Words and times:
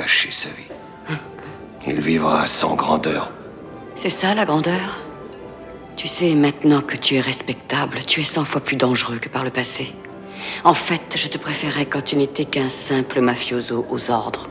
gâcher 0.00 0.32
sa 0.32 0.48
vie. 0.48 1.18
Il 1.86 2.00
vivra 2.00 2.46
sans 2.46 2.74
grandeur. 2.74 3.30
C'est 3.96 4.08
ça 4.08 4.34
la 4.34 4.46
grandeur? 4.46 5.02
Tu 5.94 6.08
sais, 6.08 6.34
maintenant 6.34 6.80
que 6.80 6.96
tu 6.96 7.16
es 7.16 7.20
respectable, 7.20 7.98
tu 8.06 8.22
es 8.22 8.24
cent 8.24 8.46
fois 8.46 8.62
plus 8.62 8.76
dangereux 8.76 9.18
que 9.18 9.28
par 9.28 9.44
le 9.44 9.50
passé. 9.50 9.92
En 10.64 10.72
fait, 10.72 11.16
je 11.16 11.28
te 11.28 11.36
préférais 11.36 11.84
quand 11.84 12.02
tu 12.02 12.16
n'étais 12.16 12.46
qu'un 12.46 12.70
simple 12.70 13.20
mafioso 13.20 13.86
aux 13.90 14.10
ordres. 14.10 14.48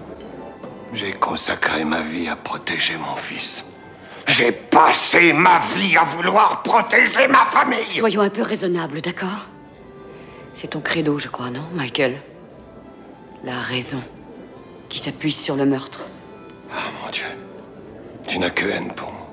J'ai 0.94 1.14
consacré 1.14 1.84
ma 1.84 2.02
vie 2.02 2.30
à 2.30 2.36
protéger 2.36 2.98
mon 2.98 3.16
fils. 3.16 3.66
J'ai 4.28 4.52
passé 4.52 5.34
ma 5.34 5.60
vie 5.76 5.98
à 5.98 6.04
vouloir 6.04 6.62
protéger 6.62 7.28
ma 7.28 7.46
famille. 7.48 7.98
Soyons 7.98 8.22
un 8.22 8.30
peu 8.30 8.44
raisonnables, 8.44 9.02
d'accord? 9.02 9.48
C'est 10.54 10.68
ton 10.68 10.82
credo, 10.82 11.18
je 11.18 11.28
crois, 11.28 11.50
non, 11.50 11.68
Michael? 11.74 12.22
La 13.44 13.60
raison 13.60 14.04
qui 14.90 15.00
s'appuie 15.00 15.32
sur 15.32 15.56
le 15.56 15.66
meurtre. 15.66 16.06
Ah 16.72 16.90
mon 17.02 17.10
Dieu. 17.12 17.26
Tu 18.28 18.40
n'as 18.40 18.50
que 18.50 18.66
haine 18.66 18.92
pour 18.94 19.12
moi. 19.12 19.28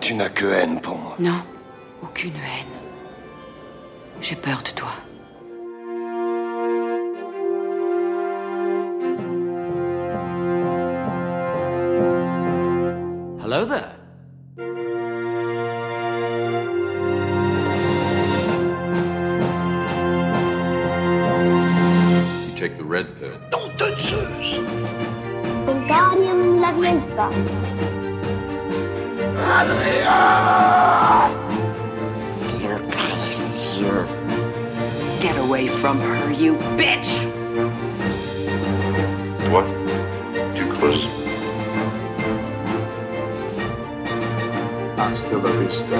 Tu 0.00 0.14
n'as 0.14 0.28
que 0.28 0.46
haine 0.46 0.80
pour 0.80 0.96
moi. 0.96 1.16
Non, 1.18 1.42
aucune 2.02 2.34
haine. 2.34 2.66
J'ai 4.20 4.36
peur 4.36 4.62
de 4.62 4.70
toi. 4.70 4.90
Hello 13.44 13.66
there. 13.66 13.91
Leviosa. 27.30 27.62
Get 35.20 35.36
away 35.38 35.68
from 35.68 36.00
her, 36.00 36.32
you 36.32 36.56
bitch! 36.76 37.24
What? 39.50 39.66
Too 40.56 40.66
close? 40.78 41.06
Hasta 44.96 45.36
la 45.36 45.50
vista, 45.60 45.96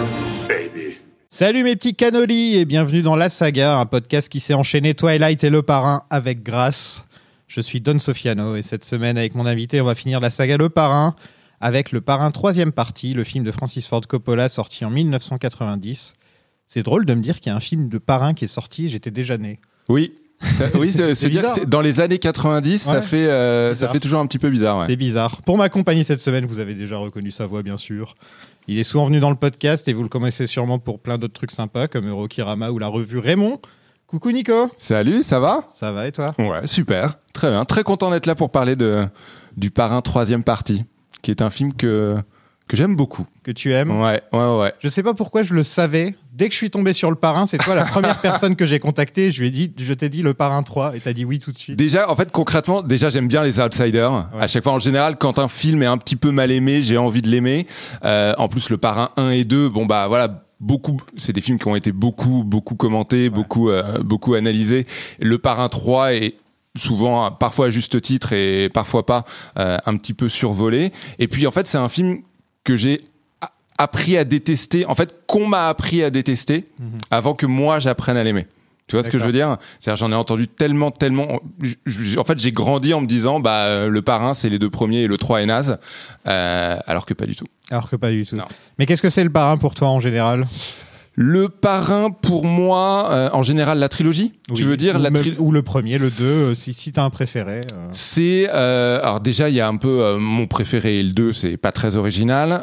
baby. 0.48 0.98
Salut 1.30 1.62
mes 1.62 1.76
petits 1.76 1.94
canolis 1.94 2.56
et 2.56 2.64
bienvenue 2.64 3.02
dans 3.02 3.14
La 3.16 3.28
Saga, 3.28 3.78
un 3.78 3.86
podcast 3.86 4.28
qui 4.28 4.40
s'est 4.40 4.54
enchaîné 4.54 4.94
Twilight 4.94 5.44
et 5.44 5.50
Le 5.50 5.62
Parrain 5.62 6.02
avec 6.10 6.42
grâce. 6.42 7.04
Je 7.54 7.60
suis 7.60 7.82
Don 7.82 7.98
Sofiano 7.98 8.56
et 8.56 8.62
cette 8.62 8.82
semaine 8.82 9.18
avec 9.18 9.34
mon 9.34 9.44
invité 9.44 9.82
on 9.82 9.84
va 9.84 9.94
finir 9.94 10.20
la 10.20 10.30
saga 10.30 10.56
Le 10.56 10.70
Parrain 10.70 11.14
avec 11.60 11.92
Le 11.92 12.00
Parrain 12.00 12.30
troisième 12.30 12.72
partie, 12.72 13.12
le 13.12 13.24
film 13.24 13.44
de 13.44 13.50
Francis 13.52 13.86
Ford 13.86 14.00
Coppola 14.08 14.48
sorti 14.48 14.86
en 14.86 14.90
1990. 14.90 16.14
C'est 16.66 16.82
drôle 16.82 17.04
de 17.04 17.12
me 17.12 17.20
dire 17.20 17.40
qu'il 17.40 17.50
y 17.50 17.52
a 17.52 17.56
un 17.56 17.60
film 17.60 17.90
de 17.90 17.98
Parrain 17.98 18.32
qui 18.32 18.46
est 18.46 18.48
sorti, 18.48 18.88
j'étais 18.88 19.10
déjà 19.10 19.36
né. 19.36 19.60
Oui. 19.90 20.14
Oui, 20.74 20.92
c'est 20.92 21.28
bizarre. 21.28 21.54
c'est- 21.54 21.66
dans 21.66 21.82
les 21.82 22.00
années 22.00 22.18
90, 22.18 22.78
ça 22.84 23.02
fait 23.02 23.26
euh, 23.28 23.74
ça 23.76 23.86
fait 23.88 24.00
toujours 24.00 24.20
un 24.20 24.26
petit 24.26 24.38
peu 24.38 24.48
bizarre. 24.48 24.78
ouais. 24.78 24.86
C'est 24.88 24.96
bizarre. 24.96 25.42
Pour 25.42 25.58
m'accompagner 25.58 26.04
cette 26.04 26.20
semaine, 26.20 26.46
vous 26.46 26.58
avez 26.58 26.74
déjà 26.74 26.96
reconnu 26.96 27.30
sa 27.30 27.44
voix, 27.46 27.62
bien 27.62 27.76
sûr. 27.76 28.14
Il 28.66 28.78
est 28.78 28.82
souvent 28.82 29.04
venu 29.04 29.20
dans 29.20 29.30
le 29.30 29.36
podcast 29.36 29.86
et 29.88 29.92
vous 29.92 30.02
le 30.02 30.08
connaissez 30.08 30.46
sûrement 30.46 30.78
pour 30.78 31.00
plein 31.00 31.18
d'autres 31.18 31.34
trucs 31.34 31.50
sympas 31.52 31.86
comme 31.86 32.08
Eurokirama 32.08 32.70
ou 32.70 32.78
la 32.78 32.88
revue 32.88 33.18
Raymond. 33.18 33.60
Coucou 34.12 34.30
Nico, 34.30 34.70
Salut, 34.76 35.22
ça 35.22 35.40
va? 35.40 35.66
Ça 35.80 35.90
va 35.90 36.06
et 36.06 36.12
toi? 36.12 36.34
Ouais, 36.38 36.66
super, 36.66 37.14
très 37.32 37.48
bien, 37.48 37.64
très 37.64 37.82
content 37.82 38.10
d'être 38.10 38.26
là 38.26 38.34
pour 38.34 38.50
parler 38.50 38.76
de 38.76 39.06
du 39.56 39.70
Parrain 39.70 40.02
troisième 40.02 40.44
partie, 40.44 40.84
qui 41.22 41.30
est 41.30 41.40
un 41.40 41.48
film 41.48 41.72
que 41.72 42.18
que 42.68 42.76
j'aime 42.76 42.94
beaucoup. 42.94 43.26
Que 43.42 43.50
tu 43.50 43.72
aimes? 43.72 43.90
Ouais, 43.90 44.20
ouais, 44.34 44.58
ouais. 44.58 44.74
Je 44.80 44.88
sais 44.88 45.02
pas 45.02 45.14
pourquoi 45.14 45.42
je 45.42 45.54
le 45.54 45.62
savais. 45.62 46.14
Dès 46.34 46.48
que 46.48 46.52
je 46.52 46.58
suis 46.58 46.68
tombé 46.68 46.92
sur 46.92 47.08
le 47.08 47.16
parrain, 47.16 47.46
c'est 47.46 47.56
toi 47.56 47.74
la 47.74 47.86
première 47.86 48.18
personne 48.20 48.54
que 48.54 48.66
j'ai 48.66 48.80
contactée. 48.80 49.30
Je 49.30 49.40
lui 49.40 49.48
ai 49.48 49.50
dit, 49.50 49.72
je 49.78 49.94
t'ai 49.94 50.10
dit 50.10 50.20
le 50.20 50.34
parrain 50.34 50.62
3 50.62 50.94
et 50.94 51.00
t'as 51.00 51.14
dit 51.14 51.24
oui 51.24 51.38
tout 51.38 51.52
de 51.52 51.58
suite. 51.58 51.76
Déjà, 51.78 52.10
en 52.10 52.14
fait, 52.14 52.30
concrètement, 52.30 52.82
déjà, 52.82 53.08
j'aime 53.08 53.28
bien 53.28 53.42
les 53.42 53.60
outsiders. 53.60 54.12
Ouais. 54.12 54.42
À 54.42 54.46
chaque 54.46 54.62
fois, 54.62 54.72
en 54.72 54.78
général, 54.78 55.16
quand 55.16 55.38
un 55.38 55.48
film 55.48 55.82
est 55.82 55.86
un 55.86 55.96
petit 55.96 56.16
peu 56.16 56.32
mal 56.32 56.50
aimé, 56.50 56.82
j'ai 56.82 56.98
envie 56.98 57.22
de 57.22 57.28
l'aimer. 57.28 57.66
Euh, 58.04 58.34
en 58.36 58.48
plus, 58.48 58.68
le 58.68 58.76
parrain 58.76 59.08
1 59.16 59.30
et 59.30 59.44
2, 59.44 59.70
bon, 59.70 59.86
bah 59.86 60.06
voilà. 60.06 60.42
Beaucoup, 60.62 60.96
c'est 61.16 61.32
des 61.32 61.40
films 61.40 61.58
qui 61.58 61.66
ont 61.66 61.76
été 61.76 61.92
beaucoup, 61.92 62.44
beaucoup 62.44 62.76
commentés, 62.76 63.28
beaucoup, 63.28 63.68
euh, 63.68 63.98
beaucoup 63.98 64.34
analysés. 64.34 64.86
Le 65.20 65.36
parrain 65.38 65.68
3 65.68 66.14
est 66.14 66.36
souvent, 66.76 67.30
parfois 67.32 67.66
à 67.66 67.70
juste 67.70 68.00
titre 68.00 68.32
et 68.32 68.68
parfois 68.68 69.04
pas, 69.04 69.24
euh, 69.58 69.76
un 69.84 69.96
petit 69.96 70.14
peu 70.14 70.28
survolé. 70.28 70.92
Et 71.18 71.28
puis, 71.28 71.46
en 71.46 71.50
fait, 71.50 71.66
c'est 71.66 71.78
un 71.78 71.88
film 71.88 72.20
que 72.64 72.76
j'ai 72.76 73.00
appris 73.76 74.16
à 74.16 74.24
détester, 74.24 74.86
en 74.86 74.94
fait, 74.94 75.26
qu'on 75.26 75.46
m'a 75.46 75.68
appris 75.68 76.02
à 76.02 76.10
détester 76.10 76.66
avant 77.10 77.34
que 77.34 77.46
moi 77.46 77.80
j'apprenne 77.80 78.16
à 78.16 78.22
l'aimer. 78.22 78.46
Tu 78.88 78.96
vois 78.96 79.04
ce 79.04 79.10
que 79.10 79.18
je 79.18 79.24
veux 79.24 79.32
dire? 79.32 79.56
C'est-à-dire, 79.78 79.96
j'en 80.06 80.12
ai 80.12 80.16
entendu 80.16 80.48
tellement, 80.48 80.90
tellement. 80.90 81.40
En 82.18 82.24
fait, 82.24 82.38
j'ai 82.38 82.52
grandi 82.52 82.92
en 82.92 83.00
me 83.00 83.06
disant, 83.06 83.40
bah, 83.40 83.64
euh, 83.64 83.88
le 83.88 84.02
parrain, 84.02 84.34
c'est 84.34 84.48
les 84.50 84.58
deux 84.58 84.70
premiers 84.70 85.02
et 85.02 85.06
le 85.06 85.16
3 85.16 85.40
est 85.42 85.46
naze. 85.46 85.78
Euh, 86.26 86.76
alors 86.86 87.06
que 87.06 87.14
pas 87.14 87.26
du 87.26 87.34
tout. 87.36 87.46
Alors 87.70 87.88
que 87.88 87.96
pas 87.96 88.10
du 88.10 88.26
tout. 88.26 88.36
Non. 88.36 88.44
Mais 88.78 88.86
qu'est-ce 88.86 89.02
que 89.02 89.10
c'est 89.10 89.24
le 89.24 89.30
parrain 89.30 89.56
pour 89.56 89.74
toi 89.74 89.88
en 89.88 90.00
général? 90.00 90.46
Le 91.14 91.50
parrain, 91.50 92.10
pour 92.10 92.46
moi, 92.46 93.08
euh, 93.10 93.28
en 93.34 93.42
général, 93.42 93.78
la 93.78 93.90
trilogie, 93.90 94.32
tu 94.54 94.62
veux 94.64 94.78
dire 94.78 94.96
ou, 94.96 94.98
la 95.02 95.10
tri- 95.10 95.36
ou 95.38 95.52
le 95.52 95.60
premier, 95.60 95.98
le 95.98 96.08
2, 96.10 96.24
euh, 96.24 96.54
si, 96.54 96.72
si 96.72 96.90
t'as 96.90 97.04
un 97.04 97.10
préféré. 97.10 97.60
euh. 97.74 97.88
C'est 97.92 98.48
alors 98.48 99.20
déjà 99.20 99.50
il 99.50 99.54
y 99.54 99.60
a 99.60 99.68
un 99.68 99.76
peu 99.76 100.16
mon 100.18 100.46
préféré 100.46 101.00
et 101.00 101.02
le 101.02 101.10
2 101.12 101.34
c'est 101.34 101.58
pas 101.58 101.70
très 101.70 101.96
original 101.96 102.62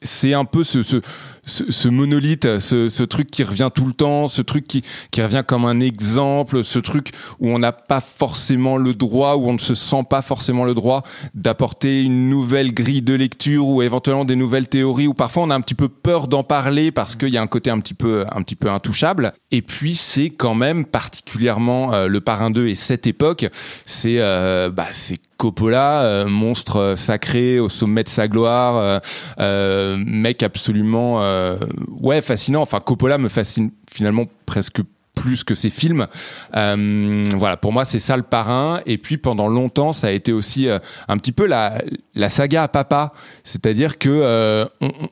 c'est 0.00 0.32
un 0.32 0.46
peu 0.46 0.64
ce, 0.64 0.82
ce, 0.82 0.96
ce, 1.46 1.88
monolithe 1.88 2.58
ce, 2.60 2.88
ce 2.88 3.02
truc 3.02 3.30
qui 3.30 3.44
revient 3.44 3.70
tout 3.74 3.86
le 3.86 3.92
temps 3.92 4.28
ce 4.28 4.42
truc 4.42 4.66
qui, 4.66 4.82
qui 5.10 5.22
revient 5.22 5.42
comme 5.46 5.64
un 5.64 5.80
exemple 5.80 6.64
ce 6.64 6.78
truc 6.78 7.10
où 7.40 7.50
on 7.50 7.58
n'a 7.58 7.72
pas 7.72 8.00
forcément 8.00 8.76
le 8.76 8.94
droit 8.94 9.36
où 9.36 9.48
on 9.48 9.54
ne 9.54 9.58
se 9.58 9.74
sent 9.74 10.02
pas 10.08 10.22
forcément 10.22 10.64
le 10.64 10.74
droit 10.74 11.02
d'apporter 11.34 12.02
une 12.02 12.28
nouvelle 12.28 12.74
grille 12.74 13.02
de 13.02 13.14
lecture 13.14 13.66
ou 13.66 13.82
éventuellement 13.82 14.24
des 14.24 14.36
nouvelles 14.36 14.68
théories 14.68 15.06
ou 15.06 15.14
parfois 15.14 15.44
on 15.44 15.50
a 15.50 15.54
un 15.54 15.60
petit 15.60 15.74
peu 15.74 15.88
peur 15.88 16.28
d'en 16.28 16.42
parler 16.42 16.90
parce 16.90 17.16
qu'il 17.16 17.28
y 17.28 17.38
a 17.38 17.42
un 17.42 17.46
côté 17.46 17.70
un 17.70 17.80
petit 17.80 17.94
peu 17.94 18.24
un 18.30 18.42
petit 18.42 18.56
peu 18.56 18.70
intouchable. 18.70 19.32
Et 19.50 19.62
puis 19.62 19.94
c'est 19.94 20.30
quand 20.30 20.54
même 20.54 20.84
particulièrement 20.84 21.92
euh, 21.92 22.08
le 22.08 22.20
parrain 22.20 22.50
2 22.50 22.68
et 22.68 22.74
cette 22.74 23.06
époque 23.06 23.46
c'est 23.84 24.16
euh, 24.18 24.70
bah, 24.70 24.88
Coppola, 25.36 26.02
euh, 26.02 26.26
monstre 26.26 26.76
euh, 26.76 26.96
sacré 26.96 27.58
au 27.58 27.68
sommet 27.68 28.02
de 28.02 28.08
sa 28.08 28.26
gloire, 28.26 28.76
euh, 28.76 28.98
euh, 29.38 29.96
mec 29.98 30.42
absolument 30.42 31.20
euh, 31.36 31.58
ouais 32.00 32.20
fascinant. 32.22 32.62
Enfin 32.62 32.80
Coppola 32.80 33.18
me 33.18 33.28
fascine 33.28 33.70
finalement 33.90 34.24
presque 34.46 34.80
plus 35.14 35.44
que 35.44 35.54
ses 35.54 35.70
films. 35.70 36.06
Euh, 36.54 37.24
voilà, 37.36 37.56
pour 37.56 37.72
moi 37.72 37.84
c'est 37.84 38.00
ça 38.00 38.16
le 38.16 38.22
parrain. 38.22 38.80
Et 38.86 38.98
puis 38.98 39.16
pendant 39.16 39.48
longtemps 39.48 39.92
ça 39.92 40.08
a 40.08 40.10
été 40.10 40.32
aussi 40.32 40.68
euh, 40.68 40.78
un 41.08 41.16
petit 41.16 41.32
peu 41.32 41.46
la, 41.46 41.80
la 42.14 42.28
saga 42.28 42.64
à 42.64 42.68
papa, 42.68 43.12
c'est-à-dire 43.44 43.98
que 43.98 44.10
euh, 44.10 44.66
on, 44.80 44.88
on- 44.88 45.08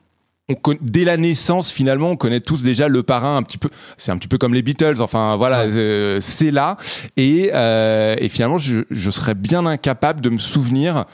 on 0.47 0.53
con- 0.53 0.77
dès 0.79 1.05
la 1.05 1.17
naissance, 1.17 1.71
finalement, 1.71 2.11
on 2.11 2.17
connaît 2.17 2.39
tous 2.39 2.61
déjà 2.61 2.87
le 2.87 3.01
parrain 3.01 3.35
un 3.35 3.41
petit 3.41 3.57
peu. 3.57 3.67
C'est 3.97 4.11
un 4.11 4.17
petit 4.19 4.27
peu 4.27 4.37
comme 4.37 4.53
les 4.53 4.61
Beatles. 4.61 5.01
Enfin, 5.01 5.35
voilà, 5.37 5.65
c'est 6.21 6.51
là. 6.51 6.77
Et, 7.17 7.45
et 7.47 8.29
finalement, 8.29 8.59
je, 8.59 8.81
je 8.91 9.09
serais 9.09 9.33
bien 9.33 9.65
incapable 9.65 10.21
de 10.21 10.29
me 10.29 10.37
souvenir. 10.37 11.05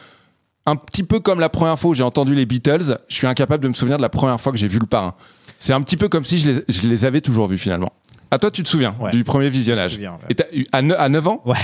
Un 0.66 0.76
petit 0.76 1.04
peu 1.04 1.20
comme 1.20 1.40
la 1.40 1.50
première 1.50 1.78
fois 1.80 1.92
où 1.92 1.94
j'ai 1.96 2.04
entendu 2.04 2.36
les 2.36 2.46
Beatles, 2.46 2.98
je 3.08 3.16
suis 3.16 3.26
incapable 3.28 3.64
de 3.64 3.68
me 3.70 3.74
souvenir 3.74 3.98
de 3.98 4.02
la 4.02 4.10
première 4.10 4.40
fois 4.40 4.52
que 4.52 4.58
j'ai 4.58 4.68
vu 4.68 4.78
le 4.80 4.86
parrain. 4.86 5.16
C'est 5.58 5.74
un 5.74 5.82
petit 5.82 5.98
peu 5.98 6.08
comme 6.08 6.24
si 6.26 6.38
je 6.38 6.52
les, 6.52 6.64
je 6.70 6.88
les 6.88 7.06
avais 7.06 7.22
toujours 7.22 7.48
vus 7.48 7.58
finalement. 7.58 7.92
À 8.34 8.38
toi, 8.40 8.50
tu 8.52 8.64
te 8.64 8.70
souviens 8.70 8.96
Ouais. 9.00 9.12
du 9.12 9.24
premier 9.26 9.50
visionnage 9.50 9.94
souviens, 9.94 10.12
ouais. 10.30 10.36
Et 10.54 10.60
eu- 10.62 10.66
à, 10.72 10.82
ne- 10.82 10.94
à 10.96 11.10
9 11.10 11.28
ans 11.28 11.42
Ouais, 11.46 11.58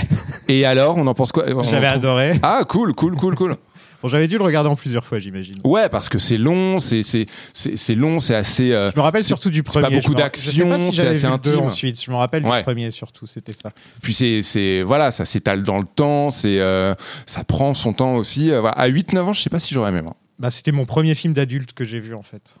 Et 0.48 0.66
alors, 0.66 0.96
on 0.98 1.06
en 1.06 1.14
pense 1.14 1.32
quoi? 1.32 1.44
J'avais 1.46 1.62
trouve- 1.62 1.74
adoré. 1.84 2.38
Ah, 2.42 2.62
cool, 2.68 2.92
cool, 2.92 3.14
cool, 3.16 3.34
cool. 3.36 3.56
Bon, 4.02 4.08
j'avais 4.08 4.28
dû 4.28 4.38
le 4.38 4.44
regarder 4.44 4.70
en 4.70 4.76
plusieurs 4.76 5.04
fois, 5.04 5.18
j'imagine. 5.18 5.56
Ouais, 5.64 5.88
parce 5.88 6.08
que 6.08 6.18
c'est 6.18 6.38
long, 6.38 6.78
c'est 6.80 7.02
c'est 7.02 7.94
long, 7.94 8.20
c'est 8.20 8.34
assez. 8.36 8.72
euh, 8.72 8.90
Je 8.92 8.96
me 8.96 9.02
rappelle 9.02 9.24
surtout 9.24 9.50
du 9.50 9.62
premier. 9.62 9.82
pas 9.88 9.90
beaucoup 9.90 10.14
d'action, 10.14 10.78
si 10.90 10.96
c'est 10.96 11.06
assez 11.08 11.24
intime. 11.24 11.58
ensuite. 11.58 12.02
Je 12.04 12.10
me 12.10 12.16
rappelle 12.16 12.44
Ouais. 12.46 12.58
du 12.58 12.64
premier 12.64 12.90
surtout, 12.92 13.26
c'était 13.26 13.52
ça. 13.52 13.72
Puis 14.02 14.14
c'est 14.14 14.42
c'est 14.42 14.82
voilà, 14.82 15.10
ça 15.10 15.24
s'étale 15.24 15.62
dans 15.64 15.78
le 15.78 15.86
temps, 15.86 16.30
c'est 16.30 16.60
euh, 16.60 16.94
ça 17.26 17.42
prend 17.44 17.74
son 17.74 17.92
temps 17.92 18.14
aussi. 18.14 18.50
euh. 18.52 18.62
À 18.70 18.86
8 18.86 19.12
9 19.14 19.28
ans, 19.28 19.32
je 19.32 19.40
sais 19.42 19.50
pas 19.50 19.58
si 19.60 19.74
j'aurais 19.74 19.90
aimé 19.90 20.02
moi. 20.02 20.14
Bah, 20.38 20.50
c'était 20.52 20.70
mon 20.72 20.84
premier 20.84 21.16
film 21.16 21.34
d'adulte 21.34 21.72
que 21.72 21.84
j'ai 21.84 21.98
vu 21.98 22.14
en 22.14 22.22
fait. 22.22 22.54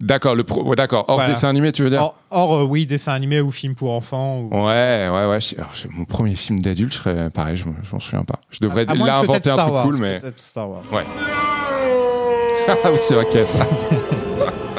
D'accord, 0.00 0.34
le 0.34 0.44
pro... 0.44 0.62
ouais, 0.64 0.76
d'accord, 0.76 1.04
hors 1.08 1.16
Voilà. 1.16 1.34
dessin 1.34 1.48
animé, 1.50 1.72
tu 1.72 1.82
veux 1.82 1.90
dire 1.90 2.00
Or, 2.00 2.14
or, 2.30 2.54
euh, 2.56 2.64
oui, 2.64 2.86
dessin 2.86 3.12
animé 3.12 3.40
ou 3.42 3.50
film 3.50 3.74
pour 3.74 3.92
enfants. 3.92 4.38
ou- 4.40 4.48
Ouais, 4.66 5.08
ouais, 5.10 5.26
ouais. 5.26 5.38
alors, 5.58 5.72
mon 5.92 6.04
premier 6.06 6.34
film 6.34 6.58
d'adulte, 6.60 6.92
je 6.92 6.98
serais 6.98 7.28
pareil, 7.30 7.56
je 7.56 7.66
me- 7.66 7.74
je 7.82 7.92
m'en 7.92 8.00
souviens 8.00 8.24
pas. 8.24 8.36
Je 8.50 8.60
devrais 8.62 8.86
À 8.88 8.94
moins 8.94 9.06
là 9.06 9.20
que 9.20 9.26
peut-être 9.26 9.48
inventer 9.48 9.50
un 9.50 9.52
Star 9.54 9.64
truc 9.66 9.74
Wars, 9.74 9.84
cool, 9.84 9.96
mais 9.98 10.18
Star 10.36 10.70
Wars. 10.70 10.82
ouais. 10.92 11.04
ah 12.68 12.88
oui, 12.90 12.98
c'est 13.00 13.14
vrai 13.14 13.26
qu'il 13.26 13.40
y 13.40 13.42
a 13.42 13.46
ça. 13.46 13.66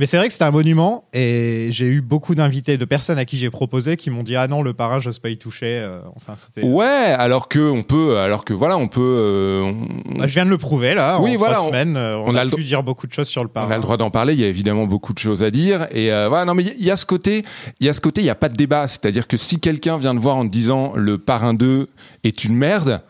Mais 0.00 0.06
c'est 0.06 0.16
vrai 0.16 0.26
que 0.28 0.32
c'était 0.32 0.46
un 0.46 0.50
monument 0.50 1.04
et 1.12 1.68
j'ai 1.70 1.84
eu 1.86 2.00
beaucoup 2.00 2.34
d'invités, 2.34 2.78
de 2.78 2.84
personnes 2.86 3.18
à 3.18 3.26
qui 3.26 3.36
j'ai 3.36 3.50
proposé 3.50 3.98
qui 3.98 4.08
m'ont 4.08 4.22
dit 4.22 4.34
ah 4.34 4.48
non 4.48 4.62
le 4.62 4.72
parrain 4.72 4.98
j'ose 4.98 5.18
pas 5.18 5.28
y 5.28 5.36
toucher. 5.36 5.78
Euh, 5.84 6.00
enfin 6.16 6.32
c'était. 6.36 6.62
Ouais, 6.66 6.86
alors 6.86 7.48
que 7.48 7.58
on 7.70 7.82
peut, 7.82 8.16
alors 8.18 8.46
que 8.46 8.54
voilà, 8.54 8.78
on 8.78 8.88
peut. 8.88 9.00
euh, 9.02 9.62
on- 9.62 10.18
Bah, 10.18 10.26
je 10.26 10.32
viens 10.32 10.46
de 10.46 10.50
le 10.50 10.56
prouver 10.58 10.94
là. 10.94 11.20
Oui, 11.20 11.34
en 11.34 11.38
voilà, 11.38 11.54
trois 11.56 11.66
on- 11.66 11.70
semaines, 11.70 11.96
euh, 11.98 12.16
on, 12.16 12.30
on 12.30 12.34
a, 12.34 12.40
a 12.40 12.46
pu 12.46 12.62
dire 12.62 12.82
beaucoup 12.82 13.06
de 13.06 13.12
choses 13.12 13.28
sur 13.28 13.42
le 13.42 13.50
parrain. 13.50 13.68
On 13.68 13.70
a 13.72 13.76
le 13.76 13.82
droit 13.82 13.98
d'en 13.98 14.10
parler. 14.10 14.32
Il 14.32 14.40
y 14.40 14.44
a 14.44 14.48
évidemment 14.48 14.86
beaucoup 14.86 15.12
de 15.12 15.18
choses 15.18 15.42
à 15.42 15.50
dire. 15.50 15.86
Et 15.90 16.10
euh, 16.10 16.28
voilà, 16.30 16.46
non, 16.46 16.54
mais 16.54 16.64
il 16.64 16.82
y 16.84 16.90
a 16.90 16.96
ce 16.96 17.04
côté, 17.04 17.44
il 17.78 17.86
y 17.86 17.90
a 17.90 17.92
ce 17.92 18.00
côté, 18.00 18.22
il 18.22 18.24
n'y 18.24 18.30
a 18.30 18.34
pas 18.34 18.48
de 18.48 18.56
débat. 18.56 18.88
C'est-à-dire 18.88 19.28
que 19.28 19.36
si 19.36 19.60
quelqu'un 19.60 19.98
vient 19.98 20.14
te 20.14 20.20
voir 20.20 20.36
en 20.36 20.46
te 20.46 20.50
disant 20.50 20.92
le 20.96 21.18
parrain 21.18 21.52
2 21.52 21.88
est 22.24 22.44
une 22.44 22.56
merde, 22.56 23.02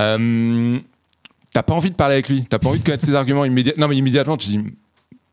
euh, 0.00 0.76
t'as 1.54 1.62
pas 1.62 1.74
envie 1.74 1.90
de 1.90 1.94
parler 1.94 2.14
avec 2.14 2.28
lui. 2.28 2.44
T'as 2.50 2.58
pas 2.58 2.68
envie 2.68 2.80
de 2.80 2.84
connaître 2.84 3.04
ses 3.06 3.14
arguments 3.14 3.44
immédiatement. 3.44 3.82
Non, 3.82 3.88
mais 3.88 3.96
immédiatement, 3.96 4.36
tu 4.36 4.48
dis, 4.48 4.60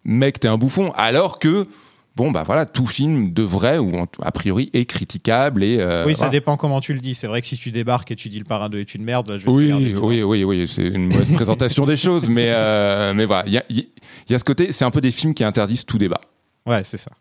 mec, 0.09 0.39
t'es 0.39 0.47
un 0.47 0.57
bouffon. 0.57 0.91
Alors 0.95 1.39
que, 1.39 1.67
bon, 2.15 2.31
bah 2.31 2.43
voilà, 2.45 2.65
tout 2.65 2.85
film 2.85 3.31
devrait, 3.33 3.77
ou 3.77 4.05
a 4.21 4.31
priori, 4.31 4.69
est 4.73 4.85
critiquable. 4.85 5.63
Et, 5.63 5.79
euh, 5.79 6.05
oui, 6.05 6.13
ça 6.15 6.25
voilà. 6.25 6.31
dépend 6.31 6.57
comment 6.57 6.79
tu 6.81 6.93
le 6.93 6.99
dis. 6.99 7.15
C'est 7.15 7.27
vrai 7.27 7.41
que 7.41 7.47
si 7.47 7.57
tu 7.57 7.71
débarques 7.71 8.11
et 8.11 8.15
tu 8.15 8.29
dis 8.29 8.39
le 8.39 8.45
parrain 8.45 8.69
2 8.69 8.79
est 8.79 8.95
une 8.95 9.03
merde, 9.03 9.29
là, 9.29 9.37
je 9.37 9.45
vais 9.45 9.51
Oui, 9.51 9.71
bizarre. 9.71 10.03
oui, 10.03 10.23
oui, 10.23 10.43
oui, 10.43 10.67
c'est 10.67 10.87
une 10.87 11.07
mauvaise 11.07 11.33
présentation 11.33 11.85
des 11.85 11.97
choses, 11.97 12.27
mais, 12.27 12.47
euh, 12.49 13.13
mais 13.13 13.25
voilà, 13.25 13.43
il 13.47 13.53
y 13.53 13.57
a, 13.57 13.63
il 13.69 13.85
y 14.29 14.33
a 14.35 14.39
ce 14.39 14.43
côté, 14.43 14.71
c'est 14.71 14.85
un 14.85 14.91
peu 14.91 15.01
des 15.01 15.11
films 15.11 15.33
qui 15.33 15.43
interdisent 15.43 15.85
tout 15.85 15.97
débat. 15.97 16.21
Ouais, 16.65 16.83
c'est 16.83 16.97
ça. 16.97 17.11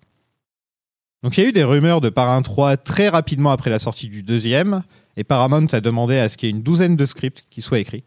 Donc 1.22 1.36
il 1.36 1.42
y 1.42 1.46
a 1.46 1.48
eu 1.48 1.52
des 1.52 1.64
rumeurs 1.64 2.00
de 2.00 2.10
Parrain 2.10 2.40
3 2.42 2.76
très 2.76 3.08
rapidement 3.08 3.50
après 3.50 3.70
la 3.70 3.78
sortie 3.78 4.08
du 4.08 4.22
deuxième, 4.22 4.82
et 5.16 5.24
Paramount 5.24 5.66
a 5.72 5.80
demandé 5.80 6.16
à 6.16 6.28
ce 6.28 6.36
qu'il 6.36 6.48
y 6.48 6.52
ait 6.52 6.54
une 6.54 6.62
douzaine 6.62 6.94
de 6.96 7.06
scripts 7.06 7.44
qui 7.50 7.60
soient 7.60 7.80
écrits. 7.80 8.04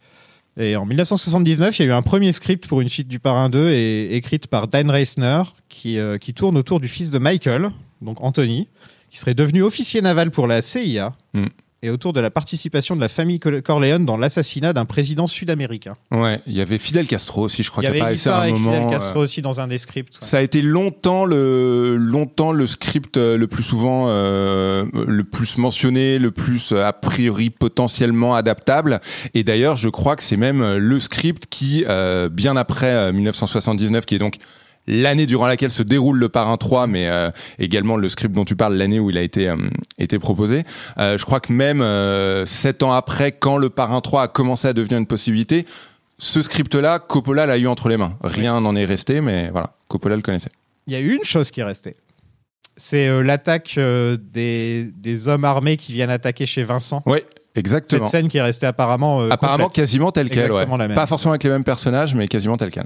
Et 0.61 0.75
en 0.75 0.85
1979, 0.85 1.79
il 1.79 1.81
y 1.81 1.85
a 1.85 1.89
eu 1.89 1.93
un 1.93 2.01
premier 2.03 2.31
script 2.33 2.67
pour 2.67 2.81
une 2.81 2.89
suite 2.89 3.07
du 3.07 3.19
Parrain 3.19 3.49
2, 3.49 3.69
et, 3.69 4.15
écrite 4.15 4.47
par 4.47 4.67
Dan 4.67 4.91
Reisner, 4.91 5.43
qui, 5.69 5.97
euh, 5.97 6.17
qui 6.17 6.33
tourne 6.33 6.57
autour 6.57 6.79
du 6.79 6.87
fils 6.87 7.09
de 7.09 7.17
Michael, 7.17 7.71
donc 8.01 8.21
Anthony, 8.21 8.67
qui 9.09 9.17
serait 9.17 9.33
devenu 9.33 9.63
officier 9.63 10.01
naval 10.01 10.31
pour 10.31 10.47
la 10.47 10.61
CIA, 10.61 11.13
Mm. 11.33 11.45
Et 11.83 11.89
autour 11.89 12.13
de 12.13 12.19
la 12.19 12.29
participation 12.29 12.95
de 12.95 13.01
la 13.01 13.07
famille 13.07 13.39
Cor- 13.39 13.61
Corleone 13.63 14.05
dans 14.05 14.17
l'assassinat 14.17 14.73
d'un 14.73 14.85
président 14.85 15.27
sud-américain. 15.27 15.95
Ouais, 16.11 16.39
il 16.47 16.53
y 16.53 16.61
avait 16.61 16.77
Fidel 16.77 17.07
Castro 17.07 17.41
aussi, 17.43 17.63
je 17.63 17.71
crois 17.71 17.83
qu'il 17.83 17.95
apparaissait 17.95 18.29
à 18.29 18.37
un 18.37 18.41
avec 18.41 18.53
moment. 18.53 18.71
Fidel 18.73 18.87
euh, 18.87 18.91
Castro 18.91 19.19
aussi 19.21 19.41
dans 19.41 19.59
un 19.59 19.67
des 19.67 19.77
scripts. 19.77 20.13
ouais. 20.21 20.27
Ça 20.27 20.37
a 20.37 20.41
été 20.41 20.61
longtemps 20.61 21.25
le 21.25 21.95
longtemps 21.97 22.51
le 22.51 22.67
script 22.67 23.17
euh, 23.17 23.37
le 23.37 23.47
plus 23.47 23.63
souvent 23.63 24.05
euh, 24.09 24.85
le 25.07 25.23
plus 25.23 25.57
mentionné, 25.57 26.19
le 26.19 26.31
plus 26.31 26.71
euh, 26.71 26.85
a 26.85 26.93
priori 26.93 27.49
potentiellement 27.49 28.35
adaptable. 28.35 28.99
Et 29.33 29.43
d'ailleurs, 29.43 29.75
je 29.75 29.89
crois 29.89 30.15
que 30.15 30.23
c'est 30.23 30.37
même 30.37 30.61
euh, 30.61 30.77
le 30.77 30.99
script 30.99 31.45
qui, 31.49 31.83
euh, 31.87 32.29
bien 32.29 32.55
après 32.57 32.91
euh, 32.91 33.11
1979, 33.13 34.05
qui 34.05 34.15
est 34.15 34.19
donc 34.19 34.35
l'année 34.87 35.25
durant 35.25 35.47
laquelle 35.47 35.71
se 35.71 35.83
déroule 35.83 36.17
le 36.17 36.29
Parrain 36.29 36.57
3, 36.57 36.87
mais 36.87 37.07
euh, 37.07 37.29
également 37.59 37.95
le 37.97 38.09
script 38.09 38.33
dont 38.35 38.45
tu 38.45 38.55
parles, 38.55 38.75
l'année 38.75 38.99
où 38.99 39.09
il 39.09 39.17
a 39.17 39.21
été, 39.21 39.47
euh, 39.49 39.55
été 39.97 40.17
proposé. 40.19 40.63
Euh, 40.97 41.17
je 41.17 41.25
crois 41.25 41.39
que 41.39 41.53
même 41.53 41.81
sept 42.45 42.83
ans 42.83 42.91
après, 42.91 43.31
quand 43.31 43.57
le 43.57 43.69
Parrain 43.69 44.01
3 44.01 44.23
a 44.23 44.27
commencé 44.27 44.67
à 44.67 44.73
devenir 44.73 44.97
une 44.97 45.07
possibilité, 45.07 45.65
ce 46.17 46.41
script-là, 46.41 46.99
Coppola 46.99 47.45
l'a 47.45 47.57
eu 47.57 47.67
entre 47.67 47.89
les 47.89 47.97
mains. 47.97 48.15
Rien 48.23 48.59
n'en 48.61 48.75
est 48.75 48.85
resté, 48.85 49.21
mais 49.21 49.49
voilà, 49.49 49.71
Coppola 49.87 50.15
le 50.15 50.21
connaissait. 50.21 50.49
Il 50.87 50.93
y 50.93 50.95
a 50.95 50.99
eu 50.99 51.15
une 51.15 51.23
chose 51.23 51.51
qui 51.51 51.59
est 51.61 51.63
restée. 51.63 51.95
C'est 52.77 53.21
l'attaque 53.23 53.77
des, 53.77 54.89
des 54.95 55.27
hommes 55.27 55.45
armés 55.45 55.77
qui 55.77 55.93
viennent 55.93 56.09
attaquer 56.09 56.45
chez 56.45 56.63
Vincent. 56.63 57.03
Oui, 57.05 57.19
Cette 57.19 57.57
exactement. 57.57 58.07
scène 58.07 58.27
qui 58.29 58.37
est 58.37 58.41
restée 58.41 58.65
apparemment. 58.65 59.21
euh, 59.21 59.29
Apparemment 59.29 59.65
complète. 59.65 59.75
quasiment 59.75 60.11
tel 60.11 60.29
quel, 60.29 60.39
ouais. 60.39 60.45
Exactement 60.47 60.77
la 60.77 60.87
même. 60.87 60.95
Pas 60.95 61.05
forcément 61.05 61.33
avec 61.33 61.43
les 61.43 61.49
mêmes 61.49 61.63
personnages, 61.63 62.15
mais 62.15 62.27
quasiment 62.27 62.57
tel 62.57 62.71
quel. 62.71 62.85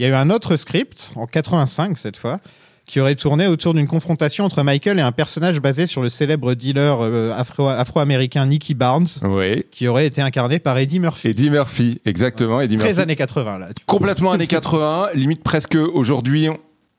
Il 0.00 0.04
y 0.04 0.06
a 0.06 0.08
eu 0.08 0.14
un 0.14 0.30
autre 0.30 0.56
script, 0.56 1.12
en 1.16 1.26
85 1.26 1.98
cette 1.98 2.16
fois, 2.16 2.40
qui 2.86 3.00
aurait 3.00 3.16
tourné 3.16 3.46
autour 3.46 3.74
d'une 3.74 3.86
confrontation 3.86 4.46
entre 4.46 4.62
Michael 4.62 4.98
et 4.98 5.02
un 5.02 5.12
personnage 5.12 5.60
basé 5.60 5.86
sur 5.86 6.00
le 6.00 6.08
célèbre 6.08 6.54
dealer 6.54 6.96
euh, 7.02 7.34
afro- 7.38 7.68
afro-américain 7.68 8.46
Nicky 8.46 8.72
Barnes, 8.72 9.06
Oui. 9.22 9.62
qui 9.70 9.88
aurait 9.88 10.06
été 10.06 10.22
incarné 10.22 10.58
par 10.58 10.78
Eddie 10.78 11.00
Murphy. 11.00 11.28
Eddie 11.28 11.50
Murphy, 11.50 12.00
exactement. 12.06 12.62
Eddie 12.62 12.76
Très 12.76 12.86
Murphy. 12.88 13.00
années 13.02 13.14
80 13.16 13.58
là. 13.58 13.68
Complètement 13.84 14.32
années 14.32 14.46
80, 14.46 15.08
limite 15.14 15.42
presque 15.42 15.74
aujourd'hui. 15.74 16.48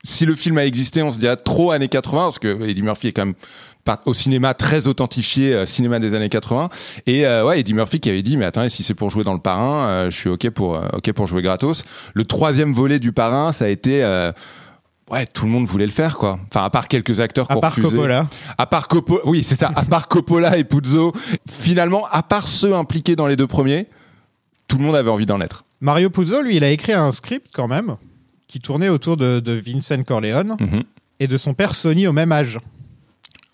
Si 0.04 0.26
le 0.26 0.34
film 0.34 0.58
a 0.58 0.66
existé, 0.66 1.00
on 1.02 1.12
se 1.12 1.20
dirait 1.20 1.36
trop 1.36 1.70
années 1.70 1.88
80, 1.88 2.18
parce 2.24 2.38
que 2.40 2.68
Eddie 2.68 2.82
Murphy 2.82 3.08
est 3.08 3.12
quand 3.12 3.26
même 3.26 3.34
au 4.04 4.14
cinéma 4.14 4.54
très 4.54 4.86
authentifié, 4.86 5.54
euh, 5.54 5.66
cinéma 5.66 6.00
des 6.00 6.14
années 6.14 6.28
80. 6.28 6.70
Et 7.06 7.24
euh, 7.26 7.44
ouais, 7.44 7.60
Eddie 7.60 7.74
Murphy 7.74 8.00
qui 8.00 8.10
avait 8.10 8.22
dit, 8.22 8.36
mais 8.36 8.44
attends, 8.44 8.68
si 8.68 8.82
c'est 8.82 8.94
pour 8.94 9.10
jouer 9.10 9.22
dans 9.22 9.32
le 9.32 9.40
parrain, 9.40 9.86
euh, 9.86 10.10
je 10.10 10.16
suis 10.16 10.28
ok 10.28 10.50
pour 10.50 10.80
ok 10.92 11.12
pour 11.12 11.26
jouer 11.26 11.42
gratos. 11.42 11.84
Le 12.14 12.24
troisième 12.24 12.72
volet 12.72 12.98
du 12.98 13.12
parrain, 13.12 13.52
ça 13.52 13.66
a 13.66 13.68
été 13.68 14.02
Ouais, 15.10 15.26
tout 15.26 15.44
le 15.44 15.50
monde 15.50 15.66
voulait 15.66 15.84
le 15.84 15.92
faire, 15.92 16.16
quoi. 16.16 16.38
Enfin, 16.48 16.64
à 16.64 16.70
part 16.70 16.88
quelques 16.88 17.20
acteurs 17.20 17.50
À 17.50 17.56
part. 17.56 17.74
Coppola. 17.74 18.28
À 18.56 18.66
part 18.66 18.88
Coppola, 18.88 19.20
oui, 19.26 19.44
c'est 19.44 19.56
ça. 19.56 19.70
À 19.74 19.84
part 19.84 20.08
Coppola 20.08 20.56
et 20.56 20.64
Puzo, 20.64 21.12
finalement, 21.50 22.06
à 22.10 22.22
part 22.22 22.48
ceux 22.48 22.74
impliqués 22.74 23.14
dans 23.14 23.26
les 23.26 23.36
deux 23.36 23.46
premiers, 23.46 23.88
tout 24.68 24.78
le 24.78 24.84
monde 24.84 24.96
avait 24.96 25.10
envie 25.10 25.26
d'en 25.26 25.40
être. 25.42 25.64
Mario 25.82 26.08
Puzo, 26.08 26.40
lui, 26.40 26.56
il 26.56 26.64
a 26.64 26.70
écrit 26.70 26.92
un 26.92 27.12
script 27.12 27.48
quand 27.52 27.68
même 27.68 27.96
qui 28.52 28.60
tournait 28.60 28.90
autour 28.90 29.16
de, 29.16 29.40
de 29.40 29.52
Vincent 29.52 30.02
Corleone 30.02 30.56
Mhm. 30.60 30.82
et 31.20 31.26
de 31.26 31.36
son 31.38 31.54
père 31.54 31.74
Sony 31.74 32.06
au 32.06 32.12
même 32.12 32.32
âge. 32.32 32.58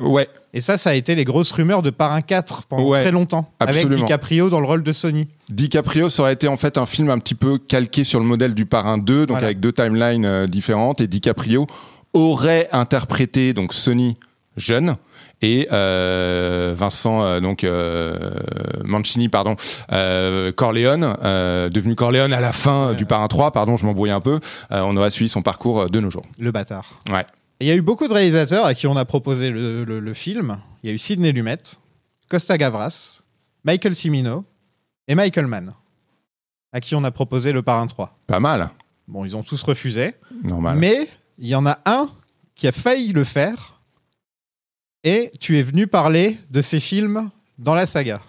Ouais, 0.00 0.29
Et 0.55 0.61
ça, 0.61 0.77
ça 0.77 0.91
a 0.91 0.95
été 0.95 1.15
les 1.15 1.25
grosses 1.25 1.53
rumeurs 1.53 1.83
de 1.83 1.91
Parrain 1.91 2.21
4 2.21 2.65
pendant 2.65 2.89
Ouais, 2.89 3.03
très 3.03 3.11
longtemps, 3.12 3.53
avec. 3.61 3.89
DiCaprio 3.89 4.49
dans 4.50 4.59
le 4.61 4.67
rôle 4.67 4.83
de 4.83 4.91
Sony. 4.93 5.29
DiCaprio, 5.50 6.09
ça 6.09 6.23
aurait 6.23 6.33
été 6.33 6.49
en 6.49 6.56
fait 6.56 6.79
un 6.79 6.87
film 6.87 7.11
un 7.11 7.19
petit 7.19 7.35
peu 7.37 7.59
calqué 7.59 8.03
sur 8.05 8.19
le 8.19 8.27
modèle 8.27 8.55
du 8.55 8.67
Parrain 8.67 8.99
2, 8.99 9.21
donc 9.27 9.31
Voilà. 9.31 9.47
avec 9.47 9.61
deux 9.61 9.73
timelines 9.73 10.25
euh, 10.25 10.47
différentes. 10.49 11.00
Et 11.00 11.06
DiCaprio 11.06 11.67
aurait 12.12 12.69
interprété 12.73 13.53
donc 13.53 13.73
Sonny 13.75 14.17
jeune 14.56 14.97
et 15.43 15.69
euh, 15.73 16.75
Vincent 16.76 17.23
euh, 17.23 17.40
donc 17.40 17.62
euh, 17.64 18.19
Mancini 18.85 19.29
pardon 19.29 19.55
Corleone 20.56 21.17
devenu 21.70 21.94
Corleone 21.94 22.32
à 22.32 22.40
la 22.40 22.52
fin 22.52 22.94
du 22.94 23.06
Parrain 23.06 23.29
3 23.29 23.52
pardon 23.52 23.76
je 23.76 23.87
m'embrouille 23.87 24.11
un 24.11 24.20
peu 24.20 24.40
on 24.70 24.96
aurait 24.96 25.11
suivi 25.11 25.29
son 25.29 25.43
parcours 25.43 25.90
de 25.90 26.00
nos 26.00 26.11
jours 26.11 26.23
Le 26.38 26.50
bâtard. 26.50 26.99
ouais 27.12 27.25
Il 27.61 27.67
y 27.67 27.70
a 27.70 27.75
eu 27.76 27.82
beaucoup 27.82 28.08
de 28.08 28.12
réalisateurs 28.12 28.64
à 28.64 28.75
qui 28.75 28.87
on 28.87 28.96
a 28.96 29.05
proposé 29.05 29.50
le, 29.50 29.85
le- 29.85 30.00
le 30.00 30.12
film. 30.14 30.58
Il 30.82 30.88
y 30.88 30.93
a 30.93 30.94
eu 30.94 30.99
Sidney 30.99 31.32
Lumet, 31.32 31.58
Costa 32.31 32.56
Gavras, 32.56 33.20
Michael 33.64 33.96
Cimino 33.96 34.44
et 35.08 35.14
Michael 35.17 35.46
Mann, 35.49 35.70
à 36.73 36.81
qui 36.81 36.94
on 36.94 37.02
a 37.05 37.11
proposé 37.11 37.50
le 37.52 37.62
Parrain 37.62 37.87
3. 37.87 38.17
pas 38.26 38.40
mal 38.40 38.70
Bon, 39.08 39.25
ils 39.25 39.35
ont 39.37 39.43
tous 39.43 39.62
refusé, 39.62 40.14
normal 40.44 40.76
mais 40.79 41.08
il 41.38 41.49
y 41.49 41.55
en 41.55 41.64
a 41.67 41.79
un 41.87 42.11
qui 42.55 42.67
a 42.69 42.73
failli 42.73 43.12
le 43.12 43.25
faire. 43.25 43.77
Et 45.08 45.31
tu 45.40 45.58
es 45.58 45.62
venu 45.62 45.87
parler 45.87 46.38
de 46.50 46.60
ces 46.60 46.81
films 46.81 47.31
dans 47.58 47.75
la 47.75 47.87
saga. 47.87 48.20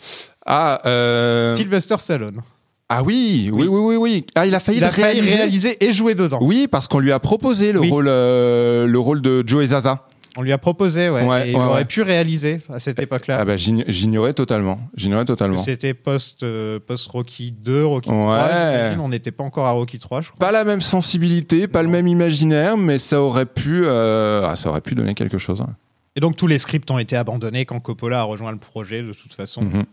ah 0.46 0.82
euh, 0.86 1.56
Sylvester 1.56 1.96
Stallone. 2.00 2.42
ah 2.88 3.04
oui 3.04 3.50
oui 3.52 3.68
oui 3.68 3.80
oui 3.82 3.96
oui 3.98 4.26
ah 4.36 4.46
il 4.48 4.56
a 4.56 4.60
failli 4.60 4.78
Il 4.80 4.84
a 4.84 4.92
failli 4.92 5.20
réaliser 5.22 5.36
réaliser 5.36 5.86
et 5.86 5.92
jouer 5.92 6.16
dedans. 6.16 6.40
oui 6.42 6.68
parce 6.70 6.88
qu'on 6.88 7.00
lui 7.00 7.12
a 7.12 7.20
proposé 7.20 7.72
le 7.74 7.80
Oui. 7.82 7.90
rôle 7.90 8.08
euh, 8.08 8.86
le 8.88 9.00
rôle 9.00 9.22
de 9.22 9.44
Joe 9.46 9.66
Zaza 9.68 10.06
On 10.38 10.42
lui 10.44 10.54
a 10.54 10.58
proposé, 10.58 11.10
ouais. 11.10 11.26
Ouais, 11.26 11.48
et 11.48 11.52
il 11.52 11.56
ouais, 11.58 11.62
aurait 11.64 11.80
ouais. 11.82 11.86
pu 11.86 12.02
réaliser 12.02 12.62
à 12.70 12.80
cette 12.80 13.00
époque-là. 13.02 13.40
Ah 13.42 13.46
bah 13.46 13.56
j'ign- 13.58 13.84
j'ignorais 13.88 14.34
totalement. 14.34 14.78
J'ignorais 14.96 15.26
totalement. 15.26 15.62
C'était 15.62 15.94
post, 15.96 16.44
euh, 16.44 16.80
post-Rocky 16.80 17.52
2, 17.52 17.84
Rocky 17.86 18.10
Ouais. 18.12 18.22
3. 18.22 18.48
j'imagine. 18.48 19.00
On 19.02 19.10
n'était 19.10 19.32
pas 19.32 19.44
encore 19.44 19.66
à 19.68 19.72
Rocky 19.72 19.98
3, 20.00 20.22
je 20.22 20.30
crois. 20.32 20.40
Pas 20.48 20.52
la 20.54 20.64
même 20.64 20.82
sensibilité, 20.82 21.68
pas 21.68 21.84
le 21.84 21.90
même 21.90 22.08
imaginaire, 22.08 22.78
mais 22.78 23.00
ça 23.00 23.22
aurait 23.22 23.48
pu, 23.48 23.82
euh, 23.86 24.48
ah, 24.48 24.56
ça 24.56 24.70
aurait 24.70 24.82
pu 24.82 24.94
donner 24.96 25.14
quelque 25.16 25.40
chose. 25.40 25.62
hein. 25.62 25.74
Et 26.20 26.22
donc 26.22 26.36
tous 26.36 26.48
les 26.48 26.58
scripts 26.58 26.92
ont 26.92 27.00
été 27.00 27.16
abandonnés 27.16 27.64
quand 27.64 27.80
Coppola 27.80 28.20
a 28.20 28.24
rejoint 28.24 28.52
le 28.52 28.58
projet, 28.58 29.02
de 29.02 29.14
toute 29.14 29.32
façon. 29.32 29.62
Mhm. 29.62 29.86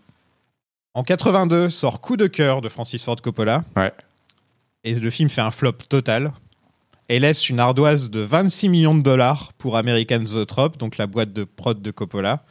En 0.92 1.04
82 1.04 1.71
sort 1.71 2.00
Coup 2.00 2.16
de 2.16 2.26
cœur 2.26 2.62
de 2.62 2.68
Francis 2.68 3.00
Ford 3.04 3.14
Coppola. 3.23 3.62
Ouais. 3.76 3.92
Et 4.83 4.97
le 4.97 5.09
film 5.09 5.30
fait 5.30 5.40
un 5.40 5.52
flop 5.52 5.75
total. 5.88 6.33
Et 7.09 7.21
laisse 7.21 7.49
une 7.49 7.61
ardoise 7.61 8.11
de 8.11 8.18
26 8.18 8.68
millions 8.68 8.97
de 8.97 9.02
dollars 9.02 9.52
pour 9.52 9.76
American 9.76 10.26
Zoetrope, 10.26 10.78
donc 10.78 10.97
la 10.97 11.06
boîte 11.06 11.33
de 11.33 11.45
prod 11.45 11.80
de 11.80 11.90
Coppola. 11.92 12.42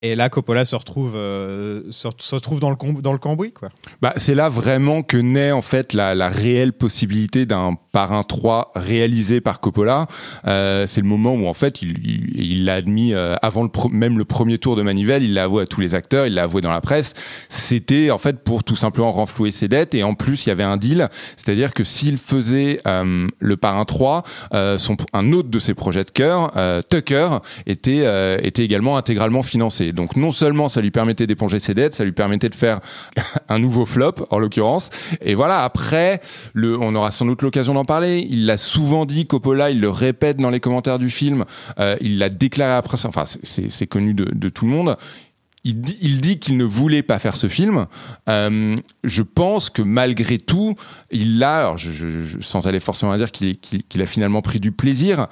Et 0.00 0.14
là, 0.14 0.28
Coppola 0.28 0.64
se 0.64 0.76
retrouve, 0.76 1.16
euh, 1.16 1.82
se, 1.90 2.06
retrouve 2.32 2.60
dans, 2.60 2.70
le 2.70 2.76
dans 3.02 3.12
le 3.12 3.18
cambouis, 3.18 3.50
quoi. 3.50 3.68
Bah, 4.00 4.14
c'est 4.16 4.36
là 4.36 4.48
vraiment 4.48 5.02
que 5.02 5.16
naît 5.16 5.50
en 5.50 5.60
fait 5.60 5.92
la, 5.92 6.14
la 6.14 6.28
réelle 6.28 6.72
possibilité 6.72 7.46
d'un 7.46 7.76
parrain 7.90 8.22
3 8.22 8.70
réalisé 8.76 9.40
par 9.40 9.58
Coppola. 9.58 10.06
Euh, 10.46 10.86
c'est 10.86 11.00
le 11.00 11.08
moment 11.08 11.34
où 11.34 11.48
en 11.48 11.52
fait 11.52 11.82
il 11.82 12.64
l'a 12.64 12.74
admis 12.74 13.12
euh, 13.12 13.34
avant 13.42 13.64
le 13.64 13.70
même 13.90 14.18
le 14.18 14.24
premier 14.24 14.58
tour 14.58 14.76
de 14.76 14.82
manivelle, 14.82 15.24
il 15.24 15.34
l'a 15.34 15.42
avoué 15.44 15.64
à 15.64 15.66
tous 15.66 15.80
les 15.80 15.96
acteurs, 15.96 16.26
il 16.26 16.34
l'a 16.34 16.44
avoué 16.44 16.60
dans 16.60 16.70
la 16.70 16.80
presse. 16.80 17.14
C'était 17.48 18.12
en 18.12 18.18
fait 18.18 18.44
pour 18.44 18.62
tout 18.62 18.76
simplement 18.76 19.10
renflouer 19.10 19.50
ses 19.50 19.66
dettes 19.66 19.96
et 19.96 20.04
en 20.04 20.14
plus 20.14 20.46
il 20.46 20.50
y 20.50 20.52
avait 20.52 20.62
un 20.62 20.76
deal, 20.76 21.08
c'est-à-dire 21.36 21.74
que 21.74 21.82
s'il 21.82 22.18
faisait 22.18 22.80
le 22.84 23.56
parrain 23.56 23.84
3, 23.84 24.22
euh, 24.54 24.78
son, 24.78 24.96
un 25.12 25.32
autre 25.32 25.48
de 25.48 25.58
ses 25.58 25.74
projets 25.74 26.04
de 26.04 26.10
cœur, 26.10 26.52
Tucker, 26.88 27.38
était, 27.66 28.38
était 28.46 28.62
également 28.62 28.96
intégralement 28.96 29.42
financé. 29.42 29.87
Donc 29.92 30.16
non 30.16 30.32
seulement 30.32 30.68
ça 30.68 30.80
lui 30.80 30.90
permettait 30.90 31.26
d'éponger 31.26 31.60
ses 31.60 31.74
dettes, 31.74 31.94
ça 31.94 32.04
lui 32.04 32.12
permettait 32.12 32.48
de 32.48 32.54
faire 32.54 32.80
un 33.48 33.58
nouveau 33.58 33.86
flop 33.86 34.14
en 34.30 34.38
l'occurrence. 34.38 34.90
Et 35.20 35.34
voilà, 35.34 35.64
après, 35.64 36.20
le, 36.52 36.78
on 36.78 36.94
aura 36.94 37.10
sans 37.10 37.26
doute 37.26 37.42
l'occasion 37.42 37.74
d'en 37.74 37.84
parler. 37.84 38.26
Il 38.30 38.46
l'a 38.46 38.56
souvent 38.56 39.06
dit, 39.06 39.26
Coppola, 39.26 39.70
il 39.70 39.80
le 39.80 39.90
répète 39.90 40.36
dans 40.38 40.50
les 40.50 40.60
commentaires 40.60 40.98
du 40.98 41.10
film, 41.10 41.44
euh, 41.78 41.96
il 42.00 42.18
l'a 42.18 42.28
déclaré 42.28 42.72
après, 42.74 42.96
enfin 43.06 43.24
c'est 43.42 43.86
connu 43.86 44.14
de, 44.14 44.48
tout 44.48 44.64
le 44.66 44.72
monde. 44.72 44.96
Il 45.64 45.80
dit, 45.80 45.98
il 46.00 46.20
dit 46.20 46.38
qu'il 46.38 46.56
ne 46.56 46.64
voulait 46.64 47.02
pas 47.02 47.18
faire 47.18 47.36
ce 47.36 47.48
film. 47.48 47.86
Euh, 48.28 48.76
je 49.04 49.22
pense 49.22 49.70
que 49.70 49.82
malgré 49.82 50.38
tout, 50.38 50.74
il 51.10 51.42
a, 51.42 51.58
alors 51.58 51.76
je, 51.78 51.90
je- 51.90 52.22
je- 52.22 52.40
sans 52.40 52.66
aller 52.68 52.80
forcément 52.80 53.12
à 53.12 53.18
dire 53.18 53.32
qu'il 53.32 54.02
a 54.02 54.06
finalement 54.06 54.40
pris 54.40 54.60
du 54.60 54.70
plaisir, 54.72 55.26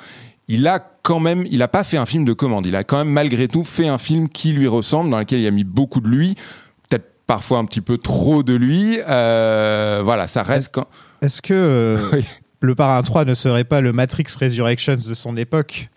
il 0.49 0.67
a 0.67 0.79
quand 1.03 1.21
même, 1.21 1.45
il 1.51 1.59
n'a 1.59 1.69
pas 1.69 1.85
fait 1.85 1.97
un 1.97 2.07
film 2.07 2.25
de 2.25 2.33
commande. 2.33 2.67
Il 2.67 2.77
a 2.77 2.85
quand 2.85 2.99
même 2.99 3.09
malgré 3.11 3.49
tout 3.49 3.65
fait 3.65 3.89
un 3.89 3.99
film 3.99 4.29
qui 4.29 4.53
lui 4.53 4.67
ressemble, 4.69 5.11
dans 5.11 5.19
lequel 5.19 5.41
il 5.41 5.47
a 5.47 5.51
mis 5.51 5.65
beaucoup 5.65 6.01
de 6.01 6.09
lui, 6.09 6.35
peut-être 6.89 7.07
parfois 7.27 7.59
un 7.59 7.65
petit 7.65 7.81
peu 7.81 7.99
trop 7.99 8.43
de 8.43 8.55
lui. 8.55 8.99
Euh, 9.09 10.01
voilà, 10.05 10.27
ça 10.27 10.43
reste 10.43 10.73
quand. 10.75 10.87
Est-ce 11.23 11.43
que 11.43 11.55
euh, 11.55 12.09
Oui. 12.13 12.25
le 12.61 12.75
Parrain 12.75 13.03
3 13.03 13.25
ne 13.25 13.35
serait 13.35 13.65
pas 13.65 13.81
le 13.81 13.93
Matrix 13.93 14.27
Resurrections 14.41 14.95
de 14.97 15.15
son 15.15 15.37
époque? 15.37 15.89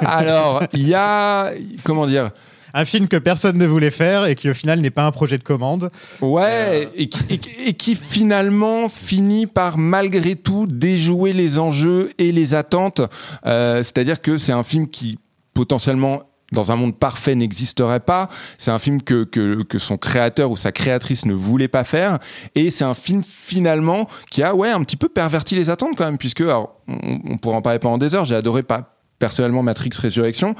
Alors, 0.00 0.62
il 0.72 0.88
y 0.88 0.94
a, 0.94 1.52
comment 1.84 2.06
dire, 2.06 2.30
Un 2.74 2.84
film 2.84 3.08
que 3.08 3.16
personne 3.16 3.58
ne 3.58 3.66
voulait 3.66 3.90
faire 3.90 4.26
et 4.26 4.34
qui 4.36 4.48
au 4.50 4.54
final 4.54 4.80
n'est 4.80 4.90
pas 4.90 5.06
un 5.06 5.10
projet 5.10 5.38
de 5.38 5.44
commande. 5.44 5.90
Ouais, 6.20 6.88
et, 6.96 7.08
qui, 7.08 7.20
et 7.28 7.38
qui- 7.38 7.50
et 7.66 7.74
qui 7.74 7.94
finalement 7.94 8.88
finit 8.88 9.46
par 9.46 9.78
malgré 9.78 10.36
tout 10.36 10.66
déjouer 10.66 11.32
les 11.32 11.58
enjeux 11.58 12.10
et 12.18 12.32
les 12.32 12.54
attentes. 12.54 13.00
Euh, 13.46 13.82
C'est-à-dire 13.82 14.20
que 14.20 14.36
c'est 14.38 14.52
un 14.52 14.62
film 14.62 14.88
qui 14.88 15.18
potentiellement 15.54 16.22
dans 16.52 16.72
un 16.72 16.76
monde 16.76 16.98
parfait 16.98 17.36
n'existerait 17.36 18.00
pas. 18.00 18.28
C'est 18.58 18.72
un 18.72 18.80
film 18.80 19.02
que, 19.02 19.22
que, 19.22 19.62
que 19.62 19.78
son 19.78 19.96
créateur 19.96 20.50
ou 20.50 20.56
sa 20.56 20.72
créatrice 20.72 21.24
ne 21.24 21.32
voulait 21.32 21.68
pas 21.68 21.84
faire. 21.84 22.18
Et 22.56 22.70
c'est 22.70 22.82
un 22.84 22.94
film 22.94 23.22
finalement 23.24 24.08
qui 24.32 24.42
a 24.42 24.52
ouais 24.54 24.70
un 24.70 24.82
petit 24.82 24.96
peu 24.96 25.08
perverti 25.08 25.54
les 25.54 25.70
attentes 25.70 25.96
quand 25.96 26.04
même, 26.06 26.18
puisque 26.18 26.40
alors, 26.40 26.74
on, 26.88 27.20
on 27.24 27.38
pourra 27.38 27.56
en 27.58 27.62
parler 27.62 27.78
pendant 27.78 27.98
des 27.98 28.16
heures. 28.16 28.24
J'ai 28.24 28.34
adoré 28.34 28.64
pas 28.64 28.96
personnellement 29.20 29.62
Matrix 29.62 29.90
Résurrection. 30.00 30.56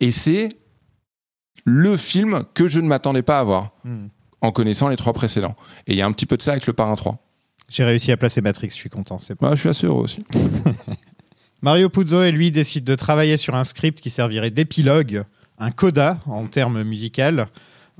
Et 0.00 0.12
c'est 0.12 0.48
le 1.64 1.96
film 1.96 2.44
que 2.54 2.68
je 2.68 2.78
ne 2.80 2.86
m'attendais 2.86 3.22
pas 3.22 3.38
à 3.40 3.42
voir 3.44 3.70
Hmm. 3.84 4.06
en 4.42 4.52
connaissant 4.52 4.88
les 4.88 4.96
trois 4.96 5.12
précédents. 5.12 5.54
Et 5.86 5.92
il 5.92 5.98
y 5.98 6.02
a 6.02 6.06
un 6.06 6.12
petit 6.12 6.26
peu 6.26 6.36
de 6.36 6.42
ça 6.42 6.52
avec 6.52 6.66
le 6.66 6.72
Parrain 6.74 6.94
3. 6.94 7.18
J'ai 7.70 7.84
réussi 7.84 8.12
à 8.12 8.16
placer 8.18 8.40
Matrix, 8.42 8.68
je 8.68 8.74
suis 8.74 8.90
content. 8.90 9.18
C'est. 9.18 9.40
Ouais, 9.42 9.50
je 9.52 9.60
suis 9.60 9.68
assez 9.70 9.86
heureux 9.86 10.02
aussi. 10.04 10.18
Mario 11.62 11.88
Puzo 11.88 12.22
et 12.22 12.30
lui 12.30 12.50
décident 12.50 12.90
de 12.90 12.94
travailler 12.94 13.36
sur 13.38 13.54
un 13.54 13.64
script 13.64 14.00
qui 14.00 14.10
servirait 14.10 14.50
d'épilogue, 14.50 15.24
un 15.58 15.70
coda 15.70 16.18
en 16.26 16.46
termes 16.46 16.82
musical, 16.82 17.46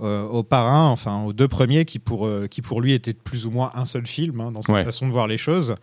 euh, 0.03 0.25
au 0.25 0.43
parrain, 0.43 0.87
enfin 0.89 1.23
aux 1.25 1.33
deux 1.33 1.49
premiers 1.49 1.85
qui 1.87 1.99
pour, 1.99 2.27
euh, 2.27 2.47
qui 2.47 2.61
pour 2.61 2.81
lui 2.83 2.93
étaient 2.93 3.15
plus 3.15 3.47
ou 3.47 3.51
moins 3.51 3.71
un 3.75 3.85
seul 3.87 4.07
film 4.07 4.41
hein, 4.41 4.51
dans 4.53 4.61
sa 4.61 4.73
Ouais. 4.73 4.85
façon 4.85 5.07
de 5.07 5.13
voir 5.13 5.27
les 5.29 5.39
choses. 5.39 5.75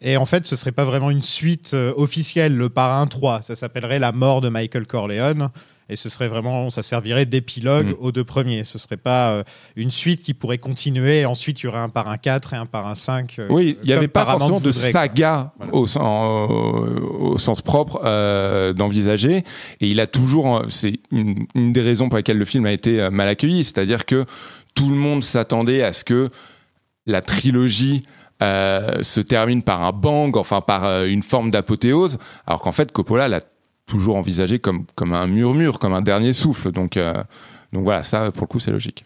Et 0.00 0.16
en 0.16 0.24
fait, 0.26 0.46
ce 0.46 0.54
serait 0.56 0.72
pas 0.72 0.84
vraiment 0.84 1.10
une 1.10 1.20
suite 1.20 1.72
euh, 1.74 1.92
officielle, 1.96 2.56
le 2.56 2.68
parrain 2.70 3.06
3. 3.06 3.42
Ça 3.42 3.56
s'appellerait 3.56 3.98
La 3.98 4.12
mort 4.12 4.40
de 4.40 4.48
Michael 4.48 4.86
Corleone. 4.86 5.50
Et 5.90 5.96
ce 5.96 6.08
serait 6.08 6.28
vraiment, 6.28 6.68
ça 6.70 6.82
servirait 6.82 7.24
d'épilogue 7.26 7.88
Mm. 7.88 7.96
aux 8.00 8.12
deux 8.12 8.24
premiers. 8.24 8.62
Ce 8.64 8.78
serait 8.78 8.96
pas 8.98 9.30
euh, 9.30 9.42
une 9.76 9.90
suite 9.90 10.22
qui 10.22 10.34
pourrait 10.34 10.58
continuer. 10.58 11.20
Et 11.20 11.26
ensuite, 11.26 11.60
il 11.62 11.66
y 11.66 11.68
aurait 11.68 11.78
un 11.78 11.88
parrain 11.88 12.18
4 12.18 12.52
et 12.52 12.56
un 12.56 12.66
parrain 12.66 12.94
5. 12.94 13.36
euh, 13.38 13.46
Oui, 13.48 13.78
il 13.82 13.86
n'y 13.86 13.92
avait 13.94 14.06
pas 14.08 14.26
forcément 14.26 14.60
de 14.60 14.70
saga 14.72 15.52
Voilà. 15.56 15.74
au, 15.74 15.86
sen- 15.86 16.02
au- 16.02 17.32
au 17.32 17.38
sens 17.38 17.62
propre 17.62 18.00
euh, 18.04 18.72
d'envisager. 18.72 19.44
Et 19.80 19.88
il 19.88 20.00
a 20.00 20.06
toujours, 20.06 20.62
c'est 20.68 21.00
une, 21.10 21.46
une 21.54 21.72
des 21.72 21.82
raisons 21.82 22.08
pour 22.08 22.18
lesquelles 22.18 22.38
le 22.38 22.44
film 22.44 22.66
a 22.66 22.72
été 22.72 23.08
mal 23.10 23.28
accueilli, 23.28 23.64
c'est-à-dire 23.64 24.04
que 24.04 24.24
tout 24.74 24.90
le 24.90 24.96
monde 24.96 25.24
s'attendait 25.24 25.82
à 25.82 25.92
ce 25.92 26.04
que 26.04 26.28
la 27.06 27.22
trilogie 27.22 28.02
euh, 28.42 29.02
se 29.02 29.20
termine 29.20 29.62
par 29.62 29.82
un 29.82 29.92
bang, 29.92 30.36
enfin 30.36 30.60
par 30.60 30.84
euh, 30.84 31.06
une 31.06 31.22
forme 31.22 31.50
d'apothéose, 31.50 32.18
alors 32.46 32.60
qu'en 32.60 32.72
fait 32.72 32.92
Coppola 32.92 33.26
l'a 33.26 33.40
toujours 33.88 34.14
envisagé 34.16 34.60
comme, 34.60 34.84
comme 34.94 35.12
un 35.12 35.26
murmure, 35.26 35.80
comme 35.80 35.92
un 35.94 36.02
dernier 36.02 36.32
souffle. 36.32 36.70
Donc, 36.70 36.96
euh, 36.96 37.12
donc 37.72 37.82
voilà, 37.82 38.04
ça 38.04 38.30
pour 38.30 38.42
le 38.42 38.46
coup 38.46 38.60
c'est 38.60 38.70
logique. 38.70 39.02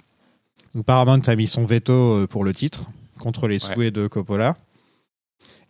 Donc 0.74 0.84
Paramount 0.84 1.20
a 1.26 1.36
mis 1.36 1.46
son 1.46 1.64
veto 1.64 1.92
euh, 1.92 2.26
pour 2.26 2.44
le 2.44 2.52
titre, 2.52 2.82
contre 3.18 3.48
les 3.48 3.64
Ouais. 3.64 3.74
souhaits 3.74 3.94
de 3.94 4.06
Coppola. 4.08 4.56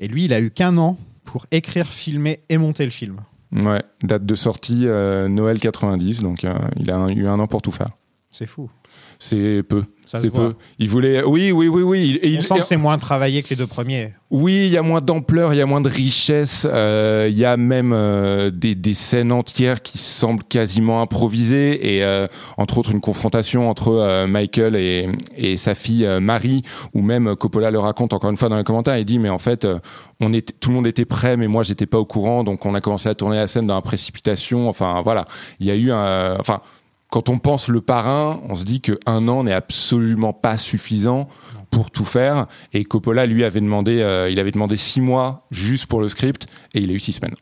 Et 0.00 0.09
lui, 0.09 0.25
il 0.25 0.33
a 0.33 0.40
eu 0.40 0.50
qu'un 0.50 0.76
an 0.78 0.97
pour 1.25 1.47
écrire, 1.52 1.87
filmer 1.87 2.40
et 2.49 2.59
monter 2.59 2.85
le 2.85 2.90
film. 2.90 3.21
Ouais, 3.52 3.83
date 4.02 4.25
de 4.26 4.35
sortie 4.35 4.87
euh, 4.87 5.28
Noël 5.28 5.61
90, 5.61 6.21
donc 6.23 6.45
euh, 6.45 6.54
il 6.76 6.90
a 6.90 7.07
eu 7.11 7.26
un 7.26 7.38
an 7.38 7.47
pour 7.47 7.62
tout 7.62 7.71
faire. 7.71 7.88
C'est 8.31 8.47
fou. 8.47 8.71
C'est 9.25 9.62
peu. 9.62 9.85
C'est 10.05 10.31
peu. 10.33 10.55
Il 10.81 10.88
voulait. 10.88 11.23
Oui, 11.23 11.52
oui, 11.52 11.69
oui, 11.69 11.83
oui. 11.83 12.19
Et 12.23 12.31
On 12.37 12.41
il- 12.41 12.43
sent 12.43 12.59
que 12.59 12.64
c'est 12.67 12.76
moins 12.76 12.99
travaillé 12.99 13.41
que 13.45 13.50
les 13.50 13.57
deux 13.57 13.69
premiers. 13.69 14.12
Oui, 14.31 14.64
il 14.67 14.73
y 14.73 14.76
a 14.76 14.83
moins 14.83 15.00
d'ampleur, 15.00 15.55
il 15.55 15.59
y 15.59 15.61
a 15.61 15.67
moins 15.67 15.81
de 15.81 15.88
richesse. 15.88 16.67
euh, 16.69 17.29
Il 17.31 17.38
y 17.38 17.45
a 17.45 17.57
même 17.57 17.93
euh, 17.95 18.50
des, 18.50 18.75
des 18.75 18.95
scènes 18.95 19.31
entières 19.31 19.81
qui 19.81 19.99
semblent 19.99 20.43
quasiment 20.43 21.00
improvisées 21.02 21.97
et 21.97 22.02
euh, 22.05 22.26
entre 22.57 22.79
autres 22.79 22.91
une 22.91 23.00
confrontation 23.00 23.71
entre 23.71 24.26
Michael 24.26 24.75
et, 24.75 25.09
et 25.37 25.57
sa 25.57 25.76
fille 25.76 26.05
Marie, 26.21 26.62
où 26.93 27.00
même 27.00 27.37
Coppola 27.37 27.71
le 27.71 27.79
raconte 27.79 28.12
encore 28.12 28.31
une 28.31 28.37
fois 28.37 28.49
dans 28.49 28.59
les 28.59 28.64
commentaires. 28.64 28.99
Il 28.99 29.05
dit 29.05 29.21
mais 29.21 29.31
en 29.31 29.38
fait, 29.38 29.69
on 30.19 30.33
était, 30.35 30.52
tout 30.59 30.71
le 30.71 30.75
monde 30.76 30.87
était 30.88 31.05
prêt, 31.05 31.37
mais 31.37 31.47
moi 31.47 31.62
j'étais 31.62 31.87
pas 31.87 31.99
au 31.99 32.05
courant, 32.07 32.43
donc 32.43 32.67
on 32.67 32.75
a 32.75 32.81
commencé 32.81 33.09
à 33.09 33.14
tourner 33.14 33.37
la 33.37 33.47
scène 33.47 33.69
dans 33.69 33.76
la 33.76 33.83
précipitation. 33.83 34.69
Enfin 34.69 35.00
voilà, 35.05 35.26
il 35.61 35.67
y 35.67 35.71
a 35.71 35.76
eu 35.76 35.93
un, 35.93 36.37
enfin. 36.41 36.61
Quand 37.12 37.28
on 37.28 37.37
pense 37.37 37.69
le 37.69 37.83
parrain, 37.83 38.40
on 38.49 38.54
se 38.54 38.64
dit 38.64 38.81
que 38.81 38.99
un 39.04 39.28
an 39.28 39.45
n'est 39.45 39.52
absolument 39.52 40.33
pas 40.33 40.57
suffisant 40.57 41.28
pour 41.71 41.90
tout 41.90 42.07
faire. 42.07 42.47
Et 42.73 42.85
Coppola, 42.85 43.26
lui, 43.26 43.45
avait 43.45 43.61
demandé, 43.61 44.00
euh, 44.00 44.31
il 44.31 44.40
avait 44.40 44.50
demandé 44.50 44.78
six 44.78 45.02
mois 45.02 45.45
juste 45.50 45.85
pour 45.85 46.00
le 46.00 46.09
script, 46.09 46.47
et 46.73 46.81
il 46.81 46.90
a 46.90 46.95
eu 46.95 46.99
six 46.99 47.12
semaines. 47.12 47.35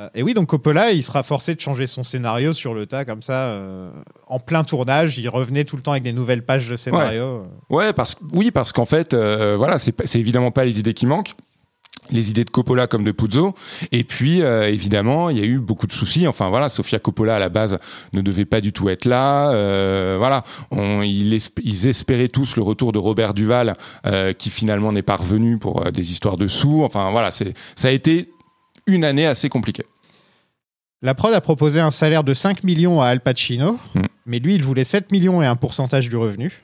Euh, 0.00 0.08
et 0.14 0.22
oui, 0.22 0.34
donc 0.34 0.48
Coppola, 0.48 0.92
il 0.92 1.02
sera 1.02 1.22
forcé 1.22 1.54
de 1.54 1.60
changer 1.60 1.86
son 1.86 2.02
scénario 2.02 2.52
sur 2.52 2.74
le 2.74 2.84
tas, 2.84 3.06
comme 3.06 3.22
ça, 3.22 3.44
euh, 3.44 3.90
en 4.26 4.38
plein 4.38 4.64
tournage. 4.64 5.16
Il 5.16 5.30
revenait 5.30 5.64
tout 5.64 5.76
le 5.76 5.82
temps 5.82 5.92
avec 5.92 6.02
des 6.02 6.12
nouvelles 6.12 6.44
pages 6.44 6.68
de 6.68 6.76
scénario. 6.76 7.44
Ouais, 7.70 7.94
parce 7.94 8.16
oui, 8.34 8.50
parce 8.50 8.72
qu'en 8.72 8.86
fait, 8.86 9.14
euh, 9.14 9.56
voilà, 9.56 9.78
c'est 9.78 10.16
évidemment 10.16 10.50
pas 10.50 10.66
les 10.66 10.78
idées 10.78 10.92
qui 10.94 11.06
manquent. 11.06 11.34
Les 12.12 12.30
idées 12.30 12.44
de 12.44 12.50
Coppola 12.50 12.86
comme 12.86 13.04
de 13.04 13.12
Puzo. 13.12 13.54
Et 13.92 14.02
puis, 14.04 14.42
euh, 14.42 14.68
évidemment, 14.68 15.30
il 15.30 15.38
y 15.38 15.40
a 15.40 15.44
eu 15.44 15.58
beaucoup 15.58 15.86
de 15.86 15.92
soucis. 15.92 16.26
Enfin, 16.26 16.48
voilà, 16.50 16.68
Sofia 16.68 16.98
Coppola, 16.98 17.36
à 17.36 17.38
la 17.38 17.48
base, 17.48 17.78
ne 18.14 18.20
devait 18.20 18.44
pas 18.44 18.60
du 18.60 18.72
tout 18.72 18.88
être 18.88 19.04
là. 19.04 19.50
Euh, 19.52 20.16
voilà, 20.18 20.42
On- 20.70 21.02
esp- 21.02 21.60
ils 21.62 21.86
espéraient 21.86 22.28
tous 22.28 22.56
le 22.56 22.62
retour 22.62 22.92
de 22.92 22.98
Robert 22.98 23.32
Duval, 23.34 23.76
euh, 24.06 24.32
qui 24.32 24.50
finalement 24.50 24.92
n'est 24.92 25.02
pas 25.02 25.16
revenu 25.16 25.58
pour 25.58 25.90
des 25.92 26.10
histoires 26.10 26.36
de 26.36 26.46
sous. 26.46 26.82
Enfin, 26.84 27.10
voilà, 27.10 27.30
ça 27.30 27.44
a 27.84 27.90
été 27.90 28.30
une 28.86 29.04
année 29.04 29.26
assez 29.26 29.48
compliquée. 29.48 29.84
La 31.02 31.14
prod 31.14 31.32
a 31.32 31.40
proposé 31.40 31.80
un 31.80 31.90
salaire 31.90 32.24
de 32.24 32.34
5 32.34 32.62
millions 32.64 33.00
à 33.00 33.06
Al 33.06 33.20
Pacino, 33.20 33.78
Hmm. 33.94 34.02
mais 34.26 34.38
lui, 34.38 34.54
il 34.54 34.62
voulait 34.62 34.84
7 34.84 35.12
millions 35.12 35.40
et 35.42 35.46
un 35.46 35.56
pourcentage 35.56 36.08
du 36.08 36.16
revenu. 36.16 36.62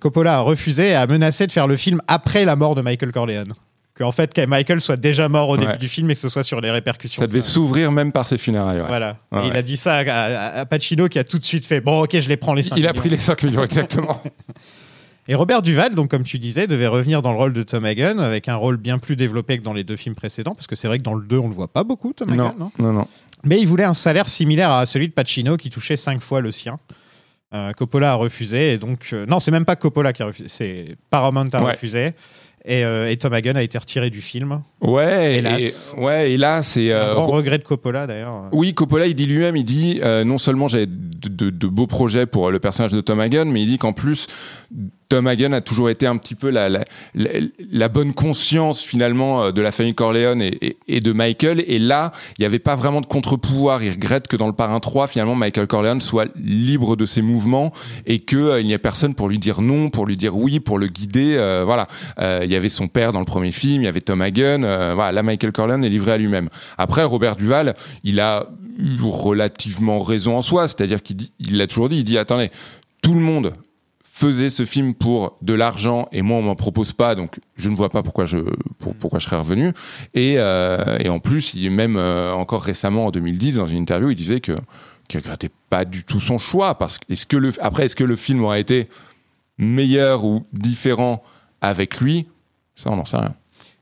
Coppola 0.00 0.36
a 0.36 0.40
refusé 0.40 0.88
et 0.90 0.94
a 0.94 1.06
menacé 1.06 1.46
de 1.46 1.52
faire 1.52 1.66
le 1.66 1.76
film 1.78 2.02
après 2.06 2.44
la 2.44 2.54
mort 2.54 2.74
de 2.74 2.82
Michael 2.82 3.12
Corleone. 3.12 3.54
En 4.04 4.12
fait, 4.12 4.32
que 4.34 4.44
Michael 4.46 4.80
soit 4.80 4.96
déjà 4.96 5.28
mort 5.28 5.48
au 5.48 5.56
Ouais. 5.56 5.66
début 5.66 5.78
du 5.78 5.88
film 5.88 6.10
et 6.10 6.14
que 6.14 6.20
ce 6.20 6.28
soit 6.28 6.42
sur 6.42 6.60
les 6.60 6.70
répercussions. 6.70 7.20
Ça 7.20 7.26
de 7.26 7.32
devait 7.32 7.42
s'ouvrir 7.42 7.92
même 7.92 8.12
par 8.12 8.26
ses 8.26 8.38
funérailles. 8.38 8.80
ouais. 8.80 8.86
Voilà. 8.86 9.16
Ouais, 9.32 9.48
il 9.48 9.56
a 9.56 9.62
dit 9.62 9.76
ça 9.76 9.98
à, 10.06 10.64
Pacino 10.66 11.08
qui 11.08 11.18
a 11.18 11.24
tout 11.24 11.38
de 11.38 11.44
suite 11.44 11.66
fait 11.66 11.80
Bon, 11.80 12.02
ok, 12.02 12.18
je 12.18 12.28
les 12.28 12.36
prends 12.36 12.54
les 12.54 12.62
5 12.62 12.76
Il 12.78 12.86
a 12.86 12.92
pris 12.92 13.08
les 13.08 13.18
5 13.18 13.42
millions, 13.42 13.62
exactement. 13.64 14.20
Et 15.28 15.34
Robert 15.34 15.62
Duval, 15.62 15.94
donc 15.94 16.10
comme 16.10 16.24
tu 16.24 16.38
disais, 16.38 16.66
devait 16.66 16.86
revenir 16.88 17.22
dans 17.22 17.30
le 17.30 17.38
rôle 17.38 17.52
de 17.52 17.62
Tom 17.62 17.84
Hagen 17.84 18.18
avec 18.18 18.48
un 18.48 18.56
rôle 18.56 18.78
bien 18.78 18.98
plus 18.98 19.14
développé 19.16 19.58
que 19.58 19.62
dans 19.62 19.74
les 19.74 19.84
deux 19.84 19.96
films 19.96 20.14
précédents, 20.16 20.54
parce 20.54 20.66
que 20.66 20.74
c'est 20.74 20.88
vrai 20.88 20.98
que 20.98 21.04
dans 21.04 21.14
le 21.14 21.24
2, 21.24 21.38
on 21.38 21.48
le 21.48 21.54
voit 21.54 21.68
pas 21.68 21.84
beaucoup, 21.84 22.12
Tom 22.12 22.34
non, 22.34 22.48
Hagen. 22.48 22.54
non 22.58 22.72
non, 22.78 22.92
non. 22.92 23.06
Mais 23.44 23.60
il 23.60 23.66
voulait 23.66 23.84
un 23.84 23.94
salaire 23.94 24.28
similaire 24.28 24.70
à 24.72 24.86
celui 24.86 25.08
de 25.08 25.12
Pacino 25.12 25.56
qui 25.56 25.70
touchait 25.70 25.96
5 25.96 26.20
fois 26.20 26.40
le 26.40 26.50
sien. 26.50 26.78
Euh, 27.54 27.72
Coppola 27.72 28.12
a 28.12 28.14
refusé, 28.14 28.72
et 28.74 28.78
donc. 28.78 29.08
euh, 29.12 29.26
non, 29.26 29.40
c'est 29.40 29.50
même 29.50 29.64
pas 29.64 29.76
Coppola 29.76 30.12
qui 30.12 30.22
a 30.22 30.26
refusé, 30.26 30.48
c'est 30.48 30.96
Paramount 31.10 31.48
a 31.52 31.62
Ouais. 31.62 31.72
refusé. 31.72 32.14
Et, 32.66 32.84
euh, 32.84 33.10
et 33.10 33.16
Tom 33.16 33.32
Hagen 33.32 33.54
a 33.56 33.62
été 33.62 33.78
retiré 33.78 34.10
du 34.10 34.20
film. 34.20 34.62
Ouais, 34.82 35.36
Hélas. 35.38 35.94
et, 35.96 36.00
ouais, 36.00 36.32
et 36.32 36.38
euh, 36.92 37.12
un 37.12 37.14
grand 37.14 37.26
regret 37.28 37.56
de 37.58 37.64
Coppola 37.64 38.06
d'ailleurs. 38.06 38.48
Oui, 38.52 38.74
Coppola, 38.74 39.06
il 39.06 39.14
dit 39.14 39.24
lui-même, 39.26 39.56
il 39.56 39.64
dit 39.64 39.98
euh, 40.02 40.24
non 40.24 40.36
seulement 40.36 40.68
j'avais 40.68 40.86
de, 40.86 41.28
de- 41.28 41.50
de 41.50 41.66
beaux 41.66 41.86
projets 41.86 42.26
pour 42.26 42.50
le 42.50 42.58
personnage 42.58 42.92
de 42.92 43.00
Tom 43.00 43.18
Hagen, 43.18 43.46
mais 43.46 43.62
il 43.62 43.66
dit 43.66 43.78
qu'en 43.78 43.94
plus, 43.94 44.26
Tom 45.10 45.26
Hagen 45.26 45.52
a 45.52 45.60
toujours 45.60 45.90
été 45.90 46.06
un 46.06 46.16
petit 46.16 46.36
peu 46.36 46.50
la, 46.50 46.68
la, 46.68 46.84
la, 47.14 47.30
la 47.70 47.88
bonne 47.88 48.14
conscience 48.14 48.80
finalement 48.80 49.42
euh, 49.42 49.50
de 49.52 49.60
la 49.60 49.72
famille 49.72 49.94
Corleone 49.94 50.40
et, 50.40 50.76
et, 50.86 51.00
de 51.00 51.12
Michael. 51.12 51.64
Et 51.66 51.80
là, 51.80 52.12
il 52.38 52.42
n'y 52.42 52.46
avait 52.46 52.60
pas 52.60 52.76
vraiment 52.76 53.00
de 53.00 53.06
contre-pouvoir. 53.06 53.82
Il 53.82 53.90
regrette 53.90 54.28
que 54.28 54.36
dans 54.36 54.46
le 54.46 54.52
Parrain 54.52 54.78
3, 54.78 55.08
finalement, 55.08 55.34
Michael 55.34 55.66
Corleone 55.66 56.00
soit 56.00 56.28
libre 56.36 56.94
de 56.94 57.06
ses 57.06 57.22
mouvements 57.22 57.72
et 58.06 58.20
qu'il 58.20 58.38
euh, 58.38 58.62
n'y 58.62 58.72
a 58.72 58.78
personne 58.78 59.14
pour 59.16 59.28
lui 59.28 59.38
dire 59.38 59.60
non, 59.62 59.90
pour 59.90 60.06
lui 60.06 60.16
dire 60.16 60.36
oui, 60.36 60.60
pour 60.60 60.78
le 60.78 60.86
guider. 60.86 61.34
Euh, 61.36 61.64
voilà. 61.64 61.88
Euh, 62.20 62.42
il 62.44 62.50
y 62.52 62.54
avait 62.56 62.68
son 62.68 62.86
père 62.86 63.12
dans 63.12 63.18
le 63.18 63.24
premier 63.26 63.50
film, 63.50 63.82
il 63.82 63.86
y 63.86 63.88
avait 63.88 64.00
Tom 64.00 64.22
Hagen. 64.22 64.62
euh, 64.62 64.92
voilà, 64.94 65.10
là, 65.10 65.22
Michael 65.24 65.50
Corleone 65.50 65.84
est 65.84 65.88
livré 65.88 66.12
à 66.12 66.18
lui-même. 66.18 66.48
Après, 66.78 67.02
Robert 67.02 67.34
Duval, 67.34 67.74
il 68.04 68.20
a 68.20 68.46
eu 68.78 68.96
relativement 69.02 69.98
raison 69.98 70.36
en 70.36 70.40
soi. 70.40 70.68
C'est-à-dire 70.68 71.02
qu'il 71.02 71.16
dit- 71.16 71.32
il 71.40 71.56
l'a 71.56 71.66
toujours 71.66 71.88
dit. 71.88 71.96
Il 71.98 72.04
dit 72.04 72.16
attendez, 72.16 72.50
tout 73.02 73.14
le 73.14 73.20
monde 73.20 73.54
faisait 74.20 74.50
ce 74.50 74.66
film 74.66 74.92
pour 74.94 75.36
de 75.40 75.54
l'argent 75.54 76.06
et 76.12 76.20
moi 76.20 76.36
on 76.36 76.42
m'en 76.42 76.54
propose 76.56 76.92
pas 76.92 77.14
donc 77.14 77.40
je 77.56 77.70
ne 77.70 77.74
vois 77.74 77.88
pas 77.88 78.02
pourquoi 78.02 78.26
je 78.26 78.38
pour- 78.78 78.94
pourquoi 78.94 79.18
je 79.18 79.24
serais 79.24 79.38
revenu. 79.38 79.72
Et, 80.14 80.34
euh, 80.36 80.98
et 80.98 81.08
en 81.08 81.20
plus 81.20 81.54
il 81.54 81.70
même 81.70 81.96
euh, 81.96 82.32
encore 82.34 82.62
récemment 82.62 83.06
en 83.06 83.10
2010 83.10 83.56
dans 83.56 83.66
une 83.66 83.78
interview 83.78 84.10
il 84.10 84.16
disait 84.16 84.40
que 84.40 84.52
qu'il 85.08 85.20
regrettait 85.20 85.50
pas 85.70 85.84
du 85.84 86.04
tout 86.04 86.20
son 86.20 86.36
choix 86.38 86.74
parce 86.76 86.98
que 86.98 87.04
est-ce 87.12 87.24
que 87.26 87.36
le 87.38 87.50
après 87.62 87.86
est-ce 87.86 87.96
que 87.96 88.04
le 88.04 88.16
film 88.16 88.44
aurait 88.44 88.60
été 88.60 88.88
meilleur 89.58 90.24
ou 90.24 90.44
différent 90.52 91.22
avec 91.60 92.00
lui? 92.00 92.26
Ça 92.76 92.90
on 92.90 92.96
n'en 92.96 93.04
sait 93.04 93.16
rien 93.16 93.34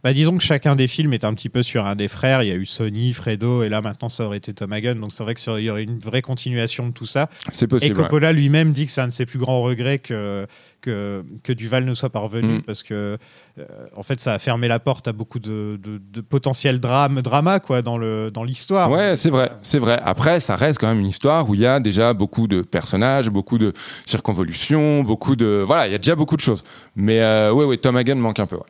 Bah, 0.04 0.12
disons 0.12 0.36
que 0.38 0.44
chacun 0.44 0.76
des 0.76 0.86
films 0.86 1.12
est 1.12 1.24
un 1.24 1.34
petit 1.34 1.48
peu 1.48 1.62
sur 1.62 1.84
un 1.84 1.96
des 1.96 2.06
frères. 2.08 2.42
Il 2.44 2.48
y 2.48 2.52
a 2.52 2.54
eu 2.54 2.66
Sony, 2.66 3.12
Fredo, 3.12 3.64
et 3.64 3.68
là 3.68 3.80
maintenant 3.80 4.08
ça 4.08 4.24
aurait 4.26 4.36
été 4.36 4.52
Tom 4.52 4.72
Hagen. 4.72 4.94
Donc 4.94 5.12
c'est 5.12 5.24
vrai 5.24 5.34
qu'il 5.34 5.58
y 5.58 5.70
aurait 5.70 5.82
une 5.82 5.98
vraie 5.98 6.22
continuation 6.22 6.86
de 6.86 6.92
tout 6.92 7.04
ça. 7.06 7.28
c'est 7.50 7.64
Et 7.64 7.68
possible 7.68 7.96
ouais. 7.96 8.02
Coppola 8.04 8.32
lui-même 8.32 8.72
dit 8.72 8.86
que 8.86 8.92
c'est 8.92 9.00
un 9.00 9.08
de 9.08 9.12
ses 9.12 9.26
plus 9.26 9.40
grands 9.40 9.60
regrets 9.62 9.98
que, 9.98 10.46
que, 10.80 11.24
que 11.42 11.52
Duval 11.52 11.84
ne 11.84 11.94
soit 11.94 12.10
pas 12.10 12.20
revenu 12.20 12.58
Mm. 12.58 12.62
parce 12.62 12.84
que 12.84 13.18
euh, 13.58 13.64
en 13.96 14.04
fait 14.04 14.20
ça 14.20 14.34
a 14.34 14.38
fermé 14.38 14.68
la 14.68 14.78
porte 14.78 15.08
à 15.08 15.12
beaucoup 15.12 15.40
de, 15.40 15.78
de, 15.82 16.00
de 16.12 16.20
potentiel 16.20 16.78
drame, 16.78 17.20
drama 17.20 17.58
quoi, 17.58 17.82
dans 17.82 17.98
le 17.98 18.30
dans 18.30 18.44
l'histoire. 18.44 18.90
Ouais, 18.92 19.16
c'est 19.16 19.30
vrai, 19.30 19.50
c'est 19.62 19.80
vrai. 19.80 19.98
Après, 20.04 20.38
ça 20.38 20.54
reste 20.54 20.78
quand 20.78 20.86
même 20.86 21.00
une 21.00 21.08
histoire 21.08 21.50
où 21.50 21.54
il 21.54 21.60
y 21.60 21.66
a 21.66 21.80
déjà 21.80 22.14
beaucoup 22.14 22.46
de 22.46 22.62
personnages, 22.62 23.30
beaucoup 23.30 23.58
de 23.58 23.72
circonvolutions, 24.06 25.02
beaucoup 25.02 25.36
de 25.36 25.62
voilà, 25.66 25.86
il 25.88 25.92
y 25.92 25.94
a 25.94 25.98
déjà 25.98 26.14
beaucoup 26.14 26.36
de 26.36 26.40
choses. 26.40 26.62
Mais 26.96 27.20
euh, 27.20 27.52
ouais, 27.52 27.64
ouais, 27.64 27.76
Tom 27.78 27.96
Hagen 27.96 28.16
manque 28.16 28.38
un 28.40 28.46
peu. 28.46 28.56
ouais. 28.56 28.62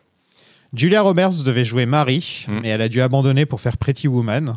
Julia 0.75 1.03
Roberts 1.03 1.43
devait 1.45 1.65
jouer 1.65 1.87
Marie, 1.87 2.45
Mm. 2.49 2.61
mais 2.63 2.69
elle 2.69 2.83
a 2.83 2.89
dû 2.89 3.01
abandonner 3.01 3.47
pour 3.47 3.61
faire 3.61 3.77
Pretty 3.79 4.09
Woman. 4.09 4.55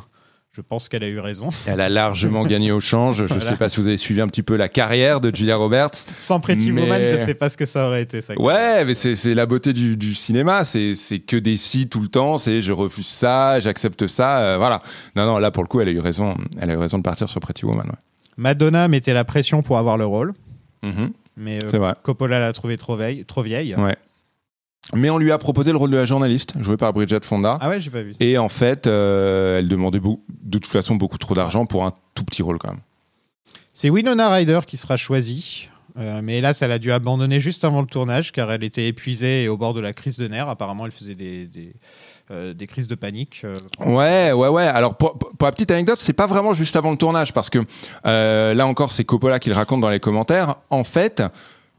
Je 0.54 0.60
pense 0.60 0.90
qu'elle 0.90 1.06
a 1.06 1.08
eu 1.08 1.20
raison. 1.20 1.50
Elle 1.66 1.80
a 1.80 1.88
largement 1.88 2.44
gagné 2.44 2.74
au 2.74 2.82
change. 2.82 3.16
Je 3.20 3.24
ne 3.24 3.28
Voilà. 3.30 3.42
sais 3.52 3.56
pas 3.56 3.70
si 3.70 3.78
vous 3.80 3.88
avez 3.88 3.96
suivi 3.96 4.20
un 4.20 4.28
petit 4.28 4.44
peu 4.44 4.58
la 4.58 4.68
carrière 4.68 5.22
de 5.22 5.34
Julia 5.34 5.56
Roberts. 5.56 5.92
Sans 6.18 6.42
Pretty 6.42 6.74
Mais- 6.74 6.82
Woman, 6.82 7.02
je 7.10 7.24
sais 7.24 7.36
pas 7.36 7.48
ce 7.48 7.56
que 7.56 7.66
ça 7.66 7.88
aurait 7.88 8.02
été. 8.02 8.22
Ça. 8.22 8.34
Ouais, 8.38 8.84
mais 8.84 8.94
c'est 8.94 9.34
la 9.34 9.46
beauté 9.46 9.72
du, 9.72 9.96
du 9.96 10.14
cinéma. 10.14 10.66
C'est 10.66 10.94
que 11.26 11.38
des 11.38 11.56
si 11.56 11.88
tout 11.88 12.02
le 12.02 12.10
temps. 12.10 12.38
C'est 12.38 12.60
je 12.60 12.74
refuse 12.74 13.08
ça, 13.08 13.62
j'accepte 13.62 14.08
ça. 14.08 14.40
euh, 14.40 14.58
voilà. 14.58 14.82
Non, 15.16 15.26
non, 15.26 15.38
là 15.38 15.52
pour 15.52 15.64
le 15.64 15.70
coup, 15.70 15.80
elle 15.80 15.88
a 15.88 15.92
eu 15.92 16.00
raison. 16.00 16.36
Elle 16.60 16.70
a 16.70 16.74
eu 16.74 16.78
raison 16.78 16.98
de 16.98 17.04
partir 17.04 17.30
sur 17.30 17.40
Pretty 17.40 17.64
Woman. 17.66 17.88
ouais. 17.88 17.96
Madonna 18.36 18.90
mettait 18.90 19.14
la 19.14 19.24
pression 19.24 19.62
pour 19.62 19.78
avoir 19.78 19.98
le 19.98 20.06
rôle, 20.06 20.34
Mhm, 20.84 21.12
mais 21.38 21.64
euh, 21.64 21.68
c'est 21.70 21.78
vrai. 21.78 21.94
Coppola 22.04 22.40
l'a 22.42 22.52
trouvée 22.52 22.76
trop 22.78 22.98
vieille. 22.98 23.24
Trop 23.24 23.42
vieille. 23.44 23.74
Ouais. 23.76 23.96
Mais 24.94 25.10
on 25.10 25.18
lui 25.18 25.32
a 25.32 25.38
proposé 25.38 25.72
le 25.72 25.78
rôle 25.78 25.92
de 25.92 25.96
la 25.98 26.06
journaliste, 26.06 26.54
jouée 26.62 26.76
par 26.78 26.92
Bridget 26.92 27.20
Fonda. 27.24 27.58
Ah 27.62 27.70
ouais, 27.70 27.80
j'ai 27.80 27.90
pas 27.92 28.02
vu. 28.02 28.14
ça. 28.14 28.18
Et 28.20 28.38
en 28.38 28.50
fait, 28.50 28.88
euh, 28.88 29.60
elle 29.60 29.68
demandait 29.68 30.00
de 30.00 30.58
toute 30.58 30.66
façon 30.66 30.96
beaucoup 30.96 31.18
trop 31.18 31.34
d'argent 31.34 31.66
pour 31.66 31.86
un 31.86 31.94
tout 32.14 32.24
petit 32.26 32.42
rôle 32.42 32.58
quand 32.58 32.70
même. 32.70 32.82
C'est 33.74 33.90
Winona 33.90 34.30
Ryder 34.30 34.62
qui 34.68 34.76
sera 34.78 34.98
choisie. 34.98 35.70
euh, 35.98 36.20
mais 36.24 36.40
hélas, 36.40 36.62
elle 36.62 36.72
a 36.74 36.80
dû 36.80 36.92
abandonner 36.92 37.40
juste 37.40 37.64
avant 37.64 37.80
le 37.82 37.88
tournage 37.88 38.32
car 38.34 38.52
elle 38.52 38.64
était 38.64 38.88
épuisée 38.88 39.44
et 39.44 39.48
au 39.48 39.56
bord 39.56 39.74
de 39.74 39.80
la 39.80 39.94
crise 39.94 40.18
de 40.18 40.28
nerfs. 40.28 40.50
Apparemment, 40.50 40.86
elle 40.86 40.92
faisait 40.92 41.16
des, 41.16 41.46
des, 41.46 41.72
euh, 42.32 42.54
des 42.54 42.68
crises 42.68 42.88
de 42.90 42.96
panique. 42.96 43.44
euh, 43.46 43.56
Ouais, 43.80 44.34
ouais, 44.34 44.48
ouais. 44.50 44.68
Alors 44.68 44.96
pour, 44.98 45.18
pour 45.18 45.46
la 45.46 45.52
petite 45.52 45.72
anecdote, 45.72 46.00
c'est 46.02 46.12
pas 46.12 46.28
vraiment 46.28 46.54
juste 46.54 46.76
avant 46.76 46.92
le 46.92 46.98
tournage 46.98 47.32
parce 47.34 47.50
que 47.50 47.60
là 48.04 48.66
encore, 48.68 48.92
c'est 48.92 49.06
Coppola 49.06 49.40
qui 49.40 49.50
le 49.50 49.56
raconte 49.56 49.80
dans 49.80 49.90
les 49.90 50.00
commentaires. 50.02 50.56
En 50.70 50.84
fait, 50.84 51.24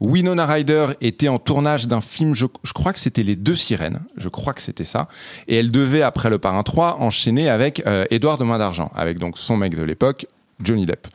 Winona 0.03 0.45
Ryder 0.45 0.87
était 0.99 1.29
en 1.29 1.39
tournage 1.39 1.87
d'un 1.87 2.01
film, 2.01 2.35
je, 2.35 2.45
crois 2.73 2.91
que 2.91 2.99
c'était 2.99 3.23
Les 3.23 3.37
Deux 3.37 3.55
Sirènes, 3.55 4.01
je 4.17 4.27
crois 4.27 4.53
que 4.53 4.61
c'était 4.61 4.83
ça, 4.83 5.07
et 5.47 5.55
elle 5.55 5.71
devait 5.71 6.01
après 6.01 6.29
le 6.29 6.39
Parrain 6.39 6.63
3 6.63 6.97
enchaîner 6.99 7.49
avec 7.49 7.81
euh, 7.87 8.03
Édouard 8.11 8.37
de 8.37 8.43
Main 8.43 8.57
d'Argent, 8.57 8.91
avec 8.95 9.17
donc 9.17 9.37
son 9.37 9.55
mec 9.55 9.75
de 9.75 9.83
l'époque, 9.83 10.25
Johnny 10.61 10.85
Depp. 10.85 11.07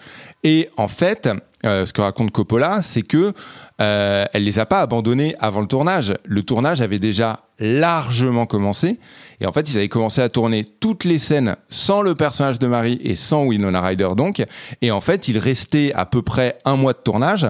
Et 0.42 0.70
en 0.78 0.88
fait, 0.88 1.28
euh, 1.66 1.84
ce 1.84 1.92
que 1.92 2.00
raconte 2.00 2.32
Coppola, 2.32 2.80
c'est 2.80 3.02
que 3.02 3.32
euh, 3.80 4.24
elle 4.32 4.44
les 4.44 4.58
a 4.58 4.64
pas 4.64 4.80
abandonnés 4.80 5.34
avant 5.38 5.60
le 5.60 5.66
tournage. 5.66 6.14
Le 6.24 6.42
tournage 6.42 6.80
avait 6.80 6.98
déjà 6.98 7.40
largement 7.58 8.46
commencé, 8.46 8.98
et 9.40 9.46
en 9.46 9.52
fait, 9.52 9.70
ils 9.70 9.76
avaient 9.76 9.88
commencé 9.88 10.22
à 10.22 10.30
tourner 10.30 10.64
toutes 10.64 11.04
les 11.04 11.18
scènes 11.18 11.56
sans 11.68 12.00
le 12.00 12.14
personnage 12.14 12.58
de 12.58 12.66
Marie 12.66 12.98
et 13.02 13.16
sans 13.16 13.44
Winona 13.44 13.82
Ryder 13.82 14.10
donc, 14.16 14.42
et 14.80 14.90
en 14.90 15.02
fait, 15.02 15.28
il 15.28 15.36
restait 15.36 15.92
à 15.94 16.06
peu 16.06 16.22
près 16.22 16.58
un 16.64 16.76
mois 16.76 16.94
de 16.94 16.98
tournage, 16.98 17.46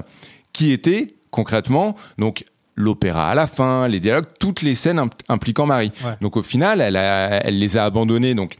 qui 0.52 0.72
était 0.72 1.17
concrètement 1.30 1.94
donc 2.18 2.44
l'opéra 2.74 3.30
à 3.30 3.34
la 3.34 3.46
fin, 3.48 3.88
les 3.88 3.98
dialogues, 4.00 4.26
toutes 4.38 4.62
les 4.62 4.74
scènes 4.76 4.98
impl- 5.00 5.10
impliquant 5.28 5.66
Marie. 5.66 5.90
Ouais. 6.04 6.12
Donc 6.20 6.36
au 6.36 6.42
final, 6.42 6.80
elle, 6.80 6.96
a- 6.96 7.44
elle 7.44 7.58
les 7.58 7.76
a 7.76 7.84
abandonnés 7.84 8.34
donc 8.34 8.56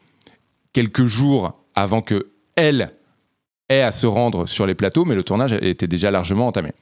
quelques 0.73 1.05
jours 1.07 1.53
avant 1.75 2.03
que 2.03 2.29
elle 2.57 2.91
ait 3.69 3.83
à 3.83 3.93
se 3.93 4.07
rendre 4.09 4.47
sur 4.47 4.67
les 4.67 4.75
plateaux, 4.75 5.05
mais 5.05 5.15
le 5.15 5.23
tournage 5.23 5.53
était 5.53 5.87
déjà 5.87 6.11
largement 6.11 6.49
entamé. 6.49 6.73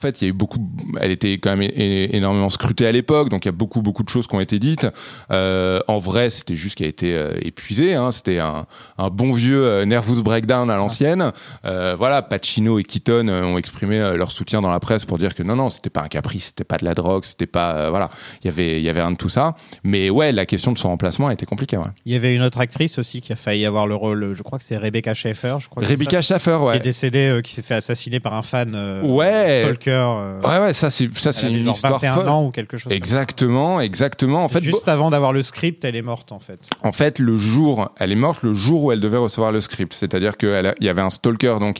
En 0.00 0.02
fait, 0.02 0.20
il 0.20 0.24
y 0.24 0.26
a 0.26 0.30
eu 0.30 0.32
beaucoup. 0.32 0.58
Elle 1.00 1.12
était 1.12 1.34
quand 1.34 1.56
même 1.56 1.70
énormément 1.76 2.48
scrutée 2.50 2.86
à 2.86 2.92
l'époque, 2.92 3.28
donc 3.28 3.44
il 3.44 3.48
y 3.48 3.50
a 3.50 3.52
beaucoup 3.52 3.80
beaucoup 3.80 4.02
de 4.02 4.08
choses 4.08 4.26
qui 4.26 4.34
ont 4.34 4.40
été 4.40 4.58
dites. 4.58 4.86
Euh, 5.30 5.78
en 5.86 5.98
vrai, 5.98 6.30
c'était 6.30 6.56
juste 6.56 6.76
qu'elle 6.76 6.88
a 6.88 6.90
été 6.90 7.14
euh, 7.14 7.34
épuisée. 7.40 7.94
Hein, 7.94 8.10
c'était 8.10 8.40
un, 8.40 8.66
un 8.98 9.08
bon 9.08 9.32
vieux 9.32 9.64
euh, 9.64 9.84
nervous 9.84 10.22
breakdown 10.22 10.68
à 10.68 10.76
l'ancienne. 10.76 11.32
Voilà, 11.62 12.22
Pacino 12.22 12.78
et 12.80 12.84
Keaton 12.84 13.28
ont 13.28 13.56
exprimé 13.56 13.98
leur 14.16 14.32
soutien 14.32 14.60
dans 14.60 14.70
la 14.70 14.80
presse 14.80 15.04
pour 15.04 15.16
dire 15.16 15.34
que 15.34 15.44
non, 15.44 15.54
non, 15.54 15.70
c'était 15.70 15.90
pas 15.90 16.02
un 16.02 16.08
caprice, 16.08 16.46
c'était 16.46 16.64
pas 16.64 16.76
de 16.76 16.84
la 16.84 16.94
drogue, 16.94 17.24
c'était 17.24 17.46
pas 17.46 17.88
voilà, 17.90 18.10
il 18.42 18.46
y 18.46 18.48
avait 18.48 18.80
il 18.80 18.84
y 18.84 18.88
avait 18.88 19.00
rien 19.00 19.12
de 19.12 19.16
tout 19.16 19.28
ça. 19.28 19.54
Mais 19.84 20.10
ouais, 20.10 20.32
la 20.32 20.44
question 20.44 20.72
de 20.72 20.78
son 20.78 20.88
remplacement 20.88 21.28
a 21.28 21.32
été 21.32 21.46
compliquée. 21.46 21.76
Ouais. 21.76 21.84
Il 22.04 22.12
y 22.12 22.16
avait 22.16 22.34
une 22.34 22.42
autre 22.42 22.58
actrice 22.58 22.98
aussi 22.98 23.20
qui 23.20 23.32
a 23.32 23.36
failli 23.36 23.64
avoir 23.64 23.86
le 23.86 23.94
rôle. 23.94 24.34
Je 24.34 24.42
crois 24.42 24.58
que 24.58 24.64
c'est 24.64 24.76
Rebecca 24.76 25.14
Schaeffer. 25.14 25.56
Je 25.60 25.68
crois 25.68 25.84
Rebecca 25.84 26.20
ça, 26.20 26.34
Schaffer, 26.34 26.58
qui 26.58 26.64
ouais. 26.66 26.76
est 26.78 26.80
décédée, 26.80 27.40
qui 27.44 27.52
s'est 27.52 27.62
fait 27.62 27.76
assassiner 27.76 28.18
par 28.18 28.34
un 28.34 28.42
fan. 28.42 28.74
Ouais. 29.04 29.60
Stalker. 29.62 29.83
Euh, 29.90 30.40
Ouais, 30.40 30.58
ouais, 30.66 30.72
ça 30.72 30.90
c'est 30.90 31.12
ça 31.16 31.32
c'est 31.32 31.50
une 31.50 31.64
genre 31.64 31.74
histoire 31.74 31.94
21 31.94 32.14
folle. 32.14 32.28
ans 32.28 32.44
ou 32.46 32.50
quelque 32.50 32.76
chose. 32.76 32.92
Exactement, 32.92 33.80
exactement. 33.80 34.44
En 34.44 34.48
fait, 34.48 34.62
Juste 34.62 34.88
avant 34.88 35.10
d'avoir 35.10 35.32
le 35.32 35.42
script, 35.42 35.84
elle 35.84 35.96
est 35.96 36.02
morte 36.02 36.32
en 36.32 36.38
fait. 36.38 36.60
En 36.82 36.92
fait, 36.92 37.18
le 37.18 37.36
jour, 37.38 37.88
elle 37.98 38.12
est 38.12 38.16
morte 38.16 38.42
le 38.42 38.54
jour 38.54 38.84
où 38.84 38.92
elle 38.92 39.00
devait 39.00 39.18
recevoir 39.18 39.52
le 39.52 39.60
script. 39.60 39.92
C'est-à-dire 39.92 40.36
qu'il 40.36 40.74
y 40.80 40.88
avait 40.88 41.02
un 41.02 41.10
stalker 41.10 41.56
donc 41.60 41.78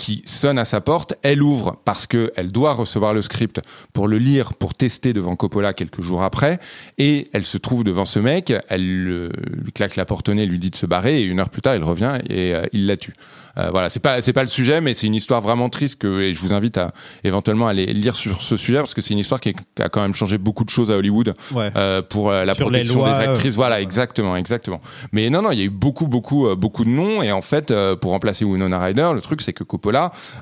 qui 0.00 0.22
sonne 0.24 0.58
à 0.58 0.64
sa 0.64 0.80
porte. 0.80 1.12
Elle 1.22 1.42
ouvre 1.42 1.76
parce 1.84 2.06
que 2.06 2.32
elle 2.34 2.50
doit 2.50 2.72
recevoir 2.72 3.12
le 3.12 3.20
script 3.20 3.60
pour 3.92 4.08
le 4.08 4.16
lire, 4.16 4.54
pour 4.54 4.72
tester 4.72 5.12
devant 5.12 5.36
Coppola 5.36 5.74
quelques 5.74 6.00
jours 6.00 6.22
après. 6.22 6.58
Et 6.96 7.28
elle 7.34 7.44
se 7.44 7.58
trouve 7.58 7.84
devant 7.84 8.06
ce 8.06 8.18
mec. 8.18 8.50
Elle 8.68 9.04
le- 9.04 9.30
lui 9.52 9.72
claque 9.72 9.96
la 9.96 10.06
porte 10.06 10.28
au 10.30 10.34
nez, 10.34 10.46
lui 10.46 10.58
dit 10.58 10.70
de 10.70 10.76
se 10.76 10.86
barrer. 10.86 11.20
Et 11.20 11.24
une 11.24 11.38
heure 11.38 11.50
plus 11.50 11.60
tard, 11.60 11.76
il 11.76 11.84
revient 11.84 12.18
et 12.30 12.54
euh, 12.54 12.64
il 12.72 12.86
la 12.86 12.96
tue. 12.96 13.12
Euh, 13.58 13.68
voilà, 13.70 13.88
c'est 13.90 14.00
pas 14.00 14.20
c'est 14.22 14.32
pas 14.32 14.42
le 14.42 14.48
sujet, 14.48 14.80
mais 14.80 14.94
c'est 14.94 15.06
une 15.08 15.14
histoire 15.14 15.40
vraiment 15.42 15.68
triste 15.68 16.00
que 16.00 16.20
et 16.20 16.32
je 16.32 16.40
vous 16.40 16.54
invite 16.54 16.78
à 16.78 16.92
éventuellement 17.24 17.66
aller 17.66 17.84
lire 17.86 18.14
sur 18.16 18.40
ce 18.42 18.56
sujet 18.56 18.78
parce 18.78 18.94
que 18.94 19.02
c'est 19.02 19.12
une 19.12 19.18
histoire 19.18 19.40
qui, 19.40 19.50
est- 19.50 19.56
qui 19.74 19.82
a 19.82 19.88
quand 19.90 20.00
même 20.00 20.14
changé 20.14 20.38
beaucoup 20.38 20.64
de 20.64 20.70
choses 20.70 20.90
à 20.90 20.96
Hollywood 20.96 21.34
Ouais. 21.52 21.70
euh, 21.76 22.00
pour 22.00 22.30
la 22.30 22.54
Sur 22.54 22.66
protection 22.66 22.94
lois, 23.00 23.18
des 23.18 23.24
actrices. 23.26 23.56
voilà, 23.56 23.80
exactement, 23.80 24.36
exactement. 24.36 24.80
Mais 25.12 25.28
non, 25.30 25.42
non, 25.42 25.50
il 25.50 25.58
y 25.58 25.62
a 25.62 25.64
eu 25.64 25.68
beaucoup, 25.70 26.06
beaucoup, 26.06 26.54
beaucoup 26.56 26.84
de 26.84 26.90
noms. 26.90 27.22
Et 27.22 27.32
en 27.32 27.42
fait, 27.42 27.74
pour 28.00 28.12
remplacer 28.12 28.44
Winona 28.44 28.78
Ryder, 28.82 29.10
le 29.14 29.20
truc, 29.20 29.42
c'est 29.42 29.52
que 29.52 29.64
Coppola, 29.64 29.89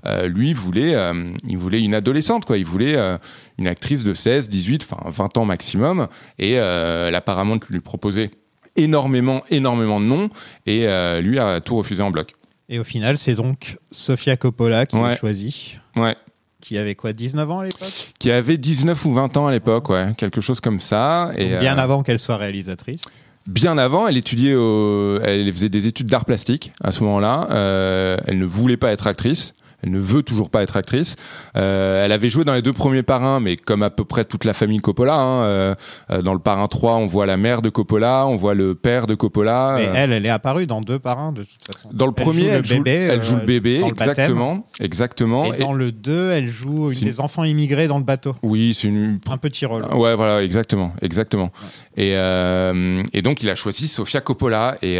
euh, 0.07 0.29
lui, 0.29 0.53
voulait, 0.53 0.95
euh, 0.95 1.33
il 1.47 1.59
voulait 1.59 1.83
une 1.83 1.95
adolescente, 1.95 2.45
quoi. 2.45 2.59
Il 2.59 2.65
voulait 2.65 2.97
euh, 2.97 3.17
une 3.59 3.67
actrice 3.67 4.05
de 4.05 4.15
16, 4.15 4.49
18, 4.49 4.87
enfin 4.91 5.11
20 5.11 5.39
ans 5.39 5.45
maximum. 5.45 6.09
Et 6.39 6.57
la 6.57 7.21
Paramount 7.21 7.61
lui 7.71 7.81
proposait 7.81 8.31
énormément, 8.77 9.43
énormément 9.51 10.01
de 10.01 10.05
noms. 10.07 10.29
Et 10.67 10.87
lui 11.23 11.39
a 11.39 11.61
tout 11.61 11.77
refusé 11.77 12.03
en 12.03 12.11
bloc. 12.11 12.33
Et 12.69 12.79
au 12.79 12.85
final, 12.85 13.17
c'est 13.19 13.35
donc 13.35 13.79
Sofia 13.91 14.37
Coppola 14.37 14.85
qui 14.85 14.97
Ouais. 14.97 15.15
est 15.15 15.19
choisie. 15.19 15.79
Ouais. 15.97 16.17
Qui 16.61 16.77
avait 16.77 16.95
quoi, 16.97 17.13
19 17.13 17.51
ans 17.51 17.61
à 17.61 17.65
l'époque? 17.65 17.89
Qui 18.19 18.31
avait 18.31 18.57
19 18.59 19.05
ou 19.07 19.15
20 19.15 19.37
ans 19.37 19.47
à 19.47 19.53
l'époque, 19.53 19.89
ouais. 19.91 20.09
Quelque 20.19 20.41
chose 20.41 20.61
comme 20.61 20.81
ça. 20.81 21.31
Et, 21.37 21.57
Bien 21.59 21.79
euh, 21.79 21.81
avant 21.83 22.03
qu'elle 22.03 22.19
soit 22.19 22.37
réalisatrice. 22.37 23.03
Bien 23.49 23.79
avant, 23.79 24.07
elle 24.07 24.19
étudiait, 24.19 24.55
au... 24.55 25.19
elle 25.23 25.51
faisait 25.55 25.71
des 25.71 25.87
études 25.87 26.07
d'art 26.07 26.27
plastique 26.27 26.73
à 26.85 26.93
ce 26.93 27.03
moment-là. 27.05 27.49
Euh, 27.51 28.19
elle 28.27 28.39
ne 28.39 28.45
voulait 28.45 28.77
pas 28.77 28.93
être 28.93 29.07
actrice, 29.07 29.55
Elle 29.83 29.93
ne 29.93 30.01
veut 30.01 30.23
toujours 30.23 30.51
pas 30.51 30.63
être 30.63 30.77
actrice. 30.77 31.15
Euh, 31.57 32.05
elle 32.05 32.11
avait 32.13 32.29
joué 32.29 32.45
dans 32.45 32.53
les 32.53 32.63
deux 32.63 32.73
premiers 32.73 33.03
parrains, 33.05 33.39
mais 33.39 33.57
comme 33.57 33.83
à 33.83 33.91
peu 33.91 34.05
près 34.05 34.25
toute 34.25 34.45
la 34.45 34.53
famille 34.53 34.79
Coppola. 34.79 35.15
hein, 35.15 35.43
euh, 35.43 35.75
euh, 36.11 36.23
dans 36.23 36.33
le 36.33 36.41
parrain 36.41 36.67
3, 36.67 36.97
on 36.97 37.07
voit 37.07 37.27
la 37.27 37.37
mère 37.37 37.63
de 37.63 37.69
Coppola, 37.69 38.27
on 38.27 38.37
voit 38.37 38.55
le 38.55 38.75
père 38.75 39.07
de 39.07 39.15
Coppola. 39.15 39.75
Mais 39.77 39.89
elle, 39.95 40.13
elle 40.13 40.27
est 40.27 40.31
apparue 40.31 40.67
dans 40.67 40.81
deux 40.81 40.99
par 40.99 41.21
un 41.21 41.33
de 41.33 41.43
toute 41.45 41.65
façon. 41.65 41.91
dans 41.93 42.07
le 42.07 42.13
Elle 42.17 42.25
premier, 42.25 42.43
joue 42.43 42.49
le 42.49 42.55
elle, 42.57 42.65
joue, 42.65 42.75
bébé, 42.83 42.91
elle 42.91 43.23
joue 43.23 43.37
le 43.37 43.47
bébé, 43.47 43.79
le 43.79 43.87
exactement, 43.87 44.67
exactement. 44.81 45.53
Et 45.53 45.59
dans 45.59 45.73
le 45.73 45.93
2, 45.93 46.31
elle 46.31 46.49
joue 46.49 46.91
une 46.91 47.01
des 47.01 47.21
enfants 47.21 47.45
immigrés 47.45 47.87
dans 47.87 47.99
le 47.99 48.05
bateau. 48.05 48.35
Oui, 48.43 48.75
c'est 48.75 48.89
une. 48.89 49.21
Un 49.31 49.37
petit 49.37 49.67
rôle. 49.67 49.85
Ouais, 49.95 50.17
voilà, 50.17 50.43
exactement, 50.43 50.93
exactement. 51.03 51.51
Et, 51.97 52.15
euh, 52.17 52.97
et 53.13 53.23
donc, 53.23 53.43
il 53.43 53.51
a 53.51 53.55
choisi 53.55 53.87
Sofia 53.87 54.21
Coppola. 54.21 54.77
Et 54.83 54.99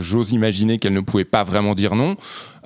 j'ose 0.00 0.32
imaginer 0.32 0.78
qu'elle 0.78 0.92
ne 0.92 1.00
pouvait 1.00 1.24
pas 1.24 1.42
vraiment 1.42 1.74
dire 1.74 1.94
non, 1.96 2.16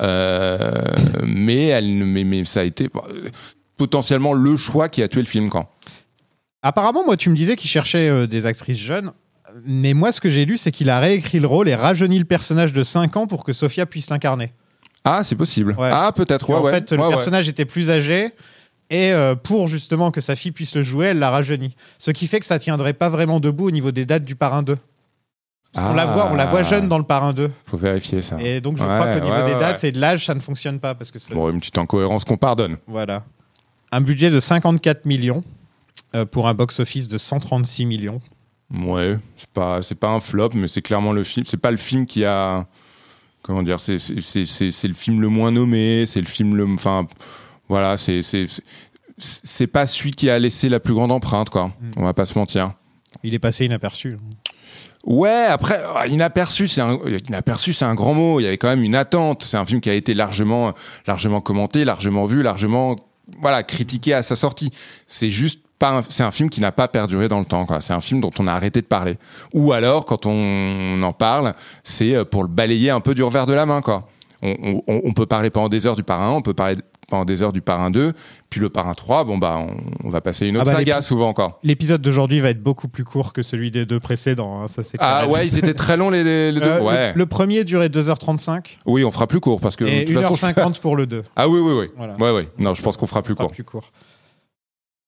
mais 0.01 1.67
elle, 1.67 2.05
mais, 2.05 2.25
mais 2.25 2.45
ça 2.45 2.61
a 2.61 2.65
été 2.65 2.89
euh, 2.95 3.29
potentiellement 3.77 4.33
le 4.33 4.57
choix 4.57 4.89
qui 4.89 5.03
a 5.03 5.09
tué 5.09 5.21
le 5.21 5.27
film, 5.27 5.49
quand. 5.49 5.71
Apparemment, 6.63 7.05
moi, 7.05 7.17
tu 7.17 7.31
me 7.31 7.37
disais 7.37 7.57
qu'il 7.57 7.71
cherchait 7.71 8.09
euh, 8.09 8.27
des 8.27 8.47
actrices 8.47 8.79
jeunes. 8.79 9.13
Mais 9.65 9.95
moi, 9.95 10.13
ce 10.13 10.21
que 10.21 10.29
j'ai 10.29 10.45
lu, 10.45 10.57
c'est 10.57 10.71
qu'il 10.71 10.91
a 10.91 11.01
réécrit 11.01 11.41
le 11.41 11.47
rôle 11.47 11.69
et 11.69 11.75
rajeuni 11.75 12.19
le 12.19 12.25
personnage 12.25 12.73
de 12.73 12.83
5 12.83 13.17
ans 13.17 13.27
pour 13.27 13.45
que 13.45 13.53
Sophia 13.53 13.87
puisse 13.87 14.11
l'incarner. 14.11 14.53
Ah, 15.05 15.25
c'est 15.25 15.35
possible. 15.35 15.75
Ouais. 15.79 15.91
Ah, 15.93 16.13
peut-être. 16.15 16.49
Ouais, 16.49 16.57
en 16.57 16.63
ouais. 16.63 16.73
fait, 16.73 16.93
le 16.93 17.09
personnage 17.09 17.49
était 17.49 17.65
plus 17.65 17.91
âgé. 17.91 18.31
Et 18.91 19.13
euh, 19.13 19.37
pour 19.37 19.69
justement 19.69 20.11
que 20.11 20.21
sa 20.21 20.35
fille 20.35 20.51
puisse 20.51 20.75
le 20.75 20.83
jouer, 20.83 21.07
elle 21.07 21.21
l'a 21.21 21.31
rajeuni. 21.31 21.75
Ce 21.99 22.11
qui 22.11 22.27
fait 22.27 22.41
que 22.41 22.47
ça 22.47 22.59
tiendrait 22.59 22.93
pas 22.93 23.09
vraiment 23.09 23.39
debout 23.39 23.69
au 23.69 23.71
niveau 23.71 23.93
des 23.93 24.05
dates 24.05 24.25
du 24.25 24.35
parrain 24.35 24.63
2. 24.63 24.77
On, 25.77 25.95
la 25.95 26.07
voit, 26.07 26.31
on 26.33 26.35
la 26.35 26.47
voit 26.47 26.63
jeune 26.65 26.89
dans 26.89 26.99
le 26.99 27.05
parrain 27.05 27.33
2. 27.33 27.51
Faut 27.65 27.77
vérifier 27.77 28.23
ça. 28.23 28.41
Et 28.41 28.61
donc 28.61 28.77
je 28.77 28.83
Ouais, 28.83 28.89
crois 28.89 29.15
qu'au 29.15 29.21
niveau 29.25 29.37
ouais, 29.37 29.55
des 29.55 29.59
dates 29.61 29.83
ouais. 29.83 29.89
et 29.91 29.93
de 29.93 30.01
l'âge, 30.01 30.27
ça 30.27 30.35
ne 30.35 30.41
fonctionne 30.41 30.81
pas. 30.81 30.95
Parce 30.95 31.11
que 31.13 31.19
ça- 31.21 31.33
Bon, 31.35 31.49
une 31.51 31.61
petite 31.61 31.79
incohérence 31.79 32.25
qu'on 32.25 32.37
pardonne. 32.37 32.77
Voilà. 32.89 33.25
Un 33.93 34.01
budget 34.01 34.31
de 34.31 34.41
54 34.41 35.07
millions 35.07 35.45
euh, 36.15 36.25
pour 36.25 36.49
un 36.49 36.55
box-office 36.55 37.07
de 37.09 37.19
136 37.19 37.87
millions. 37.87 38.21
Ouais, 38.73 39.17
c'est 39.37 39.51
pas, 39.51 39.83
c'est 39.83 39.95
pas 39.97 40.09
un 40.11 40.21
flop, 40.21 40.51
mais 40.55 40.67
c'est 40.69 40.83
clairement 40.83 41.13
le 41.13 41.23
film. 41.25 41.45
C'est 41.47 41.57
pas 41.57 41.71
le 41.71 41.77
film 41.77 42.07
qui 42.07 42.25
a. 42.25 42.67
Comment 43.43 43.63
dire 43.63 43.81
C'est, 43.81 43.99
c'est, 43.99 44.21
c'est, 44.21 44.45
c'est- 44.45 44.71
c'est 44.73 44.89
le 44.89 44.95
film 44.95 45.21
le 45.21 45.29
moins 45.29 45.51
nommé, 45.51 46.05
c'est 46.07 46.21
le 46.21 46.27
film 46.27 46.55
le. 46.57 46.67
Enfin, 46.67 47.07
voilà, 47.69 47.97
c'est, 47.97 48.23
c'est, 48.23 48.47
c'est, 48.49 48.63
c'est 49.19 49.67
pas 49.67 49.87
celui 49.87 50.11
qui 50.13 50.31
a 50.31 50.39
laissé 50.39 50.69
la 50.69 50.79
plus 50.81 50.95
grande 50.95 51.11
empreinte, 51.13 51.49
quoi. 51.51 51.73
On 51.97 52.03
va 52.05 52.13
pas 52.15 52.27
se 52.27 52.39
mentir. 52.39 52.73
Il 53.23 53.35
est 53.35 53.39
passé 53.39 53.65
inaperçu. 53.67 54.17
Ouais, 55.05 55.47
après, 55.49 55.81
ah, 55.97 56.07
inaperçu, 56.07 56.69
c'est 56.69 56.83
un, 56.83 56.99
inaperçu, 57.29 57.73
c'est 57.73 57.85
un 57.87 57.95
grand 57.95 58.13
mot. 58.15 58.39
Il 58.39 58.43
y 58.45 58.47
avait 58.47 58.59
quand 58.59 58.69
même 58.69 58.83
une 58.83 58.95
attente. 58.95 59.43
C'est 59.43 59.57
un 59.57 59.65
film 59.65 59.81
qui 59.81 59.89
a 59.91 59.95
été 59.95 60.13
largement, 60.15 60.73
largement 61.07 61.41
commenté, 61.41 61.85
largement 61.85 62.27
vu, 62.27 62.43
largement, 62.43 62.97
voilà, 63.41 63.63
critiqué 63.63 64.13
à 64.13 64.23
sa 64.23 64.37
sortie. 64.37 64.71
C'est 65.07 65.31
juste 65.31 65.63
pas, 65.79 66.03
c'est 66.11 66.23
un 66.23 66.31
film 66.31 66.51
qui 66.51 66.61
n'a 66.61 66.73
pas 66.73 66.87
perduré 66.89 67.29
dans 67.29 67.39
le 67.39 67.47
temps. 67.47 67.67
C'est 67.81 67.95
un 67.95 68.01
film 68.01 68.21
dont 68.21 68.31
on 68.39 68.47
a 68.47 68.53
arrêté 68.53 68.83
de 68.83 68.87
parler. 68.87 69.17
Ou 69.55 69.73
alors, 69.73 70.05
quand 70.05 70.27
on 70.27 71.03
en 71.03 71.13
parle, 71.15 71.55
c'est 71.83 72.15
euh, 72.15 72.25
pour 72.27 72.43
le 72.43 72.49
balayer 72.51 72.91
un 72.91 73.01
peu 73.01 73.15
du 73.15 73.23
revers 73.23 73.47
de 73.47 73.55
la 73.55 73.65
main, 73.65 73.81
on- 74.43 74.83
on 74.87 75.13
peut 75.13 75.27
parler 75.27 75.49
pendant 75.51 75.69
des 75.71 75.87
heures 75.87 75.97
du 75.97 76.03
parrain, 76.03 76.31
on 76.31 76.43
peut 76.43 76.55
parler 76.55 76.77
pendant 77.11 77.27
des 77.27 77.43
heures 77.43 77.53
du 77.53 77.61
parrain 77.61 77.91
2, 77.91 78.15
puis 78.49 78.61
le 78.61 78.71
parrain 78.71 78.95
3, 78.95 79.25
bon 79.25 79.37
bah, 79.37 79.59
on, 79.59 79.77
on 80.07 80.09
va 80.09 80.23
passer 80.23 80.47
une 80.47 80.57
autre 80.57 80.65
Ah 80.69 80.73
bah, 80.73 80.79
saga 80.79 81.03
souvent 81.03 81.29
encore. 81.29 81.61
L'épisode 81.63 82.01
d'aujourd'hui 82.01 82.41
va 82.41 82.49
être 82.49 82.63
beaucoup 82.63 82.89
plus 82.89 83.05
court 83.05 83.35
que 83.35 83.43
celui 83.43 83.71
des 83.71 83.85
deux 83.85 84.01
précédents. 84.01 84.63
hein, 84.63 84.69
ça, 84.69 84.83
c'est 84.83 84.97
Ah 85.01 85.29
ouais, 85.29 85.47
ils 85.47 85.59
étaient 85.59 85.75
très 85.75 85.99
longs 85.99 86.09
les, 86.09 86.25
les 86.53 86.59
deux. 86.59 86.67
Euh, 86.67 86.79
le- 86.79 86.85
ouais. 86.85 87.13
le, 87.15 87.27
premier 87.27 87.65
durait 87.65 87.89
2h35 87.89 88.79
Oui, 88.87 89.05
on 89.05 89.11
fera 89.11 89.27
plus 89.27 89.41
court 89.41 89.61
parce 89.61 89.77
que 89.77 89.85
et 89.85 90.05
de 90.05 90.13
toute 90.13 90.23
façon, 90.23 90.35
1h50 90.49 90.81
pour 90.81 90.97
le 90.97 91.07
2. 91.07 91.23
Ah 91.37 91.49
oui, 91.49 91.59
oui, 91.61 91.73
oui. 91.81 91.87
Voilà. 91.97 92.15
Ouais, 92.19 92.31
ouais. 92.33 92.47
Non, 92.59 92.73
je 92.73 92.81
pense 92.83 92.97
qu'on 92.97 93.07
fera 93.07 93.23
plus 93.23 93.35
court. 93.35 93.51
plus 93.51 93.65
court. 93.65 93.91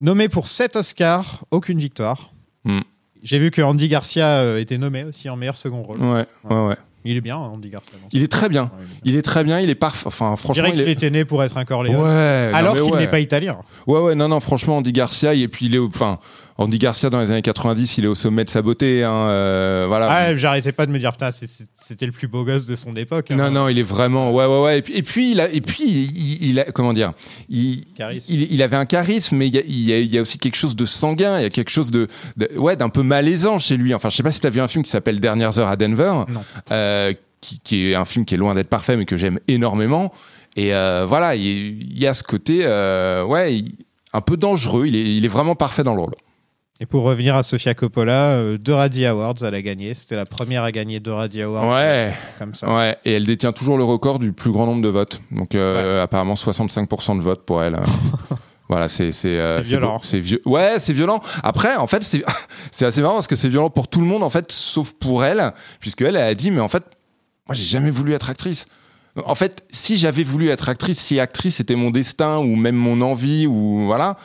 Nommé 0.00 0.28
pour 0.28 0.48
7 0.48 0.76
Oscars, 0.76 1.44
aucune 1.50 1.78
victoire. 1.78 2.30
Hmm. 2.64 2.80
J'ai 3.22 3.38
vu 3.38 3.52
que 3.52 3.62
Andy 3.62 3.86
Garcia 3.88 4.26
euh, 4.26 4.58
était 4.58 4.78
nommé 4.78 5.04
aussi 5.04 5.30
en 5.30 5.36
meilleur 5.36 5.56
second 5.56 5.82
rôle. 5.82 6.00
Ouais, 6.02 6.26
ouais, 6.50 6.66
ouais. 6.66 6.76
Il 7.04 7.16
est 7.16 7.20
bien, 7.20 7.36
hein, 7.36 7.50
Andy 7.54 7.68
Garcia. 7.68 7.92
Il 8.12 8.22
est 8.22 8.28
très 8.30 8.48
bien. 8.48 8.64
Ouais, 8.64 8.68
il 8.78 8.82
est 8.82 8.86
bien. 8.86 9.12
Il 9.12 9.16
est 9.16 9.22
très 9.22 9.44
bien. 9.44 9.60
Il 9.60 9.70
est 9.70 9.74
parfait. 9.74 10.06
Enfin, 10.06 10.34
Je 10.36 10.40
franchement, 10.42 10.64
dirais 10.70 10.76
il 10.82 10.88
est. 10.88 10.92
était 10.92 11.10
né 11.10 11.24
pour 11.24 11.42
être 11.42 11.56
un 11.56 11.64
Corléone. 11.64 11.96
Ouais. 11.96 12.50
alors 12.54 12.74
qu'il 12.74 12.82
ouais. 12.92 13.00
n'est 13.00 13.08
pas 13.10 13.18
italien. 13.20 13.56
Ouais, 13.86 13.98
ouais. 14.00 14.14
Non, 14.14 14.28
non. 14.28 14.38
Franchement, 14.40 14.76
Andy 14.78 14.92
Garcia. 14.92 15.34
Et 15.34 15.48
puis 15.48 15.66
il 15.66 15.74
est. 15.74 15.78
au- 15.78 15.88
Enfin, 15.88 16.18
Andy 16.58 16.78
Garcia 16.78 17.08
dans 17.10 17.20
les 17.20 17.30
années 17.30 17.42
90, 17.42 17.98
il 17.98 18.04
est 18.04 18.08
au 18.08 18.14
sommet 18.14 18.44
de 18.44 18.50
sa 18.50 18.60
beauté. 18.62 19.02
Hein, 19.04 19.12
euh, 19.12 19.84
voilà. 19.88 20.08
Ah, 20.10 20.36
j'arrêtais 20.36 20.72
pas 20.72 20.86
de 20.86 20.92
me 20.92 20.98
dire, 20.98 21.12
putain, 21.12 21.30
c'était 21.32 22.06
le 22.06 22.12
plus 22.12 22.28
beau 22.28 22.44
gosse 22.44 22.66
de 22.66 22.76
son 22.76 22.94
époque. 22.96 23.30
hein. 23.30 23.36
Non, 23.36 23.50
non, 23.50 23.68
il 23.68 23.78
est 23.78 23.82
vraiment. 23.82 24.30
Ouais, 24.32 24.44
ouais, 24.46 24.62
ouais. 24.62 24.78
Et 24.78 24.82
puis, 24.82 24.94
et 24.94 25.02
puis, 25.02 25.32
il 25.32 25.40
a. 25.40 25.48
Et 25.50 25.60
puis, 25.60 25.84
il, 25.88 26.50
il 26.50 26.60
a. 26.60 26.64
Comment 26.64 26.92
dire 26.92 27.12
il, 27.48 27.84
il, 28.28 28.52
il 28.52 28.62
avait 28.62 28.76
un 28.76 28.84
charisme, 28.84 29.36
mais 29.36 29.48
il 29.48 29.54
y, 29.54 29.58
a, 29.58 29.62
il 29.66 29.80
y 29.88 29.92
a- 29.92 29.98
il 29.98 30.14
y 30.14 30.18
a 30.18 30.22
aussi 30.22 30.38
quelque 30.38 30.56
chose 30.56 30.76
de 30.76 30.84
sanguin. 30.86 31.38
Il 31.38 31.42
y 31.42 31.46
a 31.46 31.50
quelque 31.50 31.70
chose 31.70 31.90
de, 31.90 32.06
de- 32.36 32.50
ouais, 32.56 32.76
d'un 32.76 32.88
peu 32.90 33.02
malaisant 33.02 33.58
chez 33.58 33.76
lui. 33.76 33.94
Enfin, 33.94 34.08
je 34.10 34.16
sais 34.16 34.22
pas 34.22 34.32
si 34.32 34.40
t'as 34.40 34.50
vu 34.50 34.60
un 34.60 34.68
film 34.68 34.84
qui 34.84 34.90
s'appelle 34.90 35.20
Dernières 35.20 35.58
heures 35.58 35.68
à 35.68 35.76
Denver. 35.76 36.12
Non. 36.28 36.42
euh, 36.70 37.12
qui, 37.40 37.58
qui 37.60 37.90
est 37.90 37.94
un 37.94 38.04
film 38.04 38.24
qui 38.24 38.34
est 38.34 38.38
loin 38.38 38.54
d'être 38.54 38.68
parfait, 38.68 38.96
mais 38.96 39.04
que 39.04 39.16
j'aime 39.16 39.40
énormément. 39.48 40.12
Et 40.54 40.74
euh, 40.74 41.06
voilà, 41.08 41.34
il, 41.34 41.98
y 41.98 42.06
a 42.06 42.14
ce 42.14 42.22
côté, 42.22 42.60
euh, 42.62 43.24
ouais, 43.24 43.64
un 44.12 44.20
peu 44.20 44.36
dangereux. 44.36 44.86
Il 44.86 44.94
est, 44.96 45.16
il 45.16 45.24
est 45.24 45.28
vraiment 45.28 45.54
parfait 45.56 45.82
dans 45.82 45.94
le 45.94 46.02
rôle. 46.02 46.12
Et 46.82 46.86
pour 46.86 47.04
revenir 47.04 47.36
à 47.36 47.44
Sofia 47.44 47.74
Coppola, 47.74 48.32
euh, 48.32 48.58
deux 48.58 48.74
Raddy 48.74 49.06
Awards, 49.06 49.36
elle 49.42 49.54
a 49.54 49.62
gagné. 49.62 49.94
C'était 49.94 50.16
la 50.16 50.26
première 50.26 50.64
à 50.64 50.72
gagner 50.72 50.98
deux 50.98 51.12
Raddy 51.12 51.40
Awards. 51.42 51.68
Ouais, 51.72 52.12
Comme 52.40 52.56
ça. 52.56 52.74
ouais. 52.74 52.96
Et 53.04 53.12
elle 53.12 53.24
détient 53.24 53.52
toujours 53.52 53.78
le 53.78 53.84
record 53.84 54.18
du 54.18 54.32
plus 54.32 54.50
grand 54.50 54.66
nombre 54.66 54.82
de 54.82 54.88
votes. 54.88 55.20
Donc 55.30 55.54
euh, 55.54 56.02
apparemment 56.02 56.34
65% 56.34 57.18
de 57.18 57.22
votes 57.22 57.46
pour 57.46 57.62
elle. 57.62 57.76
euh. 57.76 57.84
Voilà, 58.68 58.88
c'est 58.88 59.12
c'est 59.12 59.38
euh, 59.38 59.60
violent. 59.62 60.00
C'est 60.02 60.18
vieux. 60.18 60.40
Ouais, 60.44 60.80
c'est 60.80 60.92
violent. 60.92 61.20
Après, 61.44 61.76
en 61.76 61.86
fait, 61.86 62.02
c'est 62.02 62.24
c'est 62.72 62.84
assez 62.86 63.00
marrant 63.00 63.14
parce 63.14 63.28
que 63.28 63.36
c'est 63.36 63.48
violent 63.48 63.70
pour 63.70 63.86
tout 63.86 64.00
le 64.00 64.06
monde 64.06 64.24
en 64.24 64.30
fait, 64.30 64.50
sauf 64.50 64.92
pour 64.94 65.24
elle, 65.24 65.52
puisque 65.78 66.00
elle, 66.00 66.16
elle 66.16 66.22
a 66.22 66.34
dit 66.34 66.50
mais 66.50 66.60
en 66.60 66.68
fait, 66.68 66.82
moi 67.46 67.54
j'ai 67.54 67.64
jamais 67.64 67.92
voulu 67.92 68.12
être 68.12 68.28
actrice. 68.28 68.66
En 69.26 69.34
fait, 69.34 69.62
si 69.70 69.98
j'avais 69.98 70.22
voulu 70.22 70.48
être 70.48 70.70
actrice, 70.70 70.98
si 70.98 71.20
actrice 71.20 71.60
était 71.60 71.76
mon 71.76 71.90
destin 71.90 72.38
ou 72.38 72.56
même 72.56 72.76
mon 72.76 73.02
envie 73.02 73.46
ou 73.46 73.84
voilà, 73.84 74.16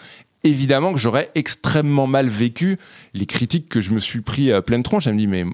évidemment 0.49 0.93
que 0.93 0.99
j'aurais 0.99 1.31
extrêmement 1.35 2.07
mal 2.07 2.27
vécu 2.27 2.77
les 3.13 3.25
critiques 3.25 3.69
que 3.69 3.81
je 3.81 3.91
me 3.91 3.99
suis 3.99 4.21
pris 4.21 4.51
à 4.51 4.61
pleine 4.61 4.83
tronche. 4.83 5.07
Elle 5.07 5.13
me 5.13 5.19
dit 5.19 5.27
mais 5.27 5.45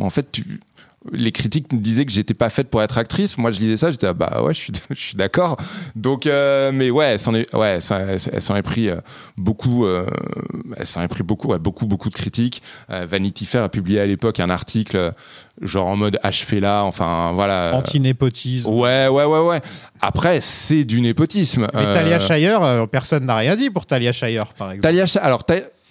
en 0.00 0.10
fait 0.10 0.30
tu 0.32 0.44
les 1.12 1.32
critiques 1.32 1.72
me 1.72 1.78
disaient 1.78 2.04
que 2.04 2.12
j'étais 2.12 2.34
pas 2.34 2.50
faite 2.50 2.68
pour 2.68 2.82
être 2.82 2.98
actrice. 2.98 3.38
Moi, 3.38 3.50
je 3.50 3.60
lisais 3.60 3.78
ça, 3.78 3.90
j'étais 3.90 4.06
ah, 4.06 4.12
bah 4.12 4.42
ouais, 4.42 4.52
je 4.52 4.58
suis, 4.58 4.72
je 4.90 5.00
suis 5.00 5.16
d'accord. 5.16 5.56
Donc, 5.96 6.26
euh, 6.26 6.72
mais 6.72 6.90
ouais, 6.90 7.12
elle 7.12 7.18
s'en 7.18 7.34
est, 7.34 7.52
ouais, 7.54 7.78
elle 7.90 8.42
s'en 8.42 8.56
est 8.56 8.62
pris 8.62 8.90
euh, 8.90 8.96
beaucoup, 9.38 9.86
euh, 9.86 10.06
elle 10.76 10.86
s'en 10.86 11.02
est 11.02 11.08
pris 11.08 11.22
beaucoup, 11.22 11.48
ouais, 11.48 11.58
beaucoup, 11.58 11.86
beaucoup 11.86 12.10
de 12.10 12.14
critiques. 12.14 12.62
Vanity 12.88 13.46
Fair 13.46 13.62
a 13.62 13.68
publié 13.68 14.00
à 14.00 14.06
l'époque 14.06 14.40
un 14.40 14.50
article 14.50 15.12
genre 15.62 15.88
en 15.88 15.96
mode 15.96 16.18
achevé 16.22 16.60
là, 16.60 16.84
enfin 16.84 17.32
voilà. 17.32 17.72
Anti-népotisme. 17.74 18.70
Ouais, 18.70 19.08
ouais, 19.08 19.24
ouais, 19.24 19.40
ouais. 19.40 19.60
Après, 20.00 20.40
c'est 20.40 20.84
du 20.84 21.00
népotisme. 21.00 21.66
Mais 21.74 21.92
Talia 21.92 22.18
Shire, 22.18 22.88
personne 22.90 23.24
n'a 23.24 23.36
rien 23.36 23.56
dit 23.56 23.70
pour 23.70 23.86
Talia 23.86 24.12
Shire, 24.12 24.46
par 24.54 24.72
exemple. 24.72 24.82
Talia 24.82 25.06
Shire, 25.06 25.24
alors 25.24 25.44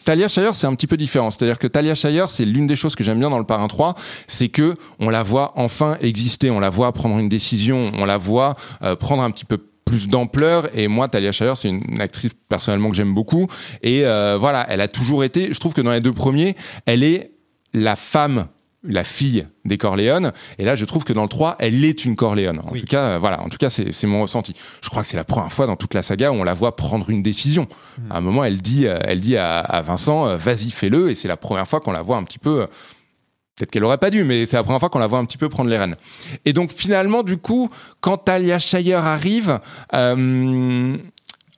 Talia 0.06 0.28
Shire, 0.28 0.56
c'est 0.56 0.68
un 0.68 0.76
petit 0.76 0.88
peu 0.88 0.98
différent. 0.98 1.30
C'est-à-dire 1.30 1.60
que 1.60 1.68
Talia 1.68 1.96
Shire, 1.96 2.30
c'est 2.30 2.46
l'une 2.46 2.68
des 2.68 2.76
choses 2.76 2.96
que 2.96 3.04
j'aime 3.04 3.20
bien 3.20 3.30
dans 3.30 3.38
le 3.40 3.46
Parrain 3.46 3.68
3, 3.68 3.96
c'est 4.28 4.50
que 4.50 4.76
on 5.00 5.10
la 5.10 5.24
voit 5.24 5.52
enfin 5.56 5.98
exister, 6.02 6.50
on 6.50 6.60
la 6.60 6.70
voit 6.70 6.92
prendre 6.94 7.18
une 7.20 7.30
décision, 7.30 7.82
on 7.98 8.06
la 8.06 8.18
voit 8.18 8.56
euh, 8.82 8.96
prendre 8.96 9.24
un 9.24 9.32
petit 9.32 9.46
peu 9.46 9.58
plus 9.86 10.08
d'ampleur 10.08 10.70
et 10.78 10.88
moi 10.88 11.08
Talia 11.08 11.32
Shire 11.32 11.58
c'est 11.58 11.70
une 11.70 12.00
actrice 12.00 12.32
personnellement 12.48 12.92
que 12.92 12.96
j'aime 12.96 13.16
beaucoup 13.16 13.48
et 13.82 14.06
euh, 14.06 14.38
voilà 14.40 14.64
elle 14.70 14.82
a 14.82 14.88
toujours 14.88 15.24
été 15.24 15.52
je 15.52 15.60
trouve 15.60 15.74
que 15.74 15.82
dans 15.82 15.92
les 15.92 16.00
deux 16.00 16.14
premiers 16.14 16.56
elle 16.86 17.02
est 17.02 17.32
la 17.74 17.96
femme 17.96 18.46
la 18.84 19.04
fille 19.04 19.46
des 19.66 19.78
Corléones 19.78 20.32
et 20.58 20.64
là 20.64 20.76
je 20.76 20.86
trouve 20.86 21.04
que 21.04 21.12
dans 21.12 21.24
le 21.24 21.28
3 21.30 21.58
elle 21.60 21.84
est 21.84 22.06
une 22.06 22.16
Corléone 22.16 22.60
en 22.60 22.72
Oui. 22.72 22.80
tout 22.80 22.86
cas 22.88 23.04
euh, 23.16 23.18
voilà. 23.20 23.42
En 23.42 23.50
tout 23.50 23.58
cas 23.58 23.70
c'est 23.70 24.08
mon 24.08 24.22
ressenti. 24.22 24.54
Je 24.82 24.90
crois 24.90 25.02
que 25.02 25.08
c'est 25.10 25.18
la 25.18 25.26
première 25.26 25.52
fois 25.52 25.66
dans 25.68 25.76
toute 25.76 25.94
la 25.94 26.02
saga 26.02 26.32
où 26.32 26.36
on 26.36 26.44
la 26.44 26.54
voit 26.54 26.76
prendre 26.76 27.10
une 27.10 27.22
décision. 27.22 27.68
À 28.10 28.18
un 28.18 28.22
moment 28.22 28.44
elle 28.46 28.62
dit 28.62 28.88
euh, 28.88 28.98
elle 29.04 29.20
dit 29.20 29.36
à, 29.38 29.60
à 29.60 29.82
Vincent 29.82 30.28
euh, 30.28 30.38
vas-y 30.38 30.72
fais-le. 30.72 31.12
Et 31.12 31.16
c'est 31.16 31.28
la 31.28 31.38
première 31.38 31.68
fois 31.68 31.82
qu'on 31.82 31.92
la 31.92 32.02
voit 32.02 32.18
un 32.18 32.24
petit 32.24 32.40
peu 32.40 32.68
Peut-être 33.56 33.72
qu'elle 33.72 33.84
aurait 33.84 33.98
pas 33.98 34.10
dû, 34.10 34.24
mais 34.24 34.46
c'est 34.46 34.56
la 34.56 34.64
première 34.64 34.80
fois 34.80 34.88
qu'on 34.90 35.00
la 35.00 35.08
voit 35.08 35.20
un 35.20 35.26
petit 35.26 35.38
peu 35.38 35.50
prendre 35.50 35.70
les 35.70 35.78
rênes. 35.78 35.98
Et 36.46 36.54
donc 36.54 36.72
finalement, 36.72 37.24
du 37.24 37.36
coup, 37.36 37.70
quand 38.00 38.16
Talia 38.16 38.58
Shire 38.58 39.04
arrive, 39.04 39.60
euh, 39.94 40.96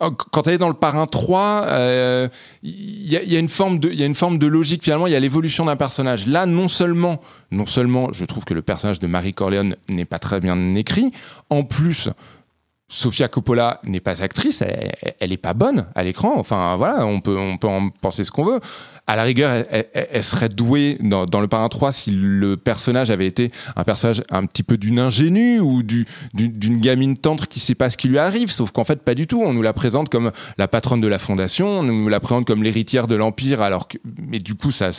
quand 0.10 0.48
elle 0.48 0.56
est 0.56 0.58
dans 0.58 0.68
le 0.68 0.74
parrain 0.74 1.06
3, 1.06 1.66
euh, 1.68 2.28
il 2.64 3.08
y, 3.10 3.18
a, 3.18 3.24
il 3.24 3.32
y 3.32 3.36
a 3.36 3.40
une 3.40 3.48
forme 3.50 3.80
de, 3.80 4.48
logique 4.48 4.84
finalement. 4.84 5.08
Il 5.08 5.14
y 5.14 5.16
a 5.16 5.20
l'évolution 5.20 5.66
d'un 5.66 5.76
personnage. 5.76 6.28
Là, 6.28 6.46
non 6.46 6.68
seulement, 6.68 7.20
non 7.52 7.66
seulement, 7.66 8.12
je 8.12 8.26
trouve 8.26 8.44
que 8.46 8.54
le 8.54 8.62
personnage 8.62 9.00
de 9.00 9.08
Marie 9.08 9.34
Corleone 9.34 9.76
n'est 9.90 10.06
pas 10.06 10.20
très 10.20 10.40
bien 10.40 10.76
écrit. 10.76 11.12
En 11.50 11.64
plus, 11.64 12.10
Sofia 12.88 13.28
Coppola 13.28 13.80
n'est 13.86 14.02
pas 14.02 14.22
actrice, 14.22 14.62
elle, 14.62 14.92
elle 15.20 15.32
est 15.32 15.38
pas 15.38 15.54
bonne 15.54 15.88
à 15.96 16.04
l'écran. 16.04 16.34
Enfin 16.38 16.76
voilà, 16.76 17.06
on 17.06 17.22
peut 17.22 17.38
on 17.38 17.58
peut 17.58 17.68
en 17.68 17.90
penser 17.90 18.24
ce 18.24 18.32
qu'on 18.32 18.44
veut. 18.44 18.60
À 19.08 19.16
la 19.16 19.24
rigueur, 19.24 19.66
elle, 19.72 20.24
serait 20.24 20.48
douée 20.48 20.98
dans, 21.02 21.42
le 21.42 21.48
Parrain 21.48 21.68
3 21.68 21.92
si 21.92 22.12
le 22.12 22.56
personnage 22.56 23.10
avait 23.12 23.26
été 23.26 23.52
un 23.76 23.84
personnage 23.84 24.24
un 24.32 24.46
petit 24.46 24.64
peu 24.64 24.78
d'une 24.78 25.00
ingénue 25.00 25.60
ou 25.60 25.84
du- 25.84 26.06
du- 26.34 26.48
d'une 26.48 26.78
gamine 26.80 27.18
tendre 27.18 27.48
qui 27.48 27.60
sait 27.60 27.76
pas 27.76 27.90
ce 27.90 27.98
qui 27.98 28.08
lui 28.08 28.20
arrive. 28.20 28.52
Sauf 28.52 28.72
qu'en 28.72 28.84
fait, 28.86 29.02
pas 29.02 29.14
du 29.16 29.28
tout. 29.28 29.42
On 29.44 29.54
nous 29.54 29.62
la 29.62 29.74
présente 29.74 30.08
comme 30.10 30.32
la 30.58 30.68
patronne 30.68 31.02
de 31.02 31.08
la 31.08 31.20
fondation, 31.20 31.80
on 31.80 31.84
nous 31.84 32.08
la 32.08 32.20
présente 32.20 32.46
comme 32.46 32.64
l'héritière 32.64 33.08
de 33.08 33.16
l'empire, 33.16 33.62
alors 33.62 33.88
que, 33.88 33.98
mais 34.30 34.40
du 34.40 34.56
coup, 34.56 34.72
ça, 34.72 34.90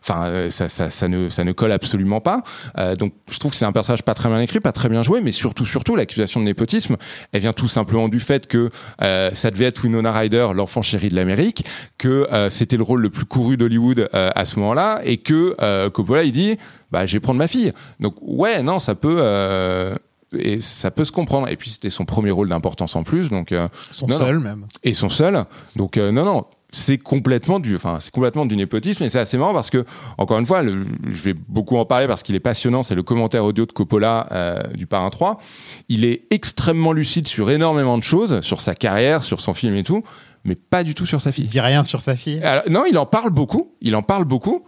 enfin, 0.00 0.26
euh, 0.26 0.50
ça, 0.50 1.08
ne, 1.08 1.28
ça 1.28 1.42
ne 1.44 1.52
colle 1.52 1.72
absolument 1.72 2.20
pas. 2.20 2.42
Euh, 2.78 2.94
donc, 2.94 3.14
je 3.30 3.38
trouve 3.38 3.50
que 3.50 3.56
c'est 3.56 3.64
un 3.64 3.72
personnage 3.72 4.02
pas 4.02 4.14
très 4.14 4.28
bien 4.28 4.40
écrit, 4.40 4.60
pas 4.60 4.72
très 4.72 4.88
bien 4.88 5.02
joué, 5.02 5.20
mais 5.22 5.32
surtout, 5.32 5.66
surtout, 5.66 5.96
l'accusation 5.96 6.40
de 6.40 6.44
népotisme, 6.44 6.96
elle 7.32 7.40
vient 7.40 7.52
tout 7.52 7.68
simplement 7.68 8.08
du 8.08 8.20
fait 8.20 8.46
que 8.46 8.70
euh, 9.02 9.30
ça 9.32 9.50
devait 9.50 9.64
être 9.64 9.82
Winona 9.82 10.12
Ryder, 10.12 10.48
l'enfant 10.54 10.82
chéri 10.82 11.08
de 11.08 11.16
l'Amérique, 11.16 11.64
que 11.98 12.28
c'était 12.50 12.76
le 12.76 12.82
rôle 12.82 13.00
le 13.00 13.10
plus 13.10 13.24
d'Hollywood 13.54 14.08
euh, 14.12 14.30
à 14.34 14.44
ce 14.44 14.58
moment-là, 14.58 15.00
et 15.04 15.18
que 15.18 15.54
euh, 15.60 15.88
Coppola 15.90 16.24
il 16.24 16.32
dit, 16.32 16.56
bah, 16.90 17.06
je 17.06 17.12
vais 17.12 17.20
prendre 17.20 17.38
ma 17.38 17.46
fille. 17.46 17.72
Donc 18.00 18.14
ouais, 18.22 18.62
non, 18.62 18.80
ça 18.80 18.94
peut. 18.96 19.16
euh, 19.20 19.94
et 20.36 20.60
ça 20.60 20.90
peut 20.90 21.04
se 21.04 21.12
comprendre. 21.12 21.48
Et 21.48 21.56
puis 21.56 21.70
c'était 21.70 21.88
son 21.90 22.04
premier 22.04 22.32
rôle 22.32 22.48
d'importance 22.48 22.96
en 22.96 23.04
plus, 23.04 23.30
donc 23.30 23.52
euh, 23.52 23.68
Son 23.92 24.08
Non, 24.08 24.18
seul 24.18 24.40
même. 24.40 24.66
et 24.82 24.92
son 24.92 25.08
seul. 25.08 25.44
Donc 25.76 25.96
euh, 25.96 26.10
non, 26.10 26.24
non, 26.24 26.44
c'est 26.72 26.98
complètement 26.98 27.58
du, 27.60 27.76
enfin 27.76 27.98
c'est 28.00 28.10
complètement 28.10 28.44
du 28.46 28.56
népotisme. 28.56 29.04
Et 29.04 29.10
c'est 29.10 29.18
assez 29.20 29.38
marrant 29.38 29.54
parce 29.54 29.70
que 29.70 29.84
encore 30.18 30.38
une 30.38 30.46
fois, 30.46 30.62
le- 30.62 30.84
je 31.06 31.22
vais 31.22 31.34
beaucoup 31.48 31.76
en 31.76 31.84
parler 31.84 32.06
parce 32.06 32.22
qu'il 32.22 32.34
est 32.34 32.40
passionnant. 32.40 32.82
C'est 32.82 32.94
le 32.94 33.02
commentaire 33.02 33.44
audio 33.44 33.66
de 33.66 33.72
Coppola 33.72 34.26
euh, 34.32 34.62
du 34.74 34.86
Parrain 34.86 35.10
3. 35.10 35.38
Il 35.88 36.04
est 36.04 36.24
extrêmement 36.30 36.92
lucide 36.92 37.28
sur 37.28 37.50
énormément 37.50 37.96
de 37.98 38.02
choses, 38.02 38.40
sur 38.40 38.60
sa 38.60 38.74
carrière, 38.74 39.22
sur 39.22 39.40
son 39.40 39.54
film 39.54 39.74
et 39.76 39.84
tout, 39.84 40.02
mais 40.44 40.54
pas 40.56 40.82
du 40.84 40.94
tout 40.94 41.06
sur 41.06 41.20
sa 41.20 41.30
Il 41.30 41.32
fille. 41.34 41.46
dit 41.46 41.60
rien 41.60 41.82
sur 41.82 42.02
sa 42.02 42.16
fille. 42.16 42.42
Alors, 42.42 42.64
non, 42.68 42.84
il 42.88 42.98
en 42.98 43.06
parle 43.06 43.30
beaucoup. 43.30 43.72
Il 43.80 43.94
en 43.96 44.02
parle 44.02 44.24
beaucoup. 44.24 44.64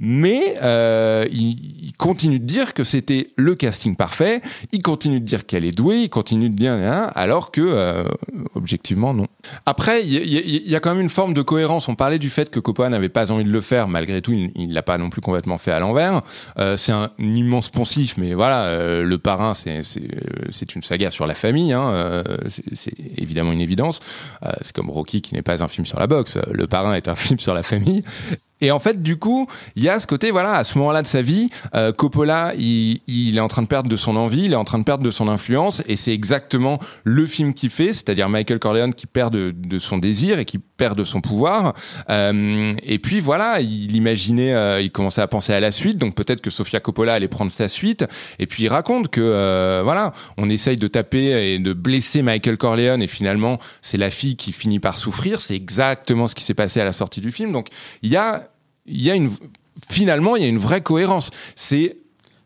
Mais 0.00 0.54
euh, 0.62 1.24
il, 1.32 1.86
il 1.86 1.92
continue 1.96 2.38
de 2.38 2.44
dire 2.44 2.72
que 2.74 2.84
c'était 2.84 3.26
le 3.36 3.54
casting 3.56 3.96
parfait. 3.96 4.40
Il 4.70 4.82
continue 4.82 5.18
de 5.18 5.24
dire 5.24 5.44
qu'elle 5.46 5.64
est 5.64 5.76
douée. 5.76 6.02
Il 6.02 6.08
continue 6.08 6.50
de 6.50 6.54
dire 6.54 6.72
hein, 6.72 7.10
alors 7.16 7.50
que 7.50 7.60
euh, 7.60 8.04
objectivement 8.54 9.12
non. 9.12 9.26
Après, 9.66 10.04
il 10.04 10.12
y, 10.12 10.16
a- 10.38 10.40
il 10.44 10.68
y 10.70 10.76
a 10.76 10.80
quand 10.80 10.90
même 10.94 11.00
une 11.02 11.08
forme 11.08 11.32
de 11.34 11.42
cohérence. 11.42 11.88
On 11.88 11.96
parlait 11.96 12.20
du 12.20 12.30
fait 12.30 12.48
que 12.50 12.60
Coppola 12.60 12.88
n'avait 12.90 13.08
pas 13.08 13.32
envie 13.32 13.42
de 13.44 13.50
le 13.50 13.60
faire. 13.60 13.88
Malgré 13.88 14.22
tout, 14.22 14.32
il 14.32 14.52
il 14.54 14.72
l'a 14.72 14.82
pas 14.82 14.98
non 14.98 15.10
plus 15.10 15.20
complètement 15.20 15.58
fait 15.58 15.72
à 15.72 15.80
l'envers. 15.80 16.20
Euh, 16.58 16.76
c'est 16.76 16.92
un 16.92 17.10
immense 17.18 17.70
poncif, 17.70 18.16
mais 18.18 18.34
voilà, 18.34 18.66
euh, 18.66 19.02
le 19.02 19.18
parrain, 19.18 19.52
euh, 19.66 19.82
c'est 20.50 20.74
une 20.74 20.82
saga 20.82 21.10
sur 21.10 21.26
la 21.26 21.34
famille. 21.34 21.72
Hein, 21.72 21.90
euh, 21.90 22.22
c'est 22.74 22.94
évidemment 23.16 23.52
une 23.52 23.60
évidence. 23.60 23.98
C'est 24.62 24.74
comme 24.74 24.90
Rocky 24.90 25.22
qui 25.22 25.34
n'est 25.34 25.42
pas 25.42 25.62
un 25.62 25.68
film 25.68 25.86
sur 25.86 25.98
la 25.98 26.06
boxe. 26.06 26.38
Le 26.52 26.66
parrain 26.68 26.94
est 26.94 27.08
un 27.08 27.14
film 27.16 27.38
sur 27.38 27.54
la 27.54 27.62
famille. 27.62 28.02
Et 28.60 28.70
en 28.70 28.78
fait, 28.78 29.02
du 29.02 29.16
coup, 29.16 29.46
il 29.76 29.82
y 29.82 29.88
a 29.88 30.00
ce 30.00 30.06
côté, 30.06 30.30
voilà, 30.30 30.54
à 30.54 30.64
ce 30.64 30.78
moment-là 30.78 31.02
de 31.02 31.06
sa 31.06 31.22
vie, 31.22 31.50
euh, 31.74 31.92
Coppola, 31.92 32.52
il, 32.56 33.00
il 33.06 33.36
est 33.36 33.40
en 33.40 33.48
train 33.48 33.62
de 33.62 33.68
perdre 33.68 33.88
de 33.88 33.96
son 33.96 34.16
envie, 34.16 34.44
il 34.44 34.52
est 34.52 34.56
en 34.56 34.64
train 34.64 34.78
de 34.78 34.84
perdre 34.84 35.04
de 35.04 35.10
son 35.10 35.28
influence, 35.28 35.82
et 35.86 35.96
c'est 35.96 36.12
exactement 36.12 36.78
le 37.04 37.26
film 37.26 37.54
qu'il 37.54 37.70
fait, 37.70 37.92
c'est-à-dire 37.92 38.28
Michael 38.28 38.58
Corleone 38.58 38.94
qui 38.94 39.06
perd 39.06 39.32
de, 39.32 39.52
de 39.56 39.78
son 39.78 39.98
désir 39.98 40.38
et 40.38 40.44
qui 40.44 40.58
perd 40.58 40.96
de 40.96 41.04
son 41.04 41.20
pouvoir. 41.20 41.74
Euh, 42.10 42.72
et 42.82 42.98
puis 42.98 43.20
voilà, 43.20 43.60
il 43.60 43.94
imaginait, 43.94 44.54
euh, 44.54 44.80
il 44.80 44.90
commençait 44.90 45.20
à 45.20 45.26
penser 45.26 45.52
à 45.52 45.60
la 45.60 45.72
suite, 45.72 45.98
donc 45.98 46.14
peut-être 46.14 46.40
que 46.40 46.50
Sofia 46.50 46.80
Coppola 46.80 47.14
allait 47.14 47.28
prendre 47.28 47.52
sa 47.52 47.68
suite. 47.68 48.04
Et 48.38 48.46
puis 48.46 48.64
il 48.64 48.68
raconte 48.68 49.08
que, 49.08 49.20
euh, 49.20 49.82
voilà, 49.84 50.12
on 50.36 50.48
essaye 50.48 50.76
de 50.76 50.88
taper 50.88 51.54
et 51.54 51.58
de 51.58 51.72
blesser 51.72 52.22
Michael 52.22 52.56
Corleone, 52.56 53.02
et 53.02 53.08
finalement, 53.08 53.58
c'est 53.82 53.98
la 53.98 54.10
fille 54.10 54.36
qui 54.36 54.52
finit 54.52 54.78
par 54.78 54.98
souffrir. 54.98 55.40
C'est 55.40 55.56
exactement 55.56 56.28
ce 56.28 56.34
qui 56.34 56.44
s'est 56.44 56.54
passé 56.54 56.80
à 56.80 56.84
la 56.84 56.92
sortie 56.92 57.20
du 57.20 57.32
film. 57.32 57.52
Donc 57.52 57.68
il 58.02 58.10
y 58.10 58.16
a 58.16 58.47
il 58.88 59.02
y 59.02 59.10
a 59.10 59.14
une 59.14 59.30
finalement 59.90 60.36
il 60.36 60.42
y 60.42 60.46
a 60.46 60.48
une 60.48 60.58
vraie 60.58 60.80
cohérence 60.80 61.30
c'est 61.54 61.96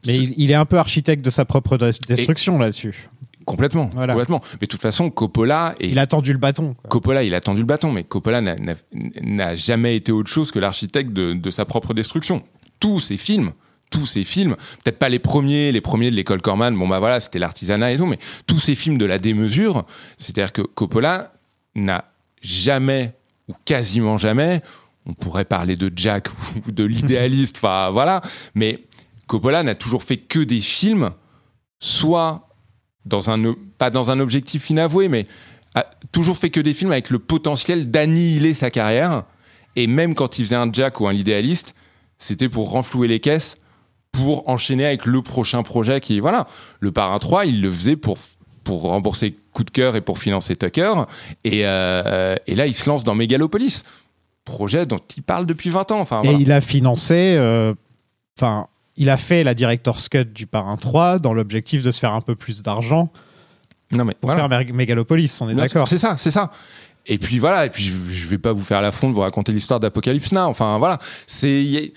Mais 0.06 0.16
il, 0.16 0.34
il 0.36 0.50
est 0.50 0.54
un 0.54 0.64
peu 0.64 0.78
architecte 0.78 1.24
de 1.24 1.30
sa 1.30 1.44
propre 1.44 1.76
des- 1.78 1.92
destruction 2.08 2.58
là-dessus. 2.58 3.08
complètement 3.46 3.90
Voilà. 3.94 4.12
complètement 4.12 4.40
mais 4.60 4.66
de 4.66 4.70
toute 4.70 4.82
façon 4.82 5.10
Coppola 5.10 5.74
et 5.80 5.88
Il 5.88 5.98
a 5.98 6.06
tendu 6.06 6.32
le 6.32 6.38
bâton. 6.38 6.74
quoi. 6.74 6.90
Coppola 6.90 7.22
il 7.22 7.34
a 7.34 7.40
tendu 7.40 7.60
le 7.60 7.66
bâton 7.66 7.90
mais 7.92 8.04
Coppola 8.04 8.40
n'a- 8.42 9.54
jamais 9.56 9.96
été 9.96 10.12
autre 10.12 10.30
chose 10.30 10.50
que 10.50 10.58
l'architecte 10.58 11.12
de, 11.12 11.32
de 11.34 11.50
sa 11.50 11.64
propre 11.64 11.94
destruction 11.94 12.42
tous 12.80 13.00
ses 13.00 13.16
films 13.16 13.52
tous 13.90 14.06
ces 14.06 14.24
films, 14.24 14.56
peut-être 14.82 14.98
pas 14.98 15.10
les 15.10 15.18
premiers, 15.18 15.70
les 15.70 15.82
premiers 15.82 16.10
de 16.10 16.16
l'école 16.16 16.40
Corman, 16.40 16.74
bon 16.74 16.88
bah 16.88 16.98
voilà, 16.98 17.20
c'était 17.20 17.38
l'artisanat 17.38 17.92
et 17.92 17.98
tout, 17.98 18.06
mais 18.06 18.18
tous 18.46 18.58
ces 18.58 18.74
films 18.74 18.96
de 18.96 19.04
la 19.04 19.18
démesure, 19.18 19.84
c'est-à-dire 20.16 20.50
que 20.54 20.62
Coppola 20.62 21.34
n'a 21.74 22.06
jamais, 22.40 23.12
ou 23.48 23.52
quasiment 23.66 24.16
jamais, 24.16 24.62
on 25.06 25.14
pourrait 25.14 25.44
parler 25.44 25.76
de 25.76 25.90
Jack 25.94 26.28
ou 26.66 26.70
de 26.70 26.84
l'idéaliste, 26.84 27.56
enfin 27.58 27.90
voilà, 27.90 28.22
mais 28.54 28.84
Coppola 29.26 29.62
n'a 29.62 29.74
toujours 29.74 30.02
fait 30.02 30.18
que 30.18 30.38
des 30.38 30.60
films, 30.60 31.10
soit 31.78 32.48
dans 33.04 33.30
un, 33.30 33.54
pas 33.78 33.90
dans 33.90 34.10
un 34.10 34.20
objectif 34.20 34.70
inavoué, 34.70 35.08
mais 35.08 35.26
a 35.74 35.86
toujours 36.12 36.36
fait 36.36 36.50
que 36.50 36.60
des 36.60 36.74
films 36.74 36.92
avec 36.92 37.10
le 37.10 37.18
potentiel 37.18 37.90
d'annihiler 37.90 38.54
sa 38.54 38.70
carrière, 38.70 39.24
et 39.74 39.86
même 39.86 40.14
quand 40.14 40.38
il 40.38 40.44
faisait 40.44 40.56
un 40.56 40.70
Jack 40.72 41.00
ou 41.00 41.08
un 41.08 41.12
l'idéaliste, 41.12 41.74
c'était 42.18 42.48
pour 42.48 42.70
renflouer 42.70 43.08
les 43.08 43.20
caisses, 43.20 43.56
pour 44.12 44.48
enchaîner 44.48 44.84
avec 44.84 45.06
le 45.06 45.22
prochain 45.22 45.62
projet 45.62 46.00
qui, 46.00 46.20
voilà, 46.20 46.46
le 46.80 46.92
Parrain 46.92 47.18
3, 47.18 47.46
il 47.46 47.62
le 47.62 47.72
faisait 47.72 47.96
pour 47.96 48.18
pour 48.64 48.82
rembourser 48.82 49.34
coup 49.52 49.64
de 49.64 49.70
cœur 49.70 49.96
et 49.96 50.00
pour 50.00 50.18
financer 50.18 50.56
Tucker. 50.56 50.94
Et, 51.44 51.66
euh, 51.66 52.36
et 52.46 52.54
là, 52.54 52.66
il 52.66 52.74
se 52.74 52.88
lance 52.88 53.04
dans 53.04 53.14
Megalopolis, 53.14 53.82
projet 54.44 54.86
dont 54.86 54.98
il 55.16 55.22
parle 55.22 55.46
depuis 55.46 55.70
20 55.70 55.90
ans. 55.92 56.00
Enfin, 56.00 56.22
Et 56.24 56.32
il 56.32 56.50
a 56.52 56.60
financé. 56.60 57.34
euh, 57.36 57.74
Enfin, 58.38 58.66
il 58.96 59.10
a 59.10 59.16
fait 59.16 59.44
la 59.44 59.54
director's 59.54 60.08
cut 60.08 60.24
du 60.24 60.46
Parrain 60.46 60.76
3 60.76 61.18
dans 61.18 61.34
l'objectif 61.34 61.82
de 61.82 61.90
se 61.90 62.00
faire 62.00 62.12
un 62.14 62.20
peu 62.22 62.34
plus 62.34 62.62
d'argent 62.62 63.10
non, 63.92 64.06
mais 64.06 64.14
pour 64.14 64.30
voilà. 64.30 64.48
faire 64.48 64.58
Meg- 64.58 64.72
Megalopolis. 64.72 65.38
On 65.42 65.50
est 65.50 65.54
d'accord. 65.54 65.86
C'est 65.86 65.98
ça, 65.98 66.16
c'est 66.16 66.30
ça. 66.30 66.50
Et 67.04 67.18
puis 67.18 67.38
voilà, 67.38 67.66
et 67.66 67.68
puis 67.70 67.82
je, 67.84 67.92
je 68.10 68.26
vais 68.26 68.38
pas 68.38 68.52
vous 68.54 68.64
faire 68.64 68.80
l'affront 68.80 69.08
de 69.10 69.12
vous 69.14 69.20
raconter 69.20 69.52
l'histoire 69.52 69.80
d'Apocalypse 69.80 70.32
Now. 70.32 70.44
Enfin 70.46 70.78
voilà, 70.78 70.98
c'est 71.26 71.92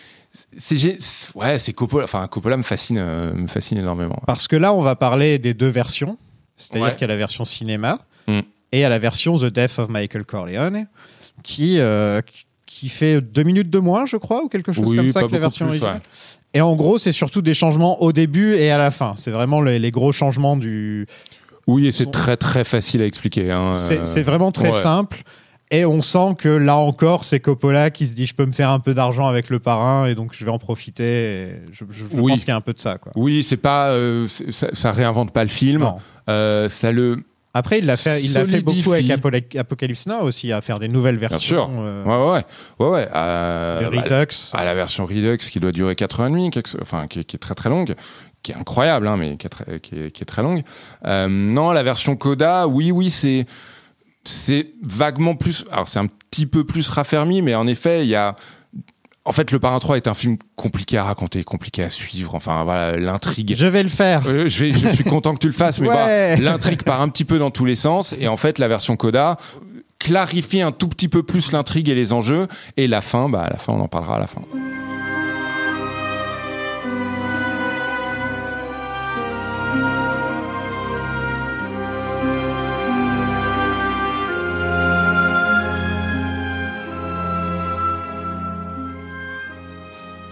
ouais, 1.35 1.57
c'est 1.59 1.73
Coppola. 1.73 2.03
Enfin 2.03 2.27
Coppola 2.27 2.57
me 2.57 2.63
fascine, 2.63 2.97
euh, 2.97 3.33
me 3.33 3.47
fascine 3.47 3.77
énormément. 3.77 4.21
Parce 4.25 4.47
que 4.49 4.55
là, 4.57 4.73
on 4.73 4.81
va 4.81 4.95
parler 4.97 5.39
des 5.39 5.53
deux 5.53 5.67
versions. 5.69 6.17
C'est-à-dire 6.57 6.87
Ouais. 6.87 6.91
qu'il 6.93 7.01
y 7.01 7.05
a 7.05 7.07
la 7.07 7.17
version 7.17 7.45
cinéma 7.45 7.99
Mm. 8.27 8.39
et 8.71 8.77
il 8.77 8.79
y 8.79 8.83
a 8.83 8.89
la 8.89 8.97
version 8.99 9.37
The 9.37 9.45
Death 9.45 9.77
of 9.79 9.89
Michael 9.89 10.25
Corleone 10.25 10.87
qui, 11.45 11.79
euh, 11.79 12.21
qui- 12.65 12.89
fait 12.89 13.21
deux 13.21 13.43
minutes 13.43 13.69
de 13.69 13.79
moins, 13.79 14.05
je 14.05 14.17
crois, 14.17 14.43
ou 14.43 14.47
quelque 14.49 14.71
chose 14.71 14.85
Oui, 14.89 14.97
comme 14.97 15.09
ça 15.09 15.23
que 15.23 15.31
la 15.31 15.39
version 15.39 15.65
plus, 15.65 15.71
originale. 15.77 15.95
ouais. 15.95 16.01
Et 16.53 16.61
en 16.61 16.75
gros, 16.75 16.97
c'est 16.97 17.11
surtout 17.13 17.41
des 17.41 17.53
changements 17.53 18.01
au 18.01 18.11
début 18.11 18.53
et 18.55 18.69
à 18.69 18.77
la 18.77 18.91
fin. 18.91 19.13
C'est 19.17 19.31
vraiment 19.31 19.61
les, 19.61 19.79
les 19.79 19.91
gros 19.91 20.11
changements 20.11 20.55
du. 20.57 21.07
Oui, 21.67 21.87
et 21.87 21.91
c'est 21.91 22.11
très 22.11 22.37
très 22.37 22.63
facile 22.63 23.01
à 23.01 23.05
expliquer. 23.05 23.49
hein, 23.51 23.73
C'est 23.73 23.99
euh, 23.99 24.05
c'est 24.05 24.21
vraiment 24.23 24.51
très 24.51 24.71
ouais. 24.71 24.79
simple. 24.81 25.23
Et 25.71 25.83
on 25.83 26.01
sent 26.03 26.35
que 26.37 26.47
là 26.49 26.75
encore, 26.77 27.25
c'est 27.25 27.39
Coppola 27.39 27.89
qui 27.89 28.05
se 28.07 28.13
dit 28.13 28.27
je 28.27 28.35
peux 28.35 28.45
me 28.45 28.51
faire 28.51 28.69
un 28.69 28.79
peu 28.79 28.93
d'argent 28.93 29.25
avec 29.25 29.49
le 29.49 29.57
parrain 29.59 30.05
et 30.05 30.13
donc 30.13 30.33
je 30.37 30.45
vais 30.45 30.51
en 30.51 30.59
profiter. 30.59 31.03
Et 31.03 31.47
je 31.71 31.85
je- 31.89 32.03
je 32.11 32.17
Oui. 32.21 32.33
pense 32.33 32.41
qu'il 32.41 32.49
y 32.49 32.51
a 32.51 32.55
un 32.55 32.61
peu 32.61 32.73
de 32.73 32.79
ça. 32.79 32.97
Quoi. 32.99 33.11
Oui, 33.15 33.43
c'est 33.43 33.57
pas, 33.57 33.89
euh, 33.89 34.27
ça, 34.27 34.67
ça 34.73 34.91
réinvente 34.91 35.31
pas 35.33 35.43
le 35.43 35.49
film. 35.49 35.89
Euh, 36.29 36.69
ça 36.69 36.91
le, 36.91 37.23
Après, 37.57 37.79
il 37.79 37.85
l'a 37.85 37.95
fait, 37.95 38.21
il 38.21 38.33
l'a 38.33 38.45
fait 38.45 38.59
beaucoup 38.61 38.91
avec 38.91 39.55
Apocalypse 39.55 40.07
Now 40.07 40.23
aussi, 40.23 40.51
à 40.51 40.59
faire 40.59 40.77
des 40.77 40.89
nouvelles 40.89 41.17
bien 41.17 41.29
versions. 41.29 41.67
sûr. 41.67 41.69
euh, 41.79 42.03
Ouais, 42.03 42.33
ouais, 42.33 42.85
ouais, 42.85 42.91
ouais, 42.91 43.05
le 43.09 43.87
Redux. 43.87 44.51
à 44.53 44.65
la 44.65 44.75
version 44.75 45.05
Redux 45.05 45.37
qui 45.37 45.59
doit 45.61 45.71
durer 45.71 45.95
4 45.95 46.19
heures 46.19 46.27
et 46.27 46.31
demie, 46.31 46.49
quelque- 46.51 46.77
enfin 46.81 47.07
qui, 47.07 47.19
est- 47.19 47.23
qui 47.23 47.37
est 47.37 47.39
très 47.39 47.55
très 47.55 47.69
longue, 47.69 47.95
qui 48.43 48.51
est 48.51 48.55
incroyable, 48.55 49.07
hein, 49.07 49.15
mais 49.15 49.37
qui 49.37 49.45
est, 49.45 49.49
très, 49.49 49.79
qui 49.79 49.95
est- 49.95 50.11
qui 50.11 50.21
est 50.21 50.25
très 50.25 50.41
longue. 50.41 50.63
Euh, 51.05 51.27
non, 51.29 51.71
la 51.71 51.81
version 51.83 52.17
Coda, 52.17 52.67
oui, 52.67 52.91
oui, 52.91 53.09
c'est 53.09 53.45
c'est 54.27 54.71
vaguement 54.85 55.35
plus. 55.35 55.65
Alors 55.71 55.87
c'est 55.87 55.99
un 55.99 56.07
petit 56.07 56.47
peu 56.47 56.65
plus 56.65 56.89
raffermi, 56.89 57.41
mais 57.41 57.55
en 57.55 57.67
effet, 57.67 58.03
il 58.03 58.09
y 58.09 58.15
a. 58.15 58.35
En 59.27 59.31
fait, 59.31 59.51
Le 59.51 59.57
Parrain 59.59 59.79
3 59.79 59.97
est 59.97 60.07
un 60.07 60.13
film 60.13 60.37
compliqué 60.55 60.97
à 60.99 61.03
raconter, 61.03 61.43
compliqué 61.43 61.83
à 61.83 61.89
suivre. 61.89 62.35
Enfin, 62.35 62.63
voilà, 62.63 62.95
l'intrigue. 62.95 63.55
Je 63.57 63.65
vais 63.65 63.81
le 63.81 63.89
faire. 63.89 64.21
Euh, 64.27 64.47
je, 64.47 64.65
vais, 64.65 64.71
je 64.71 64.87
suis 64.89 65.03
content 65.03 65.33
que 65.33 65.39
tu 65.39 65.47
le 65.47 65.53
fasses, 65.53 65.79
mais 65.79 65.89
Ouais. 65.89 66.37
l'intrigue 66.37 66.83
part 66.83 67.01
un 67.01 67.09
petit 67.09 67.25
peu 67.25 67.39
dans 67.39 67.49
tous 67.49 67.65
les 67.65 67.75
sens. 67.75 68.13
Et 68.19 68.27
en 68.27 68.37
fait, 68.37 68.59
la 68.59 68.67
version 68.67 68.95
Coda 68.97 69.37
clarifie 69.97 70.61
un 70.61 70.71
tout 70.71 70.87
petit 70.87 71.07
peu 71.07 71.23
plus 71.23 71.51
l'intrigue 71.51 71.89
et 71.89 71.95
les 71.95 72.13
enjeux. 72.13 72.47
Et 72.77 72.87
la 72.87 73.01
fin, 73.01 73.27
bah, 73.27 73.41
à 73.41 73.49
la 73.49 73.57
fin, 73.57 73.73
on 73.73 73.81
en 73.81 73.87
parlera 73.87 74.17
à 74.17 74.19
la 74.19 74.27
fin. 74.27 74.41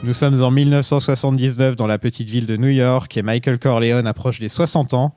Nous 0.04 0.13
sommes 0.13 0.42
en 0.44 0.52
1979 0.52 1.76
dans 1.78 1.88
la 1.88 1.98
petite 1.98 2.30
ville 2.30 2.46
de 2.46 2.58
New 2.58 2.68
York 2.70 3.16
et 3.16 3.22
Michael 3.22 3.58
Corleone 3.58 4.06
approche 4.06 4.39
des 4.39 4.50
60 4.50 4.94
ans. 4.94 5.16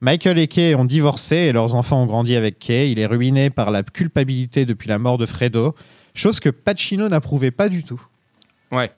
Michael 0.00 0.38
et 0.38 0.48
Kay 0.48 0.74
ont 0.74 0.84
divorcé 0.84 1.36
et 1.36 1.52
leurs 1.52 1.74
enfants 1.74 2.02
ont 2.02 2.06
grandi 2.06 2.36
avec 2.36 2.58
Kay. 2.58 2.92
Il 2.92 3.00
est 3.00 3.06
ruiné 3.06 3.48
par 3.50 3.70
la 3.70 3.82
culpabilité 3.82 4.66
depuis 4.66 4.88
la 4.88 4.98
mort 4.98 5.16
de 5.18 5.24
Fredo. 5.26 5.74
Chose 6.14 6.40
que 6.40 6.50
Pacino 6.50 7.08
n'approuvait 7.08 7.50
pas 7.50 7.68
du 7.68 7.82
tout. 7.82 8.00
Ouais. 8.70 8.90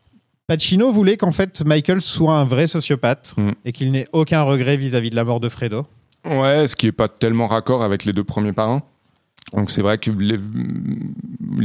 Pacino 0.49 0.91
voulait 0.91 1.17
qu'en 1.17 1.31
fait 1.31 1.63
Michael 1.65 2.01
soit 2.01 2.35
un 2.37 2.45
vrai 2.45 2.67
sociopathe 2.67 3.35
Mm. 3.37 3.51
et 3.65 3.73
qu'il 3.73 3.93
n'ait 3.93 4.09
aucun 4.13 4.43
regret 4.43 4.77
vis-à-vis 4.77 5.11
de 5.11 5.17
la 5.17 5.23
mort 5.25 5.39
de 5.39 5.49
Fredo. 5.49 5.87
Ouais, 6.25 6.67
ce 6.67 6.75
qui 6.75 6.89
est 6.89 6.93
pas 6.93 7.09
tellement 7.09 7.47
raccord 7.47 7.83
avec 7.85 8.05
les 8.05 8.13
deux 8.13 8.25
premiers 8.25 8.53
parrains. 8.53 8.83
Donc 9.55 9.71
c'est 9.73 9.83
vrai 9.83 9.99
que 9.99 10.13
les... 10.13 10.37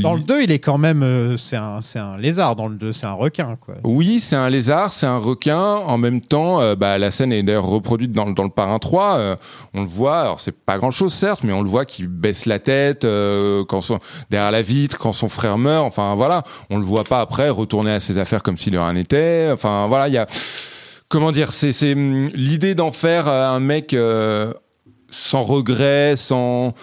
Dans 0.02 0.16
le 0.16 0.22
2, 0.22 0.42
il 0.42 0.52
est 0.52 0.58
quand 0.58 0.80
même. 0.80 1.04
euh, 1.04 1.38
c'est 1.38 1.56
un, 1.56 1.82
c'est 1.82 2.00
un 2.00 2.18
lézard. 2.18 2.56
Dans 2.56 2.68
le 2.68 2.76
2, 2.76 2.92
c'est 2.92 3.06
un 3.06 3.14
requin. 3.14 3.58
Quoi. 3.62 3.76
Oui, 3.84 4.20
c'est 4.20 4.36
un 4.36 4.50
lézard, 4.50 4.92
c'est 4.92 5.06
un 5.06 5.20
requin. 5.20 5.60
En 5.62 6.00
même 6.00 6.20
temps, 6.22 6.60
euh, 6.62 6.76
bah, 6.76 6.98
la 6.98 7.12
scène 7.12 7.32
est 7.32 7.44
d'ailleurs 7.44 7.68
reproduite 7.68 8.12
dans, 8.12 8.26
le- 8.26 8.34
dans 8.34 8.44
le 8.44 8.50
Parrain 8.50 8.80
3. 8.80 9.18
euh, 9.20 9.36
on 9.76 9.82
le 9.82 9.88
voit, 9.88 10.18
alors 10.22 10.40
c'est 10.40 10.56
pas 10.58 10.80
grand 10.80 10.90
chose 10.90 11.14
certes, 11.14 11.42
mais 11.44 11.54
on 11.54 11.62
le 11.62 11.70
voit 11.70 11.86
qui 11.86 12.08
baisse 12.08 12.48
la 12.48 12.58
tête 12.58 13.06
euh, 13.06 13.64
quand 13.66 13.82
son, 13.82 14.00
derrière 14.32 14.50
la 14.52 14.64
vitre, 14.64 14.98
quand 14.98 15.14
son 15.14 15.30
frère 15.30 15.60
meurt. 15.60 15.86
Enfin 15.86 16.16
voilà, 16.16 16.42
on 16.72 16.78
le 16.80 16.84
voit 16.86 17.04
pas 17.04 17.22
après 17.22 17.50
retourner 17.50 17.92
à 17.92 18.00
ses 18.00 18.18
affaires 18.18 18.42
comme 18.42 18.58
s'il 18.58 18.74
de 18.74 18.80
rien 18.80 18.94
n'était. 18.94 19.50
Enfin 19.54 19.86
voilà, 19.88 20.08
il 20.08 20.14
y 20.16 20.18
a. 20.18 20.26
Comment 21.08 21.32
dire 21.32 21.52
C'est 21.54 21.72
c'est, 21.72 21.94
hum, 21.94 22.32
l'idée 22.34 22.74
d'en 22.74 22.92
faire 22.92 23.28
un 23.28 23.60
mec 23.60 23.96
sans 25.12 25.44
regret, 25.44 26.16
sans 26.18 26.74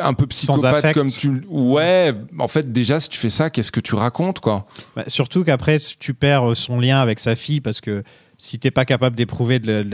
un 0.00 0.14
peu 0.14 0.26
psychopathe 0.26 0.94
comme 0.94 1.10
tu 1.10 1.42
ouais 1.48 2.14
en 2.38 2.48
fait 2.48 2.72
déjà 2.72 3.00
si 3.00 3.08
tu 3.08 3.18
fais 3.18 3.30
ça 3.30 3.50
qu'est-ce 3.50 3.72
que 3.72 3.80
tu 3.80 3.94
racontes 3.94 4.40
quoi? 4.40 4.66
Bah, 4.94 5.04
surtout 5.06 5.44
qu'après, 5.44 5.78
tu 5.98 6.14
perds 6.14 6.50
euh, 6.50 6.54
son 6.54 6.80
lien 6.80 7.00
avec 7.00 7.20
sa 7.20 7.34
fille 7.34 7.60
parce 7.60 7.80
que 7.80 8.02
si 8.38 8.58
t'es 8.58 8.70
pas 8.70 8.84
capable 8.84 9.16
d'éprouver 9.16 9.58
de, 9.58 9.84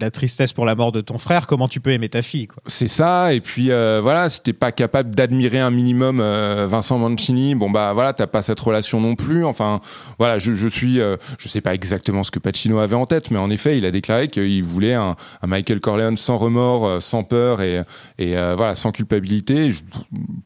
la- 0.00 0.10
tristesse 0.10 0.52
pour 0.52 0.64
la 0.66 0.74
mort 0.74 0.92
de 0.92 1.00
ton 1.00 1.18
frère, 1.18 1.46
comment 1.46 1.68
tu 1.68 1.80
peux 1.80 1.90
aimer 1.90 2.08
ta 2.08 2.22
fille 2.22 2.48
C'est 2.66 2.88
ça, 2.88 3.32
et 3.32 3.40
puis 3.40 3.70
euh, 3.70 4.00
voilà, 4.02 4.28
si 4.28 4.42
t'es 4.42 4.52
pas 4.52 4.72
capable 4.72 5.14
d'admirer 5.14 5.58
un 5.58 5.70
minimum 5.70 6.20
euh, 6.20 6.66
Vincent 6.68 6.98
Mancini, 6.98 7.54
bon 7.54 7.70
bah 7.70 7.92
voilà, 7.92 8.12
t'as 8.12 8.26
pas 8.26 8.42
cette 8.42 8.60
relation 8.60 9.00
non 9.00 9.14
plus. 9.14 9.44
Enfin, 9.44 9.80
voilà, 10.18 10.38
je, 10.38 10.68
suis, 10.68 11.00
euh, 11.00 11.16
je 11.38 11.48
sais 11.48 11.60
pas 11.60 11.74
exactement 11.74 12.22
ce 12.22 12.30
que 12.30 12.38
Pacino 12.38 12.78
avait 12.78 12.96
en 12.96 13.06
tête, 13.06 13.30
mais 13.30 13.38
en 13.38 13.50
effet, 13.50 13.78
il 13.78 13.84
a 13.86 13.90
déclaré 13.90 14.28
qu'il 14.28 14.64
voulait 14.64 14.94
un, 14.94 15.16
Michael 15.46 15.80
Corleone 15.80 16.16
sans 16.16 16.36
remords, 16.38 16.86
euh, 16.86 17.00
sans 17.00 17.24
peur 17.24 17.62
et, 17.62 17.80
voilà, 18.18 18.74
sans 18.74 18.92
culpabilité. 18.92 19.70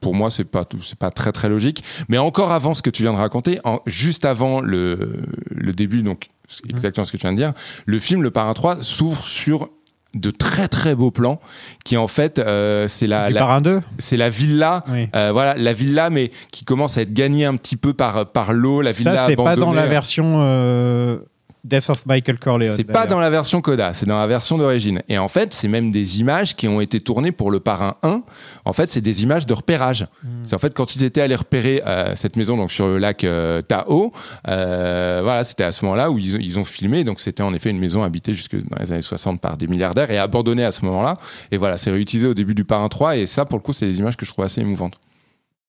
Pour 0.01 0.14
moi, 0.14 0.31
c'est 0.31 0.45
pas, 0.45 0.64
c'est 0.83 0.99
pas 0.99 1.11
très 1.11 1.33
très 1.33 1.49
logique. 1.49 1.83
Mais 2.09 2.19
encore 2.19 2.53
avant 2.53 2.75
ce 2.75 2.83
que 2.83 2.90
tu 2.90 3.03
viens 3.03 3.12
de 3.12 3.19
raconter, 3.19 3.59
juste 3.87 4.25
avant 4.25 4.61
le, 4.61 5.23
le 5.51 5.73
début, 5.73 6.03
donc 6.03 6.29
exactement 6.68 7.04
ce 7.04 7.12
que 7.12 7.16
tu 7.16 7.22
viens 7.22 7.32
de 7.32 7.38
dire, 7.38 7.52
le 7.87 7.98
film 7.98 8.22
Le 8.22 8.30
Parrain 8.30 8.54
3 8.54 8.82
s'ouvre 8.82 9.26
sur 9.26 9.68
de 10.14 10.30
très 10.30 10.66
très 10.68 10.94
beaux 10.94 11.11
plans 11.11 11.40
qui 11.85 11.98
en 11.98 12.06
fait 12.09 12.38
euh, 12.38 12.88
c'est 12.88 13.06
la, 13.06 13.28
Du 13.28 13.35
la- 13.35 13.40
parrain 13.40 13.61
2 13.61 13.82
c'est 13.98 14.16
la 14.16 14.30
villa 14.30 14.82
Oui. 14.88 15.09
euh, 15.14 15.30
voilà 15.30 15.54
la 15.56 15.74
villa 15.74 16.09
mais 16.09 16.30
qui 16.52 16.64
commence 16.64 16.96
à 16.96 17.02
être 17.02 17.12
gagnée 17.12 17.44
un 17.44 17.54
petit 17.56 17.76
peu 17.76 17.92
par 17.92 18.24
par 18.32 18.54
l'eau 18.54 18.80
la 18.80 18.92
villa 18.92 19.14
Ça, 19.16 19.26
c'est 19.26 19.37
pas 19.37 19.56
dans 19.56 19.74
la 19.74 19.87
version 19.87 20.37
euh, 20.40 21.18
Death 21.66 21.90
of 21.90 22.07
Michael 22.07 22.38
Corleone. 22.38 22.74
c'est 22.76 22.85
pas 22.85 23.07
dans 23.07 23.18
la 23.18 23.29
version 23.29 23.61
Coda, 23.61 23.92
c'est 23.92 24.07
dans 24.07 24.18
la 24.18 24.26
version 24.26 24.57
d'origine. 24.57 25.00
Et 25.09 25.18
en 25.18 25.29
fait, 25.29 25.52
c'est 25.52 25.68
même 25.68 25.90
des 25.90 26.20
images 26.20 26.55
qui 26.55 26.68
ont 26.68 26.81
été 26.81 27.00
tournées 27.00 27.33
pour 27.33 27.50
le 27.50 27.61
parrain 27.61 27.96
1. 28.02 28.22
En 28.64 28.72
fait, 28.72 28.88
c'est 28.90 29.00
des 29.00 29.22
images 29.24 29.46
de 29.46 29.52
repérage. 29.55 30.07
Hmm. 30.22 30.29
C'est 30.44 30.55
en 30.55 30.59
fait 30.59 30.74
quand 30.74 30.94
ils 30.96 31.02
étaient 31.05 31.20
allés 31.20 31.35
repérer 31.35 31.83
euh, 31.87 32.14
cette 32.14 32.37
maison 32.37 32.57
donc 32.57 32.70
sur 32.70 32.87
le 32.87 32.98
lac 32.98 33.24
euh, 33.24 33.62
Tahoe, 33.62 34.12
euh, 34.48 35.20
voilà, 35.22 35.44
c'était 35.44 35.64
à 35.64 35.72
ce 35.72 35.85
moment-là 35.85 36.11
où 36.11 36.18
ils, 36.18 36.37
ont- 36.37 36.40
ils 36.40 36.59
ont 36.59 36.64
filmé. 36.64 37.05
Donc 37.05 37.20
c'était 37.20 37.42
en 37.42 37.52
effet 37.52 37.70
une 37.70 37.81
maison 37.81 38.02
habitée 38.02 38.33
jusque 38.33 38.57
dans 38.57 38.79
les 38.81 38.92
années 38.92 39.02
60 39.02 39.40
par 39.40 39.57
des 39.57 39.66
milliardaires 39.66 40.11
et 40.11 40.18
abandonnée 40.18 40.64
à 40.64 40.72
ce 40.72 40.85
moment-là. 40.85 41.16
Et 41.50 41.57
voilà, 41.57 41.79
c'est 41.79 41.90
réutilisé 41.90 42.29
au 42.29 42.35
début 42.35 42.55
du 42.55 42.64
parrain 42.64 42.88
3. 42.88 43.16
Et 43.16 43.26
ça, 43.26 43.44
pour 43.44 43.59
le 43.59 43.62
coup, 43.62 43.72
c'est 43.72 43.87
des 43.87 43.98
images 43.98 44.16
que 44.16 44.24
je 44.24 44.31
trouve 44.31 44.44
assez 44.44 44.61
émouvantes. 44.61 44.94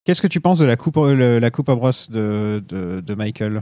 Qu'est-ce 0.05 0.21
que 0.21 0.27
tu 0.27 0.39
penses 0.39 0.59
de 0.59 0.65
la 0.65 0.77
coupe, 0.77 0.97
la 0.97 1.51
coupe 1.51 1.67
à 1.67 1.75
brosse 1.75 2.09
de, 2.09 2.63
de, 2.69 3.01
de 3.01 3.13
Michael? 3.13 3.61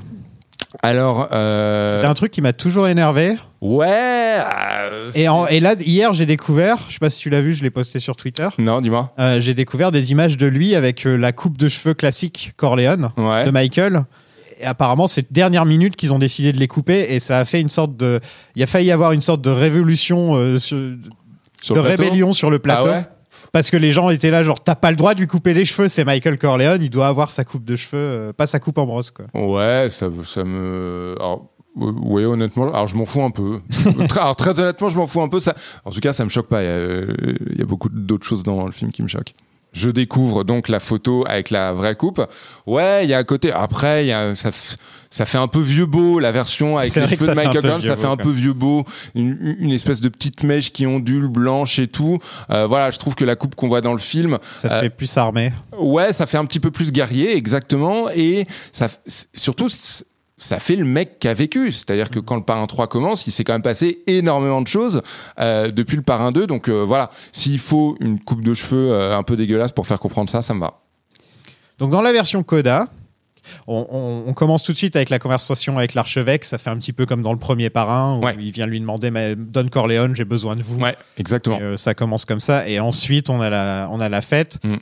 Alors, 0.83 1.29
euh, 1.33 1.95
C'était 1.95 2.07
un 2.07 2.13
truc 2.13 2.31
qui 2.31 2.41
m'a 2.41 2.53
toujours 2.53 2.87
énervé. 2.87 3.35
ouais. 3.61 3.87
euh, 3.89 5.11
Et, 5.15 5.27
en- 5.29 5.47
et 5.47 5.59
là, 5.59 5.75
hier, 5.79 6.13
j'ai 6.13 6.25
découvert, 6.25 6.77
je 6.87 6.93
sais 6.93 6.99
pas 6.99 7.09
si 7.09 7.19
tu 7.19 7.29
l'as 7.29 7.41
vu, 7.41 7.53
je 7.53 7.63
l'ai 7.63 7.69
posté 7.69 7.99
sur 7.99 8.15
Twitter, 8.15 8.47
Non, 8.57 8.81
dis-moi. 8.81 9.13
euh, 9.19 9.39
j'ai 9.39 9.53
découvert 9.53 9.91
des 9.91 10.11
images 10.11 10.37
de 10.37 10.45
lui 10.47 10.75
avec 10.75 11.03
la 11.05 11.31
coupe 11.31 11.57
de 11.57 11.67
cheveux 11.69 11.93
classique 11.93 12.53
Corleone 12.57 13.09
Ouais. 13.17 13.45
de 13.45 13.51
Michael. 13.51 14.03
Et 14.61 14.65
apparemment, 14.65 15.07
c'est 15.07 15.31
dernière 15.33 15.65
minute 15.65 15.95
qu'ils 15.97 16.13
ont 16.13 16.19
décidé 16.19 16.51
de 16.53 16.57
les 16.57 16.67
couper 16.67 17.07
et 17.09 17.19
ça 17.19 17.39
a 17.39 17.45
fait 17.45 17.59
une 17.59 17.67
sorte 17.69 17.97
de. 17.97 18.21
Il 18.55 18.63
a 18.63 18.65
failli 18.67 18.87
y 18.87 18.91
avoir 18.91 19.11
une 19.11 19.19
sorte 19.21 19.41
de 19.41 19.49
révolution, 19.49 20.57
sur- 20.59 20.77
de 20.77 20.97
plateau 21.73 21.81
rébellion 21.81 22.31
sur 22.31 22.49
le 22.49 22.59
plateau. 22.59 22.87
Ah 22.87 22.91
ouais? 22.99 23.05
Parce 23.55 23.71
que 23.71 23.77
les 23.77 23.93
gens 23.93 24.09
étaient 24.09 24.31
là, 24.31 24.43
genre, 24.43 24.61
t'as 24.61 24.75
pas 24.75 24.91
le 24.91 24.97
droit 24.97 25.13
de 25.13 25.21
lui 25.21 25.27
couper 25.27 25.53
les 25.53 25.63
cheveux, 25.63 25.87
c'est 25.87 26.03
Michael 26.03 26.37
Corleone, 26.37 26.81
il 26.81 26.89
doit 26.89 27.07
avoir 27.07 27.31
sa 27.31 27.45
coupe 27.45 27.63
de 27.63 27.77
cheveux, 27.77 27.93
euh, 27.93 28.33
pas 28.33 28.47
sa 28.47 28.59
coupe 28.59 28.77
en 28.77 28.85
brosse, 28.85 29.11
quoi. 29.11 29.27
Ouais, 29.33 29.87
ça, 29.89 30.09
ça 30.25 30.43
me. 30.43 31.15
Alors, 31.17 31.53
ouais, 31.77 32.25
honnêtement, 32.25 32.63
alors 32.73 32.87
je 32.87 32.97
m'en 32.97 33.05
fous 33.05 33.21
un 33.21 33.31
peu. 33.31 33.61
Alors, 34.19 34.35
très 34.35 34.59
honnêtement, 34.59 34.89
je 34.89 34.97
m'en 34.97 35.07
fous 35.07 35.21
un 35.21 35.29
peu. 35.29 35.39
Ça, 35.39 35.55
en 35.85 35.91
tout 35.91 36.01
cas, 36.01 36.11
ça 36.11 36.25
me 36.25 36.29
choque 36.29 36.49
pas. 36.49 36.63
Il 36.63 36.65
y 36.65 36.69
a, 36.69 36.99
il 37.53 37.57
y 37.57 37.61
a 37.61 37.65
beaucoup 37.65 37.87
d'autres 37.87 38.25
choses 38.25 38.43
dans 38.43 38.65
le 38.65 38.73
film 38.73 38.91
qui 38.91 39.01
me 39.01 39.07
choquent. 39.07 39.33
Je 39.75 39.89
découvre 39.89 40.45
donc 40.45 40.69
la 40.69 40.79
photo 40.79 41.25
avec 41.27 41.49
la 41.49 41.73
vraie 41.73 41.95
coupe. 41.95 42.25
Ouais, 42.65 43.03
il 43.03 43.09
y 43.09 43.13
a 43.13 43.17
un 43.17 43.23
côté. 43.25 43.51
Après, 43.51 44.05
il 44.05 44.07
y 44.07 44.13
a, 44.13 44.33
ça, 44.35 45.25
fait 45.25 45.37
un 45.37 45.49
peu 45.49 45.59
vieux 45.59 45.85
beau 45.85 46.19
la 46.19 46.31
version 46.31 46.77
avec 46.77 46.95
les 46.95 47.07
cheveux 47.07 47.27
de 47.27 47.33
Michael 47.33 47.79
vieux 47.79 47.89
Ça 47.89 47.97
fait 47.97 48.07
un 48.07 48.15
peu 48.15 48.29
vieux 48.31 48.53
beau, 48.53 48.85
une, 49.15 49.57
une 49.59 49.71
espèce 49.71 49.99
de 49.99 50.07
petite 50.07 50.43
mèche 50.43 50.71
qui 50.71 50.87
ondule, 50.87 51.27
blanche 51.27 51.77
et 51.77 51.87
tout. 51.87 52.19
Euh, 52.51 52.65
voilà, 52.67 52.89
je 52.89 52.99
trouve 52.99 53.15
que 53.15 53.25
la 53.25 53.35
coupe 53.35 53.55
qu'on 53.55 53.67
voit 53.67 53.81
dans 53.81 53.93
le 53.93 53.99
film, 53.99 54.39
Ça 54.55 54.69
Euh, 54.71 54.81
fait 54.81 54.89
plus 54.89 55.15
armé. 55.17 55.51
Ouais, 55.77 56.13
ça 56.13 56.25
fait 56.25 56.37
un 56.37 56.45
petit 56.45 56.61
peu 56.61 56.71
plus 56.71 56.93
guerrier, 56.93 57.35
exactement. 57.35 58.09
Et 58.15 58.47
ça, 58.71 58.87
surtout, 59.33 59.67
ça 60.37 60.59
fait 60.59 60.75
le 60.75 60.83
mec 60.85 61.19
qui 61.19 61.27
a 61.29 61.33
vécu. 61.33 61.71
C'est-à-dire 61.71 62.09
que 62.09 62.19
quand 62.19 62.35
le 62.35 62.43
Parrain 62.43 62.67
3 62.67 62.87
commence, 62.87 63.25
il 63.27 63.31
s'est 63.31 63.43
quand 63.45 63.53
même 63.53 63.61
passé 63.61 63.99
énormément 64.07 64.61
de 64.61 64.67
choses 64.67 64.99
euh, 65.39 65.71
depuis 65.71 65.95
le 65.95 66.01
Parrain 66.03 66.31
2. 66.31 66.45
Donc 66.47 66.67
euh, 66.69 66.83
voilà, 66.83 67.09
s'il 67.31 67.59
faut 67.59 67.95
une 68.01 68.19
coupe 68.19 68.41
de 68.43 68.53
cheveux 68.53 68.91
euh, 68.91 69.17
un 69.17 69.23
peu 69.23 69.35
dégueulasse 69.37 69.71
pour 69.71 69.87
faire 69.87 69.99
comprendre 69.99 70.29
ça, 70.29 70.41
ça 70.41 70.53
me 70.53 70.59
va. 70.59 70.73
Donc 71.79 71.89
dans 71.91 72.01
la 72.01 72.11
version 72.11 72.43
Coda, 72.43 72.87
on, 73.67 73.85
on- 73.89 74.23
on 74.29 74.33
commence 74.33 74.63
tout 74.63 74.71
de 74.73 74.77
suite 74.77 74.95
avec 74.95 75.09
la 75.09 75.19
conversation 75.19 75.77
avec 75.77 75.93
l'archevêque. 75.93 76.43
Ça 76.45 76.57
fait 76.57 76.69
un 76.69 76.77
petit 76.77 76.93
peu 76.93 77.05
comme 77.05 77.21
dans 77.21 77.31
le 77.33 77.39
premier 77.39 77.69
parrain 77.69 78.17
où 78.17 78.25
Ouais. 78.25 78.35
il 78.39 78.51
vient 78.51 78.65
lui 78.65 78.79
demander 78.79 79.11
mais 79.11 79.35
Don 79.37 79.67
Corleone, 79.69 80.15
j'ai 80.15 80.25
besoin 80.25 80.55
de 80.57 80.63
vous. 80.63 80.79
Ouais, 80.81 80.95
exactement. 81.17 81.59
Et, 81.59 81.77
ça 81.77 81.93
commence 81.93 82.25
comme 82.25 82.39
ça. 82.41 82.67
Et 82.67 82.79
ensuite, 82.79 83.29
on 83.29 83.39
a 83.41 83.49
la, 83.49 83.87
on 83.91 83.99
a 84.01 84.09
la 84.09 84.21
fête. 84.21 84.59
Mm. 84.65 84.75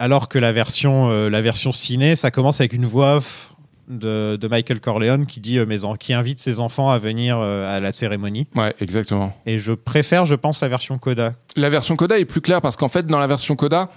Alors 0.00 0.28
que 0.28 0.38
la 0.40 0.50
version, 0.50 1.08
la 1.28 1.40
version 1.40 1.70
ciné, 1.70 2.16
ça 2.16 2.32
commence 2.32 2.60
avec 2.60 2.72
une 2.72 2.84
voix 2.86 3.16
off 3.18 3.53
de, 3.88 4.36
de 4.36 4.48
Michael 4.48 4.80
Corleone 4.80 5.26
qui 5.26 5.40
dit 5.40 5.58
euh, 5.58 5.66
mes 5.66 5.84
en- 5.84 5.96
qui 5.96 6.12
invite 6.12 6.38
ses 6.38 6.60
enfants 6.60 6.90
à 6.90 6.98
venir 6.98 7.38
euh, 7.38 7.76
à 7.76 7.80
la 7.80 7.92
cérémonie. 7.92 8.46
Ouais, 8.56 8.74
exactement. 8.80 9.36
Et 9.46 9.58
je 9.58 9.72
préfère, 9.72 10.24
je 10.26 10.34
pense, 10.34 10.60
la 10.60 10.68
version 10.68 10.96
Coda. 10.98 11.34
La 11.56 11.70
version 11.70 11.96
Coda 11.96 12.18
est 12.18 12.24
plus 12.24 12.40
claire 12.40 12.60
parce 12.60 12.76
qu'en 12.76 12.88
fait, 12.88 13.06
dans 13.06 13.18
la 13.18 13.26
version 13.26 13.56
Coda, 13.56 13.88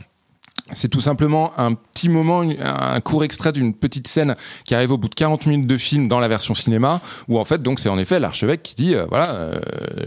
c'est 0.73 0.89
tout 0.89 1.01
simplement 1.01 1.51
un 1.57 1.73
petit 1.73 2.09
moment, 2.09 2.41
un 2.41 3.01
court 3.01 3.23
extrait 3.23 3.51
d'une 3.51 3.73
petite 3.73 4.07
scène 4.07 4.35
qui 4.65 4.75
arrive 4.75 4.91
au 4.91 4.97
bout 4.97 5.09
de 5.09 5.15
40 5.15 5.45
minutes 5.45 5.67
de 5.67 5.77
film 5.77 6.07
dans 6.07 6.19
la 6.19 6.27
version 6.27 6.53
cinéma, 6.53 7.01
où 7.27 7.39
en 7.39 7.45
fait, 7.45 7.61
donc 7.61 7.79
c'est 7.79 7.89
en 7.89 7.97
effet 7.97 8.19
l'archevêque 8.19 8.63
qui 8.63 8.75
dit, 8.75 8.95
euh, 8.95 9.05
voilà, 9.09 9.31
euh, 9.31 9.59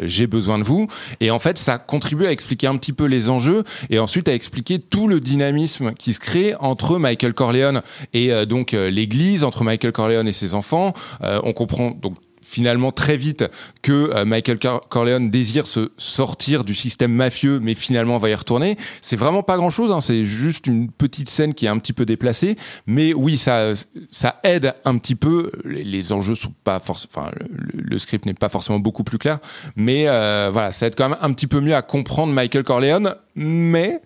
j'ai 0.03 0.27
besoin 0.27 0.59
de 0.59 0.64
vous. 0.64 0.87
Et 1.20 1.31
en 1.31 1.38
fait, 1.38 1.59
ça 1.59 1.79
contribue 1.79 2.27
à 2.27 2.33
expliquer 2.33 2.66
un 2.66 2.77
petit 2.77 2.92
peu 2.92 3.05
les 3.05 3.31
enjeux 3.31 3.64
et 3.88 3.99
ensuite 3.99 4.29
à 4.29 4.35
expliquer 4.35 4.79
tout 4.79 5.09
le 5.09 5.20
dynamisme 5.20 5.92
qui 5.94 6.14
se 6.14 6.20
crée 6.20 6.55
entre 6.61 6.99
Michael 6.99 7.35
Corleone 7.35 7.83
et 8.12 8.33
euh, 8.33 8.46
donc 8.46 8.75
euh, 8.75 8.90
l'Église, 8.90 9.44
entre 9.44 9.64
Michael 9.64 9.92
Corleone 9.92 10.29
et 10.29 10.33
ses 10.33 10.55
enfants. 10.55 10.92
Euh, 11.23 11.40
on 11.44 11.53
comprend 11.53 11.90
donc 11.90 12.14
finalement 12.50 12.90
très 12.90 13.16
vite 13.16 13.44
que 13.82 14.10
euh, 14.14 14.24
Michael 14.24 14.58
Cor- 14.58 14.88
Corleone 14.88 15.30
désire 15.30 15.66
se 15.66 15.92
sortir 15.96 16.64
du 16.64 16.74
système 16.74 17.12
mafieux, 17.12 17.60
mais 17.60 17.74
finalement 17.74 18.18
va 18.18 18.28
y 18.28 18.34
retourner. 18.34 18.76
C'est 19.00 19.16
vraiment 19.16 19.42
pas 19.42 19.56
grand 19.56 19.70
chose, 19.70 19.92
hein, 19.92 20.00
c'est 20.00 20.24
juste 20.24 20.66
une 20.66 20.90
petite 20.90 21.30
scène 21.30 21.54
qui 21.54 21.66
est 21.66 21.68
un 21.68 21.78
petit 21.78 21.92
peu 21.92 22.04
déplacée, 22.04 22.56
mais 22.86 23.14
oui, 23.14 23.38
ça, 23.38 23.72
ça 24.10 24.40
aide 24.42 24.74
un 24.84 24.98
petit 24.98 25.14
peu. 25.14 25.52
Les, 25.64 25.84
les 25.84 26.12
enjeux 26.12 26.34
sont 26.34 26.52
pas 26.64 26.80
forcément, 26.80 27.10
enfin, 27.14 27.30
le, 27.72 27.98
script 27.98 28.26
n'est 28.26 28.34
pas 28.34 28.48
forcément 28.48 28.80
beaucoup 28.80 29.04
plus 29.04 29.18
clair, 29.18 29.38
mais 29.76 30.08
euh, 30.08 30.50
voilà, 30.52 30.72
ça 30.72 30.86
aide 30.86 30.96
quand 30.96 31.08
même 31.08 31.18
un 31.20 31.32
petit 31.32 31.46
peu 31.46 31.60
mieux 31.60 31.76
à 31.76 31.82
comprendre 31.82 32.32
Michael 32.32 32.64
Corleone, 32.64 33.14
mais 33.36 34.00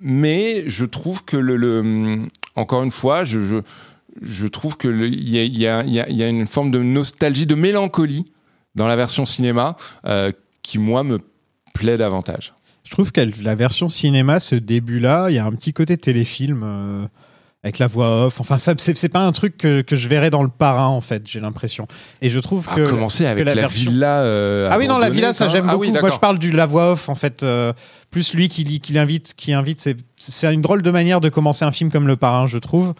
mais 0.00 0.64
je 0.68 0.84
trouve 0.84 1.24
que 1.24 1.36
le, 1.36 2.28
encore 2.56 2.82
une 2.82 2.90
fois, 2.90 3.24
je 3.24 3.62
je 4.22 4.46
trouve 4.46 4.76
que 4.76 4.88
le- 4.88 5.08
il 5.08 5.28
y 5.28 5.38
a, 5.38 5.44
y, 5.44 5.66
a, 5.66 5.82
il 5.84 5.92
y, 5.92 6.00
a, 6.00 6.08
il 6.08 6.16
y 6.16 6.22
a 6.22 6.28
une 6.28 6.46
forme 6.46 6.70
de 6.70 6.78
nostalgie, 6.82 7.46
de 7.46 7.54
mélancolie 7.54 8.24
dans 8.74 8.86
la 8.86 8.96
version 8.96 9.24
cinéma 9.26 9.76
euh, 10.06 10.32
qui 10.62 10.78
moi 10.78 11.04
me 11.04 11.18
plaît 11.74 11.96
davantage. 11.96 12.54
Je 12.84 12.90
trouve 12.90 13.12
que 13.12 13.20
la 13.42 13.54
version 13.54 13.88
cinéma, 13.88 14.40
ce 14.40 14.54
début-là, 14.56 15.28
il 15.30 15.34
y 15.36 15.38
a 15.38 15.44
un 15.46 15.52
petit 15.52 15.72
côté 15.72 15.96
téléfilm. 15.96 16.62
euh, 16.64 17.06
avec 17.62 17.78
la 17.78 17.86
voix 17.86 18.26
off. 18.26 18.42
Enfin, 18.42 18.58
ça, 18.58 18.74
c'est 18.76 19.08
pas 19.08 19.24
un 19.24 19.32
truc 19.32 19.56
que, 19.56 19.80
que 19.80 19.96
je 19.96 20.06
verrais 20.06 20.28
dans 20.28 20.42
le 20.42 20.50
parrain, 20.50 20.88
en 20.88 21.00
fait, 21.00 21.22
j'ai 21.26 21.40
l'impression. 21.40 21.88
Et 22.20 22.28
je 22.28 22.38
trouve 22.38 22.68
À 22.70 22.74
que. 22.74 22.86
commencer 22.90 23.24
avec 23.24 23.42
que 23.42 23.48
la, 23.48 23.54
version- 23.54 23.90
villa. 23.90 24.18
euh, 24.20 24.68
Ah 24.70 24.76
oui, 24.76 24.86
non, 24.86 24.98
la 24.98 25.08
villa, 25.08 25.32
ça 25.32 25.48
j'aime 25.48 25.64
Ah 25.68 25.72
beaucoup. 25.72 25.86
oui, 25.86 25.90
Moi, 25.98 26.10
je 26.10 26.18
parle 26.18 26.38
de 26.38 26.50
la 26.54 26.66
voix 26.66 26.92
off, 26.92 27.08
en 27.08 27.14
fait. 27.14 27.42
euh, 27.42 27.72
plus 28.10 28.34
lui 28.34 28.50
qui, 28.50 28.80
qui 28.80 28.92
l'invite, 28.92 29.32
qui 29.34 29.54
invite, 29.54 29.80
c'est, 29.80 29.96
c'est 30.16 30.52
une 30.52 30.60
drôle 30.60 30.82
de 30.82 30.90
manière 30.90 31.22
de 31.22 31.30
commencer 31.30 31.64
un 31.64 31.72
film 31.72 31.90
comme 31.90 32.06
Le 32.06 32.16
Parrain, 32.16 32.46
je 32.46 32.58
trouve. 32.58 32.92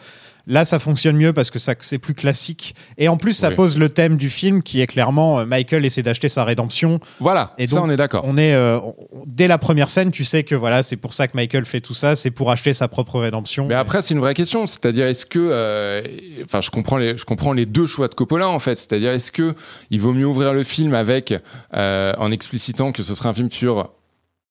Là, 0.46 0.64
ça 0.64 0.78
fonctionne 0.78 1.16
mieux 1.16 1.32
parce 1.32 1.50
que 1.50 1.58
ça, 1.58 1.74
c'est 1.80 1.98
plus 1.98 2.14
classique. 2.14 2.74
Et 2.98 3.08
en 3.08 3.16
plus, 3.16 3.32
ça 3.32 3.48
Oui. 3.48 3.54
pose 3.54 3.78
le 3.78 3.88
thème 3.88 4.16
du 4.16 4.28
film 4.28 4.62
qui 4.62 4.80
est 4.82 4.86
clairement 4.86 5.38
euh, 5.40 5.46
Michael 5.46 5.84
essaie 5.86 6.02
d'acheter 6.02 6.28
sa 6.28 6.44
rédemption. 6.44 7.00
Voilà, 7.20 7.54
Et 7.56 7.66
ça 7.66 7.76
donc, 7.76 7.86
on 7.86 7.90
est 7.90 7.96
d'accord. 7.96 8.22
On 8.26 8.36
est 8.36 8.52
euh, 8.54 8.78
on- 8.80 8.94
dès 9.26 9.48
la 9.48 9.56
première 9.58 9.88
scène, 9.88 10.10
tu 10.10 10.24
sais 10.24 10.42
que 10.44 10.54
voilà, 10.54 10.82
c'est 10.82 10.96
pour 10.96 11.14
ça 11.14 11.28
que 11.28 11.36
Michael 11.36 11.64
fait 11.64 11.80
tout 11.80 11.94
ça, 11.94 12.14
c'est 12.14 12.30
pour 12.30 12.50
acheter 12.50 12.72
sa 12.74 12.88
propre 12.88 13.20
rédemption. 13.20 13.66
Mais 13.66 13.74
après, 13.74 14.02
c'est 14.02 14.12
une 14.14 14.20
vraie 14.20 14.34
question. 14.34 14.66
C'est-à-dire, 14.66 15.06
est-ce 15.06 15.24
que, 15.26 15.38
euh, 15.40 16.02
enfin, 16.44 16.60
je 16.60 16.70
comprends 16.70 16.98
les, 16.98 17.16
je 17.16 17.24
comprends 17.24 17.52
les 17.52 17.64
deux 17.66 17.86
choix 17.86 18.08
de 18.08 18.14
Coppola 18.14 18.48
en 18.48 18.58
fait. 18.58 18.76
C'est-à-dire, 18.76 19.12
est-ce 19.12 19.32
que 19.32 19.54
il 19.90 20.00
vaut 20.00 20.12
mieux 20.12 20.26
ouvrir 20.26 20.52
le 20.52 20.62
film 20.64 20.92
avec, 20.94 21.32
en 21.72 22.30
explicitant 22.30 22.92
que 22.92 23.02
ce 23.02 23.14
serait 23.14 23.28
un 23.30 23.34
film 23.34 23.50
sur 23.50 23.90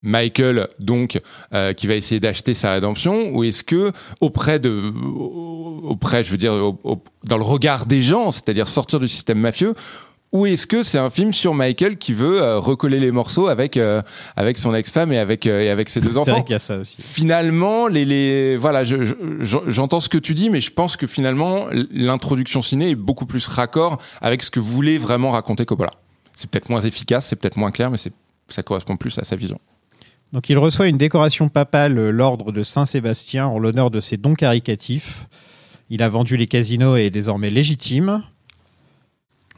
Michael, 0.04 0.68
donc, 0.80 1.20
euh, 1.54 1.74
qui 1.74 1.88
va 1.88 1.96
essayer 1.96 2.20
d'acheter 2.20 2.54
sa 2.54 2.72
rédemption, 2.74 3.30
ou 3.34 3.44
est-ce 3.44 3.64
que 3.64 3.92
auprès 4.22 4.60
de, 4.60 4.92
auprès, 5.84 6.24
je 6.24 6.32
veux 6.32 6.38
dire, 6.38 6.54
au- 6.54 6.80
au- 6.84 7.04
dans 7.24 7.38
le 7.38 7.44
regard 7.44 7.86
des 7.86 8.02
gens, 8.02 8.32
c'est-à-dire 8.32 8.68
sortir 8.68 9.00
du 9.00 9.08
système 9.08 9.40
mafieux. 9.40 9.74
Ou 10.34 10.48
est-ce 10.48 10.66
que 10.66 10.82
c'est 10.82 10.98
un 10.98 11.12
film 11.12 11.32
sur 11.32 11.54
Michael 11.54 11.98
qui 11.98 12.12
veut 12.12 12.42
euh, 12.42 12.58
recoller 12.58 13.00
les 13.00 13.12
morceaux 13.12 13.50
avec 13.50 13.78
euh, 13.78 14.02
avec 14.36 14.58
son 14.58 14.74
ex-femme 14.74 15.12
et 15.14 15.20
avec 15.20 15.46
euh, 15.46 15.62
et 15.62 15.70
avec 15.70 15.90
ses 15.90 16.00
deux 16.00 16.08
c'est 16.08 16.14
vrai 16.22 16.32
enfants? 16.32 16.42
qu'il 16.42 16.54
y 16.54 16.56
a 16.56 16.60
ça 16.60 16.78
aussi. 16.78 16.96
finalement, 17.00 17.86
les, 17.86 18.04
les 18.04 18.58
voilà, 18.58 18.84
je- 18.84 19.06
je- 19.06 19.14
je- 19.42 19.58
j'entends 19.68 20.00
ce 20.00 20.10
que 20.10 20.18
tu 20.18 20.34
dis, 20.34 20.50
mais 20.50 20.60
je 20.60 20.72
pense 20.72 20.98
que 20.98 21.06
finalement, 21.06 21.68
l'introduction 21.92 22.64
ciné 22.64 22.90
est 22.90 22.96
beaucoup 22.96 23.28
plus 23.28 23.46
raccord 23.48 24.00
avec 24.22 24.42
ce 24.42 24.50
que 24.50 24.60
voulait 24.60 24.98
vraiment 24.98 25.30
raconter 25.30 25.66
Coppola. 25.66 25.92
C'est 26.34 26.50
peut-être 26.50 26.70
moins 26.72 26.82
efficace, 26.82 27.28
c'est 27.28 27.36
peut-être 27.36 27.58
moins 27.58 27.70
clair, 27.70 27.92
mais 27.92 27.98
c'est 27.98 28.12
ça 28.48 28.64
correspond 28.64 28.98
plus 28.98 29.16
à 29.20 29.24
sa 29.24 29.36
vision. 29.36 29.60
Donc 30.34 30.50
il 30.50 30.58
reçoit 30.58 30.88
une 30.88 30.98
décoration 30.98 31.48
papale, 31.48 31.98
euh, 31.98 32.10
l'ordre 32.12 32.52
de 32.52 32.64
Saint-Sébastien, 32.64 33.46
en 33.46 33.60
l'honneur 33.60 33.92
de 33.92 34.00
ses 34.00 34.18
dons 34.18 34.34
caricatifs. 34.34 35.28
Il 35.90 36.02
a 36.02 36.10
vendu 36.10 36.36
les 36.38 36.48
casinos 36.48 36.98
et 36.98 37.06
est 37.06 37.10
désormais 37.12 37.50
légitime. 37.52 38.24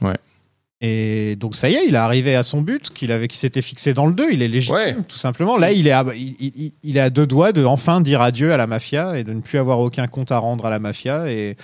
Ouais. 0.02 0.18
Et 0.82 1.38
donc 1.38 1.56
ça 1.56 1.70
y 1.70 1.76
est, 1.76 1.88
il 1.88 1.96
est 1.96 1.98
arrivé 1.98 2.36
à 2.36 2.44
son 2.44 2.62
but 2.62 2.90
qu'il 2.90 3.12
avait, 3.14 3.30
qu'il 3.30 3.40
s'était 3.40 3.62
fixé 3.62 3.94
dans 3.94 4.06
le 4.06 4.14
2. 4.14 4.32
Il 4.34 4.42
est 4.42 4.50
légitime, 4.50 4.76
Ouais. 4.76 4.96
tout 5.08 5.18
simplement. 5.18 5.56
Là, 5.58 5.72
il 5.72 5.88
est, 5.88 5.92
à, 5.92 6.04
il, 6.14 6.36
il- 6.40 6.74
il 6.84 6.98
est 6.98 7.02
à 7.02 7.10
deux 7.10 7.26
doigts 7.26 7.54
de 7.54 7.64
enfin 7.64 8.02
dire 8.02 8.22
adieu 8.22 8.52
à 8.52 8.58
la 8.58 8.68
mafia 8.68 9.18
et 9.18 9.24
de 9.24 9.32
ne 9.32 9.40
plus 9.40 9.58
avoir 9.58 9.80
aucun 9.80 10.08
compte 10.08 10.32
à 10.34 10.38
rendre 10.40 10.66
à 10.66 10.70
la 10.70 10.80
mafia. 10.80 11.32
Et, 11.32 11.56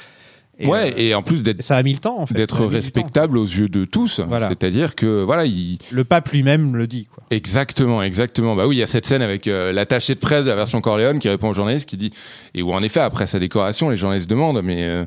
et, 0.61 0.67
ouais, 0.67 0.93
euh, 0.93 0.97
et 0.97 1.15
en 1.15 1.23
plus 1.23 1.43
d'être 1.43 1.61
ça 1.61 1.77
a 1.77 1.83
mis 1.83 1.93
le 1.93 1.99
temps, 1.99 2.19
en 2.19 2.25
fait. 2.25 2.33
Ça 2.33 2.37
d'être 2.37 2.55
a 2.55 2.59
mis 2.59 2.67
du 2.67 2.69
temps. 2.69 2.75
respectable 2.75 3.37
aux 3.37 3.45
yeux 3.45 3.69
de 3.69 3.85
tous. 3.85 4.19
Voilà. 4.19 4.49
C'est-à-dire 4.49 4.95
que 4.95 5.23
voilà, 5.23 5.45
il 5.45 5.77
Le 5.91 6.03
pape 6.03 6.29
lui-même 6.29 6.75
le 6.75 6.87
dit. 6.87 7.05
Quoi. 7.05 7.23
Exactement, 7.31 8.03
exactement. 8.03 8.55
Bah 8.55 8.67
oui, 8.67 8.77
il 8.77 8.79
y 8.79 8.83
a 8.83 8.87
cette 8.87 9.05
scène 9.05 9.21
avec 9.21 9.47
euh, 9.47 9.71
l'attaché 9.71 10.15
de 10.15 10.19
presse 10.19 10.45
de 10.45 10.49
la 10.49 10.55
version 10.55 10.81
Corleone 10.81 11.19
qui 11.19 11.29
répond 11.29 11.49
au 11.49 11.53
journaliste 11.53 11.89
qui 11.89 11.97
dit 11.97 12.11
et 12.53 12.61
où 12.61 12.71
en 12.73 12.81
effet 12.81 12.99
après 12.99 13.27
sa 13.27 13.39
décoration, 13.39 13.89
les 13.89 13.97
journalistes 13.97 14.29
demandent 14.29 14.61
mais 14.63 14.83
euh, 14.83 15.05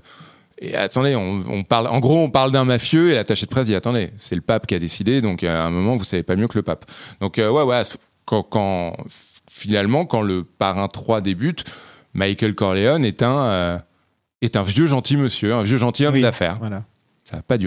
et 0.58 0.76
attendez, 0.76 1.16
on, 1.16 1.42
on 1.48 1.64
parle 1.64 1.88
en 1.88 2.00
gros 2.00 2.18
on 2.18 2.30
parle 2.30 2.52
d'un 2.52 2.64
mafieux 2.64 3.10
et 3.10 3.14
l'attaché 3.14 3.46
de 3.46 3.50
presse 3.50 3.66
dit 3.66 3.74
attendez, 3.74 4.10
c'est 4.16 4.34
le 4.34 4.40
pape 4.40 4.66
qui 4.66 4.74
a 4.74 4.78
décidé 4.78 5.20
donc 5.20 5.44
à 5.44 5.64
un 5.64 5.70
moment 5.70 5.96
vous 5.96 6.04
savez 6.04 6.22
pas 6.22 6.36
mieux 6.36 6.48
que 6.48 6.58
le 6.58 6.62
pape. 6.62 6.84
Donc 7.20 7.38
euh, 7.38 7.50
ouais 7.50 7.62
ouais, 7.62 7.82
quand, 8.24 8.42
quand 8.42 8.96
finalement 9.50 10.06
quand 10.06 10.22
le 10.22 10.44
parrain 10.44 10.88
3 10.88 11.20
débute, 11.20 11.64
Michael 12.14 12.54
Corleone 12.54 13.04
est 13.04 13.22
un 13.22 13.38
euh, 13.38 13.78
est 14.44 14.56
un 14.56 14.62
vieux 14.62 14.86
gentil 14.86 15.16
monsieur, 15.16 15.54
un 15.54 15.62
vieux 15.62 15.78
gentil 15.78 16.06
homme 16.06 16.14
Oui, 16.14 16.22
d'affaires. 16.22 16.56
Voilà. 16.58 16.82
Ça 17.24 17.36
va 17.36 17.42
pas 17.42 17.58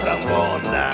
trambona. 0.00 0.90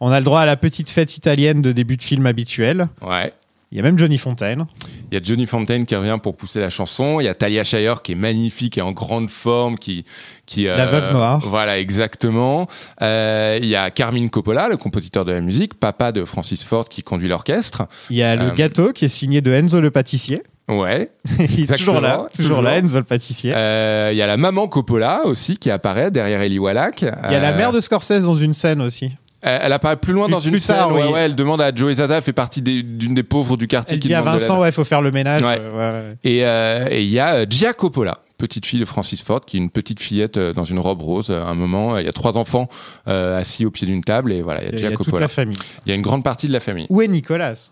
On 0.00 0.10
a 0.12 0.18
le 0.18 0.24
droit 0.24 0.40
à 0.40 0.46
la 0.46 0.56
petite 0.56 0.90
fête 0.90 1.16
italienne 1.16 1.62
de 1.62 1.72
début 1.72 1.96
de 1.96 2.02
film 2.02 2.26
habituel. 2.26 2.88
Ouais. 3.00 3.30
Il 3.72 3.76
y 3.78 3.80
a 3.80 3.82
même 3.82 3.98
Johnny 3.98 4.16
Fontaine. 4.16 4.66
Il 5.10 5.14
y 5.14 5.20
a 5.20 5.22
Johnny 5.22 5.44
Fontaine 5.44 5.86
qui 5.86 5.96
revient 5.96 6.18
pour 6.22 6.36
pousser 6.36 6.60
la 6.60 6.70
chanson. 6.70 7.18
Il 7.20 7.24
y 7.24 7.28
a 7.28 7.34
Talia 7.34 7.64
Shire 7.64 8.00
qui 8.00 8.12
est 8.12 8.16
magnifique 8.16 8.78
et 8.78 8.80
en 8.80 8.92
grande 8.92 9.28
forme, 9.28 9.76
qui, 9.76 10.04
qui 10.46 10.64
La 10.64 10.86
veuve 10.86 11.12
noire. 11.12 11.40
Voilà, 11.44 11.78
exactement. 11.80 12.68
Euh, 13.02 13.58
il 13.60 13.66
y 13.68 13.74
a 13.74 13.90
Carmine 13.90 14.30
Coppola, 14.30 14.68
le 14.68 14.76
compositeur 14.76 15.24
de 15.24 15.32
la 15.32 15.40
musique, 15.40 15.74
papa 15.74 16.12
de 16.12 16.24
Francis 16.24 16.64
Ford 16.64 16.88
qui 16.88 17.02
conduit 17.02 17.26
l'orchestre. 17.28 17.82
Il 18.08 18.16
y 18.16 18.22
a 18.22 18.36
le 18.36 18.50
Euh, 18.50 18.54
gâteau 18.54 18.92
qui 18.92 19.04
est 19.04 19.08
signé 19.08 19.40
de 19.40 19.50
Enzo 19.52 19.80
le 19.80 19.90
pâtissier. 19.90 20.42
Ouais. 20.68 21.10
Il 21.38 21.62
est 21.64 21.76
toujours 21.76 22.00
là, 22.00 22.26
toujours 22.34 22.56
toujours. 22.58 22.62
là, 22.62 22.78
Enzo 22.78 22.98
le 22.98 23.04
pâtissier. 23.04 23.52
Euh, 23.54 24.10
il 24.12 24.16
y 24.16 24.22
a 24.22 24.26
la 24.26 24.36
maman 24.36 24.66
Coppola 24.68 25.22
aussi 25.24 25.56
qui 25.58 25.70
apparaît 25.70 26.10
derrière 26.12 26.40
Eli 26.40 26.58
Wallach. 26.58 27.02
Il 27.02 27.06
y 27.32 27.34
a 27.34 27.40
la 27.40 27.52
mère 27.52 27.72
de 27.72 27.80
Scorsese 27.80 28.22
dans 28.22 28.36
une 28.36 28.54
scène 28.54 28.80
aussi. 28.80 29.10
Elle, 29.42 29.60
elle 29.64 29.72
apparaît 29.72 29.96
plus 29.96 30.12
loin 30.12 30.24
Plus- 30.26 30.32
dans 30.32 30.40
une 30.40 30.50
plus 30.52 30.60
scène. 30.60 30.76
tard, 30.76 30.92
oui. 30.92 31.02
ouais, 31.02 31.20
elle 31.20 31.34
demande 31.36 31.60
à 31.60 31.74
Joey 31.74 31.94
Zaza, 31.94 32.16
elle 32.16 32.22
fait 32.22 32.32
partie 32.32 32.62
d'une 32.62 33.14
des 33.14 33.22
pauvres 33.22 33.56
du 33.56 33.66
quartier 33.66 33.94
Elle 33.94 34.00
qui 34.00 34.08
dit 34.08 34.14
à 34.14 34.22
Vincent, 34.22 34.54
l'aide. 34.54 34.62
ouais, 34.62 34.68
il 34.70 34.72
faut 34.72 34.84
faire 34.84 35.02
le 35.02 35.10
ménage. 35.12 35.42
Ouais. 35.42 35.60
Euh, 35.60 36.14
euh, 36.26 36.88
et 36.90 37.02
il 37.02 37.10
y 37.10 37.18
a 37.20 37.34
euh, 37.34 37.46
Gia 37.48 37.72
Coppola, 37.74 38.18
petite 38.38 38.64
fille 38.66 38.80
de 38.80 38.84
Francis 38.86 39.22
Ford, 39.22 39.40
qui 39.44 39.56
est 39.58 39.60
une 39.60 39.70
petite 39.70 40.00
fillette 40.00 40.38
dans 40.38 40.64
une 40.64 40.78
robe 40.78 41.02
rose. 41.02 41.30
À 41.30 41.46
un 41.48 41.54
moment, 41.54 41.98
il 41.98 42.06
y 42.06 42.08
a 42.08 42.12
trois 42.12 42.36
enfants 42.38 42.68
euh, 43.08 43.38
assis 43.38 43.66
au 43.66 43.70
pied 43.70 43.86
d'une 43.86 44.02
table 44.02 44.32
et 44.32 44.40
voilà, 44.42 44.62
il 44.62 44.66
y 44.80 44.84
a 44.84 44.88
Il 44.88 44.92
y 44.92 44.96
toute 44.96 45.12
la 45.20 45.28
famille. 45.28 45.58
Il 45.84 45.90
y 45.90 45.92
a 45.92 45.94
une 45.94 46.02
grande 46.02 46.24
partie 46.24 46.48
de 46.48 46.52
la 46.52 46.60
famille. 46.60 46.86
Où 46.88 47.02
est 47.02 47.08
Nicolas? 47.08 47.70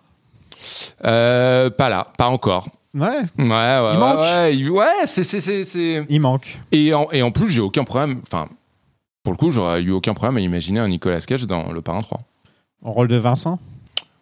Euh, 1.05 1.71
pas 1.71 1.89
là, 1.89 2.05
pas 2.19 2.29
encore. 2.29 2.69
Ouais, 2.95 3.09
Ouais, 3.39 3.45
ouais, 3.45 3.49
ouais, 3.49 3.97
manque? 3.97 4.21
ouais, 4.21 4.57
il- 4.57 4.71
ouais, 4.71 4.87
c'est, 5.07 5.25
c'est- 5.25 6.05
il 6.09 6.21
manque. 6.21 6.59
Et 6.71 6.95
en, 6.95 7.09
et 7.11 7.23
en 7.23 7.33
plus, 7.33 7.51
j'ai 7.51 7.61
aucun 7.61 7.83
problème. 7.85 8.21
Enfin, 8.25 8.49
pour 9.25 9.33
le 9.33 9.37
coup, 9.39 9.51
j'aurais 9.51 9.83
eu 9.83 9.91
aucun 9.91 10.15
problème 10.15 10.37
à 10.37 10.41
imaginer 10.41 10.79
un 10.79 10.89
Nicolas 10.89 11.21
Cage 11.21 11.47
dans 11.49 11.73
Le 11.73 11.83
Parrain 11.83 12.03
3. 12.03 12.21
En 12.85 12.93
rôle 12.93 13.09
de 13.09 13.17
Vincent. 13.17 13.59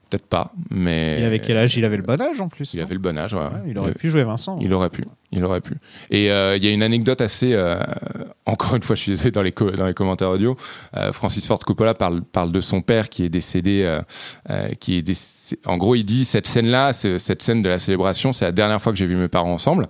Peut-être 0.08 0.26
pas, 0.26 0.52
mais. 0.70 1.16
Il 1.20 1.24
avait 1.24 1.38
quel 1.38 1.56
âge? 1.56 1.74
Il 1.78 1.86
avait 1.86 1.96
le 1.96 2.02
bon 2.02 2.20
âge 2.20 2.38
en 2.38 2.48
plus. 2.48 2.74
Il 2.74 2.80
avait 2.82 2.92
le 2.92 3.00
bon 3.00 3.16
âge, 3.16 3.32
ouais. 3.32 3.40
Ouais, 3.40 3.62
il 3.66 3.78
aurait 3.78 3.94
pu 3.94 4.10
jouer 4.10 4.24
Vincent. 4.24 4.58
Il 4.60 4.70
aurait 4.74 4.90
pu, 4.90 5.04
il 5.32 5.42
aurait 5.42 5.62
pu. 5.62 5.72
Et 6.10 6.30
euh, 6.30 6.54
il 6.58 6.62
y 6.64 6.68
a 6.68 6.70
une 6.70 6.82
anecdote 6.82 7.22
assez, 7.22 7.54
euh, 7.54 7.80
encore 8.44 8.74
une 8.76 8.82
fois, 8.82 8.94
je 8.94 9.00
suis 9.00 9.12
désolé 9.12 9.30
dans 9.30 9.40
les 9.40 9.52
dans 9.52 9.86
les 9.86 9.94
commentaires 9.94 10.28
audio. 10.28 10.54
euh, 10.98 11.12
Francis 11.12 11.46
Ford 11.46 11.58
Coppola 11.60 11.94
parle 11.94 12.20
parle 12.20 12.52
de 12.52 12.60
son 12.60 12.82
père 12.82 13.08
qui 13.08 13.24
est 13.24 13.30
décédé, 13.30 13.84
euh, 13.84 14.02
euh, 14.50 14.68
qui 14.78 14.98
est 14.98 15.02
décé- 15.02 15.56
En 15.64 15.78
gros, 15.78 15.94
il 15.94 16.04
dit 16.04 16.26
cette 16.26 16.46
scène-là, 16.46 16.92
cette 16.92 17.40
scène 17.42 17.62
de 17.62 17.70
la 17.70 17.78
célébration, 17.78 18.34
c'est 18.34 18.44
la 18.44 18.52
dernière 18.52 18.82
fois 18.82 18.92
que 18.92 18.98
j'ai 18.98 19.06
vu 19.06 19.16
mes 19.16 19.28
parents 19.28 19.54
ensemble. 19.54 19.86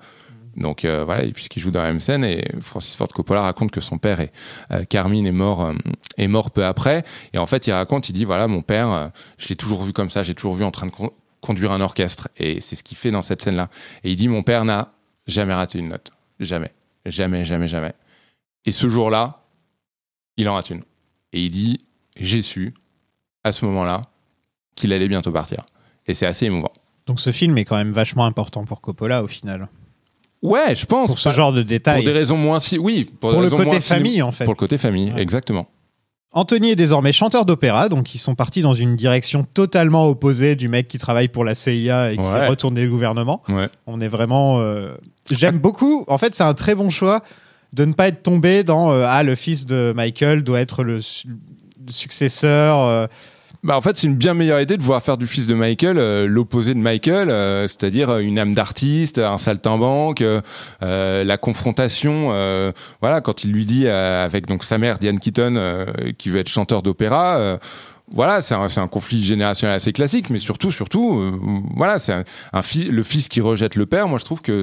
Donc 0.56 0.84
euh, 0.84 1.04
voilà, 1.04 1.26
puisqu'il 1.32 1.60
joue 1.60 1.70
dans 1.70 1.82
la 1.82 1.88
même 1.88 2.00
scène, 2.00 2.24
et 2.24 2.44
Francis 2.60 2.94
Ford 2.96 3.08
Coppola 3.08 3.42
raconte 3.42 3.70
que 3.70 3.80
son 3.80 3.98
père 3.98 4.20
est 4.20 4.32
euh, 4.70 4.84
Carmine 4.84 5.26
est 5.26 5.32
mort 5.32 5.64
euh, 5.64 5.72
est 6.18 6.28
mort 6.28 6.50
peu 6.50 6.64
après. 6.64 7.04
Et 7.32 7.38
en 7.38 7.46
fait, 7.46 7.66
il 7.66 7.72
raconte, 7.72 8.08
il 8.08 8.12
dit 8.12 8.24
voilà, 8.24 8.48
mon 8.48 8.60
père, 8.60 8.90
euh, 8.90 9.08
je 9.38 9.48
l'ai 9.48 9.56
toujours 9.56 9.82
vu 9.82 9.92
comme 9.92 10.10
ça, 10.10 10.22
j'ai 10.22 10.34
toujours 10.34 10.54
vu 10.54 10.64
en 10.64 10.70
train 10.70 10.86
de 10.86 10.92
con- 10.92 11.12
conduire 11.40 11.72
un 11.72 11.80
orchestre, 11.80 12.28
et 12.36 12.60
c'est 12.60 12.76
ce 12.76 12.82
qu'il 12.82 12.96
fait 12.96 13.10
dans 13.10 13.22
cette 13.22 13.42
scène-là. 13.42 13.68
Et 14.04 14.10
il 14.10 14.16
dit 14.16 14.28
mon 14.28 14.42
père 14.42 14.64
n'a 14.64 14.92
jamais 15.26 15.54
raté 15.54 15.78
une 15.78 15.88
note, 15.88 16.10
jamais, 16.38 16.72
jamais, 17.06 17.44
jamais, 17.44 17.68
jamais. 17.68 17.92
Et 18.64 18.72
ce 18.72 18.88
jour-là, 18.88 19.42
il 20.36 20.48
en 20.48 20.54
rate 20.54 20.70
une. 20.70 20.82
Et 21.32 21.44
il 21.44 21.50
dit 21.50 21.78
j'ai 22.18 22.42
su 22.42 22.74
à 23.42 23.52
ce 23.52 23.64
moment-là 23.64 24.02
qu'il 24.74 24.92
allait 24.92 25.08
bientôt 25.08 25.32
partir. 25.32 25.64
Et 26.06 26.14
c'est 26.14 26.26
assez 26.26 26.46
émouvant. 26.46 26.72
Donc 27.06 27.20
ce 27.20 27.32
film 27.32 27.56
est 27.58 27.64
quand 27.64 27.76
même 27.76 27.90
vachement 27.90 28.26
important 28.26 28.64
pour 28.64 28.80
Coppola 28.80 29.24
au 29.24 29.26
final. 29.26 29.68
Ouais, 30.42 30.74
je 30.74 30.86
pense. 30.86 31.10
Pour 31.10 31.18
ce 31.18 31.28
Pas- 31.28 31.34
genre 31.34 31.52
de 31.52 31.60
Pour 31.62 31.68
détails. 31.68 32.04
des 32.04 32.10
raisons 32.12 32.36
moins 32.36 32.58
si, 32.60 32.78
oui, 32.78 33.04
pour, 33.04 33.30
des 33.30 33.34
Pour 33.34 33.42
le 33.42 33.46
raisons 33.48 33.56
côté 33.58 33.80
famille 33.80 34.22
en 34.22 34.32
fait. 34.32 34.44
Pour 34.44 34.54
le 34.54 34.58
côté 34.58 34.76
famille, 34.78 35.12
Ouais. 35.12 35.22
exactement. 35.22 35.68
Anthony 36.34 36.70
est 36.70 36.76
désormais 36.76 37.12
chanteur 37.12 37.44
d'opéra, 37.44 37.88
donc 37.90 38.14
ils 38.14 38.18
sont 38.18 38.34
partis 38.34 38.62
dans 38.62 38.72
une 38.72 38.96
direction 38.96 39.44
totalement 39.44 40.06
opposée 40.08 40.56
du 40.56 40.66
mec 40.68 40.88
qui 40.88 40.98
travaille 40.98 41.28
pour 41.28 41.44
la 41.44 41.54
CIA 41.54 42.12
et 42.12 42.16
qui 42.16 42.22
Ouais. 42.22 42.38
est 42.40 42.48
retourné 42.48 42.84
le 42.84 42.90
gouvernement. 42.90 43.42
Ouais. 43.50 43.68
On 43.86 44.00
est 44.00 44.08
vraiment. 44.08 44.58
euh, 44.60 44.94
J'aime 45.30 45.58
beaucoup. 45.58 46.04
En 46.08 46.16
fait, 46.18 46.34
c'est 46.34 46.42
un 46.42 46.54
très 46.54 46.74
bon 46.74 46.88
choix 46.90 47.22
de 47.74 47.84
ne 47.84 47.92
pas 47.92 48.08
être 48.08 48.22
tombé 48.22 48.64
dans 48.64 48.90
euh, 48.92 49.04
ah 49.06 49.22
le 49.22 49.34
fils 49.34 49.66
de 49.66 49.92
Michael 49.94 50.42
doit 50.42 50.60
être 50.60 50.82
le, 50.82 51.00
su- 51.00 51.28
le 51.86 51.92
successeur. 51.92 52.78
euh, 52.80 53.06
Bah 53.64 53.76
en 53.76 53.80
fait, 53.80 53.96
c'est 53.96 54.08
une 54.08 54.16
bien 54.16 54.34
meilleure 54.34 54.60
idée 54.60 54.76
de 54.76 54.82
voir 54.82 55.00
faire 55.04 55.16
du 55.16 55.26
fils 55.28 55.46
de 55.46 55.54
Michael 55.54 55.96
euh, 55.96 56.26
l'opposé 56.26 56.74
de 56.74 56.80
Michael, 56.80 57.30
euh, 57.30 57.68
c'est-à-dire 57.68 58.10
euh, 58.10 58.18
une 58.18 58.36
âme 58.36 58.54
d'artiste, 58.54 59.20
un 59.20 59.38
saltimbanque, 59.38 60.20
euh, 60.20 60.40
euh, 60.82 61.22
la 61.22 61.36
confrontation. 61.38 62.30
euh, 62.32 62.72
voilà, 63.00 63.20
quand 63.20 63.44
il 63.44 63.52
lui 63.52 63.64
dit 63.64 63.86
avec 63.86 64.46
donc 64.46 64.64
sa 64.64 64.78
mère 64.78 64.98
Diane 64.98 65.20
Keaton 65.20 65.86
qui 66.18 66.28
veut 66.30 66.40
être 66.40 66.48
chanteur 66.48 66.82
d'opéra. 66.82 67.58
voilà, 68.10 68.42
c'est 68.42 68.54
un, 68.54 68.66
un 68.76 68.88
conflit 68.88 69.22
générationnel 69.24 69.76
assez 69.76 69.92
classique, 69.92 70.28
mais 70.30 70.40
surtout, 70.40 70.72
surtout, 70.72 71.20
euh, 71.20 71.32
voilà, 71.76 72.00
c'est 72.00 72.12
un, 72.12 72.24
un 72.52 72.62
fi- 72.62 72.88
le 72.90 73.02
fils 73.04 73.28
qui 73.28 73.40
rejette 73.40 73.76
le 73.76 73.86
père. 73.86 74.08
Moi, 74.08 74.18
je 74.18 74.24
trouve 74.24 74.42
que 74.42 74.62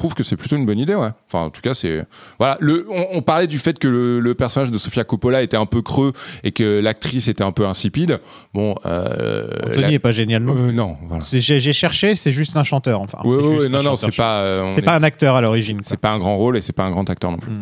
trouve 0.00 0.14
que 0.14 0.22
c'est 0.24 0.36
plutôt 0.36 0.56
une 0.56 0.66
bonne 0.66 0.78
idée, 0.80 0.94
ouais. 0.96 1.10
Enfin, 1.28 1.44
en 1.44 1.50
tout 1.50 1.60
cas, 1.60 1.74
c'est 1.74 2.04
voilà. 2.38 2.56
Le, 2.60 2.86
on, 2.90 3.06
on 3.18 3.22
parlait 3.22 3.46
du 3.46 3.58
fait 3.58 3.78
que 3.78 3.86
le, 3.86 4.18
le 4.18 4.34
personnage 4.34 4.70
de 4.72 4.78
Sofia 4.78 5.04
Coppola 5.04 5.42
était 5.42 5.56
un 5.56 5.66
peu 5.66 5.82
creux 5.82 6.12
et 6.42 6.50
que 6.52 6.80
l'actrice 6.80 7.28
était 7.28 7.44
un 7.44 7.52
peu 7.52 7.66
insipide. 7.66 8.18
Bon, 8.52 8.74
euh, 8.86 9.48
Anthony 9.66 9.82
la- 9.82 9.92
est 9.92 9.98
pas 9.98 10.12
génial. 10.12 10.42
non 10.42 10.56
euh, 10.56 10.72
non, 10.72 10.96
voilà. 11.08 11.22
J'ai 11.30 11.72
cherché, 11.72 12.14
c'est 12.16 12.32
juste 12.32 12.56
un 12.56 12.64
chanteur. 12.64 13.00
Enfin, 13.00 13.18
Ouais, 13.24 13.36
ouais, 13.36 13.68
non, 13.68 13.82
non, 13.82 13.94
c'est 13.96 14.14
pas. 14.16 14.40
euh, 14.40 14.72
C'est 14.72 14.80
est- 14.80 14.82
pas 14.82 14.96
un 14.96 15.02
acteur 15.02 15.36
à 15.36 15.40
l'origine. 15.40 15.80
c'est 15.84 16.00
pas 16.00 16.10
un 16.10 16.18
grand 16.18 16.36
rôle 16.36 16.56
et 16.56 16.62
c'est 16.62 16.72
pas 16.74 16.84
un 16.84 16.90
grand 16.90 17.08
acteur 17.08 17.30
non 17.30 17.38
plus. 17.38 17.52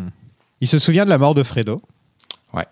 Il 0.60 0.66
se 0.68 0.78
souvient 0.78 1.04
de 1.04 1.10
la 1.10 1.18
mort 1.18 1.34
de 1.34 1.42
Fredo. 1.42 1.82
Ouais. 2.54 2.66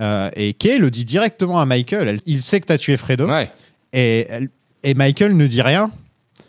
Euh, 0.00 0.30
et 0.36 0.54
Kay 0.54 0.78
le 0.78 0.90
dit 0.90 1.04
directement 1.04 1.60
à 1.60 1.66
Michael. 1.66 2.08
Elle- 2.08 2.20
il 2.26 2.42
sait 2.42 2.60
que 2.60 2.66
tu 2.66 2.72
as 2.72 2.78
tué 2.78 2.96
Fredo. 2.96 3.26
Ouais. 3.28 3.50
Et, 3.92 4.26
elle- 4.28 4.48
et 4.82 4.94
Michael 4.94 5.36
ne 5.36 5.46
dit 5.46 5.62
rien. 5.62 5.90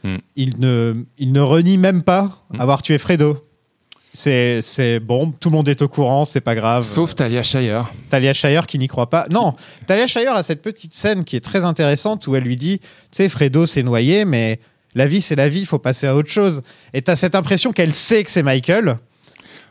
Hmm. 0.04 0.18
Il, 0.36 0.60
ne, 0.60 0.96
il 1.18 1.32
ne 1.32 1.42
renie 1.42 1.78
même 1.78 2.02
pas 2.02 2.44
Hmm. 2.52 2.60
avoir 2.62 2.82
tué 2.82 2.98
Fredo. 2.98 3.42
C'est 4.14 4.62
c'est 4.62 5.00
bon, 5.00 5.32
tout 5.32 5.50
le 5.50 5.56
monde 5.56 5.70
est 5.70 5.82
au 5.82 5.88
courant, 5.88 6.26
c'est 6.26 6.42
pas 6.42 6.54
grave. 6.54 6.84
Sauf 6.84 7.16
Talia 7.16 7.44
Shire. 7.44 7.90
Talia 8.10 8.34
Shire 8.34 8.68
qui 8.68 8.78
n'y 8.78 8.88
croit 8.90 9.10
pas. 9.10 9.26
Non, 9.32 9.56
Talia 9.88 10.06
Shire 10.06 10.34
a 10.34 10.44
cette 10.44 10.62
petite 10.62 10.94
scène 10.94 11.24
qui 11.24 11.38
est 11.38 11.42
très 11.42 11.64
intéressante 11.64 12.28
où 12.28 12.36
elle 12.36 12.44
lui 12.44 12.58
dit 12.58 12.80
Tu 12.80 12.88
sais, 13.12 13.30
Fredo 13.30 13.66
s'est 13.66 13.84
noyé, 13.84 14.26
mais 14.26 14.60
la 14.96 15.06
vie, 15.06 15.22
c'est 15.22 15.38
la 15.38 15.48
vie, 15.48 15.62
il 15.62 15.66
faut 15.66 15.80
passer 15.80 16.08
à 16.08 16.16
autre 16.18 16.30
chose. 16.30 16.62
Et 16.94 17.02
tu 17.02 17.10
as 17.10 17.16
cette 17.16 17.36
impression 17.36 17.72
qu'elle 17.72 17.94
sait 17.94 18.24
que 18.26 18.32
c'est 18.32 18.44
Michael, 18.44 18.98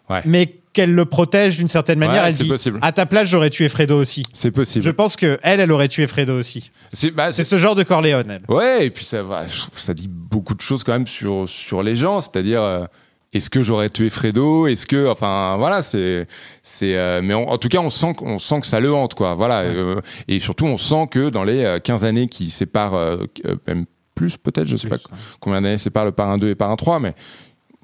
Ouais. 0.09 0.22
mais 0.24 0.55
qu'elle 0.73 0.95
le 0.95 1.05
protège 1.05 1.57
d'une 1.57 1.68
certaine 1.68 1.99
manière. 1.99 2.23
Ouais, 2.23 2.29
elle 2.29 2.37
c'est 2.37 2.45
dit 2.45 2.49
possible. 2.49 2.79
À 2.83 2.93
ta 2.93 3.05
place, 3.07 3.29
j'aurais 3.29 3.51
tué 3.51 3.68
Fredo 3.68 3.99
aussi. 4.01 4.25
C'est 4.33 4.51
possible. 4.51 4.85
Je 4.85 4.91
pense 4.91 5.16
que 5.16 5.39
elle, 5.43 5.61
elle 5.61 5.73
aurait 5.73 5.89
tué 5.89 6.07
Fredo 6.07 6.39
aussi. 6.39 6.71
C'est 6.93 7.11
bah, 7.11 7.33
ce 7.33 7.57
genre 7.59 7.75
de 7.75 7.83
Corleone, 7.83 8.31
elle. 8.31 8.43
Ouais, 8.55 8.87
et 8.87 8.91
puis 8.91 9.05
ça, 9.05 9.23
va, 9.23 9.47
ça 9.49 9.95
dit 9.95 10.09
beaucoup 10.09 10.55
de 10.55 10.61
choses 10.61 10.85
quand 10.85 10.93
même 10.93 11.07
sur, 11.07 11.49
sur 11.49 11.83
les 11.83 11.97
gens, 11.97 12.21
c'est-à-dire 12.21 12.62
euh, 12.62 12.85
est-ce 13.33 13.51
que 13.51 13.62
j'aurais 13.62 13.91
tué 13.91 14.11
Fredo? 14.11 14.66
Est-ce 14.68 14.87
que, 14.87 15.09
enfin 15.09 15.57
voilà, 15.59 15.83
c'est, 15.83 16.27
c'est, 16.62 16.97
euh, 16.97 17.21
mais 17.23 17.35
on- 17.35 17.49
en 17.49 17.59
tout 17.59 17.68
cas 17.68 17.79
on 17.79 17.91
sent, 17.91 18.14
qu'on 18.14 18.39
sent 18.39 18.61
que 18.61 18.66
ça 18.66 18.79
le 18.81 18.93
hante 18.93 19.14
quoi, 19.14 19.35
voilà, 19.35 19.61
euh, 19.62 20.01
et 20.29 20.39
surtout 20.41 20.66
on 20.66 20.77
sent 20.79 21.07
que 21.11 21.31
dans 21.31 21.45
les 21.45 21.64
euh, 21.64 21.79
15 21.81 22.05
années 22.05 22.27
qui 22.29 22.51
séparent, 22.51 23.18
même 23.66 23.87
plus 24.14 24.37
peut-être, 24.37 24.66
je 24.68 24.77
sais 24.77 24.89
pas 24.89 24.99
combien 25.41 25.62
d'années 25.62 25.79
séparent 25.79 26.05
le 26.05 26.12
parrain 26.12 26.39
2 26.39 26.51
et 26.51 26.55
parrain 26.55 26.77
3, 26.77 27.01
mais 27.01 27.14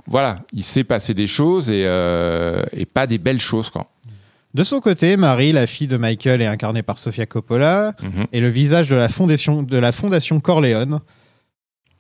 voilà, 0.09 0.37
il 0.53 0.63
s'est 0.63 0.85
passé 0.85 1.15
des 1.15 1.27
choses 1.27 1.69
et, 1.71 1.85
euh, 1.87 2.63
et 2.73 2.87
pas 2.87 3.07
des 3.07 3.19
belles 3.19 3.41
choses 3.41 3.71
quoi. 3.71 3.89
De 4.55 4.63
son 4.65 4.81
côté, 4.81 5.17
Marie, 5.19 5.53
la 5.53 5.67
fille 5.67 5.87
de 5.87 5.99
Michael, 5.99 6.41
est 6.41 6.47
incarnée 6.47 6.83
par 6.83 6.99
Sofia 6.99 7.27
Coppola 7.27 7.93
Mhm. 8.03 8.27
et 8.33 8.41
le 8.41 8.49
visage 8.49 8.89
de 8.89 8.97
la 8.97 9.09
fondation, 9.11 9.63
de 9.63 9.77
la 9.77 9.93
fondation 9.93 10.41
Corleone. 10.41 11.01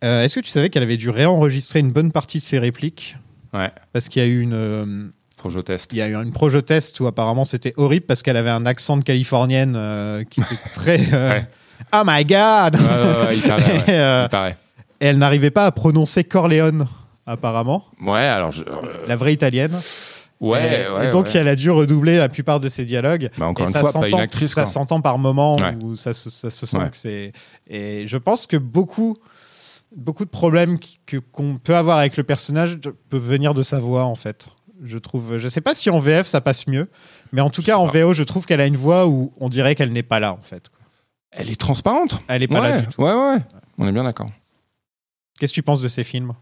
Euh, 0.05 0.23
Est-ce 0.25 0.37
que 0.37 0.41
tu 0.41 0.51
savais 0.51 0.71
qu'elle 0.71 0.83
avait 0.83 0.97
dû 0.97 1.11
réenregistrer 1.11 1.81
une 1.81 1.91
bonne 1.91 2.13
partie 2.13 2.39
de 2.39 2.43
ses 2.43 2.59
répliques? 2.59 3.17
Ouais, 3.53 3.71
Parce 3.93 4.09
qu'il 4.09 4.23
y 4.23 4.25
a 4.25 4.29
eu 4.29 4.41
une, 4.41 4.53
euh, 4.55 5.63
teste. 5.65 5.93
il 5.93 5.99
y 5.99 6.03
a 6.03 6.09
eu 6.09 6.15
une 6.15 6.33
projo-test 6.33 6.99
où 7.01 7.07
apparemment 7.07 7.45
c'était 7.45 7.73
horrible 7.77 8.07
parce 8.07 8.23
qu'elle 8.23 8.37
avait 8.37 8.51
un 8.51 8.65
accent 8.67 8.97
de 8.97 9.05
californienne 9.05 9.75
euh, 9.77 10.25
qui 10.25 10.41
était 10.41 10.57
très. 10.75 10.99
Ouais. 10.99 11.47
Oh 11.95 12.03
my 12.07 12.25
god 12.25 12.77
Ouais, 12.77 13.37
il 13.37 13.43
paraît. 13.43 13.77
Et, 13.87 14.25
il 14.25 14.29
paraît. 14.31 14.57
et 15.01 15.07
elle 15.07 15.19
n'arrivait 15.19 15.51
pas 15.51 15.67
à 15.67 15.73
prononcer 15.73 16.25
Corleone, 16.25 16.87
apparemment, 17.27 17.85
Ouais, 18.01 18.21
alors 18.25 18.53
je- 18.53 18.63
euh, 18.63 19.07
la 19.07 19.17
vraie 19.17 19.33
italienne. 19.35 19.73
ouais, 20.41 20.85
et, 20.85 20.89
ouais. 20.91 21.09
et 21.09 21.11
donc 21.11 21.27
ouais. 21.27 21.33
elle 21.37 21.49
a 21.49 21.57
dû 21.57 21.71
redoubler 21.71 22.17
la 22.19 22.29
plupart 22.29 22.61
de 22.61 22.69
ses 22.69 22.85
dialogues. 22.85 23.31
Bah, 23.39 23.47
encore 23.47 23.67
Et 23.67 23.69
une 23.69 23.75
ça 23.75 23.81
fois, 23.81 23.93
pas 23.93 24.09
une 24.09 24.21
actrice, 24.21 24.53
Ça 24.55 24.67
s'entend 24.67 25.01
par 25.01 25.19
moments 25.19 25.57
Ouais. 25.57 25.77
où 25.83 25.97
ça, 25.97 26.15
se- 26.15 26.31
ça 26.31 26.51
se 26.51 26.67
sent 26.67 26.91
que 26.91 26.97
c'est. 26.97 27.33
Et 27.69 28.07
je 28.07 28.17
pense 28.17 28.47
que 28.47 28.57
beaucoup, 28.57 29.17
beaucoup 29.97 30.25
de 30.25 30.31
problèmes 30.31 30.79
qu'on 31.33 31.57
peut 31.57 31.77
avoir 31.77 31.99
avec 31.99 32.17
le 32.17 32.23
personnage 32.23 32.79
peuvent 33.11 33.23
venir 33.27 33.55
de 33.55 33.63
sa 33.63 33.81
voix 33.81 34.05
en 34.05 34.15
fait. 34.15 34.49
Je 34.85 34.99
trouve. 34.99 35.39
Je 35.39 35.49
sais 35.49 35.63
pas 35.63 35.75
si 35.75 35.89
en 35.89 35.99
VF 35.99 36.27
ça 36.27 36.43
passe 36.43 36.67
mieux, 36.67 36.89
mais 37.33 37.41
en 37.41 37.49
tout 37.49 37.63
Je 37.63 37.67
cas 37.67 37.79
en. 37.79 37.87
VO, 37.87 38.13
je 38.13 38.23
trouve 38.23 38.45
qu'elle 38.45 38.61
a 38.61 38.67
une 38.67 38.77
voix 38.77 39.07
où 39.07 39.33
on 39.41 39.49
dirait 39.49 39.75
qu'elle 39.75 39.91
n'est 39.93 40.03
pas 40.03 40.21
là 40.21 40.35
en 40.35 40.43
fait. 40.43 40.71
Elle 41.33 41.51
est 41.51 41.59
transparente. 41.59 42.19
Elle 42.29 42.43
est 42.43 42.47
pas 42.49 42.61
là 42.61 42.81
du 42.83 42.87
tout. 42.87 43.01
ouais, 43.03 43.13
ouais. 43.13 43.39
On 43.79 43.87
est 43.89 43.93
bien 43.93 44.05
d'accord. 44.05 44.29
Qu'est-ce 45.39 45.53
que 45.53 45.57
tu 45.57 45.63
penses 45.63 45.81
de 45.81 45.89
ces 45.89 46.05
films? 46.05 46.33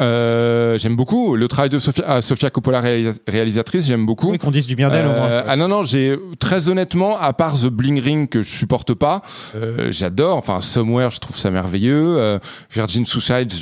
Euh, 0.00 0.76
j'aime 0.78 0.96
beaucoup 0.96 1.36
le 1.36 1.46
travail 1.48 1.70
de 1.70 1.78
Sofia, 1.78 2.04
ah, 2.06 2.22
Sofia 2.22 2.50
Coppola 2.50 2.80
réalisa- 2.80 3.18
réalisatrice. 3.28 3.86
J'aime 3.86 4.06
beaucoup. 4.06 4.30
Oui, 4.32 4.38
qu'on 4.38 4.50
dise 4.50 4.66
du 4.66 4.74
bien 4.76 4.90
d'elle 4.90 5.06
au 5.06 5.10
moins. 5.10 5.26
Euh, 5.26 5.42
ah 5.46 5.56
non 5.56 5.68
non, 5.68 5.84
j'ai 5.84 6.16
très 6.38 6.68
honnêtement, 6.68 7.16
à 7.18 7.32
part 7.32 7.54
The 7.54 7.66
Bling 7.66 8.00
Ring 8.00 8.28
que 8.28 8.42
je 8.42 8.50
supporte 8.50 8.94
pas, 8.94 9.22
euh, 9.54 9.88
j'adore. 9.92 10.36
Enfin 10.36 10.60
Somewhere, 10.60 11.10
je 11.10 11.20
trouve 11.20 11.36
ça 11.38 11.50
merveilleux. 11.50 12.38
Virgin 12.72 13.04
Suicide, 13.04 13.52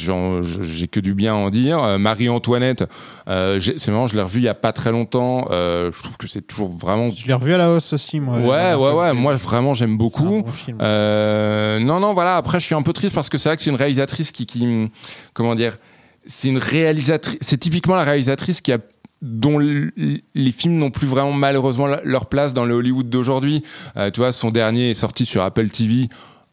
j'ai 0.61 0.89
que 0.89 1.01
du 1.01 1.15
bien 1.15 1.35
à 1.35 1.37
en 1.37 1.51
dire. 1.51 1.99
Marie 1.99 2.29
Antoinette, 2.29 2.85
j'ai- 3.29 3.79
c'est 3.79 3.91
marrant, 3.91 4.07
je 4.07 4.17
l'ai 4.17 4.23
revu 4.23 4.41
il 4.41 4.45
y 4.45 4.49
a 4.49 4.55
pas 4.55 4.73
très 4.73 4.91
longtemps. 4.91 5.47
Je 5.51 6.03
trouve 6.03 6.17
que 6.17 6.27
c'est 6.27 6.43
toujours 6.43 6.69
vraiment. 6.77 7.11
Je 7.15 7.27
l'ai 7.27 7.35
revu 7.35 7.53
à 7.53 7.59
la 7.59 7.71
hausse 7.71 7.93
aussi, 7.93 8.21
moi. 8.21 8.39
Ouais 8.39 8.75
ouais 8.75 8.93
ouais. 8.93 9.13
Moi 9.13 9.35
vraiment 9.37 9.75
j'aime 9.75 9.97
beaucoup. 9.99 10.43
bon 10.43 10.47
film. 10.53 10.79
Euh, 10.81 11.79
non, 11.81 12.01
non, 12.01 12.13
voilà. 12.15 12.37
Après, 12.37 12.61
je 12.61 12.67
suis 12.67 12.75
un 12.75 12.83
peu 12.83 12.93
triste 12.93 13.15
parce 13.15 13.29
que 13.29 13.39
c'est 13.39 13.49
vrai 13.49 13.57
que 13.57 13.63
c'est 13.63 13.71
une 13.71 13.77
réalisatrice 13.77 14.33
qui, 14.33 14.47
qui 14.47 14.89
comment 15.35 15.55
dire, 15.55 15.77
c'est 16.25 16.49
une 16.49 16.59
réalisatrice. 16.59 17.39
C'est 17.41 17.59
typiquement 17.59 17.95
la 17.95 18.05
réalisatrice 18.05 18.61
qui 18.61 18.73
a 18.73 18.79
dont 19.23 19.59
les 19.61 20.51
films 20.51 20.77
n'ont 20.77 20.91
plus 20.91 21.07
vraiment 21.07 21.33
malheureusement 21.33 21.87
leur 22.03 22.27
place 22.27 22.53
dans 22.53 22.65
le 22.65 22.75
Hollywood 22.75 23.09
d'aujourd'hui. 23.09 23.63
Euh, 23.97 24.11
tu 24.11 24.19
vois, 24.19 24.33
son 24.33 24.51
dernier 24.51 24.91
est 24.91 24.95
sorti 24.95 25.25
sur 25.25 25.43
Apple 25.43 25.69
TV. 25.69 26.09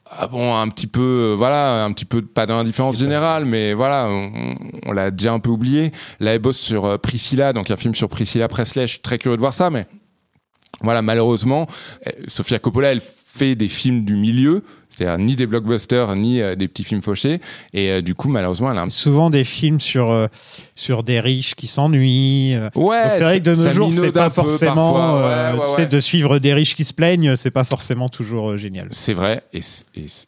Ah 0.05 0.27
bon, 0.27 0.55
un 0.55 0.67
petit 0.69 0.87
peu, 0.87 1.31
euh, 1.31 1.35
voilà, 1.35 1.83
un 1.83 1.91
petit 1.93 2.05
peu 2.05 2.21
pas 2.21 2.45
d'indifférence 2.45 2.97
générale, 2.97 3.45
mais 3.45 3.73
voilà, 3.73 4.07
on, 4.09 4.55
on 4.85 4.91
l'a 4.91 5.09
déjà 5.09 5.33
un 5.33 5.39
peu 5.39 5.49
oublié. 5.49 5.91
Là, 6.19 6.35
elle 6.35 6.41
bosse 6.41 6.59
sur 6.59 6.85
euh, 6.85 6.97
Priscilla, 6.97 7.53
donc 7.53 7.71
un 7.71 7.77
film 7.77 7.95
sur 7.95 8.07
Priscilla 8.07 8.47
Presley. 8.47 8.85
Je 8.85 8.93
suis 8.93 9.01
très 9.01 9.17
curieux 9.17 9.35
de 9.35 9.41
voir 9.41 9.55
ça, 9.55 9.71
mais 9.71 9.85
voilà, 10.81 11.01
malheureusement, 11.01 11.67
Sofia 12.27 12.59
Coppola, 12.59 12.91
elle 12.91 13.01
fait 13.01 13.55
des 13.55 13.67
films 13.67 14.05
du 14.05 14.15
milieu, 14.15 14.63
c'est-à-dire 14.99 15.17
ni 15.25 15.35
des 15.35 15.47
blockbusters, 15.47 16.15
ni 16.15 16.41
euh, 16.41 16.55
des 16.55 16.67
petits 16.67 16.83
films 16.83 17.01
fauchés. 17.01 17.39
Et 17.73 17.89
euh, 17.89 18.01
du 18.01 18.15
coup, 18.15 18.29
malheureusement, 18.29 18.71
elle 18.71 18.77
a 18.77 18.81
un 18.81 18.89
Souvent 18.89 19.29
des 19.29 19.43
films 19.43 19.79
sur, 19.79 20.11
euh, 20.11 20.27
sur 20.75 21.03
des 21.03 21.19
riches 21.19 21.55
qui 21.55 21.67
s'ennuient. 21.67 22.53
euh, 22.55 22.69
Ouais, 22.75 23.09
c'est 23.11 23.23
vrai 23.23 23.39
que 23.39 23.45
de 23.45 23.55
nos 23.55 23.71
jours, 23.71 23.93
c'est 23.93 24.11
pas 24.11 24.29
forcément. 24.29 24.93
parfois. 24.93 25.21
euh, 25.23 25.75
Ouais, 25.77 25.87
de 25.87 25.99
suivre 25.99 26.39
des 26.39 26.53
riches 26.53 26.75
qui 26.75 26.85
se 26.85 26.93
plaignent, 26.93 27.35
c'est 27.35 27.51
pas 27.51 27.63
forcément 27.63 28.09
toujours 28.09 28.51
euh, 28.51 28.55
génial. 28.57 28.87
C'est 28.91 29.13
vrai. 29.13 29.43
Et, 29.53 29.61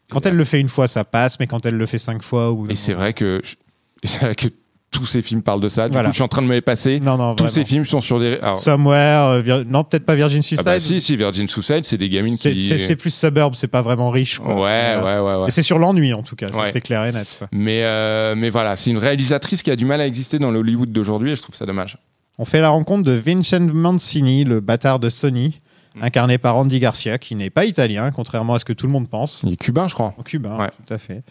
Quand 0.10 0.26
elle 0.26 0.36
le 0.36 0.46
fait 0.46 0.60
une 0.60 0.70
fois, 0.70 0.88
ça 0.88 1.04
passe, 1.04 1.40
mais 1.40 1.48
quand 1.48 1.66
elle 1.66 1.76
le 1.76 1.86
fait 1.86 1.98
cinq 1.98 2.24
fois. 2.24 2.52
Ou 2.52 2.68
et 2.70 2.76
c'est 2.76 2.94
vrai 2.94 3.14
que 3.14 3.42
je- 3.44 3.56
et 4.04 4.08
c'est 4.08 4.20
vrai 4.26 4.36
que 4.36 4.48
tous 4.92 5.06
ces 5.06 5.22
films 5.22 5.42
parlent 5.42 5.62
de 5.62 5.70
ça. 5.70 5.88
Du 5.88 5.94
Voilà. 5.94 6.10
coup, 6.10 6.12
je 6.12 6.16
suis 6.18 6.24
en 6.24 6.28
train 6.28 6.42
de 6.42 6.48
me 6.48 6.54
les 6.54 6.62
passer. 6.62 7.00
Non, 7.00 7.18
non, 7.18 7.34
tous 7.34 7.46
vraiment. 7.46 7.50
ces 7.54 7.66
films 7.66 7.86
sont 7.86 8.02
sur 8.02 8.20
des. 8.20 8.38
alors- 8.42 8.58
Somewhere, 8.58 9.26
euh, 9.38 9.42
Vir- 9.42 9.64
non, 9.66 9.84
peut-être 9.86 10.06
pas 10.06 10.16
Virgin 10.16 10.42
Suicide. 10.42 10.66
ah 10.68 10.74
bah 10.74 10.80
si, 10.82 11.00
si, 11.02 11.16
Virgin 11.16 11.48
Suicide, 11.48 11.86
c'est 11.86 11.98
des 11.98 12.10
gamines 12.10 12.38
C'est 12.38 12.54
qui. 12.54 12.78
c'est- 12.78 12.96
plus 12.98 13.14
suburb, 13.14 13.56
c'est 13.56 13.70
pas 13.70 13.82
vraiment 13.82 14.10
riche. 14.10 14.40
Ouais, 14.40 14.46
quoi. 14.46 14.56
ouais, 14.64 14.70
euh, 14.70 15.02
ouais, 15.24 15.38
ouais. 15.40 15.46
mais 15.46 15.52
c'est 15.52 15.62
sur 15.62 15.80
l'ennui 15.80 16.14
en 16.14 16.24
tout 16.24 16.36
cas, 16.36 16.48
Ouais. 16.50 16.70
c'est 16.74 16.82
clair 16.82 17.06
et 17.06 17.12
net. 17.14 17.26
quoi. 17.40 17.48
Mais, 17.54 17.84
euh, 17.84 18.36
mais 18.36 18.50
voilà, 18.50 18.76
c'est 18.76 18.92
une 18.92 18.98
réalisatrice 18.98 19.64
qui 19.64 19.72
a 19.72 19.76
du 19.78 19.86
mal 19.86 20.02
à 20.02 20.06
exister 20.08 20.40
dans 20.40 20.52
l'Hollywood 20.52 20.92
d'aujourd'hui 20.92 21.32
et 21.32 21.36
je 21.38 21.42
trouve 21.42 21.56
ça 21.56 21.66
dommage. 21.66 21.98
On 22.38 22.44
fait 22.46 22.60
la 22.60 22.70
rencontre 22.70 23.04
de 23.04 23.14
Vincent 23.14 23.62
Mancini, 23.74 24.44
le 24.44 24.60
bâtard 24.60 25.00
de 25.00 25.08
Sony, 25.10 25.58
Mm. 25.96 26.04
incarné 26.04 26.38
par 26.38 26.58
Andy 26.58 26.80
Garcia, 26.80 27.18
qui 27.18 27.36
n'est 27.36 27.50
pas 27.50 27.66
italien, 27.66 28.12
contrairement 28.12 28.56
à 28.56 28.60
ce 28.60 28.66
que 28.66 28.74
tout 28.74 28.88
le 28.88 28.92
monde 28.94 29.10
pense. 29.10 29.44
Il 29.48 29.54
est 29.54 29.58
cubain, 29.58 29.88
je 29.88 29.94
crois. 29.94 30.14
Cubain, 30.26 30.58
Ouais. 30.58 30.70
tout 30.86 30.94
à 30.94 30.98
fait. 30.98 31.22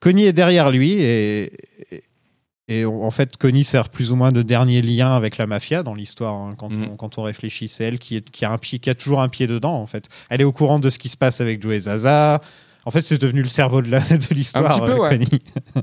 Connie 0.00 0.24
est 0.24 0.32
derrière 0.32 0.70
lui 0.70 0.92
et, 0.94 1.52
et, 2.68 2.84
en 2.84 3.10
fait, 3.10 3.36
Connie 3.36 3.64
sert 3.64 3.88
plus 3.88 4.12
ou 4.12 4.16
moins 4.16 4.32
de 4.32 4.42
dernier 4.42 4.82
lien 4.82 5.14
avec 5.14 5.36
la 5.36 5.46
mafia 5.46 5.82
dans 5.82 5.94
l'histoire 5.94 6.34
hein, 6.34 6.50
quand, 6.56 6.70
Mhm. 6.70 6.88
on, 6.92 6.96
quand 6.96 7.18
on 7.18 7.22
réfléchit. 7.22 7.68
C'est 7.68 7.84
elle 7.84 7.98
qui, 7.98 8.16
est, 8.16 8.30
qui, 8.30 8.44
a 8.44 8.52
un 8.52 8.58
pied, 8.58 8.78
qui 8.78 8.88
a 8.90 8.94
toujours 8.94 9.20
un 9.20 9.28
pied 9.28 9.46
dedans, 9.46 9.74
en 9.74 9.86
fait. 9.86 10.08
Elle 10.30 10.40
est 10.40 10.44
au 10.44 10.52
courant 10.52 10.78
de 10.78 10.88
ce 10.88 10.98
qui 10.98 11.08
se 11.08 11.16
passe 11.16 11.40
avec 11.40 11.60
Joey 11.62 11.80
Zaza. 11.80 12.40
En 12.84 12.90
fait, 12.90 13.02
c'est 13.02 13.20
devenu 13.20 13.42
le 13.42 13.48
cerveau 13.48 13.82
de 13.82 13.88
l'histoire, 14.34 14.66
Un 14.66 14.78
petit 14.78 14.86
peu, 14.86 14.92
euh, 14.92 14.98
ouais. 15.00 15.10
Connie. 15.10 15.42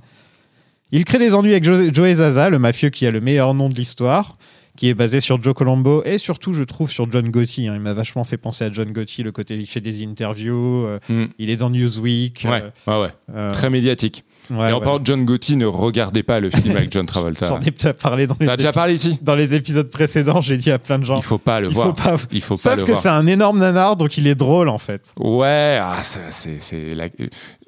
Il 0.92 1.06
crée 1.06 1.20
des 1.20 1.36
ennuis 1.36 1.52
avec 1.52 1.64
Jo- 1.64 1.94
Joey 1.94 2.16
Zaza, 2.16 2.50
le 2.50 2.58
mafieux 2.60 2.90
qui 2.90 3.06
a 3.06 3.12
le 3.12 3.22
meilleur 3.22 3.54
nom 3.54 3.70
de 3.70 3.76
l'histoire, 3.76 4.38
qui 4.76 4.88
est 4.90 4.94
basé 4.96 5.20
sur 5.22 5.42
Joe 5.42 5.54
Colombo 5.54 6.04
et 6.04 6.18
surtout, 6.18 6.54
je 6.54 6.64
trouve, 6.64 6.90
sur 6.90 7.12
John 7.12 7.30
Gotti. 7.30 7.68
hein. 7.68 7.74
Il 7.76 7.82
m'a 7.82 7.94
vachement 7.94 8.24
fait 8.24 8.38
penser 8.38 8.64
à 8.66 8.72
John 8.72 8.92
Gotti, 8.92 9.22
le 9.22 9.32
côté 9.32 9.56
il 9.56 9.68
fait 9.68 9.82
des 9.82 10.04
interviews, 10.04 10.86
euh, 10.86 11.00
Mm. 11.10 11.26
il 11.38 11.50
est 11.52 11.58
dans 11.58 11.70
Newsweek. 11.70 12.46
Ouais, 12.50 12.64
euh, 12.64 12.70
ouais, 12.88 13.02
ouais. 13.04 13.10
euh, 13.36 13.52
Très 13.54 13.70
médiatique. 13.70 14.24
Ouais, 14.50 14.70
et 14.70 14.74
en 14.74 14.78
ouais. 14.80 14.84
parlant 14.84 15.00
de 15.00 15.06
John 15.06 15.26
Gotti, 15.26 15.56
ne 15.56 15.66
regardez 15.66 16.24
pas 16.24 16.40
le 16.40 16.50
film 16.50 16.76
avec 16.76 16.92
John 16.92 17.06
Travolta. 17.06 17.48
J'en 17.48 17.62
ai 17.62 17.72
déjà 17.72 17.94
parlé 17.94 18.28
dans 18.28 18.36
les, 18.40 18.46
T'as 18.46 18.58
déjà 18.58 18.72
parlé 18.72 18.96
ici 18.96 19.18
dans 19.22 19.36
les 19.36 19.54
épisodes 19.54 19.90
précédents. 19.90 20.42
J'ai 20.42 20.58
dit 20.58 20.72
à 20.72 20.80
plein 20.80 21.00
de 21.00 21.06
gens. 21.06 21.18
Il 21.18 21.24
faut 21.24 21.38
pas 21.38 21.60
le 21.60 21.68
il 21.70 21.74
voir. 21.74 21.88
faut 21.88 21.94
pas. 21.94 22.16
Il 22.32 22.42
faut 22.42 22.56
pas 22.56 22.62
Sauf 22.76 22.80
le 22.80 22.86
que 22.86 22.96
c'est 22.96 23.10
un 23.10 23.28
énorme 23.28 23.60
nanar, 23.60 23.96
donc 23.96 24.18
il 24.18 24.28
est 24.28 24.36
drôle 24.36 24.70
en 24.70 24.78
fait. 24.78 25.14
Ouais, 25.18 25.78
ah, 25.82 26.02
c'est 26.04 26.94
la, 26.96 27.08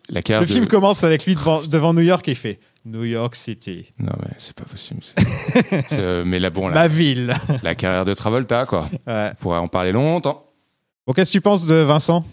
la 0.09 0.21
carrière 0.21 0.41
Le 0.41 0.47
de- 0.47 0.53
film 0.53 0.67
commence 0.67 1.03
avec 1.03 1.25
lui 1.25 1.35
devant, 1.35 1.61
devant 1.61 1.93
New 1.93 2.01
York 2.01 2.27
et 2.27 2.31
il 2.31 2.35
fait 2.37 2.59
New 2.85 3.03
York 3.03 3.35
City, 3.35 3.93
Non, 3.99 4.11
mais 4.19 4.31
c'est 4.37 4.55
pas 4.55 4.65
possible. 4.65 5.01
euh, 5.93 6.23
mais 6.25 6.39
là, 6.39 6.49
bon, 6.49 6.67
la, 6.67 6.73
ma 6.73 6.87
ville. 6.87 7.35
la 7.61 7.75
carrière 7.75 8.05
de 8.05 8.13
Travolta, 8.15 8.65
quoi. 8.65 8.87
Ouais. 9.05 9.29
On 9.33 9.35
pourrait 9.41 9.59
en 9.59 9.67
parler 9.67 9.91
longtemps. 9.91 10.45
Bon, 11.05 11.13
qu'est-ce 11.13 11.31
que 11.31 11.37
tu 11.37 11.41
penses 11.41 11.67
de 11.67 11.75
Vincent? 11.75 12.25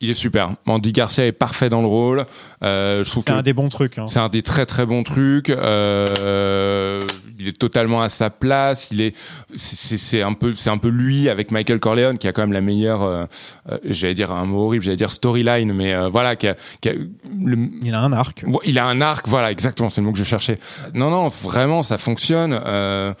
Il 0.00 0.10
est 0.10 0.14
super. 0.14 0.50
Andy 0.66 0.92
Garcia 0.92 1.26
est 1.26 1.32
parfait 1.32 1.68
dans 1.68 1.80
le 1.80 1.88
rôle. 1.88 2.24
Euh, 2.62 3.02
je 3.04 3.10
trouve 3.10 3.24
C'est 3.26 3.32
un 3.32 3.42
des 3.42 3.52
bons 3.52 3.68
trucs. 3.68 3.98
hein. 3.98 4.06
c'est 4.06 4.20
un 4.20 4.28
des 4.28 4.42
très 4.42 4.64
très 4.64 4.86
bons 4.86 5.02
trucs. 5.02 5.50
Euh, 5.50 7.00
il 7.38 7.48
est 7.48 7.58
totalement 7.58 8.00
à 8.02 8.08
sa 8.08 8.30
place. 8.30 8.88
Il 8.92 9.00
est, 9.00 9.16
c'est- 9.56 10.22
un 10.22 10.34
peu, 10.34 10.54
c'est 10.54 10.70
un 10.70 10.78
peu 10.78 10.88
lui 10.88 11.28
avec 11.28 11.50
Michael 11.50 11.80
Corleone 11.80 12.18
qui 12.18 12.28
a 12.28 12.32
quand 12.32 12.42
même 12.42 12.52
la 12.52 12.60
meilleure, 12.60 13.02
euh, 13.02 13.24
euh, 13.70 13.78
j'allais 13.84 14.14
dire 14.14 14.30
un 14.32 14.44
mot 14.46 14.64
horrible, 14.66 14.84
j'allais 14.84 14.96
dire 14.96 15.10
storyline, 15.10 15.72
mais 15.72 15.94
euh, 15.94 16.08
voilà, 16.08 16.36
qui 16.36 16.48
a, 16.48 16.54
qui 16.80 16.88
a 16.90 16.92
le- 16.92 17.68
Il 17.82 17.94
a 17.94 18.00
un 18.00 18.12
arc. 18.12 18.44
Il 18.64 18.78
a 18.78 18.86
un 18.86 19.00
arc, 19.00 19.26
voilà, 19.28 19.50
exactement, 19.50 19.90
c'est 19.90 20.00
le 20.00 20.06
mot 20.06 20.12
que 20.12 20.18
je 20.18 20.24
cherchais. 20.24 20.58
Non, 20.94 21.10
non, 21.10 21.28
vraiment, 21.28 21.82
ça 21.82 21.98
fonctionne. 21.98 22.58
Euh, 22.66 23.14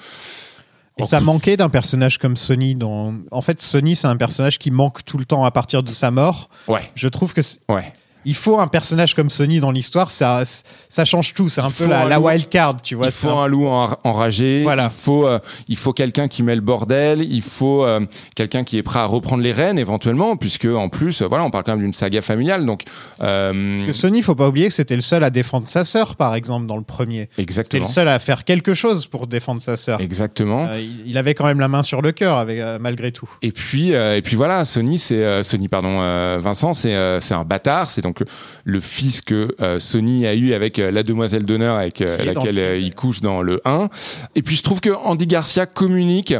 Et 0.98 1.04
ça 1.04 1.20
manquait 1.20 1.56
d'un 1.56 1.68
personnage 1.68 2.18
comme 2.18 2.36
Sony. 2.36 2.76
En 2.82 3.40
fait, 3.40 3.60
Sony, 3.60 3.96
c'est 3.96 4.06
un 4.08 4.16
personnage 4.16 4.58
qui 4.58 4.70
manque 4.70 5.04
tout 5.04 5.18
le 5.18 5.24
temps 5.24 5.44
à 5.44 5.50
partir 5.50 5.82
de 5.82 5.92
sa 5.92 6.10
mort. 6.10 6.48
ouais, 6.66 6.86
Je 6.94 7.08
trouve 7.08 7.32
que 7.32 7.40
ouais. 7.68 7.92
Il 8.28 8.34
faut 8.34 8.58
un 8.60 8.66
personnage 8.68 9.14
comme 9.14 9.30
Sony 9.30 9.58
dans 9.60 9.70
l'histoire. 9.70 10.10
Ça, 10.10 10.42
ça 10.88 11.04
change 11.04 11.32
tout. 11.34 11.48
C'est 11.48 11.60
un 11.62 11.70
peu 11.70 11.86
la, 11.88 12.02
un 12.02 12.08
la 12.08 12.16
loup. 12.16 12.26
wild 12.26 12.48
card, 12.48 12.80
tu 12.82 12.94
vois. 12.94 13.06
il 13.06 13.12
faut 13.12 13.30
un- 13.30 13.44
un 13.44 13.46
loup 13.48 13.66
en- 13.66 13.96
enragé. 14.04 14.62
Voilà. 14.62 14.84
Il 14.94 15.02
faut, 15.02 15.26
euh, 15.26 15.38
il 15.68 15.76
faut 15.76 15.92
quelqu'un 15.92 16.28
qui 16.28 16.42
met 16.42 16.54
le 16.54 16.60
bordel. 16.60 17.22
Il 17.22 17.42
faut 17.42 17.84
euh, 17.84 18.00
quelqu'un 18.36 18.64
qui 18.64 18.76
est 18.78 18.82
prêt 18.82 18.98
à 19.00 19.04
reprendre 19.06 19.42
les 19.42 19.52
rênes 19.52 19.78
éventuellement, 19.78 20.36
puisque 20.36 20.66
en 20.66 20.88
plus, 20.88 21.22
voilà, 21.22 21.44
on 21.44 21.50
parle 21.50 21.64
quand 21.64 21.72
même 21.72 21.80
d'une 21.84 21.92
saga 21.92 22.20
familiale. 22.22 22.64
Donc, 22.66 22.82
euh, 23.22 23.86
Que 23.86 23.92
Sony, 23.92 24.22
faut 24.22 24.34
pas 24.34 24.48
oublier 24.48 24.68
que 24.68 24.74
c'était 24.74 24.94
le 24.96 25.00
seul 25.02 25.24
à 25.24 25.30
défendre 25.30 25.66
sa 25.68 25.84
sœur, 25.84 26.16
par 26.16 26.34
exemple, 26.34 26.66
dans 26.66 26.76
le 26.76 26.82
premier. 26.82 27.28
C'était 27.30 27.42
exactement, 27.42 27.84
le 27.84 27.88
seul 27.90 28.08
à 28.08 28.18
faire 28.18 28.44
quelque 28.44 28.74
chose 28.74 29.06
pour 29.06 29.26
défendre 29.26 29.60
sa 29.62 29.76
sœur. 29.76 30.00
exactement. 30.00 30.66
Euh, 30.68 30.80
il- 31.06 31.18
avait 31.18 31.34
quand 31.34 31.46
même 31.46 31.58
la 31.58 31.66
main 31.66 31.82
sur 31.82 32.00
le 32.00 32.12
cœur, 32.12 32.36
avec, 32.36 32.60
malgré 32.80 33.10
tout. 33.10 33.28
Et 33.42 33.50
puis, 33.50 33.90
et 33.90 34.20
puis 34.22 34.36
voilà, 34.36 34.64
Sony, 34.64 34.98
c'est 35.00 35.42
Sony, 35.42 35.66
pardon, 35.66 35.98
Vincent, 36.38 36.74
c'est 36.74 37.18
c'est 37.20 37.34
un 37.34 37.42
bâtard. 37.44 37.90
C'est 37.90 38.02
donc 38.02 38.17
le, 38.20 38.26
le 38.64 38.80
fils 38.80 39.20
que 39.20 39.54
euh, 39.60 39.78
Sony 39.78 40.26
a 40.26 40.34
eu 40.34 40.52
avec 40.52 40.78
euh, 40.78 40.90
la 40.90 41.02
demoiselle 41.02 41.44
d'honneur 41.44 41.76
avec 41.76 42.00
euh, 42.00 42.16
laquelle 42.24 42.80
il 42.80 42.94
couche 42.94 43.20
dans 43.20 43.42
le 43.42 43.60
1. 43.64 43.88
Et 44.34 44.42
puis 44.42 44.56
je 44.56 44.62
trouve 44.62 44.80
que 44.80 44.90
Andy 44.90 45.26
Garcia 45.26 45.66
communique 45.66 46.34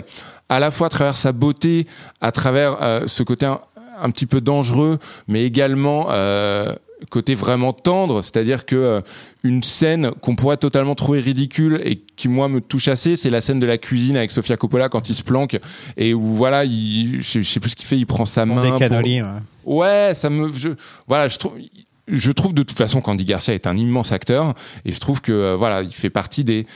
à 0.48 0.60
la 0.60 0.70
fois 0.70 0.86
à 0.86 0.90
travers 0.90 1.16
sa 1.16 1.32
beauté, 1.32 1.86
à 2.20 2.32
travers 2.32 3.02
ce 3.06 3.22
côté 3.22 3.44
un, 3.44 3.60
un 4.00 4.10
petit 4.10 4.26
peu 4.26 4.40
dangereux, 4.40 4.98
mais 5.26 5.44
également 5.44 6.08
côté 7.10 7.34
vraiment 7.34 7.72
tendre, 7.72 8.22
c'est-à-dire 8.22 8.66
que 8.66 8.76
euh, 8.76 9.00
une 9.44 9.62
scène 9.62 10.10
qu'on 10.20 10.34
pourrait 10.36 10.56
totalement 10.56 10.94
trouver 10.94 11.20
ridicule 11.20 11.80
et 11.84 11.96
qui 12.16 12.28
moi 12.28 12.48
me 12.48 12.60
touche 12.60 12.88
assez, 12.88 13.16
c'est 13.16 13.30
la 13.30 13.40
scène 13.40 13.60
de 13.60 13.66
la 13.66 13.78
cuisine 13.78 14.16
avec 14.16 14.30
Sofia 14.30 14.56
Coppola 14.56 14.88
quand 14.88 15.08
il 15.08 15.14
se 15.14 15.22
planque 15.22 15.58
et 15.96 16.14
où 16.14 16.20
voilà, 16.34 16.64
il, 16.64 17.20
je, 17.22 17.40
je 17.40 17.48
sais 17.48 17.60
plus 17.60 17.70
ce 17.70 17.76
qu'il 17.76 17.86
fait, 17.86 17.96
il 17.98 18.06
prend 18.06 18.24
sa 18.24 18.44
main. 18.46 18.62
Des 18.62 18.68
pour- 18.70 18.78
cannolis, 18.78 19.22
ouais. 19.22 19.28
Ouais, 19.64 20.12
ça 20.14 20.28
me, 20.30 20.50
je, 20.50 20.70
voilà, 21.06 21.28
je 21.28 21.38
trouve, 21.38 21.52
je 22.08 22.32
trouve 22.32 22.54
de 22.54 22.62
toute 22.62 22.78
façon 22.78 23.00
qu'Andy 23.00 23.24
Garcia 23.24 23.52
est 23.54 23.66
un 23.66 23.76
immense 23.76 24.12
acteur 24.12 24.54
et 24.84 24.92
je 24.92 24.98
trouve 24.98 25.20
que 25.20 25.32
euh, 25.32 25.56
voilà, 25.56 25.82
il 25.82 25.92
fait 25.94 26.10
partie 26.10 26.42
des 26.42 26.66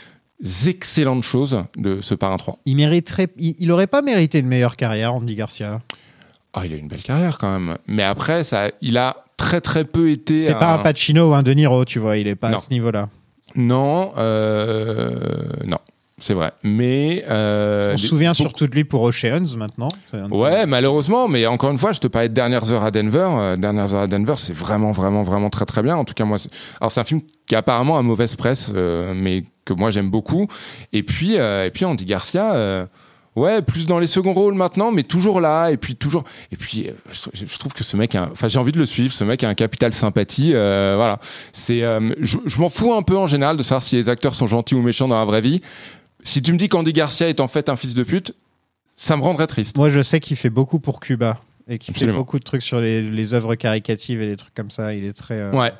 excellentes 0.66 1.22
choses 1.22 1.62
de 1.76 2.00
ce 2.00 2.14
Parrain 2.14 2.36
3. 2.36 2.58
Il 2.66 2.76
mériterait, 2.76 3.28
il, 3.38 3.54
il 3.58 3.70
aurait 3.70 3.86
pas 3.86 4.02
mérité 4.02 4.38
une 4.40 4.46
meilleure 4.48 4.76
carrière, 4.76 5.14
Andy 5.14 5.34
Garcia. 5.34 5.80
Ah, 6.52 6.66
il 6.66 6.74
a 6.74 6.76
une 6.76 6.88
belle 6.88 7.02
carrière 7.02 7.38
quand 7.38 7.50
même, 7.58 7.78
mais 7.86 8.02
après 8.02 8.44
ça, 8.44 8.70
il 8.82 8.98
a 8.98 9.24
très 9.42 9.60
très 9.60 9.84
peu 9.84 10.10
été. 10.10 10.38
C'est 10.38 10.54
pas 10.54 10.72
un 10.74 10.78
Pacino 10.78 11.30
ou 11.30 11.34
un 11.34 11.42
De 11.42 11.52
Niro, 11.52 11.84
tu 11.84 11.98
vois. 11.98 12.16
Il 12.16 12.28
est 12.28 12.36
pas 12.36 12.50
Non. 12.50 12.58
à 12.58 12.60
ce 12.60 12.70
niveau-là. 12.70 13.08
Non, 13.54 14.12
euh, 14.16 15.10
non, 15.66 15.78
c'est 16.18 16.32
vrai. 16.32 16.52
Mais 16.64 17.24
euh, 17.28 17.92
On 17.92 17.96
se 17.98 18.06
souvient 18.06 18.32
surtout 18.32 18.66
de 18.66 18.74
lui 18.74 18.84
pour 18.84 19.02
Oceans 19.02 19.56
maintenant. 19.56 19.88
Ouais, 20.30 20.64
malheureusement, 20.64 21.28
mais 21.28 21.46
encore 21.46 21.70
une 21.70 21.76
fois, 21.78 21.92
je 21.92 22.00
te 22.00 22.06
parlais 22.06 22.28
de 22.30 22.34
Dernières 22.34 22.72
heures 22.72 22.84
à 22.84 22.90
Denver. 22.90 23.28
Euh, 23.30 23.56
Dernières 23.56 23.94
heures 23.94 24.02
à 24.02 24.06
Denver, 24.06 24.34
c'est 24.38 24.54
vraiment, 24.54 24.92
vraiment, 24.92 25.22
vraiment 25.22 25.50
très, 25.50 25.66
très 25.66 25.82
bien. 25.82 25.96
En 25.96 26.04
tout 26.04 26.14
cas, 26.14 26.24
moi, 26.24 26.38
alors 26.80 26.92
c'est 26.92 27.00
un 27.00 27.04
film 27.04 27.20
qui 27.46 27.54
a 27.54 27.58
apparemment 27.58 27.98
a 27.98 28.02
mauvaise 28.02 28.36
presse, 28.36 28.72
euh, 28.74 29.12
mais 29.14 29.42
que 29.66 29.74
moi 29.74 29.90
j'aime 29.90 30.10
beaucoup. 30.10 30.46
Et 30.92 31.02
puis, 31.02 31.34
et 31.34 31.70
puis 31.74 31.84
Andy 31.84 32.04
Garcia. 32.06 32.86
Ouais, 33.34 33.62
plus 33.62 33.86
dans 33.86 33.98
les 33.98 34.06
seconds 34.06 34.34
rôles 34.34 34.52
maintenant, 34.54 34.92
mais 34.92 35.04
toujours 35.04 35.40
là, 35.40 35.70
et 35.70 35.78
puis 35.78 35.96
toujours. 35.96 36.22
Et 36.50 36.56
puis, 36.56 36.86
euh, 36.88 36.92
je, 37.32 37.46
je 37.46 37.58
trouve 37.58 37.72
que 37.72 37.82
ce 37.82 37.96
mec, 37.96 38.14
a 38.14 38.24
un- 38.24 38.30
enfin, 38.30 38.46
j'ai 38.48 38.58
envie 38.58 38.72
de 38.72 38.78
le 38.78 38.84
suivre. 38.84 39.12
Ce 39.14 39.24
mec 39.24 39.42
a 39.42 39.48
un 39.48 39.54
capital 39.54 39.94
sympathie. 39.94 40.52
euh, 40.54 40.94
voilà, 40.96 41.18
c'est. 41.52 41.82
euh, 41.82 42.14
je 42.20 42.36
je 42.44 42.58
m'en 42.60 42.68
fous 42.68 42.92
un 42.92 43.02
peu 43.02 43.16
en 43.16 43.26
général 43.26 43.56
de 43.56 43.62
savoir 43.62 43.82
si 43.82 43.96
les 43.96 44.10
acteurs 44.10 44.34
sont 44.34 44.46
gentils 44.46 44.74
ou 44.74 44.82
méchants 44.82 45.08
dans 45.08 45.18
la 45.18 45.24
vraie 45.24 45.40
vie. 45.40 45.62
Si 46.24 46.42
tu 46.42 46.52
me 46.52 46.58
dis 46.58 46.68
qu'Andy 46.68 46.92
Garcia 46.92 47.26
est 47.28 47.40
en 47.40 47.48
fait 47.48 47.70
un 47.70 47.76
fils 47.76 47.94
de 47.94 48.02
pute, 48.02 48.34
ça 48.96 49.16
me 49.16 49.22
rendrait 49.22 49.46
triste. 49.46 49.78
Moi, 49.78 49.88
je 49.88 50.02
sais 50.02 50.20
qu'il 50.20 50.36
fait 50.36 50.50
beaucoup 50.50 50.78
pour 50.78 51.00
Cuba 51.00 51.40
et 51.68 51.78
qu'il 51.78 51.96
fait 51.96 52.06
beaucoup 52.12 52.38
de 52.38 52.44
trucs 52.44 52.60
sur 52.62 52.80
les, 52.80 53.00
les 53.00 53.32
œuvres 53.34 53.54
caricatives 53.54 54.20
et 54.20 54.26
les 54.26 54.36
trucs 54.36 54.52
comme 54.54 54.70
ça. 54.70 54.92
Il 54.94 55.04
est 55.06 55.14
très, 55.14 55.48
Ouais. 55.50 55.72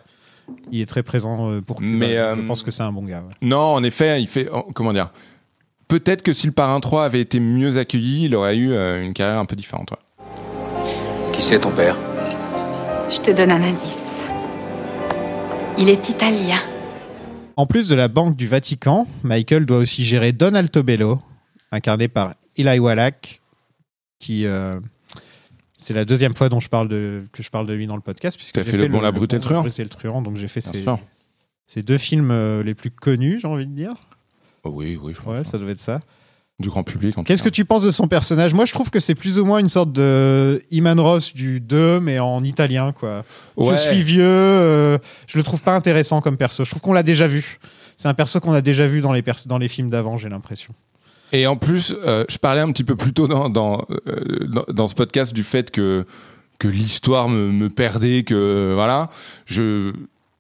il 0.71 0.81
est 0.81 0.87
très 0.87 1.03
présent 1.03 1.61
pour 1.61 1.77
Cuba. 1.81 1.89
Mais, 2.07 2.15
je 2.15 2.47
pense 2.47 2.63
que 2.63 2.71
c'est 2.71 2.83
un 2.83 2.93
bon 2.93 3.05
gars. 3.05 3.21
ouais. 3.21 3.35
Non, 3.49 3.59
en 3.75 3.83
effet, 3.85 4.23
il 4.23 4.27
fait. 4.27 4.49
oh, 4.53 4.67
comment 4.75 4.95
dire? 4.95 5.11
Peut-être 5.89 6.23
que 6.23 6.33
si 6.33 6.47
le 6.47 6.53
Parrain 6.53 6.81
3 6.81 7.05
avait 7.05 7.21
été 7.21 7.39
mieux 7.41 7.77
accueilli, 7.77 8.25
il 8.27 8.35
aurait 8.35 8.57
eu 8.57 8.73
euh, 8.73 9.03
une 9.03 9.13
carrière 9.13 9.39
un 9.39 9.45
peu 9.45 9.57
différente. 9.57 9.91
ouais. 9.91 9.99
Qui 11.33 11.43
c'est 11.43 11.59
ton 11.61 11.71
père? 11.71 11.97
Je 13.11 13.19
te 13.21 13.31
donne 13.31 13.51
un 13.51 13.63
indice. 13.63 14.25
Il 15.79 15.89
est 15.89 16.09
italien. 16.09 16.59
En 17.57 17.67
plus 17.67 17.89
de 17.89 17.95
la 17.95 18.09
Banque 18.09 18.37
du 18.37 18.47
Vatican, 18.47 19.07
Michael 19.23 19.67
doit 19.67 19.79
aussi 19.79 20.05
gérer 20.05 20.33
Don 20.33 20.55
Altobello, 20.55 21.21
incarné 21.71 22.09
par 22.09 22.35
Eli 22.57 22.79
Wallach, 22.79 23.41
qui 24.19 24.47
euh, 24.47 24.73
c'est 25.77 25.93
la 25.95 26.05
deuxième 26.07 26.35
fois 26.35 26.49
dont 26.49 26.61
je 26.61 26.69
parle 26.69 26.89
de, 26.89 27.25
que 27.33 27.43
je 27.43 27.51
parle 27.51 27.67
de 27.67 27.73
lui 27.75 27.87
dans 27.87 27.97
le 27.97 28.03
podcast. 28.03 28.37
puisque 28.37 28.55
T'as 28.55 28.63
j'ai 28.65 28.71
fait 28.71 28.77
Le 28.79 28.89
Bon, 28.89 29.01
la 29.01 29.13
Brute 29.13 29.33
et 29.33 29.37
le 29.37 29.43
Truand. 29.43 29.61
Brute 29.63 29.79
et 29.79 29.85
le 29.85 29.91
Truand, 29.91 30.23
donc 30.23 30.37
j'ai 30.37 30.49
fait 30.49 30.61
ces, 30.61 30.85
ces 31.67 31.83
deux 31.83 31.99
films 31.99 32.31
euh, 32.31 32.63
les 32.63 32.75
plus 32.75 32.91
connus, 32.91 33.41
j'ai 33.41 33.49
envie 33.49 33.67
de 33.67 33.75
dire. 33.75 33.95
Oh 34.65 34.71
oui, 34.73 34.99
oui, 35.03 35.13
je 35.15 35.21
pense. 35.21 35.35
Ouais, 35.35 35.45
ça 35.45 35.59
doit 35.59 35.71
être 35.71 35.81
ça. 35.81 36.01
Du 36.59 36.69
grand 36.69 36.85
public. 36.85 37.17
en 37.19 37.23
tout 37.23 37.27
Qu'est-ce 37.27 37.43
que 37.43 37.49
tu 37.49 37.65
penses 37.65 37.83
de 37.83 37.91
son 37.91 38.07
personnage? 38.07 38.55
Moi, 38.55 38.67
je 38.67 38.73
trouve 38.73 38.91
que 38.91 39.01
c'est 39.01 39.15
plus 39.15 39.39
ou 39.39 39.45
moins 39.45 39.59
une 39.59 39.69
sorte 39.69 39.91
de 39.93 40.63
Iman 40.71 41.01
Ross 41.01 41.35
du 41.35 41.61
2, 41.61 41.99
mais 41.99 42.19
en 42.19 42.45
italien, 42.45 42.93
quoi. 42.93 43.25
Ouais. 43.57 43.73
Je 43.77 43.81
suis 43.81 44.03
vieux, 44.03 44.23
euh, 44.23 44.99
je 45.27 45.39
le 45.39 45.43
trouve 45.45 45.61
pas 45.63 45.75
intéressant 45.75 46.21
comme 46.21 46.37
perso. 46.37 46.65
Je 46.65 46.71
trouve 46.71 46.83
qu'on 46.83 46.93
l'a 46.93 47.03
déjà 47.03 47.27
vu. 47.27 47.59
C'est 47.97 48.09
un 48.09 48.15
perso 48.15 48.39
qu'on 48.39 48.53
a 48.53 48.61
déjà 48.61 48.87
vu 48.87 49.01
dans 49.01 49.13
les, 49.13 49.25
dans 49.47 49.59
les 49.59 49.69
films 49.69 49.91
d'avant, 49.91 50.19
j'ai 50.19 50.29
l'impression. 50.29 50.75
Et 51.33 51.47
en 51.47 51.57
plus, 51.57 51.97
euh, 52.05 52.25
je 52.29 52.37
parlais 52.37 52.61
un 52.61 52.71
petit 52.71 52.85
peu 52.85 52.95
plus 52.95 53.13
tôt 53.13 53.27
dans, 53.27 53.49
dans, 53.49 53.87
euh, 54.07 54.47
dans, 54.47 54.65
dans 54.69 54.89
ce 54.89 54.95
podcast 54.95 55.33
du 55.33 55.43
fait 55.45 55.71
que, 55.71 56.05
que 56.59 56.69
l'histoire 56.69 57.29
me, 57.29 57.51
me 57.51 57.71
perdait, 57.71 58.23
que 58.23 58.73
voilà, 58.75 59.09
je. 59.47 59.93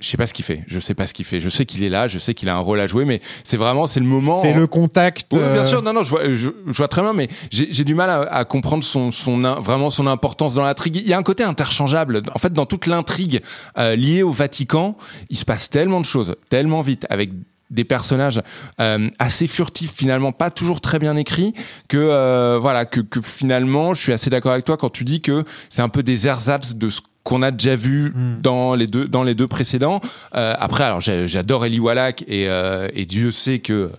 Je 0.02 0.08
sais 0.08 0.16
pas 0.18 0.26
ce 0.26 0.34
qu'il 0.34 0.44
fait. 0.44 0.64
Je 0.66 0.78
sais 0.80 0.94
pas 0.94 1.06
ce 1.06 1.14
qu'il 1.14 1.24
fait. 1.24 1.40
Je 1.40 1.48
sais 1.48 1.64
qu'il 1.64 1.82
est 1.84 1.88
là. 1.88 2.08
Je 2.08 2.18
sais 2.18 2.34
qu'il 2.34 2.48
a 2.50 2.56
un 2.56 2.58
rôle 2.58 2.80
à 2.80 2.86
jouer, 2.86 3.04
mais 3.06 3.20
c'est 3.44 3.56
vraiment 3.56 3.86
c'est 3.86 4.00
le 4.00 4.06
moment. 4.06 4.42
C'est 4.42 4.52
le 4.52 4.66
contact. 4.66 5.28
Oui, 5.32 5.38
bien 5.38 5.62
euh, 5.62 5.64
sûr, 5.64 5.80
non, 5.82 5.92
non, 5.94 6.02
je 6.02 6.10
vois, 6.10 6.24
je, 6.24 6.48
je 6.66 6.72
vois 6.72 6.88
très 6.88 7.00
bien, 7.02 7.12
mais 7.14 7.28
j'ai 7.50 7.68
j'ai 7.72 7.84
du 7.84 7.94
mal 7.94 8.10
à, 8.10 8.20
à 8.22 8.44
comprendre 8.44 8.84
son, 8.84 9.10
son, 9.10 9.44
in- 9.44 9.60
vraiment 9.60 9.88
son 9.90 10.06
importance 10.06 10.54
dans 10.54 10.64
l'intrigue. 10.64 10.96
Il 10.96 11.08
y 11.08 11.12
a 11.14 11.18
un 11.18 11.22
côté 11.22 11.44
interchangeable. 11.44 12.22
En 12.34 12.38
fait, 12.38 12.52
dans 12.52 12.66
toute 12.66 12.86
l'intrigue 12.86 13.40
euh, 13.78 13.96
liée 13.96 14.22
au 14.22 14.30
Vatican, 14.32 14.96
il 15.30 15.36
se 15.36 15.44
passe 15.44 15.70
tellement 15.70 16.00
de 16.00 16.06
choses, 16.06 16.34
tellement 16.50 16.80
vite, 16.82 17.06
avec 17.08 17.30
des 17.72 17.84
personnages 17.84 18.40
euh, 18.80 19.08
assez 19.18 19.46
furtifs 19.46 19.92
finalement 19.92 20.30
pas 20.32 20.50
toujours 20.50 20.80
très 20.80 20.98
bien 20.98 21.16
écrits 21.16 21.52
que 21.88 21.96
euh, 21.98 22.58
voilà 22.60 22.84
que, 22.84 23.00
que 23.00 23.20
finalement 23.20 23.94
je 23.94 24.00
suis 24.02 24.12
assez 24.12 24.30
d'accord 24.30 24.52
avec 24.52 24.64
toi 24.64 24.76
quand 24.76 24.90
tu 24.90 25.04
dis 25.04 25.20
que 25.20 25.44
c'est 25.70 25.82
un 25.82 25.88
peu 25.88 26.02
des 26.02 26.26
ersatz 26.26 26.74
de 26.74 26.90
ce 26.90 27.00
qu'on 27.24 27.42
a 27.42 27.50
déjà 27.50 27.74
vu 27.76 28.10
Mm. 28.14 28.40
dans 28.42 28.74
les 28.74 28.86
deux 28.86 29.06
dans 29.08 29.22
les 29.24 29.34
deux 29.34 29.46
précédents 29.48 30.00
Euh, 30.34 30.54
après 30.58 30.84
alors 30.84 31.00
j'adore 31.00 31.64
Eli 31.66 31.80
Wallach 31.80 32.22
et, 32.28 32.48
et 32.94 33.06
Dieu 33.06 33.32
sait 33.32 33.58
que 33.60 33.90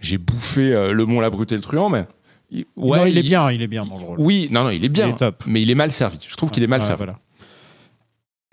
j'ai 0.00 0.18
bouffé 0.18 0.70
le 0.92 1.04
Mont 1.06 1.20
la 1.20 1.30
Brute 1.30 1.52
et 1.52 1.56
le 1.56 1.62
Truand 1.62 1.88
mais 1.90 2.04
il- 2.50 2.64
non, 2.76 3.04
il 3.06 3.18
est 3.18 3.22
bien, 3.22 3.50
il 3.50 3.60
est 3.60 3.66
bien 3.66 3.84
dans 3.84 3.98
le 3.98 4.04
rôle. 4.04 4.20
oui 4.20 4.46
non 4.52 4.62
non 4.64 4.70
il 4.70 4.84
est 4.84 4.88
bien 4.88 5.08
Il 5.08 5.14
est 5.14 5.16
top. 5.18 5.42
mais 5.46 5.62
il 5.62 5.70
est 5.70 5.74
mal 5.74 5.90
servi 5.90 6.18
je 6.28 6.36
trouve 6.36 6.50
qu'il 6.50 6.62
est 6.62 6.68
mal 6.68 6.80
servi 6.82 6.96
voilà. 6.98 7.18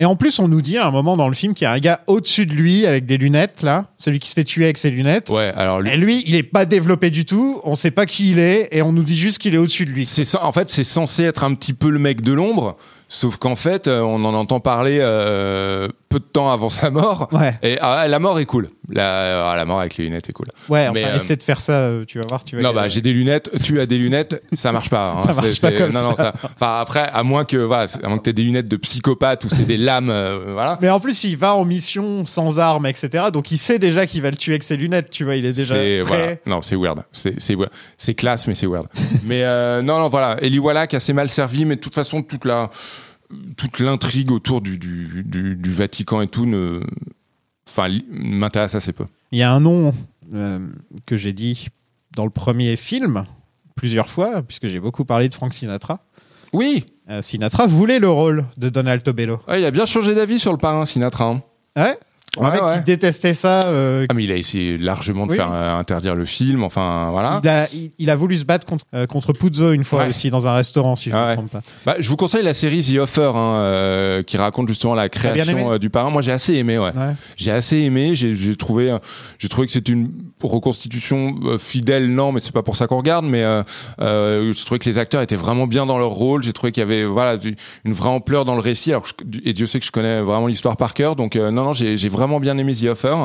Et 0.00 0.04
en 0.06 0.16
plus, 0.16 0.40
on 0.40 0.48
nous 0.48 0.60
dit 0.60 0.76
à 0.76 0.86
un 0.86 0.90
moment 0.90 1.16
dans 1.16 1.28
le 1.28 1.34
film 1.34 1.54
qu'il 1.54 1.66
y 1.66 1.68
a 1.68 1.72
un 1.72 1.78
gars 1.78 2.00
au-dessus 2.08 2.46
de 2.46 2.52
lui 2.52 2.84
avec 2.84 3.06
des 3.06 3.16
lunettes, 3.16 3.62
là, 3.62 3.86
celui 3.96 4.18
qui 4.18 4.28
se 4.28 4.34
fait 4.34 4.42
tuer 4.42 4.64
avec 4.64 4.76
ses 4.76 4.90
lunettes. 4.90 5.30
ouais 5.30 5.52
alors 5.54 5.80
lui 5.80 5.90
Et 5.90 5.96
lui, 5.96 6.24
il 6.26 6.34
est 6.34 6.42
pas 6.42 6.64
développé 6.64 7.10
du 7.10 7.24
tout, 7.24 7.60
on 7.62 7.76
sait 7.76 7.92
pas 7.92 8.04
qui 8.04 8.30
il 8.30 8.40
est, 8.40 8.68
et 8.72 8.82
on 8.82 8.92
nous 8.92 9.04
dit 9.04 9.16
juste 9.16 9.38
qu'il 9.38 9.54
est 9.54 9.58
au-dessus 9.58 9.84
de 9.84 9.90
lui. 9.90 10.04
C'est 10.04 10.24
ça, 10.24 10.44
en 10.44 10.50
fait, 10.50 10.68
c'est 10.68 10.82
censé 10.82 11.22
être 11.22 11.44
un 11.44 11.54
petit 11.54 11.74
peu 11.74 11.90
le 11.90 12.00
mec 12.00 12.22
de 12.22 12.32
l'ombre, 12.32 12.76
Sauf 13.14 13.36
qu'en 13.36 13.54
fait, 13.54 13.86
euh, 13.86 14.00
on 14.00 14.24
en 14.24 14.34
entend 14.34 14.58
parler 14.58 14.98
euh, 15.00 15.88
peu 16.14 16.20
de 16.20 16.24
temps 16.24 16.52
avant 16.52 16.68
sa 16.68 16.90
mort. 16.90 17.28
Ouais. 17.32 17.54
Et 17.64 17.76
ah, 17.80 18.06
la 18.06 18.20
mort 18.20 18.38
est 18.38 18.44
cool. 18.44 18.70
La, 18.88 19.50
ah, 19.50 19.56
la 19.56 19.64
mort 19.64 19.80
avec 19.80 19.96
les 19.96 20.04
lunettes 20.04 20.28
est 20.28 20.32
cool. 20.32 20.46
Ouais, 20.68 20.82
enfin, 20.84 20.92
Mais, 20.92 21.04
euh, 21.06 21.16
essaie 21.16 21.34
de 21.34 21.42
faire 21.42 21.60
ça, 21.60 21.72
euh, 21.72 22.04
tu 22.06 22.20
vas 22.20 22.24
voir. 22.28 22.44
Tu 22.44 22.54
vas 22.54 22.62
Non, 22.62 22.72
bah 22.72 22.86
j'ai 22.86 23.00
des 23.00 23.12
lunettes. 23.12 23.50
Tu 23.64 23.80
as 23.80 23.86
des 23.86 23.98
lunettes, 23.98 24.40
ça 24.52 24.70
marche 24.70 24.90
pas. 24.90 25.10
hein. 25.26 25.32
Ça 25.32 25.42
marche 25.42 25.60
pas 25.60 25.72
comme 25.72 25.90
non, 25.90 26.02
non, 26.02 26.14
ça. 26.16 26.32
ça. 26.40 26.48
Enfin 26.54 26.78
après, 26.80 27.00
à 27.12 27.24
moins 27.24 27.44
que 27.44 27.56
voilà, 27.56 27.86
à 28.00 28.08
moins 28.08 28.18
que 28.18 28.22
t'aies 28.22 28.32
des 28.32 28.44
lunettes 28.44 28.70
de 28.70 28.76
psychopathe 28.76 29.44
ou 29.44 29.48
c'est 29.48 29.64
des 29.64 29.76
lames, 29.76 30.08
euh, 30.10 30.52
voilà. 30.52 30.78
Mais 30.80 30.88
en 30.88 31.00
plus, 31.00 31.24
il 31.24 31.36
va 31.36 31.56
en 31.56 31.64
mission 31.64 32.24
sans 32.26 32.60
armes, 32.60 32.86
etc. 32.86 33.24
Donc 33.32 33.50
il 33.50 33.58
sait 33.58 33.80
déjà 33.80 34.06
qu'il 34.06 34.22
va 34.22 34.30
le 34.30 34.36
tuer 34.36 34.52
avec 34.52 34.62
ses 34.62 34.76
lunettes, 34.76 35.10
tu 35.10 35.24
vois. 35.24 35.34
Il 35.34 35.46
est 35.46 35.52
déjà 35.52 35.74
C'est 35.74 36.02
prêt. 36.04 36.16
voilà. 36.18 36.36
Non, 36.46 36.62
c'est 36.62 36.76
weird. 36.76 37.02
C'est 37.10 37.40
c'est 37.40 37.56
weird. 37.56 37.70
C'est 37.98 38.14
classe, 38.14 38.46
mais 38.46 38.54
c'est 38.54 38.68
weird. 38.68 38.86
mais 39.24 39.42
euh, 39.42 39.82
non, 39.82 39.98
non, 39.98 40.06
voilà. 40.08 40.36
Eli 40.42 40.60
Wallach 40.60 40.94
assez 40.94 41.12
mal 41.12 41.28
servi, 41.28 41.64
mais 41.64 41.74
de 41.74 41.80
toute 41.80 41.94
façon, 41.94 42.22
toute 42.22 42.44
la 42.44 42.70
toute 43.56 43.78
l'intrigue 43.80 44.30
autour 44.30 44.60
du, 44.60 44.78
du, 44.78 45.22
du, 45.24 45.56
du 45.56 45.72
Vatican 45.72 46.20
et 46.20 46.28
tout 46.28 46.46
ne, 46.46 46.80
enfin, 47.68 47.88
m'intéresse 48.10 48.74
assez 48.74 48.92
peu. 48.92 49.04
Il 49.32 49.38
y 49.38 49.42
a 49.42 49.52
un 49.52 49.60
nom 49.60 49.94
euh, 50.34 50.60
que 51.06 51.16
j'ai 51.16 51.32
dit 51.32 51.68
dans 52.14 52.24
le 52.24 52.30
premier 52.30 52.76
film 52.76 53.24
plusieurs 53.74 54.08
fois, 54.08 54.42
puisque 54.42 54.66
j'ai 54.68 54.78
beaucoup 54.80 55.04
parlé 55.04 55.28
de 55.28 55.34
Frank 55.34 55.52
Sinatra. 55.52 56.00
Oui. 56.52 56.84
Euh, 57.10 57.20
Sinatra 57.22 57.66
voulait 57.66 57.98
le 57.98 58.08
rôle 58.08 58.44
de 58.56 58.68
Donald 58.68 59.02
Tobello. 59.02 59.40
Ouais, 59.48 59.60
il 59.60 59.64
a 59.64 59.70
bien 59.70 59.86
changé 59.86 60.14
d'avis 60.14 60.38
sur 60.38 60.52
le 60.52 60.58
parrain 60.58 60.86
Sinatra. 60.86 61.24
hein. 61.26 61.42
Ouais. 61.76 61.98
Un 62.38 62.44
Ouais, 62.46 62.50
mec 62.52 62.62
ouais. 62.62 62.74
qui 62.78 62.84
détestait 62.84 63.34
ça. 63.34 63.62
euh, 63.66 64.06
Ah, 64.08 64.14
mais 64.14 64.24
il 64.24 64.32
a 64.32 64.36
essayé 64.36 64.76
largement 64.78 65.26
de 65.26 65.30
Oui. 65.32 65.36
faire 65.36 65.50
euh, 65.52 65.78
interdire 65.78 66.14
le 66.14 66.24
film. 66.24 66.62
Enfin, 66.64 67.08
voilà. 67.10 67.40
il, 67.42 67.48
a, 67.48 67.68
il- 67.72 67.90
il 67.98 68.10
a 68.10 68.16
voulu 68.16 68.36
se 68.36 68.44
battre 68.44 68.66
contre, 68.66 68.84
euh, 68.94 69.06
contre 69.06 69.32
Puzo 69.32 69.72
une 69.72 69.84
fois 69.84 70.00
Ouais. 70.02 70.08
aussi 70.08 70.30
dans 70.30 70.46
un 70.46 70.54
restaurant, 70.54 70.96
si 70.96 71.10
je 71.10 71.16
ne 71.16 71.20
me 71.28 71.32
trompe 71.34 71.50
pas. 71.50 71.62
Bah, 71.86 71.94
je 71.98 72.08
vous 72.08 72.16
conseille 72.16 72.42
la 72.42 72.54
série 72.54 72.82
The 72.82 72.98
Offer, 72.98 73.32
hein, 73.34 73.54
euh, 73.56 74.22
qui 74.22 74.36
raconte 74.36 74.68
justement 74.68 74.94
la 74.94 75.08
création 75.08 75.72
euh, 75.72 75.78
du 75.78 75.90
parrain. 75.90 76.10
Moi, 76.10 76.22
j'ai 76.22 76.32
assez 76.32 76.54
aimé. 76.54 76.78
Ouais. 76.78 76.90
J'ai 77.36 77.50
assez 77.52 77.78
aimé. 77.78 78.14
J'ai 78.14 78.34
j'ai 78.34 78.56
trouvé, 78.56 78.96
j'ai 79.38 79.48
trouvé 79.48 79.66
que 79.66 79.72
c'était 79.72 79.92
une 79.92 80.10
reconstitution 80.42 81.34
fidèle. 81.58 82.10
Non, 82.12 82.32
mais 82.32 82.40
c'est 82.40 82.52
pas 82.52 82.62
pour 82.62 82.76
ça 82.76 82.86
qu'on 82.86 82.96
regarde. 82.98 83.24
Mais 83.26 83.42
euh, 83.42 83.62
euh, 84.00 84.52
j'ai 84.52 84.64
trouvé 84.64 84.78
que 84.78 84.88
les 84.88 84.98
acteurs 84.98 85.22
étaient 85.22 85.36
vraiment 85.36 85.66
bien 85.66 85.86
dans 85.86 85.98
leur 85.98 86.10
rôle. 86.10 86.42
J'ai 86.42 86.52
trouvé 86.52 86.72
qu'il 86.72 86.80
y 86.80 86.84
avait 86.84 87.04
voilà 87.04 87.38
une 87.84 87.92
vraie 87.92 88.08
ampleur 88.08 88.44
dans 88.44 88.54
le 88.54 88.60
récit. 88.60 88.90
Alors, 88.92 89.06
je- 89.06 89.40
et 89.44 89.52
Dieu 89.52 89.66
sait 89.66 89.78
que 89.80 89.86
je 89.86 89.92
connais 89.92 90.20
vraiment 90.20 90.46
l'histoire 90.46 90.76
par 90.76 90.94
cœur. 90.94 91.16
Donc 91.16 91.36
non, 91.36 91.50
non, 91.52 91.72
j'ai 91.72 91.96
j'ai 91.96 92.08
vraiment 92.24 92.40
bien 92.40 92.56
aimé 92.58 92.74
The 92.74 92.84
Offer. 92.86 93.16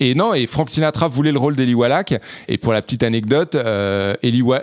Et 0.00 0.14
non, 0.14 0.34
et 0.34 0.46
Frank 0.46 0.70
Sinatra 0.70 1.08
voulait 1.08 1.32
le 1.32 1.38
rôle 1.38 1.56
d'Eli 1.56 1.74
Wallach. 1.74 2.14
Et 2.48 2.58
pour 2.58 2.72
la 2.72 2.80
petite 2.82 3.02
anecdote, 3.02 3.54
euh, 3.54 4.14
Eli 4.22 4.42
Wa- 4.42 4.62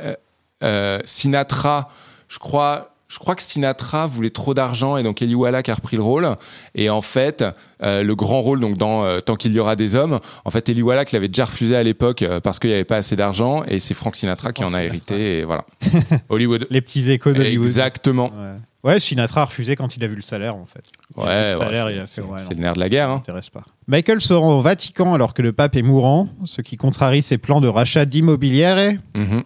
euh, 0.64 1.00
Sinatra, 1.06 1.88
je 2.28 2.40
crois. 2.40 2.88
Je 3.14 3.20
crois 3.20 3.36
que 3.36 3.42
Sinatra 3.44 4.08
voulait 4.08 4.30
trop 4.30 4.54
d'argent 4.54 4.96
et 4.96 5.04
donc 5.04 5.22
Eli 5.22 5.36
Wallach 5.36 5.68
a 5.68 5.74
repris 5.74 5.98
le 5.98 6.02
rôle. 6.02 6.30
Et 6.76 6.90
en 6.90 7.02
fait, 7.02 7.44
euh, 7.84 8.04
le 8.04 8.16
grand 8.16 8.40
rôle 8.42 8.62
donc 8.62 8.78
dans 8.78 9.04
euh, 9.04 9.20
Tant 9.20 9.36
qu'il 9.36 9.52
y 9.52 9.60
aura 9.60 9.76
des 9.76 9.96
hommes, 9.96 10.22
en 10.46 10.50
fait 10.50 10.70
Eli 10.70 10.82
Wallach 10.82 11.12
l'avait 11.12 11.28
déjà 11.28 11.44
refusé 11.44 11.76
à 11.76 11.84
l'époque 11.84 12.22
euh, 12.22 12.40
parce 12.40 12.58
qu'il 12.58 12.70
n'y 12.70 12.74
avait 12.74 12.86
pas 12.86 12.96
assez 12.96 13.18
d'argent 13.18 13.66
et 13.68 13.82
c'est 13.82 13.94
Frank 13.96 14.16
Sinatra 14.16 14.54
qui 14.54 14.64
en 14.64 14.68
a 14.68 14.78
Sinatra. 14.78 14.86
hérité 14.86 15.40
et 15.40 15.44
voilà. 15.44 15.66
Hollywood. 16.30 16.68
Les 16.70 16.80
petits 16.80 17.12
échos 17.12 17.34
d'Hollywood. 17.34 17.68
Exactement. 17.68 18.28
Ouais. 18.30 18.56
Ouais, 18.84 19.00
Sinatra 19.00 19.42
a 19.42 19.46
refusé 19.46 19.76
quand 19.76 19.96
il 19.96 20.04
a 20.04 20.08
vu 20.08 20.16
le 20.16 20.22
salaire, 20.24 20.56
en 20.56 20.66
fait. 20.66 20.84
Il 21.16 21.22
Ouais, 21.22 21.28
ouais, 21.28 22.06
c'est- 22.08 22.22
ouais, 22.22 22.40
le 22.50 22.56
nerf 22.56 22.74
de 22.74 22.80
la 22.80 22.90
guerre. 22.90 23.08
ça 23.08 23.12
hein. 23.12 23.16
m'intéresse 23.18 23.50
pas. 23.50 23.64
Michael 23.88 24.22
se 24.22 24.34
rend 24.34 24.58
au 24.58 24.62
Vatican 24.62 25.14
alors 25.14 25.34
que 25.36 25.42
le 25.44 25.52
pape 25.54 25.76
est 25.76 25.82
mourant, 25.84 26.30
ce 26.46 26.62
qui 26.62 26.78
contrarie 26.78 27.22
ses 27.22 27.38
plans 27.38 27.62
de 27.62 27.68
rachat 27.68 28.06
d'immobilière. 28.06 28.98
Mhm. 29.16 29.44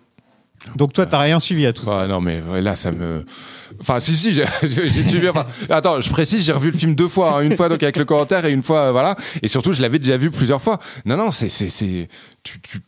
Donc 0.77 0.93
toi, 0.93 1.05
t'as 1.05 1.19
rien 1.19 1.39
suivi 1.39 1.65
à 1.67 1.73
tout 1.73 1.83
ça. 1.85 1.99
Ouais, 1.99 2.07
non, 2.07 2.21
mais 2.21 2.41
là, 2.61 2.75
ça 2.75 2.91
me. 2.91 3.23
Enfin, 3.81 3.99
si, 3.99 4.15
si, 4.15 4.33
j'ai 4.63 5.03
suivi. 5.03 5.29
Enfin, 5.29 5.45
attends, 5.69 6.01
je 6.01 6.09
précise, 6.09 6.43
j'ai 6.43 6.53
revu 6.53 6.71
le 6.71 6.77
film 6.77 6.95
deux 6.95 7.07
fois. 7.09 7.37
hein. 7.37 7.41
une 7.41 7.55
fois 7.55 7.69
donc 7.69 7.83
avec 7.83 7.97
le 7.97 8.05
commentaire 8.05 8.45
et 8.45 8.51
une 8.51 8.63
fois, 8.63 8.85
euh, 8.87 8.91
voilà. 8.91 9.15
Et 9.43 9.47
surtout, 9.47 9.73
je 9.73 9.81
l'avais 9.81 9.99
déjà 9.99 10.17
vu 10.17 10.31
plusieurs 10.31 10.61
fois. 10.61 10.79
Non, 11.05 11.17
non, 11.17 11.29
c'est. 11.29 11.49
c'est- 11.49 11.69
c'est- 11.69 12.07
tu- 12.41 12.59
tu- 12.61 12.79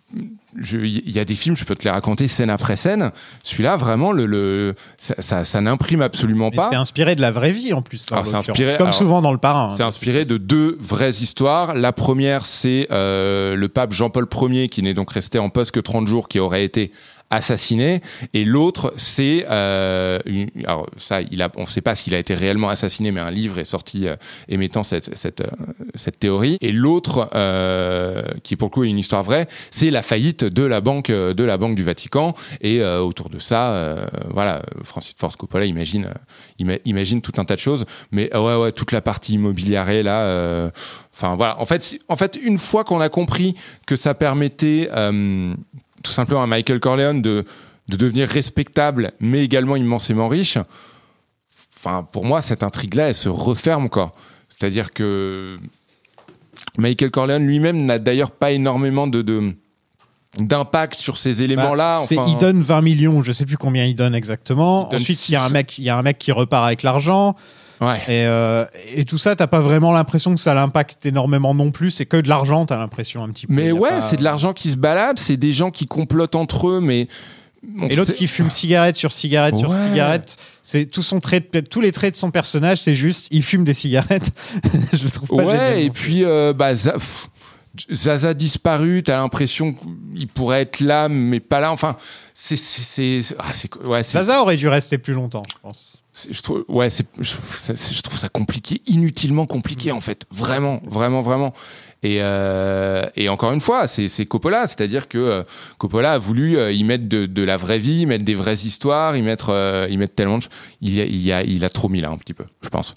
Il 0.55 1.11
y 1.11 1.19
a 1.19 1.25
des 1.25 1.35
films, 1.35 1.55
je 1.57 1.65
peux 1.65 1.75
te 1.75 1.83
les 1.83 1.89
raconter 1.89 2.27
scène 2.27 2.49
après 2.49 2.75
scène. 2.77 3.11
Celui-là, 3.43 3.75
vraiment, 3.75 4.11
le, 4.13 4.25
le, 4.25 4.75
ça, 4.97 5.15
ça, 5.19 5.45
ça 5.45 5.59
n'imprime 5.61 6.01
absolument 6.01 6.51
pas. 6.51 6.69
c'est 6.69 6.75
inspiré 6.77 7.15
de 7.15 7.21
la 7.21 7.31
vraie 7.31 7.51
vie 7.51 7.73
en 7.73 7.81
plus. 7.81 8.09
là, 8.09 8.17
Alors, 8.17 8.35
inspiré- 8.35 8.77
Comme 8.77 8.87
alors, 8.87 8.93
souvent 8.93 9.21
dans 9.21 9.33
le 9.33 9.37
parrain. 9.39 9.69
hein. 9.71 9.75
C'est 9.75 9.83
inspiré 9.83 10.23
de 10.25 10.37
deux 10.37 10.77
vraies 10.79 11.09
histoires. 11.11 11.75
La 11.75 11.91
première, 11.91 12.45
c'est 12.45 12.87
euh, 12.91 13.55
le 13.55 13.67
pape 13.67 13.91
Jean-Paul 13.91 14.27
Ier, 14.49 14.69
qui 14.69 14.81
n'est 14.83 14.93
donc 14.93 15.11
resté 15.11 15.37
en 15.37 15.49
poste 15.49 15.71
que 15.71 15.79
30 15.81 16.07
jours, 16.07 16.27
qui 16.29 16.39
aurait 16.39 16.63
été 16.63 16.91
assassiné. 17.29 17.99
Et 18.33 18.45
l'autre, 18.45 18.93
c'est... 18.95 19.45
euh, 19.49 20.17
une- 20.25 20.49
alors 20.65 20.87
ça, 20.95 21.21
il 21.21 21.41
a, 21.41 21.49
on 21.57 21.63
ne 21.63 21.67
sait 21.67 21.81
pas 21.81 21.93
s'il 21.93 22.15
a 22.15 22.19
été 22.19 22.33
réellement 22.33 22.69
assassiné, 22.69 23.11
mais 23.11 23.19
un 23.19 23.31
livre 23.31 23.59
est 23.59 23.65
sorti 23.65 24.07
euh, 24.07 24.15
émettant 24.47 24.81
cette, 24.83 25.13
cette, 25.17 25.41
euh, 25.41 25.47
cette 25.95 26.19
théorie. 26.19 26.57
Et 26.61 26.71
l'autre, 26.71 27.29
euh, 27.35 28.23
qui 28.43 28.55
pour 28.55 28.67
le 28.69 28.71
coup 28.71 28.83
est 28.85 28.89
une 28.89 28.97
histoire 28.99 29.23
vraie, 29.23 29.47
c'est 29.71 29.91
la 29.91 30.03
faillite 30.03 30.36
de 30.43 30.63
la 30.63 30.81
banque, 30.81 31.09
euh, 31.09 31.33
de 31.33 31.43
la 31.43 31.57
banque 31.57 31.75
du 31.75 31.83
Vatican. 31.83 32.33
Et 32.61 32.81
euh, 32.81 32.99
autour 33.01 33.29
de 33.29 33.39
ça, 33.39 33.73
euh, 33.73 34.07
voilà, 34.31 34.63
Francis 34.83 35.15
Ford 35.17 35.35
Coppola 35.37 35.65
imagine, 35.65 36.09
ima- 36.59 36.79
imagine 36.85 37.21
tout 37.21 37.33
un 37.37 37.45
tas 37.45 37.55
de 37.55 37.59
choses. 37.59 37.85
Mais 38.11 38.29
euh, 38.35 38.39
ouais, 38.41 38.63
ouais, 38.63 38.71
toute 38.71 38.91
la 38.91 39.01
partie 39.01 39.33
immobilière 39.33 39.87
là. 40.03 40.69
Enfin 41.13 41.35
voilà. 41.35 41.59
En 41.59 41.65
fait, 41.65 41.97
en 42.07 42.15
fait, 42.15 42.37
une 42.41 42.57
fois 42.57 42.83
qu'on 42.83 42.99
a 42.99 43.09
compris 43.09 43.55
que 43.85 43.95
ça 43.95 44.13
permettait 44.13 44.89
tout 46.03 46.11
simplement 46.11 46.43
à 46.43 46.47
Michael 46.47 46.79
Corleone 46.79 47.21
de 47.21 47.43
de 47.89 47.95
devenir 47.95 48.27
respectable, 48.27 49.13
mais 49.21 49.43
également 49.45 49.77
immensément 49.77 50.27
riche. 50.27 50.57
Enfin, 51.77 52.03
pour 52.11 52.25
moi, 52.25 52.41
cette 52.41 52.61
intrigue-là, 52.61 53.09
elle 53.09 53.15
se 53.15 53.29
referme 53.29 53.87
quoi. 53.89 54.11
C'est-à-dire 54.49 54.91
que 54.91 55.55
Michael 56.77 57.11
Corleone 57.11 57.45
lui-même 57.45 57.85
n'a 57.85 57.97
d'ailleurs 57.97 58.31
pas 58.31 58.51
énormément 58.51 59.07
de, 59.07 59.21
de- 59.21 59.53
d'impact 60.39 60.95
sur 60.99 61.17
ces 61.17 61.41
éléments-là. 61.41 61.95
Bah, 61.95 61.99
enfin- 62.01 62.25
il 62.29 62.37
donne 62.37 62.61
20 62.61 62.81
millions, 62.81 63.21
je 63.21 63.31
sais 63.31 63.45
plus 63.45 63.57
combien 63.57 63.85
il 63.85 63.95
donne 63.95 64.13
exactement. 64.15 64.87
Il 64.87 64.91
donne 64.91 65.01
Ensuite, 65.01 65.29
il 65.29 65.33
y 65.33 65.35
a 65.35 65.43
un 65.43 65.49
mec, 65.49 65.77
y 65.79 65.89
a 65.89 65.97
un 65.97 66.01
mec 66.03 66.17
qui 66.19 66.31
repart 66.31 66.65
avec 66.65 66.83
l'argent. 66.83 67.35
Ouais. 67.79 67.97
Et, 68.07 68.25
euh, 68.25 68.65
et 68.95 69.05
tout 69.05 69.17
ça, 69.19 69.35
t'as 69.35 69.45
pas 69.47 69.59
vraiment 69.59 69.91
l'impression 69.91 70.33
que 70.33 70.39
ça 70.41 70.53
l'impacte 70.55 71.05
énormément 71.05 71.53
non 71.53 71.69
plus. 71.71 71.91
C'est 71.91 72.05
que 72.07 72.17
de 72.17 72.27
l'argent, 72.27 72.65
t'as 72.65 72.77
l'impression 72.77 73.23
un 73.23 73.29
petit 73.29 73.45
peu. 73.47 73.53
Mais 73.53 73.71
ouais, 73.71 73.89
pas- 73.89 74.01
c'est 74.01 74.17
de 74.17 74.23
l'argent 74.23 74.53
qui 74.53 74.69
se 74.71 74.77
balade, 74.77 75.19
c'est 75.19 75.37
des 75.37 75.51
gens 75.53 75.69
qui 75.69 75.85
complotent 75.85 76.35
entre 76.35 76.69
eux, 76.69 76.81
mais. 76.81 77.07
on 77.79 77.87
Et 77.87 77.95
l'autre 77.95 78.13
qui 78.13 78.27
fume 78.27 78.49
cigarette 78.49 78.95
sur 78.97 79.11
cigarette 79.11 79.57
sur 79.57 79.71
cigarette, 79.71 80.37
c'est 80.63 80.85
tout 80.85 81.03
son 81.03 81.19
trait, 81.19 81.43
de- 81.53 81.59
tous 81.59 81.81
les 81.81 81.91
traits 81.91 82.13
de 82.13 82.17
son 82.19 82.31
personnage, 82.31 82.79
c'est 82.81 82.95
juste 82.95 83.27
il 83.31 83.43
fume 83.43 83.63
des 83.63 83.73
cigarettes. 83.75 84.31
je 84.93 85.03
le 85.03 85.09
trouve 85.11 85.29
pas 85.29 85.43
génial, 85.45 85.73
Ouais, 85.73 85.83
et 85.85 85.89
puis 85.91 86.23
euh, 86.23 86.53
bah, 86.53 86.73
pff, 86.73 87.29
Zaza 87.91 88.33
disparu, 88.33 89.03
t'as 89.03 89.17
l'impression 89.17 89.73
qu'il 90.15 90.27
pourrait 90.27 90.61
être 90.61 90.79
là, 90.79 91.09
mais 91.09 91.39
pas 91.39 91.59
là. 91.59 91.71
Enfin, 91.71 91.95
c'est. 92.33 92.57
ah, 93.39 93.51
ouais, 93.87 94.03
Zaza 94.03 94.41
aurait 94.41 94.57
dû 94.57 94.67
rester 94.67 94.97
plus 94.97 95.13
longtemps, 95.13 95.43
je 95.49 95.55
pense. 95.61 96.01
je 96.31 96.41
trouve, 96.41 96.65
ouais, 96.67 96.89
je, 96.89 97.23
ça- 97.55 97.73
je 97.75 98.01
trouve 98.01 98.17
ça 98.17 98.29
compliqué, 98.29 98.81
inutilement 98.87 99.45
compliqué 99.45 99.91
en 99.91 100.01
fait, 100.01 100.23
vraiment, 100.31 100.81
vraiment, 100.85 101.21
vraiment. 101.21 101.53
Et, 102.03 102.17
euh, 102.21 103.05
et 103.15 103.27
encore 103.29 103.51
une 103.51 103.59
fois, 103.61 103.87
c'est, 103.87 104.07
Coppola, 104.25 104.67
c'est-à-dire 104.67 105.07
que 105.07 105.17
euh, 105.17 105.43
Coppola 105.77 106.13
a 106.13 106.17
voulu 106.17 106.57
euh, 106.57 106.71
y 106.71 106.83
mettre 106.83 107.07
de, 107.07 107.25
de 107.25 107.43
la 107.43 107.57
vraie 107.57 107.79
vie, 107.79 108.01
y 108.01 108.05
mettre 108.05 108.23
des 108.23 108.35
vraies 108.35 108.53
histoires, 108.65 109.15
y 109.17 109.21
mettre, 109.21 109.87
y 109.89 109.97
mettre 109.97 110.13
tellement 110.15 110.37
de 110.37 110.43
choses. 110.43 110.51
Il, 110.81 110.93
y 110.93 111.01
a- 111.01 111.05
il, 111.05 111.21
y 111.21 111.31
a, 111.31 111.43
il 111.43 111.65
a 111.65 111.69
trop 111.69 111.89
mis 111.89 112.01
là 112.01 112.09
un 112.09 112.17
petit 112.17 112.33
peu, 112.35 112.45
je 112.61 112.69
pense. 112.69 112.95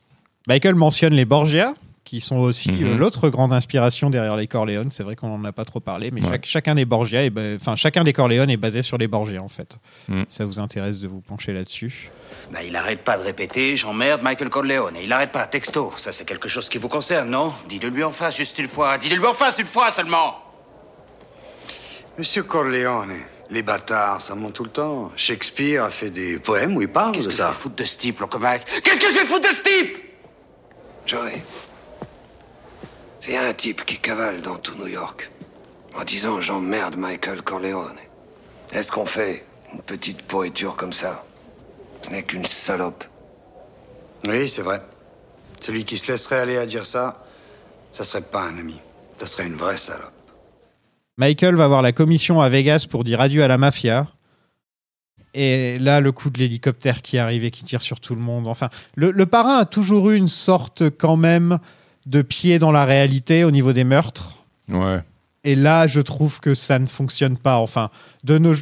Michael 0.49 0.75
mentionne 0.75 1.15
les 1.15 1.25
Borgia, 1.25 1.75
qui 2.11 2.21
sont 2.21 2.39
aussi 2.39 2.73
Mhm. 2.73 2.87
euh, 2.95 2.97
l'autre 2.97 3.29
grande 3.29 3.53
inspiration 3.53 4.11
derrière 4.11 4.35
les 4.35 4.49
Corleone. 4.49 4.91
C'est 4.91 5.05
vrai 5.05 5.15
qu'on 5.15 5.29
n'en 5.29 5.45
a 5.45 5.53
pas 5.53 5.65
trop 5.65 5.79
parlé, 5.79 6.11
mais 6.11 6.21
Ouais. 6.25 6.29
chaque- 6.29 6.45
chacun 6.45 6.75
des 6.75 6.85
Borgia, 6.85 7.21
enfin 7.55 7.77
chacun 7.77 8.03
des 8.03 8.13
Corleone 8.13 8.51
est 8.51 8.57
basé 8.57 8.83
sur 8.83 8.99
les 8.99 9.07
Borgia 9.07 9.41
en 9.41 9.47
fait. 9.47 9.77
Mhm. 10.09 10.25
Ça 10.27 10.45
vous 10.45 10.59
intéresse 10.59 10.99
de 11.01 11.07
vous 11.07 11.21
pencher 11.21 11.53
là-dessus? 11.53 12.11
Bah, 12.53 12.65
il 12.67 12.75
arrête 12.75 13.03
pas 13.05 13.17
de 13.17 13.23
répéter 13.23 13.77
j'emmerde 13.77 14.23
Michael 14.25 14.49
Corleone. 14.51 14.97
Et 14.97 15.05
il 15.05 15.13
arrête 15.13 15.31
pas, 15.31 15.47
texto. 15.47 15.93
Ça, 15.99 16.11
c'est 16.11 16.25
quelque 16.25 16.49
chose 16.49 16.69
qui 16.69 16.79
vous 16.79 16.89
concerne, 16.89 17.31
non? 17.31 17.53
Dis-le 17.69 17.91
lui 17.91 18.03
en 18.03 18.11
face 18.11 18.37
juste 18.37 18.59
une 18.59 18.67
fois. 18.67 18.99
Dis-le 18.99 19.15
lui 19.15 19.27
en 19.27 19.33
face 19.33 19.61
une 19.61 19.67
fois 19.67 19.93
seulement. 19.93 20.35
Monsieur 22.19 22.43
Corleone, 22.43 23.19
les 23.51 23.63
bâtards, 23.63 24.21
ça 24.21 24.35
monte 24.35 24.55
tout 24.55 24.65
le 24.65 24.71
temps. 24.71 25.13
Shakespeare 25.15 25.85
a 25.85 25.91
fait 25.91 26.11
des 26.11 26.41
poèmes 26.41 26.77
où 26.77 26.83
il 26.83 26.89
parle 26.89 27.13
Qu'est-ce 27.13 27.27
de 27.27 27.31
que 27.31 27.37
je 27.37 27.43
ça. 27.43 27.49
vais 27.51 27.55
foutre 27.55 27.77
de 27.77 27.85
ce 27.85 27.97
type, 27.97 28.19
Locomac? 28.19 28.65
Qu'est-ce 28.83 29.01
que 29.01 29.11
je 29.11 29.19
vais 29.21 29.25
foutre 29.25 29.49
de 29.49 29.55
ce 29.55 29.63
type? 29.63 29.97
Joey, 31.07 31.41
c'est 33.21 33.37
un 33.37 33.53
type 33.53 33.85
qui 33.85 33.99
cavale 33.99 34.41
dans 34.41 34.57
tout 34.57 34.77
New 34.79 34.87
York 34.87 35.31
en 35.95 36.05
disant 36.05 36.41
j'emmerde 36.41 36.97
Michael 36.97 37.43
Corleone. 37.43 37.97
Est-ce 38.73 38.91
qu'on 38.91 39.07
fait 39.07 39.45
une 39.73 39.81
petite 39.81 40.23
pourriture 40.23 40.77
comme 40.77 40.93
ça? 40.93 41.25
Ce 42.03 42.11
n'est 42.11 42.23
qu'une 42.23 42.47
salope. 42.47 43.05
Oui, 44.27 44.49
c'est 44.49 44.63
vrai. 44.63 44.81
Celui 45.61 45.85
qui 45.85 45.99
se 45.99 46.11
laisserait 46.11 46.41
aller 46.41 46.57
à 46.57 46.67
dire 46.67 46.87
ça, 46.87 47.25
ça 47.93 48.05
serait 48.05 48.23
pas 48.23 48.43
un 48.43 48.59
ami. 48.59 48.79
Ça 49.19 49.27
serait 49.27 49.47
une 49.47 49.55
vraie 49.55 49.77
salope. 49.77 50.13
Michael 51.19 51.57
va 51.57 51.69
voir 51.69 51.83
la 51.83 51.93
commission 51.93 52.41
à 52.41 52.49
Vegas 52.49 52.87
pour 52.89 53.05
dire 53.05 53.21
adieu 53.21 53.43
à 53.43 53.49
la 53.49 53.59
mafia. 53.59 54.07
Et 55.35 55.79
là, 55.79 56.01
le 56.01 56.11
coup 56.13 56.31
de 56.31 56.39
l'hélicoptère 56.39 57.03
qui 57.03 57.19
arrive 57.19 57.45
et 57.45 57.51
qui 57.51 57.65
tire 57.65 57.83
sur 57.83 58.01
tout 58.01 58.15
le 58.15 58.21
monde. 58.21 58.49
Enfin, 58.49 58.71
le, 58.95 59.11
le 59.11 59.27
parrain 59.27 59.59
a 59.59 59.65
toujours 59.67 60.11
eu 60.11 60.17
une 60.17 60.29
sorte 60.29 60.89
quand 60.91 61.17
même 61.17 61.59
de 62.07 62.23
pied 62.23 62.59
dans 62.59 62.73
la 62.73 62.85
réalité 62.85 63.45
au 63.45 63.51
niveau 63.51 63.73
des 63.73 63.85
meurtres. 63.85 64.45
Ouais. 64.71 65.01
Et 65.45 65.55
là, 65.55 65.87
je 65.87 66.01
trouve 66.01 66.41
que 66.41 66.55
ça 66.55 66.79
ne 66.79 66.87
fonctionne 66.87 67.37
pas. 67.37 67.59
Enfin, 67.59 67.91
de 68.25 68.39
nos 68.39 68.55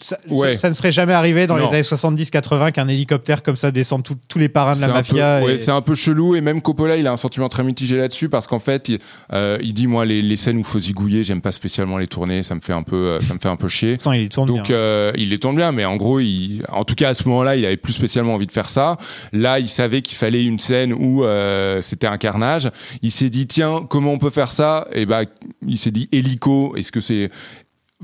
ça, 0.00 0.16
Ouais. 0.30 0.54
ça- 0.54 0.60
ça 0.62 0.68
ne 0.70 0.74
serait 0.74 0.92
jamais 0.92 1.12
arrivé 1.12 1.46
dans 1.46 1.56
Non. 1.56 1.64
les 1.66 1.74
années 1.74 1.82
70-80 1.82 2.70
qu'un 2.72 2.88
hélicoptère 2.88 3.42
comme 3.42 3.56
ça 3.56 3.70
descende 3.70 4.02
tout- 4.04 4.16
tous 4.28 4.38
les 4.38 4.48
parrains 4.48 4.74
de 4.74 4.80
la 4.80 4.88
mafia. 4.88 5.42
ouais, 5.42 5.58
c'est 5.58 5.70
un 5.70 5.80
peu 5.82 5.94
chelou 5.94 6.34
et 6.36 6.40
même 6.40 6.62
Coppola 6.62 6.96
il 6.96 7.06
a 7.06 7.12
un 7.12 7.16
sentiment 7.16 7.48
très 7.48 7.64
mitigé 7.64 7.96
là-dessus 7.96 8.28
parce 8.28 8.46
qu'en 8.46 8.58
fait 8.58 8.88
il, 8.88 8.98
euh, 9.32 9.58
il 9.60 9.72
dit 9.74 9.86
moi 9.86 10.04
les, 10.04 10.22
les 10.22 10.36
scènes 10.36 10.56
où 10.58 10.62
faut 10.62 10.78
zigouiller 10.78 11.24
j'aime 11.24 11.40
pas 11.40 11.52
spécialement 11.52 11.98
les 11.98 12.06
tourner 12.06 12.42
ça 12.42 12.54
me 12.54 12.60
fait 12.60 12.72
un 12.72 12.82
peu 12.82 12.96
euh, 12.96 13.20
ça 13.20 13.34
me 13.34 13.38
fait 13.38 13.48
un 13.48 13.56
peu 13.56 13.68
chier 13.68 13.94
Pourtant, 13.96 14.12
il 14.12 14.28
tourne 14.28 14.48
donc 14.48 14.66
bien. 14.66 14.74
euh, 14.76 15.12
il 15.16 15.30
les 15.30 15.38
tourne 15.38 15.56
bien 15.56 15.72
mais 15.72 15.84
en 15.84 15.96
gros 15.96 16.20
il, 16.20 16.62
en 16.70 16.84
tout 16.84 16.94
cas 16.94 17.08
à 17.10 17.14
ce 17.14 17.26
moment-là 17.28 17.56
il 17.56 17.64
avait 17.64 17.76
plus 17.76 17.92
spécialement 17.92 18.34
envie 18.34 18.46
de 18.46 18.52
faire 18.52 18.70
ça 18.70 18.96
là 19.32 19.58
il 19.58 19.68
savait 19.68 20.02
qu'il 20.02 20.16
fallait 20.16 20.44
une 20.44 20.58
scène 20.58 20.92
où 20.92 21.24
euh, 21.24 21.80
c'était 21.82 22.06
un 22.06 22.18
carnage 22.18 22.70
il 23.02 23.10
s'est 23.10 23.30
dit 23.30 23.46
tiens 23.46 23.84
comment 23.88 24.12
on 24.12 24.18
peut 24.18 24.30
faire 24.30 24.52
ça? 24.52 24.86
Et 24.92 25.06
bah 25.06 25.22
il 25.66 25.78
s'est 25.78 25.90
dit 25.90 26.08
hélico 26.12 26.74
est-ce 26.76 26.92
que 26.92 27.00
c'est 27.00 27.30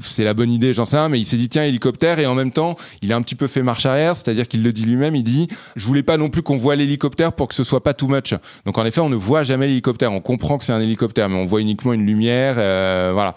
c'est 0.00 0.24
la 0.24 0.34
bonne 0.34 0.50
idée, 0.50 0.72
j'en 0.72 0.86
sais 0.86 0.96
rien, 0.96 1.08
mais 1.08 1.20
il 1.20 1.24
s'est 1.24 1.36
dit 1.36 1.48
tiens 1.48 1.64
hélicoptère 1.64 2.18
et 2.18 2.26
en 2.26 2.34
même 2.34 2.50
temps 2.50 2.74
il 3.02 3.12
a 3.12 3.16
un 3.16 3.22
petit 3.22 3.36
peu 3.36 3.46
fait 3.46 3.62
marche 3.62 3.86
arrière, 3.86 4.16
c'est-à-dire 4.16 4.48
qu'il 4.48 4.62
le 4.62 4.72
dit 4.72 4.84
lui-même, 4.84 5.14
il 5.14 5.22
dit 5.22 5.48
je 5.76 5.86
voulais 5.86 6.02
pas 6.02 6.16
non 6.16 6.30
plus 6.30 6.42
qu'on 6.42 6.56
voit 6.56 6.76
l'hélicoptère 6.76 7.32
pour 7.32 7.48
que 7.48 7.54
ce 7.54 7.64
soit 7.64 7.82
pas 7.82 7.94
too 7.94 8.08
much. 8.08 8.34
Donc 8.64 8.76
en 8.78 8.84
effet 8.84 9.00
on 9.00 9.08
ne 9.08 9.16
voit 9.16 9.44
jamais 9.44 9.66
l'hélicoptère, 9.66 10.12
on 10.12 10.20
comprend 10.20 10.58
que 10.58 10.64
c'est 10.64 10.72
un 10.72 10.80
hélicoptère, 10.80 11.28
mais 11.28 11.36
on 11.36 11.44
voit 11.44 11.60
uniquement 11.60 11.92
une 11.92 12.04
lumière, 12.04 12.56
euh, 12.58 13.10
voilà. 13.12 13.34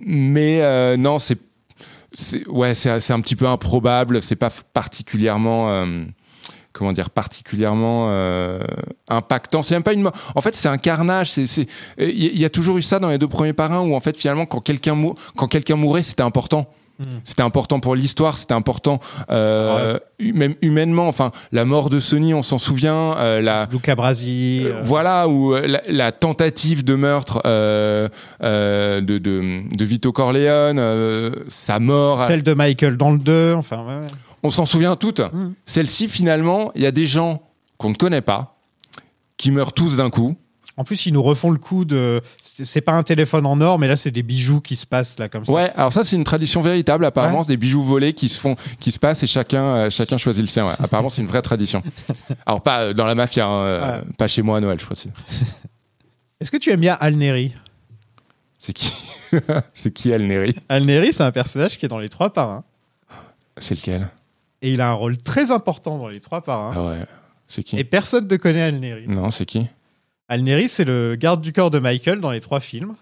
Mais 0.00 0.60
euh, 0.60 0.96
non 0.96 1.18
c'est 1.18 1.38
ouais 2.48 2.74
c'est 2.74 3.10
un 3.10 3.20
petit 3.20 3.36
peu 3.36 3.46
improbable, 3.46 4.20
c'est 4.22 4.36
pas 4.36 4.50
particulièrement 4.72 5.70
euh, 5.70 6.04
comment 6.74 6.92
dire 6.92 7.08
particulièrement 7.08 8.08
euh, 8.10 8.58
impactant. 9.08 9.62
C'est 9.62 9.74
même 9.74 9.82
pas 9.82 9.94
une 9.94 10.02
mort. 10.02 10.12
En 10.34 10.40
fait, 10.42 10.54
c'est 10.54 10.68
un 10.68 10.76
carnage. 10.76 11.30
C'est 11.30 11.66
il 11.98 12.38
y, 12.38 12.44
a 12.44 12.50
toujours 12.50 12.76
eu 12.76 12.82
ça 12.82 12.98
dans 12.98 13.08
les 13.08 13.16
deux 13.18 13.28
premiers 13.28 13.52
parrains 13.54 13.80
où 13.80 13.94
en 13.94 14.00
fait 14.00 14.16
finalement 14.16 14.44
quand 14.44 14.60
quelqu'un 14.60 14.94
mou- 14.94 15.14
quand 15.36 15.46
quelqu'un 15.48 15.76
mourait, 15.76 16.02
c'était 16.02 16.22
important. 16.24 16.66
C'était 17.24 17.42
important 17.42 17.80
pour 17.80 17.96
l'histoire, 17.96 18.38
c'était 18.38 18.54
important 18.54 19.00
euh, 19.28 19.98
même 20.20 20.54
humainement. 20.62 21.08
Enfin, 21.08 21.32
la 21.50 21.64
mort 21.64 21.90
de 21.90 21.98
Sony, 21.98 22.34
on 22.34 22.42
s'en 22.42 22.56
souvient. 22.58 23.16
euh, 23.18 23.40
la 23.40 23.66
Luca 23.72 23.96
Brasi. 23.96 24.62
euh, 24.64 24.80
voilà 24.80 25.26
où 25.26 25.54
euh, 25.54 25.66
la, 25.66 25.82
la 25.88 26.12
tentative 26.12 26.84
de 26.84 26.94
meurtre 26.94 27.42
euh, 27.46 28.08
euh, 28.44 29.00
de, 29.00 29.18
de 29.18 29.62
de 29.76 29.84
Vito 29.84 30.12
Corleone, 30.12 30.78
euh, 30.78 31.32
sa 31.48 31.80
mort. 31.80 32.24
Celle 32.28 32.44
de 32.44 32.54
Michael 32.54 32.96
dans 32.96 33.10
le 33.10 33.18
2. 33.18 33.54
Enfin, 33.56 33.78
ouais, 33.78 33.94
ouais. 33.96 34.06
On 34.44 34.50
s'en 34.50 34.66
souvient 34.66 34.94
toutes. 34.94 35.22
Celle-ci, 35.64 36.08
finalement, 36.08 36.70
il 36.74 36.82
y 36.82 36.86
a 36.86 36.92
des 36.92 37.06
gens 37.06 37.42
qu'on 37.78 37.90
ne 37.90 37.94
connaît 37.94 38.20
pas, 38.20 38.56
qui 39.36 39.50
meurent 39.50 39.72
tous 39.72 39.96
d'un 39.96 40.10
coup. 40.10 40.36
En 40.76 40.82
plus, 40.82 41.06
ils 41.06 41.12
nous 41.12 41.22
refont 41.22 41.50
le 41.50 41.58
coup 41.58 41.84
de. 41.84 42.20
C'est 42.40 42.80
pas 42.80 42.92
un 42.92 43.04
téléphone 43.04 43.46
en 43.46 43.60
or, 43.60 43.78
mais 43.78 43.86
là, 43.86 43.96
c'est 43.96 44.10
des 44.10 44.24
bijoux 44.24 44.60
qui 44.60 44.74
se 44.74 44.86
passent 44.86 45.18
là 45.18 45.28
comme 45.28 45.44
ça. 45.44 45.52
Ouais, 45.52 45.70
alors 45.76 45.92
ça, 45.92 46.04
c'est 46.04 46.16
une 46.16 46.24
tradition 46.24 46.62
véritable, 46.62 47.04
apparemment, 47.04 47.44
des 47.44 47.56
bijoux 47.56 47.82
volés 47.84 48.12
qui 48.12 48.28
se 48.28 48.40
font, 48.40 48.56
qui 48.80 48.90
se 48.90 48.98
passent 48.98 49.22
et 49.22 49.28
chacun, 49.28 49.62
euh, 49.62 49.90
chacun 49.90 50.16
choisit 50.16 50.42
le 50.42 50.48
sien. 50.48 50.66
ouais. 50.66 50.74
Apparemment, 50.80 51.10
c'est 51.10 51.22
une 51.22 51.28
vraie 51.28 51.42
tradition. 51.42 51.82
Alors, 52.46 52.60
pas 52.60 52.80
euh, 52.80 52.92
dans 52.92 53.04
la 53.04 53.14
mafia, 53.14 53.46
hein, 53.46 53.62
euh, 53.62 54.02
pas 54.18 54.26
chez 54.26 54.42
moi 54.42 54.58
à 54.58 54.60
Noël, 54.60 54.78
je 54.80 54.84
précise. 54.84 55.12
Est-ce 56.40 56.50
que 56.50 56.56
tu 56.56 56.70
aimes 56.70 56.80
bien 56.80 56.96
Al 57.00 57.14
Neri 57.14 57.54
C'est 58.58 58.72
qui 58.72 58.92
C'est 59.74 59.92
qui 59.92 60.12
Al 60.12 60.22
Neri 60.22 60.56
Al 60.68 60.84
Neri, 60.84 61.12
c'est 61.12 61.22
un 61.22 61.32
personnage 61.32 61.78
qui 61.78 61.86
est 61.86 61.88
dans 61.88 62.00
les 62.00 62.08
trois 62.08 62.32
parrains. 62.32 62.64
C'est 63.58 63.76
lequel? 63.76 64.08
Et 64.64 64.72
il 64.72 64.80
a 64.80 64.88
un 64.88 64.94
rôle 64.94 65.18
très 65.18 65.50
important 65.50 65.98
dans 65.98 66.08
les 66.08 66.20
trois 66.20 66.40
parrains. 66.40 66.72
Ah 66.74 66.86
ouais. 66.86 67.04
C'est 67.48 67.62
qui? 67.62 67.76
Et 67.78 67.84
personne 67.84 68.26
ne 68.26 68.36
connaît 68.36 68.62
Al 68.62 68.76
Neri. 68.80 69.06
Non, 69.08 69.30
c'est 69.30 69.44
qui? 69.44 69.66
Al 70.28 70.40
Neri, 70.42 70.68
c'est 70.68 70.84
le 70.86 71.16
garde 71.16 71.42
du 71.42 71.52
corps 71.52 71.70
de 71.70 71.78
Michael 71.78 72.20
dans 72.20 72.30
les 72.30 72.40
trois 72.40 72.60
films. 72.60 72.94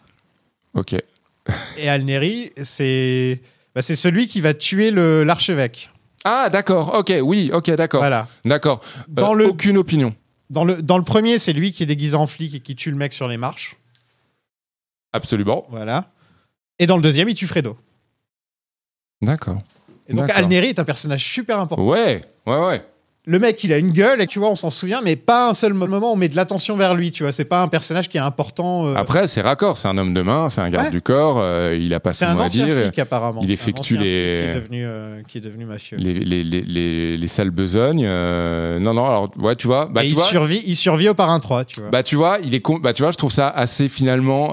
Ok. 0.74 0.96
Et 1.78 1.88
Al 1.88 2.02
Neri, 2.02 2.50
c'est 2.64 3.40
bah, 3.76 3.82
c'est 3.82 3.94
celui 3.96 4.26
qui 4.26 4.40
va 4.40 4.54
tuer 4.54 4.90
le- 4.90 5.22
l'archevêque. 5.22 5.90
Ah, 6.24 6.50
d'accord, 6.50 6.94
ok, 6.98 7.12
oui, 7.22 7.50
ok, 7.52 7.70
d'accord. 7.72 8.00
Voilà. 8.00 8.26
D'accord. 8.44 8.82
Dans 9.08 9.32
Euh, 9.34 9.38
le- 9.38 9.46
Aucune 9.48 9.76
opinion. 9.78 10.14
Dans 10.50 10.64
le, 10.64 10.82
dans 10.82 10.98
le 10.98 11.04
premier, 11.04 11.38
c'est 11.38 11.52
lui 11.52 11.70
qui 11.72 11.82
est 11.84 11.86
déguisé 11.86 12.14
en 12.16 12.26
flic 12.26 12.54
et 12.54 12.60
qui 12.60 12.74
tue 12.76 12.90
le 12.90 12.96
mec 12.96 13.12
sur 13.12 13.26
les 13.28 13.36
marches. 13.36 13.76
Absolument. 15.12 15.64
Voilà. 15.70 16.10
Et 16.78 16.86
dans 16.86 16.96
le 16.96 17.02
deuxième, 17.02 17.28
il 17.28 17.34
tue 17.34 17.46
Fredo. 17.46 17.76
D'accord. 19.22 19.58
Et 20.08 20.14
donc 20.14 20.26
D'accord. 20.26 20.44
Al 20.44 20.48
Neri 20.48 20.68
est 20.68 20.78
un 20.78 20.84
personnage 20.84 21.24
super 21.24 21.58
important. 21.58 21.84
Ouais, 21.84 22.20
ouais, 22.46 22.66
ouais. 22.66 22.84
Le 23.24 23.38
mec, 23.38 23.62
il 23.62 23.72
a 23.72 23.78
une 23.78 23.92
gueule, 23.92 24.20
et 24.20 24.26
tu 24.26 24.40
vois, 24.40 24.50
on 24.50 24.56
s'en 24.56 24.70
souvient, 24.70 25.00
mais 25.00 25.14
pas 25.14 25.48
un 25.48 25.54
seul 25.54 25.74
moment 25.74 26.12
on 26.12 26.16
met 26.16 26.28
de 26.28 26.34
l'attention 26.34 26.74
vers 26.76 26.92
lui, 26.96 27.12
tu 27.12 27.22
vois. 27.22 27.30
C'est 27.30 27.44
pas 27.44 27.62
un 27.62 27.68
personnage 27.68 28.08
qui 28.08 28.16
est 28.16 28.20
important. 28.20 28.88
euh, 28.88 28.96
Après, 28.96 29.28
c'est 29.28 29.40
raccord, 29.42 29.78
c'est 29.78 29.86
un 29.86 29.96
homme 29.96 30.12
de 30.12 30.22
main, 30.22 30.48
c'est 30.48 30.60
un 30.60 30.68
garde 30.70 30.86
Ouais. 30.86 30.90
du 30.90 31.00
corps, 31.02 31.36
euh, 31.38 31.78
il 31.80 31.94
a 31.94 32.00
pas 32.00 32.12
son 32.12 32.26
mot 32.32 32.40
à 32.40 32.48
dire. 32.48 32.66
flic, 32.66 32.98
apparemment. 32.98 33.40
Il 33.44 33.52
effectue 33.52 33.96
les, 33.96 34.00
Qui 34.00 34.08
est 34.50 34.54
devenu, 34.56 34.84
euh, 34.84 35.20
qui 35.28 35.38
est 35.38 35.40
devenu 35.40 35.66
mafieux. 35.66 35.98
les, 35.98 36.14
les, 36.14 36.42
les, 36.42 36.62
les, 36.62 37.16
les 37.16 37.28
sales 37.28 37.52
besognes. 37.52 38.04
non, 38.80 38.92
non, 38.92 39.06
alors, 39.06 39.30
ouais, 39.38 39.54
tu 39.54 39.68
vois. 39.68 39.86
Bah, 39.86 40.02
et 40.02 40.06
tu 40.08 40.12
il, 40.12 40.16
vois 40.16 40.24
survit, 40.24 40.60
il 40.66 40.74
survit 40.74 41.08
au 41.08 41.14
parrain 41.14 41.38
3, 41.38 41.64
tu 41.64 41.80
vois. 41.80 41.90
Bah 41.90 42.02
tu 42.02 42.16
vois, 42.16 42.38
il 42.42 42.54
est 42.54 42.60
con- 42.60 42.80
bah 42.80 42.92
tu 42.92 43.02
vois, 43.04 43.12
je 43.12 43.18
trouve 43.18 43.30
ça 43.30 43.48
assez 43.48 43.86
finalement 43.88 44.52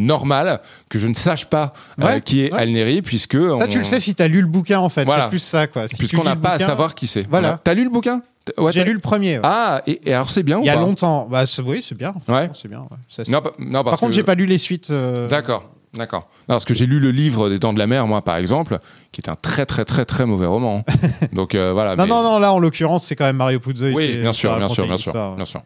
normal 0.00 0.60
que 0.88 0.98
je 0.98 1.06
ne 1.06 1.14
sache 1.14 1.44
pas 1.46 1.74
Ouais, 1.98 2.22
qui 2.22 2.42
est 2.44 2.54
ouais. 2.54 2.58
Al 2.60 2.70
Neri 2.70 3.02
puisque 3.02 3.34
ça, 3.36 3.54
on- 3.64 3.66
tu 3.66 3.76
le 3.78 3.84
sais 3.84 4.00
si 4.00 4.14
t'as 4.14 4.28
lu 4.28 4.40
le 4.40 4.46
bouquin, 4.46 4.78
en 4.80 4.88
fait. 4.88 5.04
Voilà. 5.04 5.24
C'est 5.24 5.28
plus 5.30 5.38
ça, 5.40 5.66
quoi. 5.66 5.86
Si 5.88 5.96
puisqu'on 5.96 6.24
n'a 6.24 6.36
pas 6.36 6.52
à 6.52 6.58
savoir 6.58 6.94
qui 6.94 7.06
c'est. 7.06 7.28
Voilà. 7.28 7.58
T'as 7.62 7.74
lu 7.74 7.81
le 7.84 7.90
bouquin 7.90 8.22
ouais, 8.58 8.72
J'ai 8.72 8.84
lu 8.84 8.92
le 8.92 8.98
premier. 8.98 9.36
ouais. 9.36 9.42
Ah 9.44 9.82
et, 9.86 10.00
et 10.10 10.14
alors 10.14 10.30
c'est 10.30 10.42
bien 10.42 10.58
ou 10.58 10.62
il 10.62 10.66
y 10.66 10.70
a 10.70 10.76
longtemps. 10.76 11.26
Bah, 11.30 11.46
c'est- 11.46 11.62
oui, 11.62 11.84
c'est 11.86 11.94
bien. 11.96 12.14
Ouais. 12.28 12.50
C'est 12.54 12.68
bien. 12.68 12.80
ouais. 12.80 12.86
Ça, 13.08 13.24
c'est- 13.24 13.30
Non, 13.30 13.40
non, 13.58 13.84
Par 13.84 13.94
contre, 13.98 14.06
que- 14.10 14.12
j'ai 14.12 14.22
pas 14.22 14.34
lu 14.34 14.46
les 14.46 14.58
suites. 14.58 14.90
euh, 14.90 15.28
D'accord, 15.28 15.64
d'accord. 15.94 16.22
Non, 16.48 16.54
parce 16.56 16.64
que 16.64 16.74
j'ai 16.74 16.86
lu 16.86 16.98
le 17.00 17.10
livre 17.10 17.48
des 17.48 17.58
Dents 17.58 17.72
de 17.72 17.78
la 17.78 17.86
Mer, 17.86 18.06
moi, 18.06 18.22
par 18.22 18.36
exemple, 18.36 18.78
qui 19.12 19.20
est 19.20 19.28
un 19.30 19.36
très, 19.36 19.64
très, 19.66 19.84
très, 19.84 20.04
très 20.04 20.26
mauvais 20.26 20.46
roman. 20.46 20.84
Donc 21.32 21.54
euh, 21.54 21.72
voilà. 21.72 21.94
Non, 21.96 22.04
mais- 22.04 22.10
non, 22.10 22.22
non, 22.22 22.38
là, 22.38 22.52
en 22.52 22.58
l'occurrence, 22.58 23.04
c'est 23.04 23.16
quand 23.16 23.24
même 23.26 23.36
Mario 23.36 23.60
Puzo. 23.60 23.86
Oui, 23.86 24.16
bien 24.18 24.32
sûr, 24.32 24.56
bien 24.56 24.68
sûr, 24.68 24.86
bien 24.86 24.96
sûr, 24.96 25.14
ouais. 25.14 25.36
bien 25.36 25.44
sûr. 25.44 25.60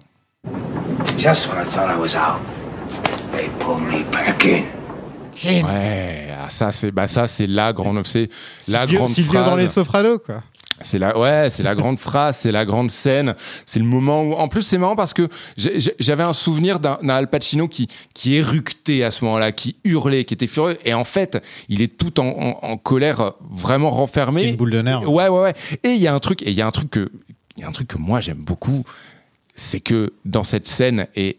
Just 1.18 1.48
when 1.52 1.62
I 1.64 1.68
thought 1.68 1.90
I 1.90 1.98
was 1.98 2.14
out, 2.14 2.40
they 3.32 3.48
pulled 3.58 3.80
me 3.82 4.04
back 4.12 4.44
in. 4.44 4.62
Ouais, 5.44 6.28
ah, 6.38 6.48
ça 6.48 6.72
c'est, 6.72 6.90
bah 6.90 7.06
ça 7.08 7.28
c'est 7.28 7.46
la 7.46 7.72
grande, 7.72 8.00
c'est 8.06 8.28
la 8.68 8.86
Silvio- 8.86 8.98
grande 9.00 9.10
phrase. 9.10 9.44
dans 9.46 9.56
les 9.56 9.68
Sopranos, 9.68 10.18
quoi. 10.24 10.36
C'est 10.83 10.99
la, 10.99 11.18
ouais, 11.18 11.49
c'est 11.51 11.62
la 11.62 11.74
grande 11.74 11.99
phrase, 11.99 12.37
c'est 12.41 12.53
la 12.53 12.64
grande 12.66 12.91
scène, 12.91 13.35
c'est 13.64 13.79
le 13.79 13.87
moment 13.87 14.22
où, 14.22 14.33
en 14.35 14.47
plus, 14.49 14.62
c'est 14.62 14.77
marrant 14.79 14.95
parce 14.97 15.14
que 15.14 15.29
j'avais 15.57 16.22
un 16.22 16.33
souvenir 16.35 16.81
d'un 16.81 16.99
Al 17.09 17.29
Pacino 17.31 17.66
qui, 17.66 17.89
qui 18.14 18.35
éructait 18.35 19.03
à 19.03 19.11
ce 19.11 19.24
moment-là, 19.24 19.53
qui 19.53 19.77
hurlait, 19.85 20.24
qui 20.24 20.35
était 20.35 20.47
furieux, 20.47 20.77
et 20.85 20.93
en 20.93 21.05
fait, 21.05 21.43
il 21.68 21.81
est 21.81 21.97
tout 21.97 22.20
en, 22.20 22.27
en- 22.27 22.59
en 22.62 22.77
colère, 22.77 23.33
vraiment 23.51 23.89
renfermé. 23.91 24.43
C'est 24.43 24.49
une 24.51 24.57
boule 24.57 24.70
de 24.72 24.83
nerfs. 24.83 25.11
Ouais, 25.11 25.29
ouais, 25.29 25.41
ouais. 25.41 25.55
Et 25.83 25.91
il 25.95 26.01
y 26.03 26.07
a 26.09 26.14
un 26.14 26.20
truc, 26.20 26.43
et 26.43 26.51
il 26.51 26.57
y 26.57 26.62
a 26.62 26.66
un 26.66 26.70
truc 26.70 26.91
que, 26.91 27.11
il 27.57 27.62
y 27.62 27.64
a 27.64 27.68
un 27.68 27.72
truc 27.72 27.89
que 27.89 27.99
moi 27.99 28.20
j'aime 28.20 28.45
beaucoup, 28.45 28.85
c'est 29.55 29.81
que 29.81 30.12
dans 30.27 30.45
cette 30.45 30.66
scène, 30.66 31.07
et 31.16 31.39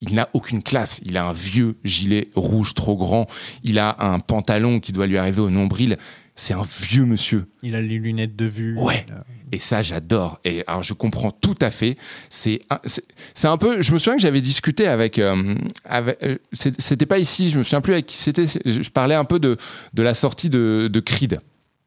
il 0.00 0.14
n'a 0.14 0.28
aucune 0.32 0.62
classe. 0.62 1.00
Il 1.04 1.16
a 1.16 1.26
un 1.26 1.32
vieux 1.32 1.76
gilet 1.84 2.28
rouge 2.36 2.72
trop 2.72 2.96
grand. 2.96 3.26
Il 3.64 3.80
a 3.80 3.96
un 3.98 4.20
pantalon 4.20 4.78
qui 4.78 4.92
doit 4.92 5.06
lui 5.08 5.18
arriver 5.18 5.40
au 5.40 5.50
nombril. 5.50 5.98
C'est 6.40 6.54
un 6.54 6.62
vieux 6.62 7.04
monsieur. 7.04 7.46
Il 7.64 7.74
a 7.74 7.80
les 7.80 7.98
lunettes 7.98 8.36
de 8.36 8.44
vue. 8.44 8.78
Ouais. 8.78 9.04
a- 9.10 9.24
Et 9.50 9.58
ça, 9.58 9.82
j'adore. 9.82 10.38
Et 10.44 10.62
alors, 10.68 10.84
je 10.84 10.92
comprends 10.94 11.32
tout 11.32 11.56
à 11.60 11.72
fait. 11.72 11.96
C'est 12.30 12.60
un, 12.70 12.78
c'est- 12.84 13.02
c'est 13.34 13.48
un 13.48 13.56
peu. 13.56 13.82
Je 13.82 13.92
me 13.92 13.98
souviens 13.98 14.14
que 14.14 14.22
j'avais 14.22 14.40
discuté 14.40 14.86
avec. 14.86 15.18
euh, 15.18 15.56
avec 15.84 16.22
euh, 16.22 16.36
c'était 16.52 17.06
pas 17.06 17.18
ici. 17.18 17.50
Je 17.50 17.58
me 17.58 17.64
souviens 17.64 17.80
plus 17.80 17.94
avec 17.94 18.06
qui 18.06 18.16
c'était. 18.16 18.46
Je 18.64 18.82
je 18.82 18.90
parlais 18.90 19.16
un 19.16 19.24
peu 19.24 19.40
de 19.40 19.56
de 19.94 20.02
la 20.02 20.14
sortie 20.14 20.48
de, 20.48 20.88
de 20.92 21.00
Creed, 21.00 21.40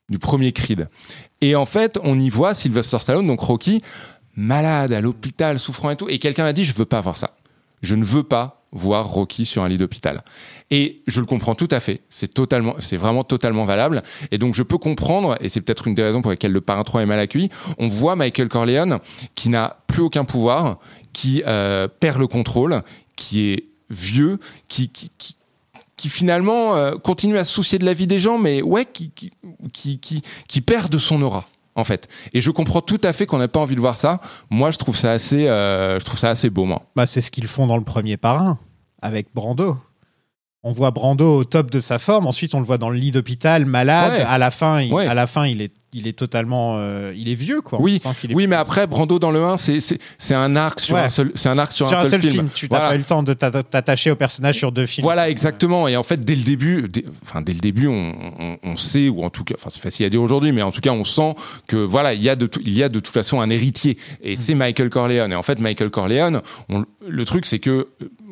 du 0.10 0.20
premier 0.20 0.52
Creed. 0.52 0.90
Et 1.40 1.56
en 1.56 1.66
fait, 1.66 1.98
on 2.04 2.20
y 2.20 2.30
voit 2.30 2.54
Sylvester 2.54 3.00
Stallone, 3.00 3.28
donc 3.28 3.40
Rocky, 3.40 3.82
malade 4.36 4.92
à 4.92 5.00
l'hôpital, 5.00 5.60
souffrant 5.60 5.92
et 5.92 5.96
tout. 5.96 6.10
Et 6.10 6.20
quelqu'un 6.20 6.44
m'a 6.44 6.54
dit, 6.54 6.66
je 6.66 6.74
veux 6.76 6.86
pas 6.86 7.00
voir 7.00 7.16
ça. 7.16 7.32
Je 7.82 7.96
ne 7.96 8.04
veux 8.04 8.24
pas 8.24 8.61
voir 8.72 9.08
Rocky 9.08 9.46
sur 9.46 9.64
un 9.64 9.70
lit 9.70 9.78
d'hôpital. 9.78 10.22
Et 10.70 11.02
je 11.08 11.20
le 11.20 11.26
comprends 11.26 11.56
tout 11.56 11.68
à 11.72 11.80
fait. 11.80 12.02
C'est 12.10 12.34
totalement, 12.34 12.76
c'est 12.80 12.98
vraiment 12.98 13.24
totalement 13.24 13.66
valable. 13.66 14.02
Et 14.32 14.38
donc 14.38 14.56
je 14.56 14.64
peux 14.64 14.78
comprendre, 14.78 15.38
et 15.42 15.50
c'est 15.50 15.62
peut-être 15.62 15.88
une 15.88 15.96
des 15.96 16.04
raisons 16.04 16.22
pour 16.22 16.32
lesquelles 16.32 16.52
le 16.52 16.62
Parrain 16.62 16.84
3 16.84 17.02
est 17.02 17.06
mal 17.06 17.20
accueilli. 17.20 17.50
On 17.78 17.88
voit 17.88 18.16
Michael 18.16 18.50
Corleone 18.50 19.00
qui 19.36 19.50
n'a 19.50 19.78
plus 19.88 20.02
aucun 20.02 20.24
pouvoir, 20.24 20.80
qui 21.14 21.44
euh, 21.46 21.88
perd 21.88 22.20
le 22.20 22.28
contrôle, 22.28 22.82
qui 23.16 23.52
est 23.52 23.66
vieux, 23.90 24.40
qui, 24.68 24.90
qui, 24.90 25.12
qui, 25.98 26.10
finalement 26.10 26.76
euh, 26.76 26.94
continue 26.94 27.38
à 27.38 27.44
se 27.44 27.54
soucier 27.54 27.78
de 27.78 27.86
la 27.86 27.94
vie 27.94 28.08
des 28.08 28.20
gens, 28.20 28.38
mais 28.40 28.62
ouais, 28.62 28.86
qui, 28.86 29.12
qui, 29.12 29.32
qui, 29.74 30.00
qui, 30.00 30.22
qui 30.48 30.62
perd 30.62 30.90
de 30.90 30.98
son 30.98 31.22
aura. 31.22 31.48
En 31.76 31.84
fait, 31.86 32.10
et 32.34 32.42
je 32.42 32.52
comprends 32.52 32.82
tout 32.82 33.00
à 33.04 33.14
fait 33.14 33.26
qu'on 33.26 33.40
n'ait 33.40 33.48
pas 33.48 33.60
envie 33.62 33.76
de 33.76 33.80
voir 33.80 33.96
ça. 33.96 34.20
Moi, 34.50 34.72
je 34.72 34.78
trouve 34.78 34.96
ça 34.98 35.12
assez, 35.12 35.48
euh, 35.48 36.00
je 36.00 36.04
trouve 36.06 36.20
ça 36.20 36.30
assez 36.30 36.50
beau, 36.50 36.66
moi. 36.66 36.82
Bah, 36.98 37.06
c'est 37.06 37.22
ce 37.22 37.32
qu'ils 37.32 37.48
font 37.48 37.66
dans 37.66 37.78
le 37.78 37.84
premier 37.86 38.18
parrain, 38.18 38.60
avec 39.02 39.28
Brando. 39.34 39.78
On 40.64 40.74
voit 40.74 40.92
Brando 40.92 41.38
au 41.38 41.44
top 41.46 41.72
de 41.72 41.80
sa 41.80 41.98
forme, 41.98 42.28
ensuite 42.28 42.54
on 42.54 42.60
le 42.60 42.66
voit 42.66 42.78
dans 42.78 42.90
le 42.90 42.98
lit 42.98 43.12
d'hôpital, 43.12 43.66
malade. 43.66 44.14
Ouais. 44.14 44.22
À 44.22 44.38
la 44.38 44.52
fin, 44.52 44.82
il, 44.82 44.94
Ouais. 44.94 45.08
à 45.08 45.14
la 45.14 45.28
fin, 45.28 45.48
il 45.48 45.62
est 45.62 45.72
il 45.94 46.08
est 46.08 46.18
totalement, 46.18 46.76
euh, 46.78 47.14
il 47.16 47.28
est 47.30 47.36
vieux 47.36 47.62
quoi. 47.62 47.82
Oui, 47.82 48.02
est- 48.24 48.34
oui, 48.34 48.48
mais 48.48 48.56
après 48.56 48.88
Brando 48.88 49.20
dans 49.20 49.32
le 49.32 49.44
1, 49.44 49.58
c'est 49.58 49.80
c'est 50.18 50.36
un 50.36 50.56
arc 50.56 50.80
sur 50.80 50.96
Ouais. 50.96 51.02
un 51.02 51.10
seul, 51.10 51.32
c'est 51.36 51.50
un 51.50 51.58
arc 51.58 51.72
sur, 51.74 51.88
un, 51.92 52.06
seul, 52.06 52.22
film. 52.22 52.50
Tu 52.54 52.66
n'as 52.66 52.70
Voilà. 52.78 52.90
pas 52.90 52.96
eu 52.96 53.00
le 53.00 53.04
temps 53.04 53.24
de 53.24 53.34
t'a- 53.34 53.52
t'attacher 53.64 54.12
au 54.12 54.16
personnage 54.16 54.56
sur 54.58 54.72
deux 54.72 54.86
films. 54.86 55.04
Voilà, 55.04 55.30
exactement. 55.30 55.88
Et 55.88 55.98
en 55.98 56.04
fait, 56.04 56.22
dès 56.22 56.36
le 56.36 56.44
début, 56.44 56.88
dès, 56.90 57.04
enfin 57.24 57.42
dès 57.42 57.54
le 57.54 57.60
début, 57.60 57.88
on, 57.88 58.14
on- 58.40 58.58
on 58.64 58.78
sait, 58.78 59.10
ou 59.10 59.24
en 59.24 59.30
tout 59.30 59.44
cas, 59.44 59.56
enfin 59.58 59.70
c'est 59.70 59.82
facile 59.82 60.06
à 60.06 60.10
dire 60.10 60.22
aujourd'hui, 60.22 60.52
mais 60.52 60.62
en 60.62 60.72
tout 60.72 60.82
cas, 60.82 60.92
on 60.92 61.04
sent 61.04 61.36
que 61.68 61.76
voilà, 61.78 62.14
il 62.14 62.22
y 62.22 62.30
a 62.30 62.36
de, 62.36 62.50
il 62.66 62.74
y 62.74 62.84
a 62.84 62.90
de 62.90 63.00
toute 63.00 63.08
façon 63.14 63.42
un 63.42 63.50
héritier, 63.50 63.98
et 64.24 64.36
c'est 64.36 64.56
Michael 64.56 64.90
Corleone. 64.90 65.32
Et 65.32 65.36
en 65.36 65.44
fait, 65.44 65.60
Michael 65.60 65.90
Corleone, 65.90 66.42
on- 66.70 66.84
le 67.08 67.26
truc, 67.26 67.46
c'est 67.46 67.60
que 67.60 67.88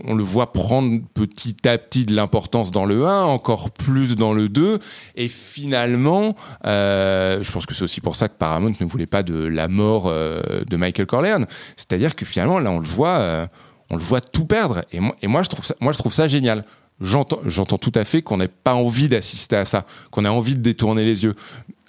on 0.05 0.15
le 0.15 0.23
voit 0.23 0.53
prendre 0.53 1.01
petit 1.13 1.57
à 1.67 1.77
petit 1.77 2.05
de 2.05 2.15
l'importance 2.15 2.71
dans 2.71 2.85
le 2.85 3.05
1, 3.05 3.23
encore 3.23 3.71
plus 3.71 4.15
dans 4.15 4.31
le 4.31 4.47
2, 4.47 4.79
et 5.17 5.27
finalement, 5.27 6.35
euh, 6.65 7.43
je 7.49 7.53
pense 7.53 7.65
que 7.65 7.73
c'est 7.73 7.83
aussi 7.83 7.99
pour 7.99 8.15
ça 8.15 8.29
que 8.29 8.37
Paramount 8.37 8.73
ne 8.79 8.85
voulait 8.85 9.07
pas 9.07 9.23
de 9.23 9.45
la 9.45 9.67
mort 9.67 10.05
euh, 10.07 10.41
de 10.67 10.77
Michael 10.77 11.07
Corleone. 11.07 11.45
C'est-à-dire 11.75 12.15
que 12.15 12.25
finalement, 12.25 12.59
là, 12.59 12.71
on 12.71 12.79
le 12.79 12.87
voit. 12.87 13.17
euh, 13.19 13.47
on 13.91 13.95
le 13.95 14.01
voit 14.01 14.21
tout 14.21 14.45
perdre. 14.45 14.83
Et 14.91 14.99
moi, 15.27 15.43
je, 15.43 15.49
trouve 15.97 16.13
ça, 16.13 16.27
génial. 16.27 16.63
J'entends, 17.01 17.77
tout 17.77 17.91
à 17.95 18.03
fait 18.03 18.21
qu'on 18.21 18.37
n'ait 18.37 18.47
pas 18.47 18.75
envie 18.75 19.07
d'assister 19.07 19.55
à 19.55 19.65
ça, 19.65 19.85
qu'on 20.11 20.25
a 20.25 20.29
envie 20.29 20.55
de 20.55 20.61
détourner 20.61 21.03
les 21.03 21.23
yeux. 21.23 21.33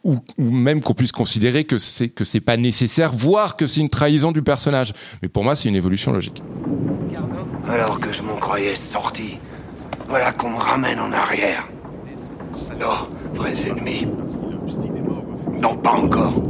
Ou, 0.02 0.18
ou 0.38 0.50
même 0.50 0.82
qu'on 0.82 0.94
puisse 0.94 1.12
considérer 1.12 1.64
que 1.64 1.76
c'est, 1.76 2.08
que 2.08 2.24
c'est 2.24 2.40
pas 2.40 2.56
nécessaire, 2.56 3.12
voire 3.12 3.56
que 3.56 3.66
c'est 3.66 3.80
une 3.80 3.90
trahison 3.90 4.32
du 4.32 4.40
personnage. 4.40 4.94
Mais 5.20 5.28
pour 5.28 5.44
moi, 5.44 5.54
c'est 5.54 5.68
une 5.68 5.76
évolution 5.76 6.10
logique. 6.10 6.42
Alors 7.68 8.00
que 8.00 8.10
je 8.10 8.22
m'en 8.22 8.36
croyais 8.36 8.74
sorti, 8.74 9.36
voilà 10.08 10.32
qu'on 10.32 10.50
me 10.50 10.58
ramène 10.58 11.00
en 11.00 11.12
arrière. 11.12 11.68
Alors, 12.70 13.10
vrais 13.34 13.68
ennemis. 13.68 14.06
Non, 15.60 15.76
pas 15.76 15.92
encore. 15.92 16.42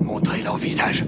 Montrez 0.00 0.42
leur 0.42 0.56
visage. 0.56 1.04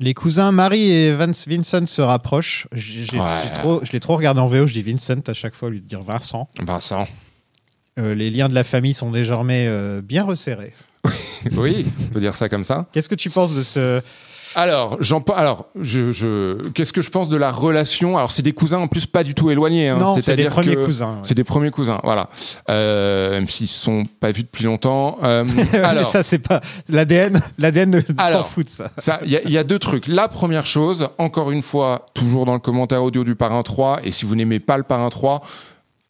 Les 0.00 0.14
cousins 0.14 0.52
Marie 0.52 0.90
et 0.92 1.12
Vance- 1.14 1.46
Vincent 1.48 1.84
se 1.86 2.00
rapprochent. 2.02 2.66
J'ai 2.72 3.04
j'ai- 3.04 3.18
Ouais. 3.18 3.26
j'ai 3.44 3.50
trop- 3.60 3.80
je 3.82 3.92
l'ai 3.92 4.00
trop 4.00 4.16
regardé 4.16 4.40
en 4.40 4.46
VO, 4.46 4.66
je 4.66 4.72
dis 4.72 4.82
Vincent 4.82 5.20
à 5.26 5.32
chaque 5.32 5.54
fois, 5.54 5.68
au 5.68 5.70
lieu 5.72 5.80
de 5.80 5.86
dire 5.88 6.02
Vincent. 6.02 6.48
Vincent. 6.62 7.08
Euh, 7.98 8.14
les 8.14 8.30
liens 8.30 8.48
de 8.48 8.54
la 8.54 8.62
famille 8.62 8.94
sont 8.94 9.10
désormais 9.10 9.66
euh, 9.66 10.00
bien 10.02 10.24
resserrés. 10.24 10.72
Oui, 11.56 11.86
on 12.00 12.12
peut 12.12 12.20
dire 12.20 12.34
ça 12.34 12.48
comme 12.48 12.64
ça. 12.64 12.86
Qu'est-ce 12.92 13.08
que 13.08 13.14
tu 13.14 13.30
penses 13.30 13.54
de 13.54 13.62
ce. 13.62 14.00
Alors, 14.54 14.96
j'en 15.00 15.20
alors, 15.34 15.66
je, 15.80 16.10
je- 16.12 16.68
qu'est-ce 16.70 16.92
que 16.92 17.02
je 17.02 17.10
pense 17.10 17.28
de 17.28 17.36
la 17.36 17.50
relation? 17.52 18.16
Alors, 18.16 18.30
c'est 18.30 18.42
des 18.42 18.52
cousins 18.52 18.78
en 18.78 18.88
plus 18.88 19.06
pas 19.06 19.22
du 19.24 19.34
tout 19.34 19.50
éloignés. 19.50 19.88
hein. 19.88 19.98
Non, 19.98 20.14
c'est 20.14 20.16
des 20.16 20.22
C'est-à-dire 20.22 20.50
premiers 20.50 20.74
que 20.76 20.84
cousins, 20.84 21.10
ouais. 21.12 21.18
C'est 21.22 21.34
des 21.34 21.44
premiers 21.44 21.70
cousins, 21.70 22.00
voilà. 22.04 22.28
Euh, 22.70 23.30
même 23.32 23.48
s'ils 23.48 23.68
se 23.68 23.80
sont 23.82 24.04
pas 24.20 24.30
vus 24.30 24.42
depuis 24.42 24.64
longtemps. 24.64 25.18
Euh, 25.22 25.44
Mais 25.72 25.78
alors, 25.80 26.04
ça, 26.04 26.22
c'est 26.22 26.38
pas. 26.38 26.60
L'ADN 26.88 27.40
l'ADN 27.58 28.02
s'en 28.32 28.44
fout 28.44 28.66
de 28.66 28.70
ça. 28.70 28.90
Ça, 28.98 29.20
il 29.24 29.30
y, 29.46 29.50
y 29.52 29.58
a 29.58 29.64
deux 29.64 29.78
trucs. 29.78 30.06
La 30.06 30.28
première 30.28 30.66
chose, 30.66 31.08
encore 31.18 31.50
une 31.50 31.62
fois, 31.62 32.06
toujours 32.14 32.44
dans 32.44 32.54
le 32.54 32.58
commentaire 32.60 33.02
audio 33.02 33.24
du 33.24 33.34
Parrain 33.34 33.62
3, 33.62 34.00
et 34.04 34.10
si 34.12 34.24
vous 34.24 34.34
n'aimez 34.36 34.60
pas 34.60 34.76
le 34.76 34.82
Parrain 34.82 35.08
3, 35.10 35.40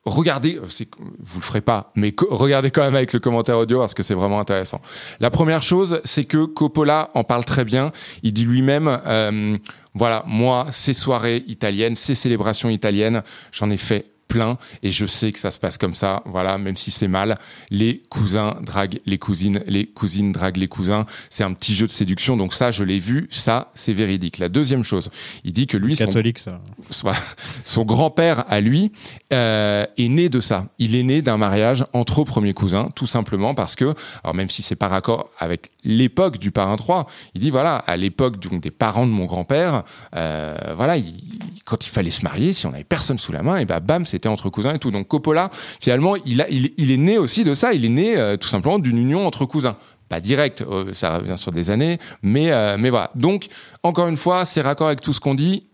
regardez, 0.08 0.56
euh, 0.56 0.84
vous 1.20 1.40
le 1.40 1.44
ferez 1.44 1.60
pas, 1.60 1.92
mais 1.94 2.14
regardez 2.30 2.70
quand 2.70 2.82
même 2.82 2.94
avec 2.94 3.12
le 3.12 3.20
commentaire 3.20 3.58
audio 3.58 3.78
parce 3.78 3.94
que 3.94 4.02
c'est 4.02 4.14
vraiment 4.14 4.40
intéressant. 4.40 4.80
La 5.20 5.30
première 5.30 5.62
chose, 5.62 6.00
c'est 6.04 6.24
que 6.24 6.44
Coppola 6.44 7.10
en 7.14 7.24
parle 7.24 7.44
très 7.44 7.64
bien. 7.64 7.92
Il 8.22 8.32
dit 8.32 8.44
lui-même, 8.44 9.00
euh, 9.06 9.54
voilà, 9.94 10.24
moi, 10.26 10.66
ces 10.70 10.94
soirées 10.94 11.44
italiennes, 11.46 11.96
ces 11.96 12.14
célébrations 12.14 12.68
italiennes, 12.68 13.22
j'en 13.52 13.70
ai 13.70 13.76
fait 13.76 14.06
plein 14.28 14.58
et 14.82 14.90
je 14.90 15.06
sais 15.06 15.32
que 15.32 15.38
ça 15.38 15.50
se 15.50 15.58
passe 15.58 15.78
comme 15.78 15.94
ça 15.94 16.22
voilà 16.26 16.58
même 16.58 16.76
si 16.76 16.90
c'est 16.90 17.08
mal 17.08 17.38
les 17.70 18.02
cousins 18.10 18.58
draguent 18.62 19.00
les 19.06 19.18
cousines 19.18 19.62
les 19.66 19.86
cousines 19.86 20.32
draguent 20.32 20.58
les 20.58 20.68
cousins 20.68 21.06
c'est 21.30 21.44
un 21.44 21.52
petit 21.54 21.74
jeu 21.74 21.86
de 21.86 21.92
séduction 21.92 22.36
donc 22.36 22.54
ça 22.54 22.70
je 22.70 22.84
l'ai 22.84 22.98
vu 22.98 23.26
ça 23.30 23.70
c'est 23.74 23.92
véridique 23.92 24.38
la 24.38 24.48
deuxième 24.48 24.84
chose 24.84 25.10
il 25.44 25.52
dit 25.52 25.66
que 25.66 25.76
lui 25.76 25.96
son- 25.96 26.06
Catholique, 26.06 26.38
ça. 26.38 26.60
son 27.64 27.84
grand-père 27.84 28.44
à 28.48 28.60
lui 28.60 28.92
euh, 29.32 29.86
est 29.96 30.08
né 30.08 30.28
de 30.28 30.40
ça. 30.40 30.66
Il 30.78 30.94
est 30.94 31.02
né 31.02 31.22
d'un 31.22 31.36
mariage 31.36 31.84
entre 31.92 32.24
premiers 32.24 32.54
cousins, 32.54 32.90
tout 32.94 33.06
simplement 33.06 33.54
parce 33.54 33.76
que, 33.76 33.94
alors 34.24 34.34
même 34.34 34.50
si 34.50 34.62
c'est 34.62 34.76
pas 34.76 34.88
raccord 34.88 35.30
avec 35.38 35.70
l'époque 35.84 36.38
du 36.38 36.50
parrain 36.50 36.76
3, 36.76 37.06
il 37.34 37.40
dit 37.40 37.50
voilà, 37.50 37.76
à 37.76 37.96
l'époque 37.96 38.38
des 38.38 38.70
parents 38.70 39.06
de 39.06 39.12
mon 39.12 39.26
grand-père, 39.26 39.84
euh, 40.14 40.56
voilà, 40.76 40.96
il- 40.96 41.38
quand 41.64 41.86
il 41.86 41.90
fallait 41.90 42.10
se 42.10 42.22
marier, 42.22 42.52
si 42.52 42.66
on 42.66 42.72
avait 42.72 42.84
personne 42.84 43.18
sous 43.18 43.32
la 43.32 43.42
main, 43.42 43.58
et 43.58 43.64
ben 43.64 43.80
bam, 43.80 44.06
c'était 44.06 44.28
entre 44.28 44.48
cousins 44.50 44.74
et 44.74 44.78
tout. 44.78 44.90
Donc 44.90 45.06
Coppola, 45.08 45.50
finalement, 45.80 46.16
il, 46.16 46.40
est 46.40 46.96
né 46.96 47.18
aussi 47.18 47.44
de 47.44 47.54
ça. 47.54 47.72
Il 47.74 47.84
est 47.84 47.90
né 47.90 48.16
euh, 48.16 48.36
tout 48.36 48.48
simplement 48.48 48.78
d'une 48.78 48.98
union 48.98 49.26
entre 49.26 49.44
cousins 49.44 49.76
pas 50.08 50.20
direct, 50.20 50.62
euh, 50.62 50.94
ça 50.94 51.18
revient 51.18 51.36
sur 51.36 51.52
des 51.52 51.68
années, 51.68 51.98
mais, 52.22 52.50
mais 52.78 52.88
voilà. 52.88 53.10
Donc, 53.14 53.48
encore 53.82 54.08
une 54.08 54.16
fois, 54.16 54.46
c'est 54.46 54.62
raccord 54.62 54.86
avec 54.86 55.02
tout 55.02 55.12
ce 55.12 55.20
qu'on 55.20 55.34
dit. 55.34 55.64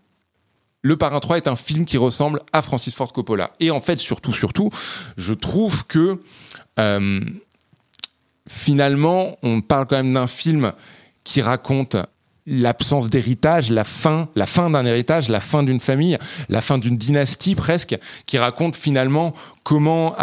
Le 0.81 0.97
Parrain 0.97 1.21
3 1.21 1.37
est 1.37 1.47
un 1.47 1.55
film 1.55 1.85
qui 1.85 1.97
ressemble 1.97 2.41
à 2.51 2.61
Francis 2.61 2.93
Ford 2.93 3.11
Coppola. 3.13 3.51
Et 3.61 3.71
en 3.71 3.79
fait, 3.79 3.97
surtout, 3.97 4.33
surtout, 4.33 4.69
je 5.15 5.33
trouve 5.33 5.85
que 5.87 6.19
finalement, 8.47 9.37
on 9.43 9.61
parle 9.61 9.85
quand 9.87 9.97
même 9.97 10.13
d'un 10.13 10.27
film 10.27 10.73
qui 11.23 11.41
raconte 11.41 11.97
l'absence 12.47 13.09
d'héritage, 13.09 13.71
la 13.71 13.83
fin, 13.83 14.29
la 14.35 14.45
fin 14.45 14.69
d'un 14.69 14.85
héritage, 14.85 15.29
la 15.29 15.39
fin 15.39 15.63
d'une 15.63 15.79
famille, 15.79 16.17
la 16.49 16.61
fin 16.61 16.77
d'une 16.77 16.95
dynastie 16.95 17.55
presque, 17.55 17.97
qui 18.25 18.37
raconte 18.37 18.75
finalement 18.75 19.33
comment, 19.65 20.15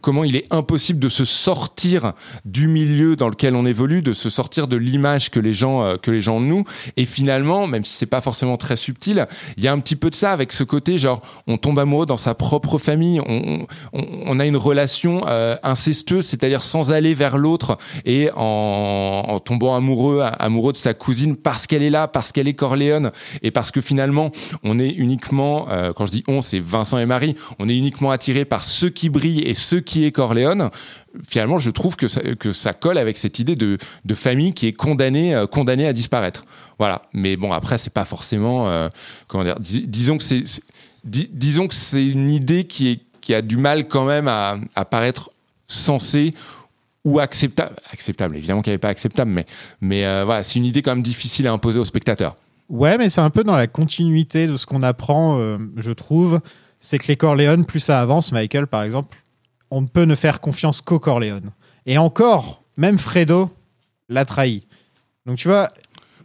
comment 0.00 0.24
il 0.24 0.34
est 0.34 0.46
impossible 0.50 0.98
de 0.98 1.10
se 1.10 1.26
sortir 1.26 2.14
du 2.46 2.68
milieu 2.68 3.16
dans 3.16 3.28
lequel 3.28 3.54
on 3.54 3.66
évolue, 3.66 4.00
de 4.00 4.14
se 4.14 4.30
sortir 4.30 4.66
de 4.66 4.76
l'image 4.76 5.30
que 5.30 5.38
les 5.38 5.52
gens 5.52 5.82
euh, 5.82 5.96
que 5.96 6.10
les 6.10 6.22
gens 6.22 6.40
nous. 6.40 6.64
Et 6.96 7.04
finalement, 7.04 7.66
même 7.66 7.84
si 7.84 7.92
c'est 7.92 8.06
pas 8.06 8.22
forcément 8.22 8.56
très 8.56 8.76
subtil, 8.76 9.26
il 9.58 9.62
y 9.62 9.68
a 9.68 9.72
un 9.72 9.78
petit 9.78 9.94
peu 9.94 10.08
de 10.08 10.14
ça 10.14 10.32
avec 10.32 10.52
ce 10.52 10.64
côté 10.64 10.96
genre 10.96 11.20
on 11.46 11.58
tombe 11.58 11.78
amoureux 11.78 12.06
dans 12.06 12.16
sa 12.16 12.34
propre 12.34 12.78
famille, 12.78 13.20
on, 13.26 13.66
on, 13.92 14.40
a 14.40 14.46
une 14.46 14.56
relation 14.56 15.22
euh, 15.26 15.56
incestueuse, 15.62 16.24
c'est-à-dire 16.24 16.62
sans 16.62 16.90
aller 16.90 17.12
vers 17.12 17.36
l'autre 17.36 17.76
et 18.06 18.30
en, 18.34 19.24
en 19.28 19.38
tombant 19.38 19.76
amoureux 19.76 20.22
amoureux 20.38 20.72
de 20.72 20.78
sa 20.78 20.94
cousine 20.94 21.36
parce 21.36 21.66
qu'elle 21.66 21.82
est 21.82 21.90
là, 21.90 22.08
parce 22.08 22.32
qu'elle 22.32 22.48
est 22.48 22.54
Corléone 22.54 23.10
et 23.42 23.50
parce 23.50 23.70
que 23.70 23.82
finalement 23.82 24.30
on 24.64 24.78
est 24.78 24.90
uniquement, 24.90 25.66
euh, 25.70 25.92
quand 25.92 26.06
je 26.06 26.12
dis 26.12 26.24
on, 26.26 26.40
c'est 26.40 26.60
Vincent 26.60 26.98
et 26.98 27.06
Marie, 27.06 27.34
on 27.58 27.68
est 27.68 27.76
uniquement 27.76 28.10
attiré 28.10 28.46
par 28.46 28.64
ce 28.64 28.77
qui 28.86 29.08
brille 29.10 29.40
et 29.40 29.54
ce 29.54 29.76
qui 29.76 30.04
est 30.04 30.12
Corléone. 30.12 30.70
Finalement, 31.26 31.58
je 31.58 31.70
trouve 31.70 31.96
que 31.96 32.06
ça, 32.08 32.20
que 32.20 32.52
ça 32.52 32.72
colle 32.72 32.98
avec 32.98 33.16
cette 33.16 33.38
idée 33.38 33.56
de, 33.56 33.78
de 34.04 34.14
famille 34.14 34.52
qui 34.54 34.66
est 34.66 34.72
condamnée, 34.72 35.34
euh, 35.34 35.46
condamnée 35.46 35.86
à 35.86 35.92
disparaître. 35.92 36.44
Voilà. 36.78 37.02
Mais 37.12 37.36
bon, 37.36 37.52
après, 37.52 37.78
c'est 37.78 37.92
pas 37.92 38.04
forcément, 38.04 38.68
euh, 38.68 38.88
comment 39.26 39.44
dire, 39.44 39.58
dis- 39.60 39.86
disons 39.86 40.16
que 40.18 40.24
c'est, 40.24 40.46
c'est- 40.46 40.62
dis- 41.04 41.28
disons 41.32 41.66
que 41.68 41.74
c'est 41.74 42.06
une 42.06 42.30
idée 42.30 42.64
qui 42.64 42.88
est, 42.88 43.00
qui 43.20 43.34
a 43.34 43.42
du 43.42 43.56
mal 43.56 43.88
quand 43.88 44.04
même 44.04 44.28
à, 44.28 44.58
à 44.74 44.84
paraître 44.84 45.30
sensée 45.66 46.34
ou 47.04 47.18
acceptable. 47.20 47.76
Acceptable, 47.92 48.36
évidemment 48.36 48.62
qu'elle 48.62 48.74
n'est 48.74 48.78
pas 48.78 48.88
acceptable, 48.88 49.30
mais, 49.30 49.46
mais 49.80 50.04
euh, 50.06 50.24
voilà, 50.24 50.42
c'est 50.42 50.58
une 50.58 50.64
idée 50.66 50.82
quand 50.82 50.94
même 50.94 51.02
difficile 51.02 51.46
à 51.46 51.52
imposer 51.52 51.78
aux 51.78 51.84
spectateurs. 51.84 52.36
Ouais, 52.68 52.98
mais 52.98 53.08
c'est 53.08 53.22
un 53.22 53.30
peu 53.30 53.44
dans 53.44 53.56
la 53.56 53.66
continuité 53.66 54.46
de 54.46 54.56
ce 54.56 54.66
qu'on 54.66 54.82
apprend, 54.82 55.38
je 55.78 55.90
trouve. 55.90 56.38
C'est 56.80 56.98
que 56.98 57.08
les 57.08 57.16
Corleone, 57.16 57.64
plus 57.64 57.80
ça 57.80 58.00
avance, 58.00 58.32
Michael 58.32 58.66
par 58.66 58.82
exemple, 58.82 59.18
on 59.70 59.82
ne 59.82 59.86
peut 59.86 60.04
ne 60.04 60.14
faire 60.14 60.40
confiance 60.40 60.80
qu'aux 60.80 60.98
Corleone. 60.98 61.50
Et 61.86 61.98
encore, 61.98 62.62
même 62.76 62.98
Fredo 62.98 63.50
l'a 64.08 64.24
trahi. 64.24 64.66
Donc 65.26 65.36
tu 65.36 65.48
vois. 65.48 65.70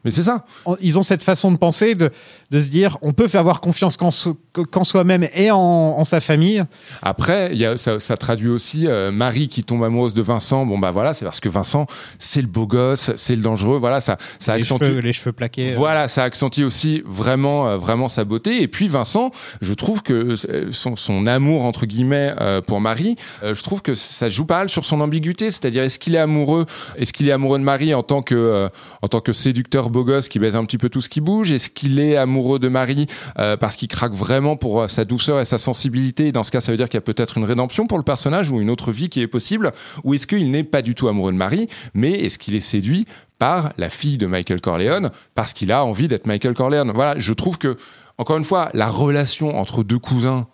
Mais 0.06 0.12
c'est 0.12 0.24
ça. 0.24 0.44
Ils 0.82 0.98
ont 0.98 1.02
cette 1.02 1.24
façon 1.24 1.52
de 1.52 1.58
penser, 1.58 1.96
de, 1.96 2.12
de 2.54 2.62
se 2.62 2.68
dire 2.70 2.98
on 3.02 3.12
peut 3.12 3.28
avoir 3.34 3.60
confiance 3.62 3.98
qu'en 3.98 4.12
so- 4.12 4.38
qu'en 4.72 4.84
soi-même 4.84 5.28
et 5.36 5.50
en, 5.52 5.58
en 5.58 6.04
sa 6.04 6.22
famille. 6.22 6.64
Après, 7.02 7.50
il 7.52 7.58
y 7.58 7.66
a, 7.66 7.76
ça, 7.78 8.00
ça 8.00 8.16
traduit 8.16 8.50
aussi 8.50 8.88
euh, 8.88 9.12
Marie 9.12 9.48
qui 9.48 9.64
tombe 9.64 9.84
amoureuse 9.84 10.14
de 10.14 10.22
Vincent. 10.22 10.66
Bon, 10.66 10.78
bah 10.78 10.92
voilà, 10.92 11.14
c'est 11.16 11.26
parce 11.26 11.40
que 11.40 11.50
Vincent, 11.50 11.88
c'est 12.20 12.42
le 12.42 12.48
beau 12.48 12.68
gosse, 12.68 13.12
c'est 13.18 13.36
le 13.36 13.42
dangereux. 13.42 13.78
Voilà, 13.80 14.00
ça, 14.00 14.18
ça 14.40 14.56
Les 14.56 14.62
accentue. 14.62 14.86
cheveux, 14.86 15.00
les 15.00 15.14
cheveux 15.14 15.32
plaqués. 15.32 15.74
euh. 15.74 15.76
Voilà, 15.78 16.08
ça 16.08 16.24
accentue 16.24 16.62
aussi 16.64 17.02
vraiment, 17.06 17.68
euh, 17.68 17.78
vraiment 17.78 18.08
sa 18.08 18.24
beauté. 18.24 18.62
Et 18.62 18.68
puis 18.68 18.88
Vincent, 18.88 19.32
je 19.62 19.74
trouve 19.74 20.04
que 20.04 20.36
son, 20.72 20.96
son 20.96 21.26
amour 21.26 21.66
entre 21.66 21.88
guillemets 21.88 22.32
pour 22.68 22.80
Marie, 22.80 23.16
je 23.42 23.62
trouve 23.64 23.82
que 23.82 23.96
ça 23.96 24.30
joue 24.30 24.46
pas 24.46 24.60
mal 24.60 24.70
sur 24.70 24.86
son 24.86 25.02
ambiguïté. 25.02 25.50
C'est-à-dire, 25.50 25.82
est-ce 25.84 25.98
qu'il 25.98 26.14
est 26.14 26.20
amoureux, 26.20 26.66
est-ce 26.98 27.12
qu'il 27.14 27.28
est 27.28 27.32
amoureux 27.32 27.58
de 27.58 27.64
Marie 27.64 27.94
en 27.96 28.04
tant 28.04 28.22
que, 28.22 28.68
en 29.02 29.08
tant 29.08 29.20
que 29.22 29.34
séducteur 29.34 29.90
beau 29.90 30.04
gosse 30.04 30.28
qui 30.30 30.38
baise 30.38 30.56
un 30.56 30.64
petit 30.66 30.78
peu 30.78 30.90
tout 30.90 31.02
ce 31.02 31.10
qui 31.10 31.20
bouge? 31.22 31.52
Est-ce 31.52 31.70
qu'il 31.72 32.00
est 32.00 32.16
amoureux 32.16 32.43
de 32.60 32.68
Marie 32.70 33.08
euh, 33.40 33.58
parce 33.58 33.76
qu'il 33.76 33.88
craque 33.88 34.14
vraiment 34.14 34.56
pour 34.56 34.82
euh, 34.82 34.88
sa 34.88 35.06
douceur 35.06 35.40
et 35.40 35.46
sa 35.46 35.58
sensibilité 35.58 36.32
Dans 36.32 36.44
ce 36.44 36.52
cas, 36.52 36.62
ça 36.62 36.72
veut 36.72 36.78
dire 36.78 36.88
qu'il 36.88 36.98
y 36.98 37.00
a 37.00 37.02
peut-être 37.02 37.38
une 37.38 37.44
rédemption 37.46 37.88
pour 37.88 37.98
le 37.98 38.04
personnage 38.04 38.52
ou 38.52 38.60
une 38.62 38.70
autre 38.70 38.92
vie 38.92 39.10
qui 39.10 39.22
est 39.22 39.28
possible. 39.28 39.72
Ou 40.04 40.14
est-ce 40.14 40.28
qu'il 40.28 40.52
n'est 40.52 40.64
pas 40.64 40.82
du 40.82 40.96
tout 40.96 41.08
amoureux 41.08 41.32
de 41.32 41.38
Marie, 41.38 41.68
mais 41.94 42.12
est-ce 42.12 42.38
qu'il 42.38 42.56
est 42.56 42.60
séduit 42.60 43.06
par 43.40 43.74
la 43.78 43.90
fille 43.90 44.18
de 44.18 44.26
Michael 44.28 44.62
Corleone 44.62 45.10
parce 45.36 45.54
qu'il 45.54 45.72
a 45.72 45.84
envie 45.86 46.08
d'être 46.08 46.28
Michael 46.28 46.54
Corleone? 46.54 46.92
Voilà, 46.94 47.18
je 47.20 47.34
trouve 47.34 47.58
que, 47.58 47.76
encore 48.18 48.38
une 48.38 48.44
fois, 48.44 48.70
la 48.74 48.88
relation 48.88 49.58
entre 49.58 49.84
deux 49.84 50.00
cousins, 50.00 50.48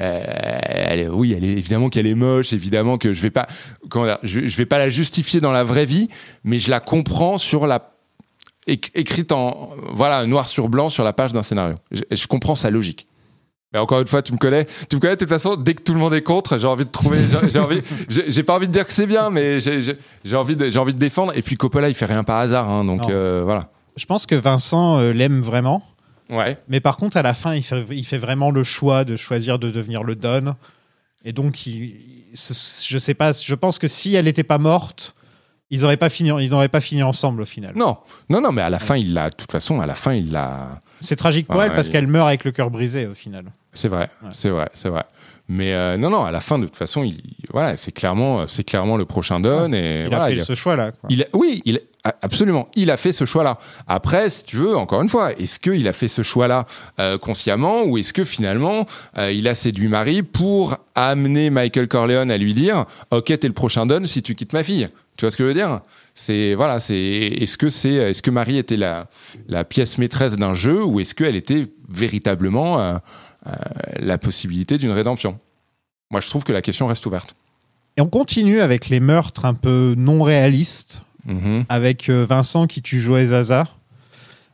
euh, 0.00 0.20
elle 0.62 1.00
est- 1.00 1.08
oui, 1.08 1.34
elle 1.36 1.44
est 1.44 1.52
évidemment 1.58 1.88
qu'elle 1.90 2.06
est 2.06 2.14
moche, 2.14 2.52
évidemment 2.52 2.96
que 2.96 3.12
je 3.12 3.20
vais 3.20 3.30
pas, 3.30 3.46
comment 3.90 4.06
dire, 4.06 4.18
je, 4.22 4.46
je 4.46 4.56
vais 4.56 4.64
pas 4.66 4.78
la 4.78 4.88
justifier 4.90 5.40
dans 5.40 5.52
la 5.52 5.62
vraie 5.64 5.84
vie, 5.86 6.08
mais 6.44 6.58
je 6.58 6.70
la 6.70 6.80
comprends 6.80 7.36
sur 7.36 7.66
la 7.66 7.92
écrite 8.66 9.32
en 9.32 9.70
voilà 9.92 10.26
noir 10.26 10.48
sur 10.48 10.68
blanc 10.68 10.88
sur 10.88 11.04
la 11.04 11.12
page 11.12 11.32
d'un 11.32 11.42
scénario. 11.42 11.76
Je, 11.90 12.02
je 12.10 12.26
comprends 12.26 12.54
sa 12.54 12.70
logique. 12.70 13.06
Mais 13.72 13.78
encore 13.78 14.00
une 14.00 14.06
fois, 14.08 14.20
tu 14.20 14.32
me 14.32 14.38
connais, 14.38 14.66
tu 14.88 14.96
me 14.96 15.00
connais 15.00 15.14
de 15.14 15.20
toute 15.20 15.28
façon. 15.28 15.54
Dès 15.54 15.74
que 15.74 15.82
tout 15.82 15.92
le 15.94 16.00
monde 16.00 16.12
est 16.14 16.22
contre, 16.22 16.58
j'ai 16.58 16.66
envie 16.66 16.84
de 16.84 16.90
trouver, 16.90 17.18
j'ai- 17.48 17.58
envie, 17.60 17.82
j'ai 18.08 18.42
pas 18.42 18.56
envie 18.56 18.66
de 18.66 18.72
dire 18.72 18.84
que 18.86 18.92
c'est 18.92 19.06
bien, 19.06 19.30
mais 19.30 19.60
j'ai 19.60 20.36
envie 20.36 20.56
de, 20.56 20.68
j'ai 20.68 20.78
envie 20.80 20.92
de 20.94 20.98
défendre. 20.98 21.32
Et 21.36 21.42
puis 21.42 21.56
Coppola, 21.56 21.88
il 21.88 21.94
fait 21.94 22.06
rien 22.06 22.24
par 22.24 22.38
hasard, 22.38 22.68
hein, 22.68 22.84
donc 22.84 23.08
euh, 23.08 23.42
voilà. 23.44 23.68
Je 23.96 24.06
pense 24.06 24.26
que 24.26 24.34
Vincent 24.34 24.98
euh, 24.98 25.12
l'aime 25.12 25.40
vraiment. 25.40 25.84
Ouais. 26.30 26.58
Mais 26.68 26.80
par 26.80 26.96
contre, 26.96 27.16
à 27.16 27.22
la 27.22 27.32
fin, 27.34 27.54
il 27.54 27.62
fait, 27.62 27.84
il 27.90 28.04
fait 28.04 28.18
vraiment 28.18 28.50
le 28.50 28.64
choix 28.64 29.04
de 29.04 29.16
choisir 29.16 29.58
de 29.60 29.70
devenir 29.70 30.02
le 30.02 30.16
Don. 30.16 30.56
Et 31.24 31.32
donc, 31.32 31.66
il, 31.66 31.72
il- 31.84 32.24
je 32.34 32.98
sais 32.98 33.14
pas, 33.14 33.30
je 33.32 33.54
pense 33.54 33.78
que 33.78 33.86
si 33.88 34.14
elle 34.16 34.24
n'était 34.24 34.42
pas 34.44 34.58
morte, 34.58 35.14
ils 35.70 35.80
n'auraient 35.82 35.96
pas, 35.96 36.08
fini, 36.08 36.30
ils 36.42 36.50
n'auraient 36.50 36.68
pas 36.68 36.80
fini 36.80 37.02
ensemble 37.02 37.42
au 37.42 37.46
final. 37.46 37.72
Non, 37.76 37.96
non, 38.28 38.40
non, 38.40 38.52
mais 38.52 38.62
à 38.62 38.70
la 38.70 38.78
fin, 38.78 38.96
il 38.96 39.12
l'a. 39.14 39.30
De 39.30 39.34
toute 39.36 39.52
façon, 39.52 39.80
à 39.80 39.86
la 39.86 39.94
fin, 39.94 40.12
il 40.14 40.32
l'a. 40.32 40.80
C'est 41.00 41.16
tragique 41.16 41.46
pour 41.46 41.56
Ouais, 41.56 41.66
elle 41.66 41.74
parce 41.74 41.88
il- 41.88 41.92
qu'elle 41.92 42.06
meurt 42.06 42.26
avec 42.28 42.44
le 42.44 42.52
cœur 42.52 42.70
brisé 42.70 43.06
au 43.06 43.14
final. 43.14 43.44
C'est 43.72 43.88
vrai, 43.88 44.08
c'est 44.32 44.48
vrai, 44.50 44.68
c'est 44.74 44.88
vrai. 44.88 45.04
Mais 45.48 45.72
euh, 45.74 45.96
non, 45.96 46.10
non, 46.10 46.24
à 46.24 46.30
la 46.32 46.40
fin, 46.40 46.58
de 46.58 46.64
toute 46.66 46.76
façon, 46.76 47.02
il, 47.04 47.20
voilà, 47.52 47.76
c'est 47.76 47.92
clairement, 47.92 48.46
c'est 48.48 48.64
clairement 48.64 48.96
le 48.96 49.04
prochain 49.04 49.38
Don. 49.40 49.72
et 49.72 50.02
il 50.04 50.08
voilà, 50.08 50.24
a 50.24 50.28
fait 50.28 50.34
il 50.36 50.44
ce 50.44 50.54
choix-là. 50.54 50.90
il 51.08 51.22
a- 51.22 51.26
oui, 51.34 51.62
il, 51.64 51.80
a- 52.04 52.14
absolument, 52.22 52.68
il 52.74 52.90
a 52.90 52.96
fait 52.96 53.12
ce 53.12 53.24
choix-là. 53.24 53.58
Après, 53.88 54.28
si 54.30 54.42
tu 54.44 54.56
veux, 54.56 54.76
encore 54.76 55.02
une 55.02 55.08
fois, 55.08 55.32
est-ce 55.38 55.58
qu'il 55.60 55.86
a 55.88 55.92
fait 55.92 56.08
ce 56.08 56.22
choix-là 56.22 56.66
euh, 56.98 57.16
consciemment 57.18 57.82
ou 57.84 57.96
est-ce 57.98 58.12
que 58.12 58.24
finalement, 58.24 58.86
euh, 59.18 59.32
il 59.32 59.46
a 59.48 59.54
séduit 59.54 59.88
Marie 59.88 60.22
pour 60.22 60.76
amener 60.96 61.50
Michael 61.50 61.86
Corleone 61.88 62.30
à 62.30 62.38
lui 62.38 62.52
dire 62.54 62.84
Ok, 63.12 63.26
t'es 63.38 63.46
le 63.48 63.54
prochain 63.54 63.86
Don 63.86 64.04
si 64.04 64.22
tu 64.22 64.34
quittes 64.34 64.52
ma 64.52 64.62
fille 64.64 64.88
Tu 65.20 65.26
vois 65.26 65.30
ce 65.32 65.36
que 65.36 65.42
je 65.44 65.48
veux 65.48 65.54
dire? 65.54 65.80
C'est 66.14 66.54
voilà, 66.54 66.78
c'est 66.78 66.96
est-ce 66.96 67.58
que 67.58 67.68
c'est 67.68 67.92
est-ce 67.92 68.22
que 68.22 68.30
Marie 68.30 68.56
était 68.56 68.78
la, 68.78 69.06
la 69.48 69.64
pièce 69.64 69.98
maîtresse 69.98 70.32
d'un 70.32 70.54
jeu 70.54 70.82
ou 70.82 70.98
est-ce 70.98 71.14
qu'elle 71.14 71.36
était 71.36 71.66
véritablement 71.90 72.80
euh, 72.80 72.94
euh, 73.46 73.50
la 73.98 74.16
possibilité 74.16 74.78
d'une 74.78 74.92
rédemption? 74.92 75.38
Moi, 76.10 76.22
je 76.22 76.28
trouve 76.30 76.42
que 76.44 76.54
la 76.54 76.62
question 76.62 76.86
reste 76.86 77.04
ouverte. 77.04 77.34
Et 77.98 78.00
on 78.00 78.06
continue 78.08 78.62
avec 78.62 78.88
les 78.88 78.98
meurtres 78.98 79.44
un 79.44 79.52
peu 79.52 79.94
non 79.94 80.22
réalistes, 80.22 81.02
Mhm. 81.26 81.66
avec 81.68 82.08
euh, 82.08 82.24
Vincent 82.26 82.66
qui 82.66 82.80
tue 82.80 82.98
Joey 82.98 83.26
Zaza. 83.26 83.68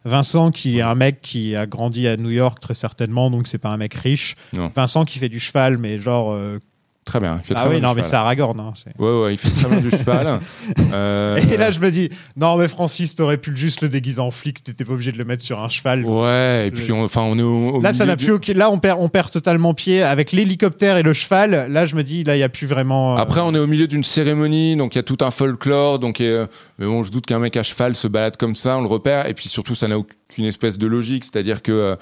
Vincent 0.04 0.50
qui 0.50 0.78
est 0.78 0.82
un 0.82 0.96
mec 0.96 1.20
qui 1.22 1.54
a 1.54 1.66
grandi 1.66 2.08
à 2.08 2.16
New 2.16 2.30
York 2.30 2.58
très 2.58 2.74
certainement, 2.74 3.30
donc 3.30 3.46
c'est 3.46 3.58
pas 3.58 3.70
un 3.70 3.76
mec 3.76 3.94
riche. 3.94 4.34
Non. 4.56 4.72
Vincent 4.74 5.04
qui 5.04 5.20
fait 5.20 5.28
du 5.28 5.38
cheval, 5.38 5.78
mais 5.78 6.00
genre. 6.00 6.32
euh, 6.32 6.58
Très 7.06 7.20
bien. 7.20 7.38
Il 7.42 7.46
fait 7.46 7.54
ah 7.56 7.60
très 7.66 7.74
oui, 7.76 7.80
non, 7.80 7.94
mais 7.94 8.02
c'est 8.02 8.16
Aragorn. 8.16 8.58
hein, 8.58 8.72
Ouais, 8.98 9.20
ouais, 9.22 9.34
il 9.34 9.36
fait 9.36 9.48
très 9.50 9.68
bien 9.70 9.78
du 9.80 9.90
cheval. 9.90 10.40
Euh, 10.92 11.36
Et 11.36 11.56
là, 11.56 11.70
je 11.70 11.78
me 11.80 11.90
dis, 11.90 12.10
non, 12.36 12.56
mais 12.56 12.68
Francis, 12.68 13.14
t'aurais 13.14 13.36
pu 13.38 13.54
juste 13.56 13.80
le 13.82 13.88
déguiser 13.88 14.20
en 14.20 14.30
flic, 14.30 14.62
t'étais 14.64 14.84
pas 14.84 14.92
obligé 14.92 15.12
de 15.12 15.18
le 15.18 15.24
mettre 15.24 15.42
sur 15.42 15.60
un 15.62 15.68
cheval. 15.68 16.04
Ouais, 16.04 16.66
et 16.68 16.70
puis 16.70 16.90
on, 16.92 17.04
enfin, 17.04 17.22
on 17.22 17.38
est 17.38 17.42
au, 17.42 17.76
au 17.76 17.80
Là, 17.80 17.92
ça 17.94 18.06
n'a 18.06 18.16
du- 18.16 18.24
plus 18.38 18.52
Là, 18.54 18.70
on 18.70 18.78
perd, 18.78 18.98
on 19.00 19.08
perd 19.08 19.30
totalement 19.30 19.72
pied 19.74 20.02
avec 20.02 20.32
l'hélicoptère 20.32 20.96
et 20.96 21.02
le 21.02 21.12
cheval. 21.12 21.66
Là, 21.70 21.86
je 21.86 21.94
me 21.96 22.02
dis, 22.02 22.24
là, 22.24 22.36
il 22.36 22.40
y 22.40 22.42
a 22.42 22.48
plus 22.48 22.66
vraiment. 22.66 23.14
euh, 23.14 23.20
Après, 23.20 23.40
on 23.40 23.54
est 23.54 23.58
au 23.58 23.66
milieu 23.68 23.86
d'une 23.86 24.04
cérémonie, 24.04 24.76
donc 24.76 24.94
il 24.94 24.98
y 24.98 25.00
a 25.00 25.04
tout 25.04 25.18
un 25.20 25.30
folklore. 25.30 25.98
Donc, 25.98 26.20
euh, 26.20 26.46
mais 26.78 26.86
bon, 26.86 27.02
je 27.04 27.10
doute 27.12 27.26
qu'un 27.26 27.38
mec 27.38 27.56
à 27.56 27.62
cheval 27.62 27.94
se 27.94 28.08
balade 28.08 28.36
comme 28.36 28.56
ça, 28.56 28.76
on 28.78 28.80
le 28.82 28.88
repère. 28.88 29.28
Et 29.28 29.34
puis 29.34 29.48
surtout, 29.48 29.74
ça 29.74 29.86
n'a 29.88 29.98
aucune 29.98 30.44
espèce 30.44 30.76
de 30.78 30.86
logique, 30.86 31.24
c'est-à-dire 31.24 31.62
que 31.62 31.96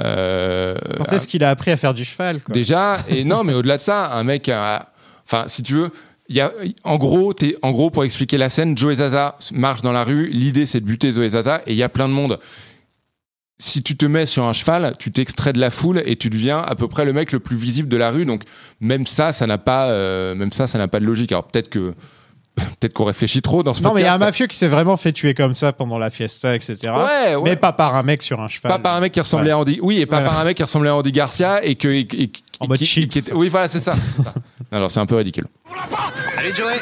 euh, 0.00 0.74
Quand 0.98 1.12
est-ce 1.12 1.26
qu'il 1.28 1.42
a 1.44 1.50
appris 1.50 1.70
à 1.70 1.76
faire 1.76 1.94
du 1.94 2.04
cheval 2.04 2.40
quoi? 2.40 2.52
Déjà, 2.52 2.98
et 3.08 3.24
non, 3.24 3.42
mais 3.44 3.54
au-delà 3.54 3.76
de 3.76 3.82
ça, 3.82 4.12
un 4.12 4.24
mec, 4.24 4.49
enfin, 4.52 5.44
si 5.46 5.62
tu 5.62 5.74
veux. 5.74 5.90
En 6.84 6.96
gros, 6.96 7.90
pour 7.90 8.04
expliquer 8.04 8.38
la 8.38 8.50
scène, 8.50 8.78
Joey 8.78 8.96
Zaza 8.96 9.36
marche 9.52 9.82
dans 9.82 9.92
la 9.92 10.04
rue. 10.04 10.28
L'idée, 10.28 10.64
c'est 10.66 10.80
de 10.80 10.84
buter 10.84 11.12
Joey 11.12 11.30
Zaza, 11.30 11.62
et 11.66 11.72
il 11.72 11.76
y 11.76 11.82
a 11.82 11.88
plein 11.88 12.08
de 12.08 12.14
monde. 12.14 12.38
Si 13.58 13.82
tu 13.82 13.96
te 13.96 14.06
mets 14.06 14.24
sur 14.24 14.44
un 14.44 14.54
cheval, 14.54 14.94
tu 14.98 15.10
t'extrais 15.10 15.52
de 15.52 15.60
la 15.60 15.70
foule 15.70 16.02
et 16.06 16.16
tu 16.16 16.30
deviens 16.30 16.60
à 16.60 16.74
peu 16.74 16.88
près 16.88 17.04
le 17.04 17.12
mec 17.12 17.30
le 17.30 17.40
plus 17.40 17.56
visible 17.56 17.88
de 17.88 17.96
la 17.98 18.10
rue. 18.10 18.24
Donc 18.24 18.44
même 18.80 19.04
ça, 19.04 19.34
ça 19.34 19.46
n'a 19.46 19.58
pas, 19.58 19.90
euh, 19.90 20.34
même 20.34 20.50
ça, 20.50 20.66
ça 20.66 20.78
n'a 20.78 20.88
pas 20.88 20.98
de 20.98 21.04
logique. 21.04 21.30
Alors 21.32 21.46
peut-être 21.46 21.68
que, 21.68 21.92
peut-être 22.80 22.92
qu'on 22.92 23.04
réfléchit 23.04 23.42
trop 23.42 23.62
dans 23.62 23.74
ce 23.74 23.82
Non, 23.82 23.92
mais 23.94 24.00
il 24.02 24.04
y 24.04 24.06
a 24.06 24.14
un 24.14 24.18
mafieux 24.18 24.46
qui 24.46 24.56
s'est 24.56 24.68
vraiment 24.68 24.96
fait 24.96 25.12
tuer 25.12 25.34
comme 25.34 25.54
ça 25.54 25.72
pendant 25.72 25.98
la 25.98 26.10
fiesta, 26.10 26.54
etc. 26.54 26.76
Ouais, 26.84 27.34
ouais. 27.36 27.50
Mais 27.50 27.56
pas 27.56 27.72
par 27.72 27.94
un 27.96 28.02
mec 28.02 28.22
sur 28.22 28.40
un 28.40 28.48
cheval. 28.48 28.70
Pas 28.72 28.78
par 28.78 28.94
un 28.94 29.00
mec 29.00 29.12
qui 29.12 29.20
ressemblait 29.20 29.50
à 29.50 29.58
Andy. 29.58 29.78
Oui, 29.82 30.00
et 30.00 30.06
pas 30.06 30.16
Voilà. 30.16 30.30
par 30.30 30.40
un 30.40 30.44
mec 30.44 30.56
qui 30.56 30.62
ressemblait 30.62 30.90
à 30.90 30.96
Andy 30.96 31.12
Garcia 31.12 31.64
et 31.64 31.74
que. 31.76 31.88
et- 31.88 32.08
et- 32.22 32.32
En 32.60 32.66
mode 32.68 32.78
qui- 32.78 33.08
qui 33.08 33.18
était- 33.18 33.32
Oui, 33.32 33.48
voilà, 33.48 33.68
c'est 33.68 33.80
ça. 33.80 33.94
c'est 34.16 34.22
ça. 34.24 34.34
Alors 34.72 34.90
c'est 34.90 35.00
un 35.00 35.06
peu 35.06 35.16
ridicule. 35.16 35.46
Allez, 36.38 36.52
Joey 36.54 36.76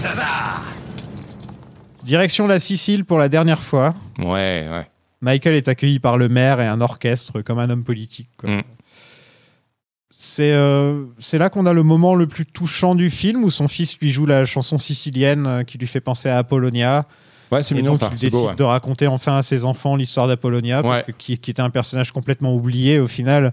César 0.00 0.62
Direction 2.04 2.46
la 2.46 2.58
Sicile 2.58 3.04
pour 3.04 3.18
la 3.18 3.28
dernière 3.28 3.62
fois. 3.62 3.94
Ouais, 4.18 4.66
ouais. 4.70 4.86
Michael 5.20 5.54
est 5.54 5.68
accueilli 5.68 6.00
par 6.00 6.16
le 6.16 6.28
maire 6.28 6.60
et 6.60 6.66
un 6.66 6.80
orchestre 6.80 7.42
comme 7.42 7.60
un 7.60 7.70
homme 7.70 7.84
politique. 7.84 8.28
quoi. 8.36 8.50
Mm. 8.50 8.62
C'est 10.24 10.52
euh, 10.52 11.02
c'est 11.18 11.36
là 11.36 11.50
qu'on 11.50 11.66
a 11.66 11.72
le 11.72 11.82
moment 11.82 12.14
le 12.14 12.28
plus 12.28 12.46
touchant 12.46 12.94
du 12.94 13.10
film 13.10 13.42
où 13.42 13.50
son 13.50 13.66
fils 13.66 13.98
lui 13.98 14.12
joue 14.12 14.24
la 14.24 14.44
chanson 14.44 14.78
sicilienne 14.78 15.46
euh, 15.48 15.62
qui 15.64 15.78
lui 15.78 15.88
fait 15.88 16.00
penser 16.00 16.28
à 16.28 16.38
Apollonia. 16.38 17.06
Ouais, 17.50 17.64
c'est 17.64 17.74
mignon 17.74 17.90
donc 17.90 17.98
ça. 17.98 18.06
il 18.06 18.12
décide 18.12 18.30
beau. 18.30 18.46
ouais. 18.48 18.54
de 18.54 18.62
raconter 18.62 19.08
enfin 19.08 19.38
à 19.38 19.42
ses 19.42 19.64
enfants 19.64 19.96
l'histoire 19.96 20.28
d'Apollonia, 20.28 20.86
Ouais. 20.86 21.04
qui, 21.18 21.38
qui 21.38 21.50
était 21.50 21.60
un 21.60 21.70
personnage 21.70 22.12
complètement 22.12 22.54
oublié 22.54 23.00
au 23.00 23.08
final. 23.08 23.52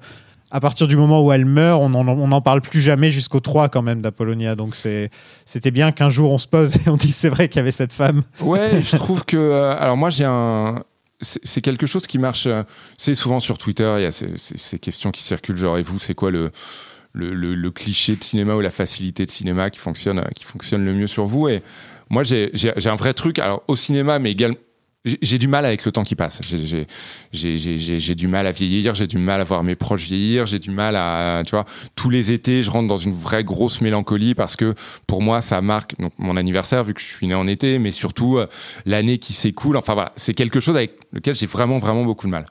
À 0.52 0.60
partir 0.60 0.86
du 0.88 0.96
moment 0.96 1.24
où 1.26 1.32
elle 1.32 1.46
meurt, 1.46 1.82
on 1.82 1.90
n'en 1.90 2.42
parle 2.42 2.62
plus 2.62 2.82
jamais 2.82 3.10
jusqu'au 3.12 3.40
3 3.40 3.70
quand 3.70 3.82
même 3.82 4.02
d'Apollonia. 4.02 4.56
Donc 4.56 4.76
c'était 4.76 5.72
bien 5.72 5.92
qu'un 5.92 6.10
jour 6.12 6.32
on 6.32 6.38
se 6.38 6.48
pose 6.48 6.76
et 6.86 6.90
on 6.90 6.98
dit 6.98 7.12
c'est 7.12 7.30
vrai 7.30 7.50
qu'il 7.50 7.58
y 7.58 7.62
avait 7.62 7.72
cette 7.72 7.94
femme. 7.94 8.22
Ouais, 8.42 8.82
je 8.82 8.96
trouve 8.96 9.26
que. 9.26 9.38
euh, 9.38 9.76
alors, 9.80 9.98
moi, 9.98 10.12
j'ai 10.12 10.26
un. 10.26 10.84
C'est 11.22 11.62
quelque 11.62 11.86
chose 11.86 12.08
qui 12.08 12.18
marche. 12.18 12.46
euh, 12.48 12.64
C'est 12.98 13.16
souvent 13.16 13.40
sur 13.40 13.58
Twitter, 13.58 13.94
il 13.98 14.04
y 14.04 14.06
a 14.06 14.12
ces, 14.12 14.80
questions 14.80 15.12
qui 15.12 15.22
circulent. 15.24 15.58
Genre, 15.58 15.78
et 15.78 15.82
vous, 15.82 16.00
c'est 16.00 16.16
quoi 16.16 16.32
le, 16.32 16.52
le, 17.14 17.72
cliché 17.72 18.16
de 18.16 18.24
cinéma 18.24 18.56
ou 18.56 18.62
la 18.62 18.72
facilité 18.72 19.26
de 19.26 19.32
cinéma 19.32 19.70
qui 19.70 19.80
fonctionne, 19.80 20.24
qui 20.36 20.46
fonctionne 20.46 20.86
le 20.86 20.94
mieux 20.94 21.08
sur 21.08 21.26
vous? 21.26 21.50
Et 21.50 21.62
moi, 22.10 22.24
j'ai 22.24 22.52
un 22.86 22.96
vrai 22.96 23.14
truc. 23.14 23.40
Alors, 23.40 23.64
au 23.68 23.76
cinéma, 23.76 24.20
mais 24.20 24.32
également. 24.32 24.58
J'ai- 25.06 25.38
du 25.38 25.48
mal 25.48 25.66
avec 25.66 25.86
le 25.86 25.92
temps 25.92 26.04
qui 26.04 26.16
passe. 26.16 26.42
J'ai- 27.32 28.16
du 28.16 28.28
mal 28.28 28.48
à 28.48 28.52
vieillir, 28.52 28.96
j'ai 28.96 29.08
du 29.08 29.18
mal 29.18 29.40
à 29.40 29.44
voir 29.44 29.64
mes 29.64 29.76
proches 29.76 30.04
vieillir, 30.04 30.46
j'ai 30.46 30.60
du 30.60 30.72
mal 30.72 30.96
à, 30.98 31.42
tu 31.46 31.52
vois, 31.52 31.66
tous 31.96 32.10
les 32.10 32.32
étés, 32.32 32.62
je 32.62 32.70
rentre 32.70 32.88
dans 32.88 32.98
une 32.98 33.14
vraie 33.14 33.44
grosse 33.44 33.82
mélancolie 33.82 34.36
parce 34.36 34.56
que 34.56 34.74
pour 35.08 35.22
moi, 35.22 35.42
ça 35.42 35.62
marque 35.62 35.98
donc, 36.00 36.12
mon 36.18 36.36
anniversaire 36.36 36.84
vu 36.84 36.94
que 36.94 37.02
je 37.02 37.06
suis 37.06 37.28
né 37.28 37.34
en 37.34 37.48
été, 37.48 37.80
mais 37.80 37.92
surtout 37.92 38.38
euh, 38.38 38.48
l'année 38.86 39.20
qui 39.20 39.34
s'écoule. 39.34 39.78
Enfin 39.78 39.94
voilà, 39.94 40.12
c'est 40.18 40.34
quelque 40.34 40.60
chose 40.60 40.76
avec 40.76 40.98
lequel 41.14 41.36
j'ai 41.36 41.46
vraiment, 41.48 41.78
vraiment 41.78 42.04
beaucoup 42.04 42.28
de 42.28 42.32
mal. 42.32 42.46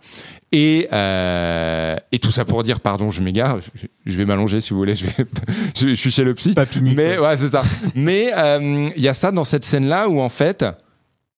Et, 0.50 0.88
euh, 0.92 1.96
et 2.12 2.18
tout 2.18 2.32
ça 2.32 2.46
pour 2.46 2.62
dire, 2.62 2.80
pardon, 2.80 3.10
je 3.10 3.22
m'égare, 3.22 3.58
je, 4.06 4.16
vais 4.16 4.24
m'allonger 4.24 4.62
si 4.62 4.70
vous 4.70 4.78
voulez, 4.78 4.96
je, 4.96 5.04
vais, 5.04 5.12
je, 5.76 5.88
je 5.88 5.94
suis 5.94 6.10
chez 6.10 6.24
le 6.24 6.32
psy. 6.32 6.54
Papini. 6.54 6.94
Mais 6.94 7.18
ouais, 7.18 7.36
c'est 7.36 7.50
ça. 7.50 7.62
Mais 7.94 8.32
euh, 8.34 8.88
il 8.96 9.02
y 9.02 9.08
a 9.08 9.14
ça 9.14 9.30
dans 9.30 9.44
cette 9.44 9.64
scène-là 9.64 10.08
où 10.08 10.20
en 10.22 10.30
fait, 10.30 10.64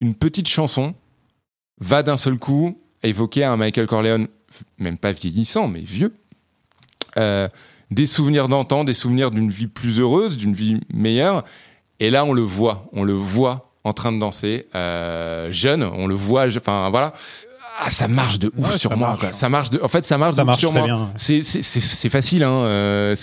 une 0.01 0.15
petite 0.15 0.49
chanson 0.49 0.95
va 1.81 2.03
d'un 2.03 2.17
seul 2.17 2.39
coup 2.39 2.77
évoquer 3.03 3.45
un 3.45 3.57
Michael 3.57 3.87
Corleone, 3.87 4.29
même 4.79 4.99
pas 4.99 5.13
vieillissant, 5.13 5.69
mais 5.69 5.81
vieux, 5.81 6.15
euh, 7.19 7.49
des 7.91 8.07
souvenirs 8.07 8.49
d'antan, 8.49 8.85
des 8.85 8.95
souvenirs 8.95 9.31
d'une 9.31 9.49
vie 9.51 9.67
plus 9.67 9.99
heureuse, 10.01 10.37
d'une 10.37 10.53
vie 10.53 10.81
meilleure. 10.93 11.43
Et 11.99 12.11
là, 12.11 12.25
on 12.25 12.33
le 12.33 12.43
voit, 12.43 12.89
on 12.93 13.03
le 13.05 13.13
voit 13.15 13.63
en 13.85 13.93
train 13.93 14.13
de 14.13 14.19
danser, 14.19 14.67
euh, 14.75 15.51
jeune, 15.51 15.83
on 15.83 16.07
le 16.07 16.15
voit, 16.15 16.47
enfin 16.57 16.89
voilà. 16.91 17.13
Ah, 17.83 17.89
ça 17.89 18.09
marche 18.09 18.39
de 18.39 18.53
ouf 18.59 18.73
Ouais, 18.73 18.79
sur 18.79 18.91
ça 18.91 18.97
moi. 18.97 19.09
marche. 19.09 19.21
quoi. 19.21 19.33
Ça 19.33 19.49
marche 19.49 19.71
de, 19.71 19.81
en 19.83 19.89
fait, 19.89 20.05
ça 20.05 20.19
marche 20.19 20.35
Ça 20.37 20.43
de 20.43 20.43
ouf 20.43 20.47
marche 20.49 20.61
sur 20.61 20.71
très 20.71 20.87
moi. 20.87 21.09
C'est 21.17 22.09
facile, 22.11 22.45
hein. 22.45 22.63
euh, 22.65 23.17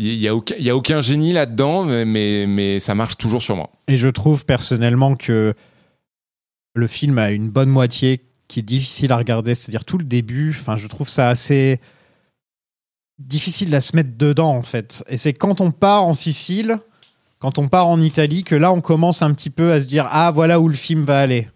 Il 0.00 0.14
y 0.16 0.26
a 0.26 0.34
aucun, 0.34 0.56
il 0.58 0.64
y 0.64 0.70
a 0.70 0.76
aucun 0.76 1.00
génie 1.00 1.32
là-dedans, 1.32 1.84
mais 1.84 2.80
ça 2.80 2.96
marche 2.96 3.16
toujours 3.16 3.42
sur 3.42 3.54
moi. 3.54 3.70
Et 3.86 3.96
je 3.96 4.08
trouve 4.08 4.44
personnellement 4.44 5.14
que 5.14 5.54
le 6.74 6.86
film 6.86 7.18
a 7.18 7.30
une 7.30 7.48
bonne 7.48 7.68
moitié 7.68 8.24
qui 8.48 8.60
est 8.60 8.64
difficile 8.64 9.12
à 9.12 9.16
regarder, 9.16 9.54
c'est-à-dire 9.54 9.84
tout 9.84 9.98
le 9.98 10.04
début. 10.04 10.54
Enfin, 10.58 10.76
je 10.76 10.86
trouve 10.86 11.08
ça 11.08 11.28
assez 11.28 11.80
difficile 13.18 13.74
à 13.74 13.80
se 13.80 13.94
mettre 13.94 14.16
dedans 14.16 14.50
en 14.50 14.62
fait. 14.62 15.04
Et 15.08 15.16
c'est 15.16 15.32
quand 15.32 15.60
on 15.60 15.70
part 15.70 16.04
en 16.04 16.14
Sicile, 16.14 16.78
quand 17.38 17.58
on 17.58 17.68
part 17.68 17.86
en 17.86 18.00
Italie, 18.00 18.44
que 18.44 18.54
là 18.54 18.72
on 18.72 18.80
commence 18.80 19.22
un 19.22 19.32
petit 19.34 19.50
peu 19.50 19.72
à 19.72 19.80
se 19.80 19.86
dire 19.86 20.08
ah 20.10 20.30
voilà 20.30 20.58
où 20.58 20.68
le 20.68 20.74
film 20.74 21.04
va 21.04 21.20
aller. 21.20 21.48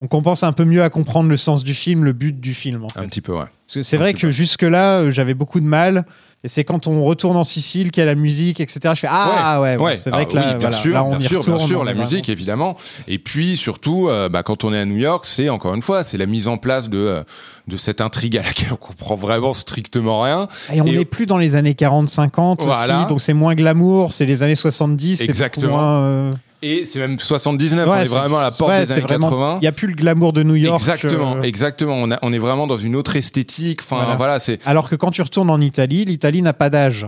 on 0.00 0.08
commence 0.08 0.42
un 0.42 0.52
peu 0.52 0.64
mieux 0.64 0.82
à 0.82 0.90
comprendre 0.90 1.28
le 1.28 1.36
sens 1.36 1.62
du 1.62 1.74
film, 1.74 2.04
le 2.04 2.12
but 2.12 2.40
du 2.40 2.54
film. 2.54 2.84
En 2.84 2.88
fait. 2.88 3.00
Un 3.00 3.06
petit 3.06 3.20
peu, 3.20 3.32
ouais. 3.32 3.46
Parce 3.66 3.74
que 3.74 3.82
c'est 3.82 3.96
vrai 3.96 4.14
que 4.14 4.30
jusque-là, 4.30 5.00
euh, 5.00 5.10
j'avais 5.10 5.34
beaucoup 5.34 5.60
de 5.60 5.66
mal. 5.66 6.04
Et 6.44 6.48
c'est 6.48 6.62
quand 6.62 6.86
on 6.86 7.02
retourne 7.02 7.38
en 7.38 7.42
Sicile 7.44 7.90
qu'il 7.90 8.02
y 8.02 8.04
a 8.04 8.06
la 8.06 8.14
musique, 8.14 8.60
etc. 8.60 8.78
Je 8.94 9.00
fais 9.00 9.06
Ah 9.10 9.62
ouais, 9.62 9.96
c'est 9.96 10.10
vrai 10.10 10.22
Ah 10.22 10.30
que 10.30 10.36
là, 10.36 10.42
oui, 10.42 10.48
bien 10.50 10.58
voilà, 10.58 10.76
sûr, 10.76 10.92
là, 10.92 11.02
on 11.04 11.16
bien 11.16 11.20
y 11.20 11.28
sûr, 11.28 11.42
bien 11.42 11.56
sûr, 11.58 11.84
la 11.84 11.94
musique 11.94 12.28
évidemment. 12.28 12.76
Et 13.08 13.18
puis 13.18 13.56
surtout, 13.56 14.08
euh, 14.08 14.28
bah, 14.28 14.42
quand 14.42 14.62
on 14.62 14.74
est 14.74 14.78
à 14.78 14.84
New 14.84 14.98
York, 14.98 15.24
c'est 15.26 15.48
encore 15.48 15.74
une 15.74 15.80
fois, 15.80 16.04
c'est 16.04 16.18
la 16.18 16.26
mise 16.26 16.46
en 16.46 16.58
place 16.58 16.90
de 16.90 16.98
euh, 16.98 17.22
de 17.66 17.78
cette 17.78 18.02
intrigue 18.02 18.36
à 18.36 18.42
laquelle 18.42 18.68
on 18.72 18.76
comprend 18.76 19.14
vraiment 19.16 19.54
strictement 19.54 20.20
rien. 20.20 20.48
Et 20.72 20.82
on 20.82 20.84
n'est 20.84 21.06
plus 21.06 21.24
dans 21.24 21.38
les 21.38 21.56
années 21.56 21.72
40-50 21.72 22.56
Voilà. 22.62 22.98
aussi, 23.00 23.08
donc 23.08 23.20
c'est 23.22 23.32
moins 23.32 23.54
glamour, 23.54 24.12
c'est 24.12 24.26
les 24.26 24.42
années 24.42 24.54
70. 24.54 25.16
c'est 25.16 25.22
beaucoup 25.24 25.30
Exactement. 25.30 25.76
moins, 25.78 26.02
euh, 26.02 26.30
Et 26.66 26.84
c'est 26.86 26.98
même 26.98 27.18
79, 27.18 27.86
on 27.86 27.90
ouais, 27.92 28.02
est 28.02 28.06
c'est- 28.06 28.14
vraiment 28.14 28.38
à 28.38 28.42
la 28.42 28.50
porte 28.50 28.70
ouais, 28.70 28.86
des 28.86 28.92
années 28.92 29.00
vraiment- 29.02 29.28
80. 29.28 29.58
Il 29.58 29.60
n'y 29.60 29.66
a 29.68 29.72
plus 29.72 29.88
le 29.88 29.94
glamour 29.94 30.32
de 30.32 30.42
New 30.42 30.54
York. 30.54 30.80
Exactement, 30.80 31.36
euh, 31.36 31.42
exactement. 31.42 31.94
On, 31.96 32.10
a- 32.10 32.18
on 32.22 32.32
est 32.32 32.38
vraiment 32.38 32.66
dans 32.66 32.78
une 32.78 32.96
autre 32.96 33.16
esthétique. 33.16 33.80
Enfin, 33.82 33.96
Voilà. 33.96 34.14
voilà, 34.16 34.38
c'est 34.40 34.58
Alors 34.66 34.88
que 34.88 34.96
quand 34.96 35.10
tu 35.10 35.20
retournes 35.22 35.50
en 35.50 35.60
Italie, 35.60 36.04
l'Italie 36.06 36.40
n'a 36.40 36.54
pas 36.54 36.70
d'âge, 36.70 37.06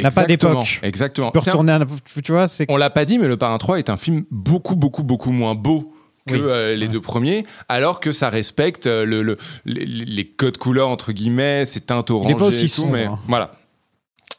n'a 0.00 0.10
pas 0.10 0.24
d'époque. 0.24 0.80
Exactement. 0.82 1.28
Tu 1.30 1.32
peux 1.32 1.38
un- 1.38 1.52
retourner 1.52 1.78
tu 2.22 2.32
vois, 2.32 2.46
On 2.68 2.76
l'a 2.76 2.90
pas 2.90 3.04
dit, 3.06 3.18
mais 3.18 3.28
Le 3.28 3.36
Parrain 3.38 3.56
3 3.58 3.78
est 3.78 3.88
un 3.88 3.96
film 3.96 4.24
beaucoup, 4.30 4.76
beaucoup, 4.76 5.02
beaucoup 5.04 5.32
moins 5.32 5.54
beau 5.54 5.94
que 6.28 6.34
Oui. 6.34 6.40
euh, 6.42 6.76
les 6.76 6.86
deux 6.88 7.00
premiers, 7.00 7.44
alors 7.68 7.98
que 7.98 8.12
ça 8.12 8.28
respecte 8.28 8.86
euh, 8.86 9.04
le, 9.04 9.22
le- 9.22 9.36
les, 9.64 9.84
les 9.86 10.24
codes 10.26 10.56
couleurs 10.58 10.88
entre 10.88 11.12
guillemets, 11.12 11.64
ces 11.66 11.80
teintes 11.80 12.10
orangées 12.10 12.34
pas 12.36 12.44
aussi 12.44 12.66
et 12.66 12.68
tout, 12.68 12.74
sombre, 12.82 12.92
mais 12.92 13.04
hein. 13.06 13.18
voilà, 13.26 13.50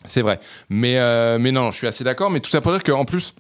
c'est 0.06 0.22
vrai. 0.22 0.40
Mais 0.70 0.94
mais, 1.00 1.40
mais 1.40 1.52
non, 1.52 1.72
je 1.72 1.78
suis 1.78 1.88
assez 1.88 2.04
d'accord. 2.06 2.30
Mais 2.32 2.40
tout 2.40 2.50
ça 2.50 2.62
pour 2.62 2.72
dire 2.72 2.84
qu'en 2.84 3.04
plus, 3.06 3.34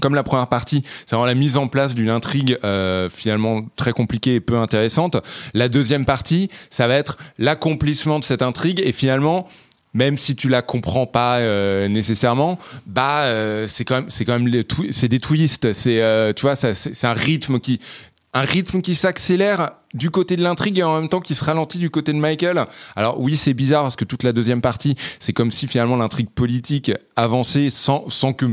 comme 0.00 0.14
la 0.14 0.22
première 0.22 0.46
partie, 0.46 0.82
c'est 1.06 1.16
vraiment 1.16 1.26
la 1.26 1.34
mise 1.34 1.56
en 1.56 1.68
place 1.68 1.94
d'une 1.94 2.10
intrigue 2.10 2.58
euh, 2.64 3.08
finalement 3.10 3.62
très 3.76 3.92
compliquée 3.92 4.36
et 4.36 4.40
peu 4.40 4.56
intéressante. 4.56 5.16
La 5.54 5.68
deuxième 5.68 6.04
partie, 6.04 6.50
ça 6.70 6.86
va 6.86 6.94
être 6.94 7.18
l'accomplissement 7.38 8.18
de 8.18 8.24
cette 8.24 8.42
intrigue 8.42 8.80
et 8.84 8.92
finalement, 8.92 9.46
même 9.94 10.16
si 10.16 10.36
tu 10.36 10.48
la 10.48 10.62
comprends 10.62 11.06
pas 11.06 11.38
euh, 11.38 11.88
nécessairement, 11.88 12.58
bah 12.86 13.22
euh, 13.22 13.66
c'est 13.68 13.84
quand 13.84 13.96
même 13.96 14.10
c'est 14.10 14.24
quand 14.24 14.38
même 14.38 14.62
c'est 14.90 15.08
des 15.08 15.20
twists. 15.20 15.72
C'est 15.72 16.00
euh, 16.00 16.32
tu 16.32 16.42
vois, 16.42 16.56
c'est 16.56 17.04
un 17.04 17.12
rythme 17.12 17.60
qui 17.60 17.78
un 18.34 18.42
rythme 18.42 18.80
qui 18.80 18.94
s'accélère 18.94 19.72
du 19.92 20.10
côté 20.10 20.36
de 20.36 20.42
l'intrigue 20.42 20.78
et 20.78 20.82
en 20.82 20.98
même 20.98 21.10
temps 21.10 21.20
qui 21.20 21.34
se 21.34 21.44
ralentit 21.44 21.78
du 21.78 21.90
côté 21.90 22.14
de 22.14 22.18
Michael. 22.18 22.64
Alors 22.96 23.20
oui, 23.20 23.36
c'est 23.36 23.52
bizarre 23.52 23.82
parce 23.82 23.96
que 23.96 24.06
toute 24.06 24.22
la 24.22 24.32
deuxième 24.32 24.62
partie, 24.62 24.94
c'est 25.18 25.34
comme 25.34 25.50
si 25.50 25.66
finalement 25.68 25.96
l'intrigue 25.96 26.30
politique 26.30 26.90
avançait 27.14 27.68
sans, 27.68 28.08
sans 28.08 28.32
que 28.32 28.46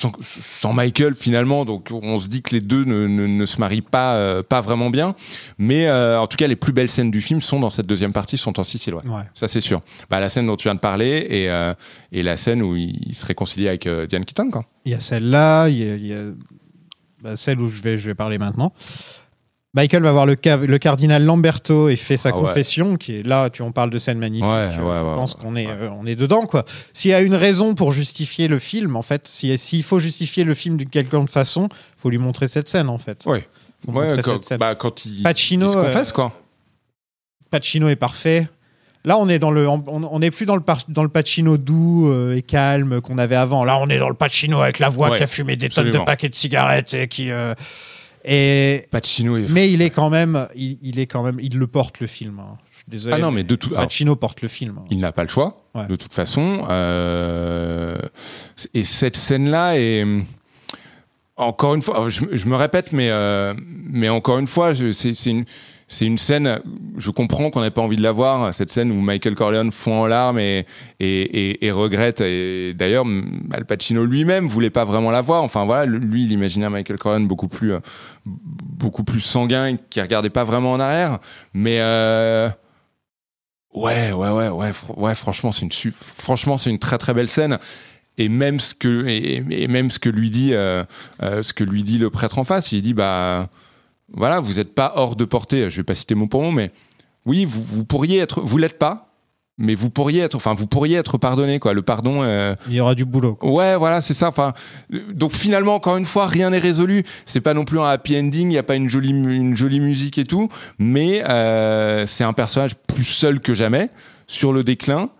sans, 0.00 0.12
sans 0.22 0.72
Michael 0.72 1.14
finalement. 1.14 1.64
Donc 1.64 1.88
on 1.92 2.18
se 2.18 2.28
dit 2.28 2.42
que 2.42 2.54
les 2.54 2.60
deux 2.60 2.84
ne, 2.84 3.06
ne, 3.06 3.26
ne 3.26 3.46
se 3.46 3.58
marient 3.60 3.82
pas 3.82 4.14
euh, 4.14 4.42
pas 4.42 4.60
vraiment 4.60 4.90
bien. 4.90 5.14
Mais 5.58 5.86
euh, 5.86 6.20
en 6.20 6.26
tout 6.26 6.36
cas, 6.36 6.46
les 6.46 6.56
plus 6.56 6.72
belles 6.72 6.90
scènes 6.90 7.10
du 7.10 7.20
film 7.20 7.40
sont 7.40 7.60
dans 7.60 7.70
cette 7.70 7.86
deuxième 7.86 8.12
partie, 8.12 8.36
sont 8.38 8.58
en 8.58 8.64
Sicile. 8.64 8.94
Ouais. 8.94 9.06
Ouais. 9.08 9.22
Ça 9.34 9.48
c'est 9.48 9.60
sûr. 9.60 9.80
Bah, 10.08 10.20
la 10.20 10.28
scène 10.28 10.46
dont 10.46 10.56
tu 10.56 10.64
viens 10.68 10.74
de 10.74 10.80
parler 10.80 11.26
et, 11.28 11.50
euh, 11.50 11.74
et 12.12 12.22
la 12.22 12.36
scène 12.36 12.62
où 12.62 12.76
il, 12.76 12.96
il 13.06 13.14
se 13.14 13.26
réconcilie 13.26 13.68
avec 13.68 13.86
Diane 13.86 14.24
Keaton. 14.24 14.50
Quoi. 14.50 14.64
Il 14.84 14.92
y 14.92 14.94
a 14.94 15.00
celle-là, 15.00 15.68
il 15.68 15.76
y 15.76 15.90
a, 15.90 15.94
il 15.96 16.06
y 16.06 16.14
a- 16.14 16.30
bah, 17.22 17.36
celle 17.36 17.60
où 17.60 17.68
je 17.68 17.82
vais, 17.82 17.98
je 17.98 18.06
vais 18.06 18.14
parler 18.14 18.38
maintenant. 18.38 18.72
Michael 19.72 20.02
va 20.02 20.10
voir 20.10 20.26
le, 20.26 20.36
ca- 20.42 20.56
le 20.56 20.78
cardinal 20.78 21.24
Lamberto 21.24 21.88
et 21.88 21.94
fait 21.96 22.16
sa 22.16 22.30
Ah 22.30 22.36
ouais. 22.36 22.40
confession, 22.40 22.96
qui 22.96 23.20
est 23.20 23.22
là, 23.22 23.50
tu 23.50 23.62
en 23.62 23.70
parles 23.70 23.90
de 23.90 23.98
scène 23.98 24.18
magnifique. 24.18 24.44
Ouais, 24.50 24.68
je 24.76 24.82
ouais, 24.82 25.00
pense 25.14 25.34
qu'on 25.34 25.54
est, 25.54 25.68
euh, 25.68 25.88
on 25.96 26.06
est 26.06 26.16
dedans, 26.16 26.44
quoi. 26.46 26.64
S'il 26.92 27.12
y 27.12 27.14
a 27.14 27.20
une 27.20 27.36
raison 27.36 27.74
pour 27.76 27.92
justifier 27.92 28.48
le 28.48 28.58
film, 28.58 28.96
en 28.96 29.02
fait, 29.02 29.28
si- 29.28 29.56
s'il 29.58 29.84
faut 29.84 30.00
justifier 30.00 30.42
le 30.42 30.54
film 30.54 30.76
d'une 30.76 30.88
quelconque 30.88 31.30
façon, 31.30 31.68
faut 31.96 32.10
lui 32.10 32.18
montrer 32.18 32.48
cette 32.48 32.68
scène, 32.68 32.88
en 32.88 32.98
fait. 32.98 33.24
Montrer 33.86 34.22
quand, 34.22 34.32
cette 34.32 34.42
scène. 34.42 34.58
bah, 34.58 34.74
quand 34.74 35.06
il, 35.06 35.22
Pacino, 35.22 35.66
il 35.68 35.72
se 35.72 35.76
confesse 35.76 36.10
euh, 36.10 36.14
quoi. 36.14 36.32
Pacino 37.50 37.88
est 37.88 37.96
parfait. 37.96 38.48
Là, 39.04 39.18
on 39.18 39.28
est 39.28 39.38
dans 39.38 39.50
le, 39.52 39.66
on 39.68 40.18
n'est 40.18 40.30
plus 40.32 40.46
dans 40.46 40.56
le, 40.56 40.62
dans 40.88 41.02
le 41.04 41.08
Pacino 41.08 41.56
doux 41.56 42.10
euh, 42.10 42.36
et 42.36 42.42
calme 42.42 43.00
qu'on 43.00 43.16
avait 43.18 43.36
avant. 43.36 43.64
Là, 43.64 43.78
on 43.78 43.86
est 43.88 43.98
dans 44.00 44.08
le 44.10 44.14
Pacino 44.14 44.60
avec 44.60 44.78
la 44.80 44.88
voix 44.90 45.16
qui 45.16 45.22
a 45.22 45.26
fumé 45.28 45.54
des 45.56 45.70
tonnes 45.70 45.92
de 45.92 45.98
paquets 45.98 46.28
de 46.28 46.34
cigarettes 46.34 46.92
et 46.94 47.06
qui. 47.08 47.30
Et 48.24 48.86
Pacino 48.90 49.36
est 49.36 49.48
mais 49.50 49.70
il 49.72 49.80
est 49.82 49.90
quand 49.90 50.10
même, 50.10 50.46
il, 50.54 50.78
il 50.82 50.98
est 50.98 51.06
quand 51.06 51.22
même, 51.22 51.38
il 51.40 51.56
le 51.58 51.66
porte 51.66 52.00
le 52.00 52.06
film. 52.06 52.38
hein. 52.40 52.58
Je 52.70 52.76
suis 52.78 52.84
désolé. 52.88 53.14
Ah 53.16 53.18
non, 53.18 53.30
mais 53.30 53.44
de 53.44 53.54
tout- 53.54 53.70
alors- 53.70 53.84
Pacino 53.84 54.16
porte 54.16 54.42
le 54.42 54.48
film. 54.48 54.78
hein. 54.78 54.84
Il 54.90 54.98
n'a 54.98 55.12
pas 55.12 55.22
le 55.22 55.28
choix, 55.28 55.56
Ouais. 55.74 55.86
de 55.86 55.96
toute 55.96 56.12
façon. 56.12 56.64
Euh, 56.70 57.96
Et 58.74 58.84
cette 58.84 59.16
scène-là 59.16 59.78
est. 59.78 60.04
Encore 61.36 61.74
une 61.74 61.80
fois, 61.82 62.08
je, 62.10 62.24
je 62.32 62.46
me 62.48 62.56
répète, 62.56 62.92
mais, 62.92 63.08
euh, 63.10 63.54
mais 63.58 64.10
encore 64.10 64.38
une 64.38 64.46
fois, 64.46 64.72
c'est 64.92 65.14
une, 65.26 65.44
c'est 65.92 66.06
une 66.06 66.18
scène, 66.18 66.60
je 66.98 67.10
comprends 67.10 67.50
qu'on 67.50 67.62
n'ait 67.62 67.72
pas 67.72 67.82
envie 67.82 67.96
de 67.96 68.02
la 68.02 68.12
voir, 68.12 68.54
cette 68.54 68.70
scène 68.70 68.92
où 68.92 69.00
Michael 69.00 69.34
Corleone 69.34 69.72
fond 69.72 70.02
en 70.02 70.06
larmes 70.06 70.38
et, 70.38 70.64
et, 71.00 71.22
et, 71.22 71.66
et 71.66 71.70
regrette. 71.72 72.20
Et 72.20 72.74
d'ailleurs, 72.74 73.04
Al 73.50 73.64
Pacino 73.66 74.04
lui-même 74.04 74.46
voulait 74.46 74.70
pas 74.70 74.84
vraiment 74.84 75.10
la 75.10 75.20
voir. 75.20 75.42
Enfin 75.42 75.64
voilà, 75.64 75.86
lui, 75.86 76.22
il 76.22 76.30
imaginait 76.30 76.70
Michael 76.70 76.96
Corleone 76.96 77.26
beaucoup 77.26 77.48
plus, 77.48 77.72
euh, 77.72 77.80
beaucoup 78.24 79.02
plus 79.02 79.20
sanguin, 79.20 79.76
qui 79.90 80.00
regardait 80.00 80.30
pas 80.30 80.44
vraiment 80.44 80.70
en 80.70 80.78
arrière. 80.80 81.18
Mais 81.54 81.80
euh, 81.80 82.48
Ouais, 83.74 84.12
ouais, 84.12 84.30
ouais, 84.30 84.48
ouais, 84.48 84.72
ouais. 84.96 85.14
Franchement, 85.16 85.50
c'est 85.50 85.62
une 85.62 85.92
franchement, 85.92 86.56
c'est 86.56 86.70
une 86.70 86.78
très 86.78 86.98
très 86.98 87.14
belle 87.14 87.28
scène. 87.28 87.58
Et 88.16 88.28
même 88.28 88.60
ce 88.60 88.74
que 88.74 89.06
et, 89.08 89.66
même 89.66 89.90
ce 89.90 89.98
que 89.98 90.08
lui 90.08 90.30
dit 90.30 90.54
euh, 90.54 90.84
euh, 91.22 91.42
ce 91.42 91.52
que 91.52 91.64
lui 91.64 91.82
dit 91.82 91.98
le 91.98 92.10
prêtre 92.10 92.38
en 92.38 92.44
face, 92.44 92.70
il 92.70 92.82
dit 92.82 92.94
bah 92.94 93.48
voilà, 94.12 94.40
vous 94.40 94.54
n'êtes 94.54 94.74
pas 94.74 94.92
hors 94.96 95.16
de 95.16 95.24
portée. 95.24 95.70
Je 95.70 95.76
vais 95.76 95.84
pas 95.84 95.94
citer 95.94 96.14
mot 96.14 96.26
pour 96.26 96.42
mot, 96.42 96.50
mais 96.50 96.70
oui, 97.26 97.44
vous, 97.44 97.62
vous 97.62 97.84
pourriez 97.84 98.18
être, 98.18 98.40
vous 98.40 98.58
l'êtes 98.58 98.78
pas, 98.78 99.06
mais 99.58 99.74
vous 99.74 99.90
pourriez 99.90 100.22
être, 100.22 100.36
enfin 100.36 100.54
vous 100.54 100.66
pourriez 100.66 100.96
être 100.96 101.18
pardonné 101.18 101.58
quoi. 101.58 101.74
Le 101.74 101.82
pardon. 101.82 102.22
euh, 102.22 102.54
Il 102.68 102.74
y 102.74 102.80
aura 102.80 102.94
du 102.94 103.04
boulot. 103.04 103.34
quoi. 103.34 103.50
Ouais, 103.50 103.76
voilà, 103.76 104.00
c'est 104.00 104.14
ça. 104.14 104.28
Enfin, 104.28 104.54
donc 105.12 105.32
finalement, 105.32 105.74
encore 105.74 105.98
une 105.98 106.06
fois, 106.06 106.26
rien 106.26 106.48
n'est 106.50 106.58
résolu. 106.58 107.02
C'est 107.26 107.42
pas 107.42 107.52
non 107.52 107.64
plus 107.66 107.78
un 107.78 107.84
happy 107.84 108.18
ending. 108.18 108.50
Il 108.50 108.54
y 108.54 108.58
a 108.58 108.62
pas 108.62 108.76
une 108.76 108.88
jolie, 108.88 109.10
une 109.10 109.54
jolie 109.56 109.80
musique 109.80 110.16
et 110.16 110.24
tout, 110.24 110.48
mais 110.78 111.22
euh, 111.28 112.06
c'est 112.06 112.24
un 112.24 112.32
personnage 112.32 112.74
plus 112.74 113.04
seul 113.04 113.40
que 113.40 113.52
jamais 113.52 113.90
sur 114.26 114.52
le 114.54 114.64
déclin, 114.64 115.10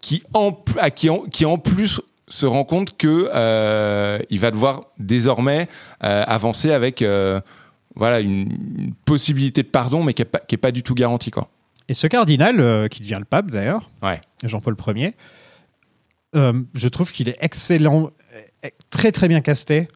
qui 0.00 0.22
en, 0.32 0.52
qui 0.94 1.10
en, 1.10 1.20
qui 1.20 1.44
en 1.44 1.58
plus 1.58 2.00
se 2.28 2.46
rend 2.46 2.64
compte 2.64 2.96
que 2.96 3.30
euh, 3.34 4.18
il 4.30 4.38
va 4.38 4.50
devoir 4.50 4.82
désormais 4.98 5.68
euh, 6.04 6.22
avancer 6.26 6.70
avec 6.72 7.02
voilà 7.96 8.20
une, 8.20 8.50
une 8.78 8.94
possibilité 9.04 9.62
de 9.62 9.68
pardon, 9.68 10.02
mais 10.02 10.14
qui 10.14 10.22
est 10.22 10.56
pas, 10.56 10.72
du 10.72 10.82
tout 10.82 10.94
garantie 10.94 11.30
quoi. 11.30 11.48
Et 11.88 11.94
ce 11.94 12.06
cardinal, 12.06 12.60
euh, 12.60 12.88
qui 12.88 13.02
devient 13.02 13.18
le 13.18 13.26
pape 13.26 13.50
d'ailleurs, 13.50 13.90
Ouais. 14.02 14.20
Jean-Paul 14.42 14.74
Ier, 14.96 15.14
euh, 16.34 16.62
je 16.74 16.88
trouve 16.88 17.12
qu'il 17.12 17.28
est 17.28 17.36
excellent, 17.40 18.10
euh, 18.64 18.68
très 18.90 19.12
très 19.12 19.28
bien 19.28 19.40
casté. 19.40 19.88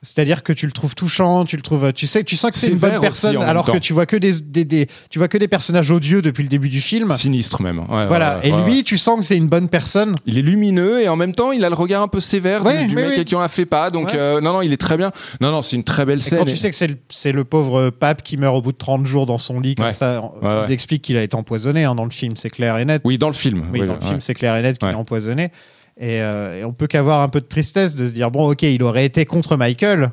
C'est-à-dire 0.00 0.44
que 0.44 0.52
tu 0.52 0.66
le 0.66 0.70
trouves 0.72 0.94
touchant, 0.94 1.44
tu 1.44 1.56
le 1.56 1.62
trouves, 1.62 1.92
tu 1.92 2.06
sais, 2.06 2.22
tu 2.22 2.36
sens 2.36 2.52
que 2.52 2.56
c'est 2.56 2.68
une 2.68 2.78
bonne 2.78 3.00
personne, 3.00 3.36
alors 3.42 3.66
que 3.66 3.78
tu 3.78 3.92
vois 3.92 4.06
que 4.06 4.16
des, 4.16 4.32
des- 4.40 4.64
des- 4.64 4.86
tu 5.10 5.18
vois 5.18 5.26
que 5.26 5.38
des 5.38 5.48
personnages 5.48 5.90
odieux 5.90 6.22
depuis 6.22 6.44
le 6.44 6.48
début 6.48 6.68
du 6.68 6.80
film. 6.80 7.12
Sinistre 7.16 7.60
même. 7.62 7.80
Ouais, 7.80 8.06
voilà. 8.06 8.38
ouais, 8.38 8.48
et 8.48 8.52
lui, 8.64 8.84
tu 8.84 8.96
sens 8.96 9.18
que 9.18 9.24
c'est 9.24 9.36
une 9.36 9.48
bonne 9.48 9.68
personne. 9.68 10.14
Il 10.24 10.38
est 10.38 10.42
lumineux 10.42 11.00
et 11.02 11.08
en 11.08 11.16
même 11.16 11.34
temps, 11.34 11.50
il 11.50 11.64
a 11.64 11.68
le 11.68 11.74
regard 11.74 12.02
un 12.02 12.08
peu 12.08 12.20
sévère 12.20 12.62
du- 12.62 12.94
mec 12.94 13.08
oui. 13.10 13.20
à 13.20 13.24
qui 13.24 13.34
on 13.34 13.40
a 13.40 13.48
fait 13.48 13.66
pas. 13.66 13.90
Donc, 13.90 14.14
euh, 14.14 14.40
non, 14.40 14.52
non, 14.52 14.62
il 14.62 14.72
est 14.72 14.76
très 14.80 14.96
bien. 14.96 15.10
Non, 15.40 15.50
non, 15.50 15.62
c'est 15.62 15.74
une 15.74 15.82
très 15.84 16.04
belle 16.06 16.18
Et 16.18 16.22
scène. 16.22 16.38
quand 16.38 16.44
tu 16.44 16.56
sais 16.56 16.70
que 16.70 16.76
c'est 17.08 17.32
le, 17.32 17.44
pauvre 17.44 17.90
pape 17.90 18.22
qui 18.22 18.36
meurt 18.36 18.54
au 18.56 18.62
bout 18.62 18.72
de 18.72 18.76
30 18.78 19.04
jours 19.04 19.26
dans 19.26 19.38
son 19.38 19.58
lit, 19.58 19.74
comme 19.74 19.92
ça, 19.92 20.22
ils 20.68 20.72
expliquent 20.72 21.02
qu'il 21.02 21.16
a 21.16 21.22
été 21.22 21.34
empoisonné 21.36 21.84
hein, 21.84 21.94
dans 21.96 22.04
le 22.04 22.10
film, 22.10 22.34
c'est 22.36 22.50
clair 22.50 22.78
et 22.78 22.84
net. 22.84 23.02
Oui, 23.04 23.18
dans 23.18 23.28
le 23.28 23.34
film. 23.34 23.64
Oui, 23.72 23.80
Oui, 23.80 23.86
dans 23.88 23.94
le 23.94 24.00
film, 24.00 24.20
c'est 24.20 24.34
clair 24.34 24.54
et 24.56 24.62
net 24.62 24.78
qu'il 24.78 24.88
est 24.88 24.94
empoisonné. 24.94 25.50
Et, 25.98 26.22
euh, 26.22 26.64
on 26.64 26.72
peut 26.72 26.86
qu'avoir 26.86 27.22
un 27.22 27.28
peu 27.28 27.40
de 27.40 27.46
tristesse 27.46 27.94
de 27.94 28.06
se 28.06 28.12
dire 28.12 28.30
bon, 28.30 28.50
ok, 28.50 28.62
il 28.62 28.82
aurait 28.82 29.04
été 29.04 29.24
contre 29.24 29.56
Michael. 29.56 30.10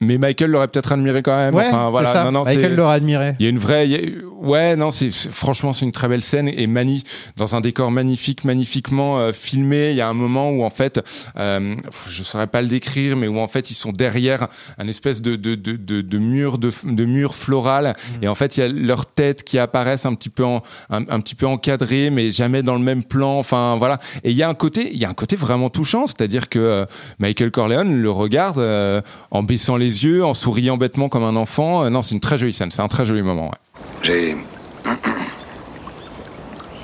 Mais 0.00 0.16
Michael 0.16 0.50
l'aurait 0.52 0.68
peut-être 0.68 0.92
admiré 0.92 1.22
quand 1.22 1.36
même. 1.36 1.54
Ouais, 1.56 1.66
enfin, 1.66 1.90
voilà. 1.90 2.12
ça. 2.12 2.24
Non, 2.24 2.30
non, 2.30 2.42
Michael 2.44 2.76
l'aurait 2.76 2.94
admiré. 2.96 3.34
Il 3.40 3.42
y 3.42 3.46
a 3.46 3.50
une 3.50 3.58
vraie. 3.58 3.84
a- 3.94 4.28
Ouais, 4.38 4.76
non, 4.76 4.92
c'est 4.92 5.10
franchement 5.10 5.72
c'est 5.72 5.84
une 5.84 5.90
très 5.90 6.06
belle 6.06 6.22
scène 6.22 6.46
et 6.46 6.68
mani 6.68 7.02
dans 7.36 7.56
un 7.56 7.60
décor 7.60 7.90
magnifique, 7.90 8.44
magnifiquement 8.44 9.18
euh, 9.18 9.32
filmé. 9.32 9.90
Il 9.90 9.96
y 9.96 10.00
a 10.00 10.06
un 10.08 10.14
moment 10.14 10.50
où 10.50 10.62
en 10.62 10.70
fait, 10.70 11.00
euh, 11.36 11.74
je 12.08 12.22
saurais 12.22 12.46
pas 12.46 12.62
le 12.62 12.68
décrire, 12.68 13.16
mais 13.16 13.26
où 13.26 13.40
en 13.40 13.48
fait 13.48 13.72
ils 13.72 13.74
sont 13.74 13.90
derrière 13.90 14.46
un 14.78 14.86
espèce 14.86 15.20
de 15.20 15.34
de 15.34 15.56
de 15.56 15.72
de, 15.74 16.00
de 16.02 16.18
mur 16.18 16.58
de, 16.58 16.70
de 16.84 17.04
mur 17.04 17.34
floral 17.34 17.96
Mm. 17.98 18.24
et 18.24 18.28
en 18.28 18.36
fait 18.36 18.56
il 18.56 18.60
y 18.60 18.62
a 18.62 18.68
leurs 18.68 19.06
têtes 19.06 19.42
qui 19.42 19.58
apparaissent 19.58 20.06
un 20.06 20.14
petit 20.14 20.28
peu 20.30 20.44
en, 20.44 20.62
un, 20.90 21.02
un 21.08 21.18
petit 21.20 21.34
peu 21.34 21.46
encadrées, 21.46 22.10
mais 22.10 22.30
jamais 22.30 22.62
dans 22.62 22.74
le 22.74 22.80
même 22.84 23.02
plan. 23.02 23.38
Enfin 23.40 23.74
voilà. 23.76 23.98
Et 24.22 24.30
il 24.30 24.36
y 24.36 24.44
a 24.44 24.48
un 24.48 24.54
côté, 24.54 24.88
il 24.92 24.98
y 24.98 25.04
a 25.04 25.08
un 25.08 25.14
côté 25.14 25.34
vraiment 25.34 25.68
touchant, 25.68 26.06
c'est-à-dire 26.06 26.48
que 26.48 26.60
euh, 26.60 26.84
Michael 27.18 27.50
Corleone 27.50 28.00
le 28.00 28.10
regarde 28.12 28.58
euh, 28.60 29.00
en 29.32 29.42
baissant 29.42 29.76
les 29.76 29.87
yeux, 29.88 30.24
en 30.24 30.34
souriant 30.34 30.76
bêtement 30.76 31.08
comme 31.08 31.24
un 31.24 31.36
enfant. 31.36 31.84
Euh, 31.84 31.90
non, 31.90 32.02
c'est 32.02 32.14
une 32.14 32.20
très 32.20 32.38
jolie 32.38 32.52
scène. 32.52 32.70
C'est 32.70 32.82
un 32.82 32.88
très 32.88 33.04
joli 33.04 33.22
moment. 33.22 33.46
ouais. 33.50 33.80
J'ai 34.02 34.36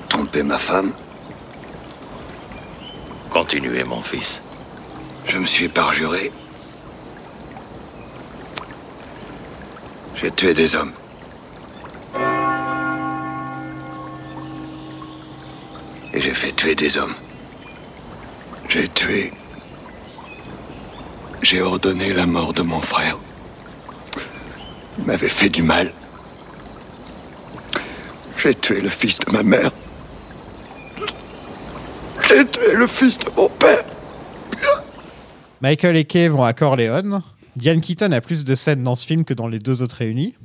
trompé 0.09 0.43
ma 0.43 0.59
femme. 0.59 0.93
Continuez, 3.31 3.85
mon 3.85 4.01
fils. 4.01 4.41
Je 5.27 5.39
me 5.39 5.47
suis 5.47 5.69
parjuré. 5.69 6.31
J'ai 10.17 10.31
tué 10.31 10.55
des 10.55 10.75
hommes. 10.75 10.93
Et 16.13 16.21
j'ai 16.21 16.35
fait 16.35 16.53
tuer 16.53 16.75
des 16.75 16.97
hommes. 16.97 17.15
J'ai 18.69 18.89
tué. 18.89 19.33
J'ai 21.45 21.61
ordonné 21.61 22.15
la 22.15 22.25
mort 22.25 22.55
de 22.55 22.63
mon 22.63 22.81
frère. 22.81 23.19
Il 24.99 25.05
m'avait 25.05 25.29
fait 25.29 25.51
du 25.51 25.63
mal. 25.63 25.93
J'ai 28.43 28.55
tué 28.55 28.81
le 28.81 28.89
fils 28.89 29.19
de 29.19 29.31
ma 29.31 29.43
mère. 29.43 29.71
J'ai 32.27 32.47
tué 32.47 32.73
le 32.75 32.87
fils 32.87 33.19
de 33.19 33.27
mon 33.37 33.51
père. 33.51 33.85
Michael 35.61 35.99
et 35.99 36.07
Kay 36.07 36.29
vont 36.29 36.45
à 36.45 36.55
Corleone. 36.55 37.21
Diane 37.57 37.83
Keaton 37.83 38.13
a 38.13 38.23
plus 38.23 38.43
de 38.43 38.55
scènes 38.55 38.83
dans 38.83 38.95
ce 38.95 39.05
film 39.05 39.27
que 39.27 39.35
dans 39.35 39.47
les 39.47 39.59
deux 39.59 39.83
autres 39.83 39.97
réunis. 39.97 40.37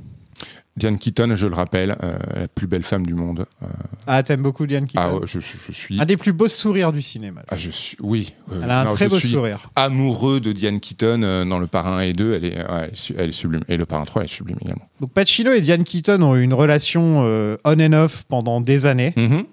Diane 0.79 0.97
Keaton, 0.97 1.35
je 1.35 1.45
le 1.45 1.53
rappelle, 1.53 1.95
euh, 2.01 2.17
la 2.35 2.47
plus 2.47 2.65
belle 2.65 2.81
femme 2.81 3.05
du 3.05 3.13
monde. 3.13 3.45
Euh, 3.61 3.67
Ah, 4.07 4.23
t'aimes 4.23 4.41
beaucoup 4.41 4.65
Diane 4.65 4.87
Keaton 4.87 5.19
ah, 5.21 5.25
je, 5.25 5.39
je- 5.39 5.57
je 5.67 5.71
suis. 5.71 6.01
Un 6.01 6.05
des 6.05 6.17
plus 6.17 6.33
beaux 6.33 6.47
sourires 6.47 6.91
du 6.91 7.01
cinéma. 7.03 7.41
Ah, 7.49 7.57
je 7.57 7.69
suis. 7.69 7.97
Oui. 8.01 8.33
oui, 8.49 8.57
Elle 8.63 8.71
a 8.71 8.81
un 8.81 8.85
non, 8.85 8.91
très 8.91 9.07
beau 9.07 9.19
sourire. 9.19 9.69
Amoureux 9.75 10.39
de 10.39 10.51
Diane 10.51 10.79
Keaton 10.79 11.21
euh, 11.23 11.45
dans 11.45 11.59
Le 11.59 11.67
Parrain 11.67 11.99
et 12.01 12.13
2, 12.13 12.33
elle 12.33 12.45
est, 12.45 12.57
ouais, 12.57 12.91
elle, 13.17 13.29
est 13.29 13.31
sublime. 13.31 13.61
Et 13.67 13.77
Le 13.77 13.85
Parrain 13.85 14.05
3, 14.05 14.21
elle 14.23 14.27
est 14.27 14.31
sublime 14.31 14.57
également. 14.61 14.87
Donc 14.99 15.11
Pacino 15.13 15.51
et 15.51 15.61
Diane 15.61 15.83
Keaton 15.83 16.21
ont 16.23 16.35
eu 16.35 16.41
une 16.41 16.53
relation 16.53 17.19
on 17.65 17.79
and 17.79 17.93
off 17.93 18.23
pendant 18.27 18.61
des 18.61 18.85
années. 18.85 19.13
Mhm. 19.15 19.43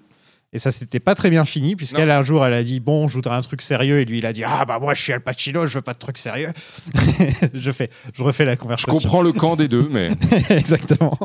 Et 0.53 0.59
ça 0.59 0.71
s'était 0.71 1.01
pas 1.01 1.13
très 1.13 1.29
bien 1.29 1.43
fini, 1.43 1.75
puisqu'elle, 1.75 2.09
un 2.09 2.23
jour, 2.23 2.45
elle 2.45 2.53
a 2.53 2.63
dit 2.63 2.79
Bon, 2.79 3.09
je 3.09 3.13
voudrais 3.15 3.35
un 3.35 3.41
truc 3.41 3.61
sérieux. 3.61 3.99
Et 3.99 4.05
lui, 4.05 4.19
il 4.19 4.25
a 4.25 4.31
dit 4.31 4.45
Ah, 4.45 4.63
bah, 4.65 4.79
moi, 4.79 4.93
je 4.93 5.01
suis 5.01 5.11
Al 5.11 5.19
Pacino, 5.19 5.67
je 5.67 5.73
veux 5.73 5.81
pas 5.81 5.91
de 5.93 5.97
truc 5.99 6.17
sérieux. 6.17 6.51
je, 7.53 7.71
fais, 7.71 7.89
je 8.13 8.23
refais 8.23 8.45
la 8.45 8.53
Je 8.53 8.57
conversation. 8.57 8.93
comprends 8.93 9.21
le 9.21 9.33
camp 9.33 9.57
des 9.57 9.67
deux, 9.67 9.89
mais. 9.91 10.09
Exactement. 10.49 11.17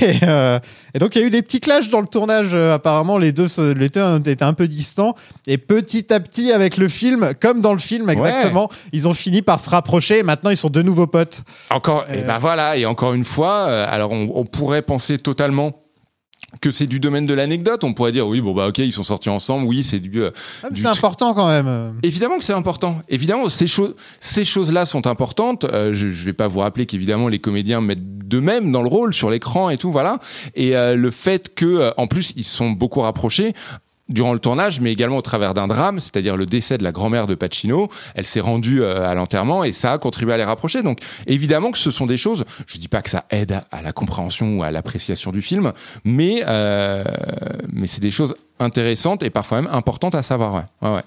Et, 0.00 0.20
euh, 0.22 0.58
et 0.94 0.98
donc, 0.98 1.14
il 1.14 1.20
y 1.20 1.24
a 1.24 1.26
eu 1.26 1.30
des 1.30 1.42
petits 1.42 1.60
clashs 1.60 1.90
dans 1.90 2.00
le 2.00 2.06
tournage. 2.06 2.54
Euh, 2.54 2.72
apparemment, 2.72 3.18
les 3.18 3.32
deux, 3.32 3.48
les 3.74 3.90
deux 3.90 4.20
étaient 4.24 4.42
un 4.42 4.54
peu 4.54 4.66
distants. 4.66 5.16
Et 5.46 5.58
petit 5.58 6.10
à 6.10 6.18
petit, 6.18 6.50
avec 6.50 6.78
le 6.78 6.88
film, 6.88 7.32
comme 7.38 7.60
dans 7.60 7.74
le 7.74 7.78
film 7.78 8.08
exactement, 8.08 8.70
ils 8.92 9.06
ont 9.06 9.14
fini 9.14 9.42
par 9.42 9.60
se 9.60 9.68
rapprocher. 9.68 10.20
Et 10.20 10.22
maintenant, 10.22 10.48
ils 10.48 10.56
sont 10.56 10.70
de 10.70 10.80
nouveaux 10.80 11.06
potes. 11.06 11.42
Encore, 11.68 12.06
et 12.10 12.22
ben 12.22 12.38
voilà, 12.38 12.78
et 12.78 12.86
encore 12.86 13.12
une 13.12 13.24
fois, 13.24 13.66
euh, 13.68 13.84
alors 13.86 14.12
on, 14.12 14.30
on 14.34 14.44
pourrait 14.46 14.82
penser 14.82 15.18
totalement 15.18 15.81
que 16.60 16.70
c'est 16.70 16.86
du 16.86 17.00
domaine 17.00 17.26
de 17.26 17.34
l'anecdote. 17.34 17.82
On 17.84 17.92
pourrait 17.94 18.12
dire 18.12 18.26
oui, 18.26 18.40
bon 18.40 18.52
bah 18.54 18.68
ok, 18.68 18.78
ils 18.78 18.92
sont 18.92 19.02
sortis 19.02 19.28
ensemble, 19.30 19.66
oui, 19.66 19.82
c'est 19.82 19.98
du. 19.98 20.20
euh, 20.22 20.30
Ah, 20.62 20.70
du 20.70 20.82
c'est 20.82 20.88
important 20.88 21.34
quand 21.34 21.48
même. 21.48 21.94
Évidemment 22.02 22.38
que 22.38 22.44
c'est 22.44 22.52
important. 22.52 23.00
Évidemment, 23.08 23.48
ces 23.48 23.66
choses, 23.66 23.94
ces 24.20 24.44
choses-là 24.44 24.86
sont 24.86 25.06
importantes. 25.06 25.64
Euh, 25.64 25.92
je, 25.92 26.10
je 26.10 26.24
vais 26.24 26.32
pas 26.32 26.48
vous 26.48 26.60
rappeler 26.60 26.86
qu'évidemment 26.86 27.28
les 27.28 27.38
comédiens 27.38 27.80
mettent 27.80 28.18
d'eux-mêmes 28.28 28.70
dans 28.72 28.82
le 28.82 28.88
rôle 28.88 29.12
sur 29.14 29.30
l'écran 29.30 29.70
et 29.70 29.78
tout, 29.78 29.90
voilà. 29.90 30.18
Et 30.54 30.76
euh, 30.76 30.94
le 30.94 31.10
fait 31.10 31.54
que, 31.54 31.64
euh, 31.66 31.90
en 31.96 32.06
plus, 32.06 32.32
ils 32.36 32.44
sont 32.44 32.70
beaucoup 32.70 33.00
rapprochés 33.00 33.52
durant 34.12 34.32
le 34.32 34.38
tournage, 34.38 34.80
mais 34.80 34.92
également 34.92 35.16
au 35.16 35.22
travers 35.22 35.54
d'un 35.54 35.66
drame, 35.66 36.00
c'est-à-dire 36.00 36.36
le 36.36 36.46
décès 36.46 36.78
de 36.78 36.84
la 36.84 36.92
grand-mère 36.92 37.26
de 37.26 37.34
Pacino. 37.34 37.88
Elle 38.14 38.26
s'est 38.26 38.40
rendue 38.40 38.82
euh, 38.82 39.08
à 39.08 39.14
l'enterrement 39.14 39.64
et 39.64 39.72
ça 39.72 39.92
a 39.92 39.98
contribué 39.98 40.34
à 40.34 40.36
les 40.36 40.44
rapprocher. 40.44 40.82
Donc, 40.82 41.00
évidemment 41.26 41.70
que 41.70 41.78
ce 41.78 41.90
sont 41.90 42.06
des 42.06 42.16
choses. 42.16 42.44
Je 42.66 42.78
dis 42.78 42.88
pas 42.88 43.02
que 43.02 43.10
ça 43.10 43.24
aide 43.30 43.60
à, 43.70 43.82
la 43.82 43.92
compréhension 43.92 44.58
ou 44.58 44.62
à 44.62 44.70
l'appréciation 44.70 45.32
du 45.32 45.42
film, 45.42 45.72
mais 46.04 46.42
euh, 46.46 47.04
mais 47.72 47.86
c'est 47.86 48.00
des 48.00 48.10
choses 48.10 48.34
intéressantes 48.58 49.22
et 49.22 49.30
parfois 49.30 49.62
même 49.62 49.72
importantes 49.72 50.14
à 50.14 50.22
savoir. 50.22 50.64
Ouais, 50.82 50.88
ouais. 50.90 51.02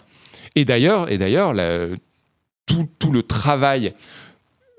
Et 0.56 0.65
d'ailleurs, 0.65 1.11
et 1.11 1.18
d'ailleurs, 1.18 1.53
tout, 2.65 2.88
tout 2.99 3.11
le 3.11 3.23
travail 3.23 3.94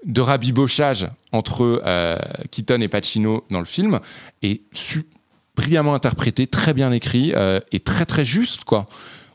de 0.05 0.21
rabibochage 0.21 1.07
entre 1.33 1.83
euh, 1.85 2.17
Keaton 2.51 2.81
et 2.81 2.89
Pacino 2.89 3.45
dans 3.51 3.59
le 3.59 3.65
film 3.67 4.01
est 4.43 4.61
su- 4.73 5.07
brillamment 5.57 5.95
interprété, 5.95 6.47
très 6.47 6.73
bien 6.75 6.93
écrit 6.93 7.33
euh, 7.35 7.61
et 7.73 7.81
très 7.81 8.05
très 8.05 8.25
juste 8.25 8.65
quoi. 8.65 8.87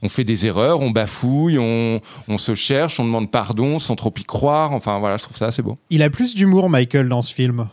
On 0.03 0.09
fait 0.09 0.23
des 0.23 0.45
erreurs, 0.47 0.79
on 0.79 0.89
bafouille, 0.89 1.59
on, 1.59 1.99
on 2.27 2.37
se 2.39 2.55
cherche, 2.55 2.99
on 2.99 3.05
demande 3.05 3.29
pardon 3.29 3.77
sans 3.77 3.95
trop 3.95 4.11
y 4.17 4.23
croire. 4.23 4.71
Enfin 4.73 4.97
voilà, 4.99 5.17
je 5.17 5.23
trouve 5.23 5.37
ça 5.37 5.45
assez 5.47 5.61
beau. 5.61 5.77
Il 5.91 6.01
a 6.01 6.09
plus 6.09 6.33
d'humour, 6.33 6.69
Michael, 6.69 7.07
dans 7.07 7.21
ce 7.21 7.33
film. 7.33 7.67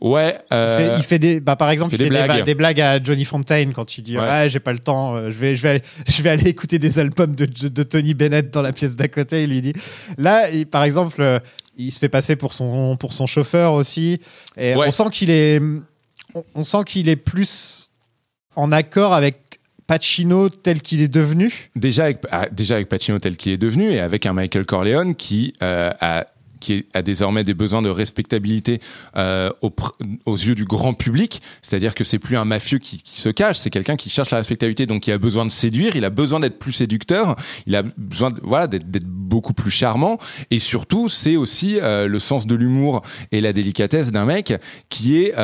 Ouais. 0.00 0.38
Il, 0.50 0.54
euh, 0.54 0.76
fait, 0.78 0.98
il 0.98 1.02
fait 1.04 1.18
des, 1.18 1.40
bah, 1.40 1.56
par 1.56 1.70
exemple, 1.70 1.94
il 1.94 2.00
il 2.00 2.04
fait 2.04 2.04
des 2.04 2.10
blagues. 2.10 2.28
ba- 2.28 2.42
des 2.42 2.54
blagues 2.54 2.80
à 2.80 3.02
Johnny 3.02 3.24
Fontaine 3.24 3.72
quand 3.72 3.96
il 3.96 4.02
dit 4.02 4.18
Ouais. 4.18 4.24
ouais, 4.24 4.50
j'ai 4.50 4.60
pas 4.60 4.72
le 4.72 4.78
temps, 4.78 5.14
euh, 5.16 5.30
je 5.30 5.36
vais, 5.38 5.56
je 5.56 5.62
vais, 5.62 5.68
aller, 5.70 5.82
je 6.08 6.22
vais 6.22 6.30
aller 6.30 6.48
écouter 6.50 6.78
des 6.78 6.98
albums 6.98 7.34
de, 7.34 7.46
de 7.46 7.82
Tony 7.82 8.12
Bennett 8.14 8.52
dans 8.52 8.62
la 8.62 8.72
pièce 8.72 8.96
d'à 8.96 9.08
côté. 9.08 9.44
Il 9.44 9.50
lui 9.50 9.62
dit 9.62 9.72
là, 10.18 10.50
il- 10.50 10.66
par 10.66 10.84
exemple, 10.84 11.40
il 11.76 11.90
se 11.90 11.98
fait 11.98 12.08
passer 12.08 12.36
pour 12.36 12.52
son 12.52 12.96
pour 12.96 13.12
son 13.12 13.26
chauffeur 13.26 13.72
aussi, 13.72 14.20
et 14.56 14.74
Ouais. 14.74 14.86
on 14.88 14.90
sent 14.90 15.04
qu'il 15.10 15.30
est, 15.30 15.60
on, 16.54 16.62
sent 16.62 16.84
qu'il 16.86 17.08
est 17.08 17.16
plus 17.16 17.90
en 18.56 18.72
accord 18.72 19.14
avec 19.14 19.60
Pacino 19.86 20.48
tel 20.48 20.80
qu'il 20.80 21.00
est 21.02 21.08
devenu. 21.08 21.70
déjà 21.76 22.04
avec, 22.04 22.18
ah, 22.30 22.46
Pacino 22.88 23.18
tel 23.18 23.36
qu'il 23.36 23.52
est 23.52 23.58
devenu 23.58 23.90
et 23.90 24.00
avec 24.00 24.26
un 24.26 24.32
Michael 24.32 24.64
Corleone 24.64 25.14
qui 25.14 25.52
euh, 25.62 25.90
a 26.00 26.26
qui 26.64 26.86
a 26.94 27.02
désormais 27.02 27.44
des 27.44 27.52
besoins 27.52 27.82
de 27.82 27.90
respectabilité 27.90 28.80
euh, 29.16 29.50
aux 30.24 30.32
yeux 30.32 30.54
du 30.54 30.64
grand 30.64 30.94
public, 30.94 31.42
c'est-à-dire 31.60 31.94
que 31.94 32.04
c'est 32.04 32.18
plus 32.18 32.38
un 32.38 32.46
mafieux 32.46 32.78
qui, 32.78 33.02
se 33.04 33.28
cache, 33.28 33.58
c'est 33.58 33.70
quelqu'un 33.70 33.96
qui 33.96 34.08
cherche 34.08 34.30
la 34.30 34.38
respectabilité, 34.38 34.86
donc 34.86 35.06
il 35.06 35.12
a 35.12 35.18
besoin 35.18 35.44
de 35.44 35.50
séduire, 35.50 35.94
il 35.94 36.04
a 36.06 36.10
besoin 36.10 36.40
d'être 36.40 36.58
plus 36.58 36.72
séducteur, 36.72 37.36
il 37.66 37.76
a 37.76 37.82
besoin 37.82 38.30
voilà 38.42 38.66
d'être 38.66 39.06
beaucoup 39.06 39.52
plus 39.52 39.70
charmant, 39.70 40.18
et 40.50 40.58
surtout 40.58 41.10
c'est 41.10 41.36
aussi 41.36 41.78
euh, 41.80 42.08
le 42.08 42.18
sens 42.18 42.46
de 42.46 42.54
l'humour 42.54 43.02
et 43.30 43.42
la 43.42 43.52
délicatesse 43.52 44.10
d'un 44.10 44.24
mec 44.24 44.54
qui 44.88 45.18
est 45.18 45.34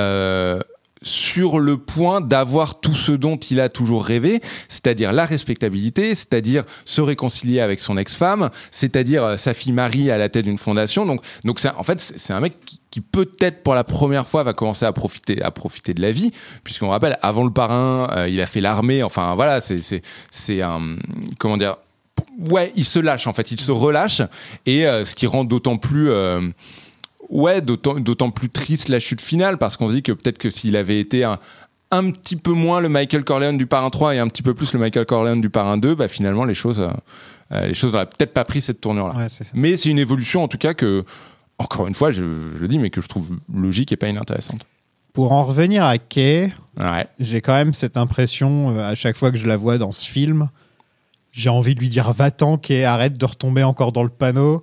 sur 1.02 1.58
le 1.60 1.78
point 1.78 2.20
d'avoir 2.20 2.80
tout 2.80 2.94
ce 2.94 3.12
dont 3.12 3.36
il 3.36 3.60
a 3.60 3.68
toujours 3.68 4.04
rêvé, 4.04 4.40
c'est-à-dire 4.68 5.12
la 5.12 5.24
respectabilité, 5.24 6.14
c'est-à-dire 6.14 6.64
se 6.84 7.00
réconcilier 7.00 7.60
avec 7.60 7.80
son 7.80 7.96
ex-femme, 7.96 8.50
c'est-à-dire 8.70 9.24
euh, 9.24 9.36
sa 9.36 9.54
fille 9.54 9.72
Marie 9.72 10.10
à 10.10 10.18
la 10.18 10.28
tête 10.28 10.44
d'une 10.44 10.58
fondation. 10.58 11.06
Donc, 11.06 11.22
donc 11.44 11.58
c'est, 11.58 11.70
en 11.70 11.82
fait, 11.82 12.00
c'est 12.00 12.32
un 12.32 12.40
mec 12.40 12.54
qui, 12.90 13.00
peut-être 13.00 13.62
pour 13.62 13.74
la 13.74 13.84
première 13.84 14.26
fois 14.26 14.42
va 14.42 14.52
commencer 14.52 14.84
à 14.84 14.92
profiter, 14.92 15.40
à 15.42 15.50
profiter 15.50 15.94
de 15.94 16.02
la 16.02 16.12
vie, 16.12 16.32
puisqu'on 16.64 16.88
rappelle, 16.88 17.18
avant 17.22 17.44
le 17.44 17.52
parrain, 17.52 18.08
euh, 18.10 18.28
il 18.28 18.40
a 18.40 18.46
fait 18.46 18.60
l'armée. 18.60 19.02
Enfin, 19.02 19.34
voilà, 19.34 19.60
c'est, 19.60 20.62
un, 20.62 20.96
comment 21.38 21.56
dire, 21.56 21.76
ouais, 22.50 22.72
il 22.76 22.84
se 22.84 22.98
lâche 22.98 23.26
en 23.26 23.32
fait, 23.32 23.50
il 23.52 23.60
se 23.60 23.72
relâche, 23.72 24.22
et 24.66 24.86
euh, 24.86 25.04
ce 25.04 25.14
qui 25.14 25.26
rend 25.26 25.44
d'autant 25.44 25.78
plus 25.78 26.10
ouais, 27.30 27.60
d'autant, 27.62 28.30
plus 28.30 28.50
triste 28.50 28.88
la 28.88 29.00
chute 29.00 29.20
finale 29.20 29.56
parce 29.58 29.76
qu'on 29.76 29.88
se 29.88 29.94
dit 29.94 30.02
que 30.02 30.12
peut-être 30.12 30.38
que 30.38 30.50
s'il 30.50 30.76
avait 30.76 31.00
été 31.00 31.24
un, 31.24 31.38
un 31.90 32.10
petit 32.10 32.36
peu 32.36 32.52
moins 32.52 32.80
le 32.80 32.88
Michael 32.88 33.24
Corleone 33.24 33.56
du 33.58 33.66
Parrain 33.66 33.90
3 33.90 34.14
et 34.14 34.18
un 34.18 34.28
petit 34.28 34.42
peu 34.42 34.54
plus 34.54 34.72
le 34.72 34.78
Michael 34.80 35.06
Corleone 35.06 35.40
du 35.40 35.50
Parrain 35.50 35.78
2, 35.78 35.94
bah 35.94 36.08
finalement 36.08 36.44
les 36.44 36.54
choses, 36.54 36.80
euh, 36.80 36.90
euh, 37.52 37.66
les 37.66 37.74
choses 37.74 37.92
n'auraient 37.92 38.06
peut-être 38.06 38.32
pas 38.34 38.44
pris 38.44 38.60
cette 38.60 38.80
tournure-là. 38.80 39.14
Ouais, 39.16 39.26
mais 39.54 39.76
c'est 39.76 39.88
une 39.90 39.98
évolution 39.98 40.42
en 40.44 40.48
tout 40.48 40.58
cas 40.58 40.74
que, 40.74 41.04
encore 41.58 41.86
une 41.88 41.94
fois, 41.94 42.10
je, 42.10 42.22
je 42.56 42.60
le 42.60 42.68
dis, 42.68 42.78
mais 42.78 42.90
que 42.90 43.00
je 43.00 43.08
trouve 43.08 43.36
logique 43.52 43.92
et 43.92 43.96
pas 43.96 44.08
inintéressante. 44.08 44.60
Pour 45.12 45.32
en 45.32 45.44
revenir 45.44 45.84
à 45.84 45.98
Kay, 45.98 46.52
Ouais. 46.78 47.06
j'ai 47.18 47.40
quand 47.40 47.54
même 47.54 47.72
cette 47.72 47.96
impression 47.96 48.70
euh, 48.70 48.88
à 48.90 48.94
chaque 48.94 49.16
fois 49.16 49.30
que 49.32 49.36
je 49.38 49.46
la 49.48 49.56
vois 49.56 49.76
dans 49.76 49.90
ce 49.90 50.06
film, 50.08 50.48
j'ai 51.32 51.48
envie 51.50 51.74
de 51.74 51.80
lui 51.80 51.88
dire 51.88 52.12
va-t'en 52.12 52.56
Kay, 52.58 52.84
arrête 52.84 53.18
de 53.18 53.24
retomber 53.26 53.62
encore 53.64 53.90
dans 53.92 54.02
le 54.04 54.08
panneau. 54.08 54.62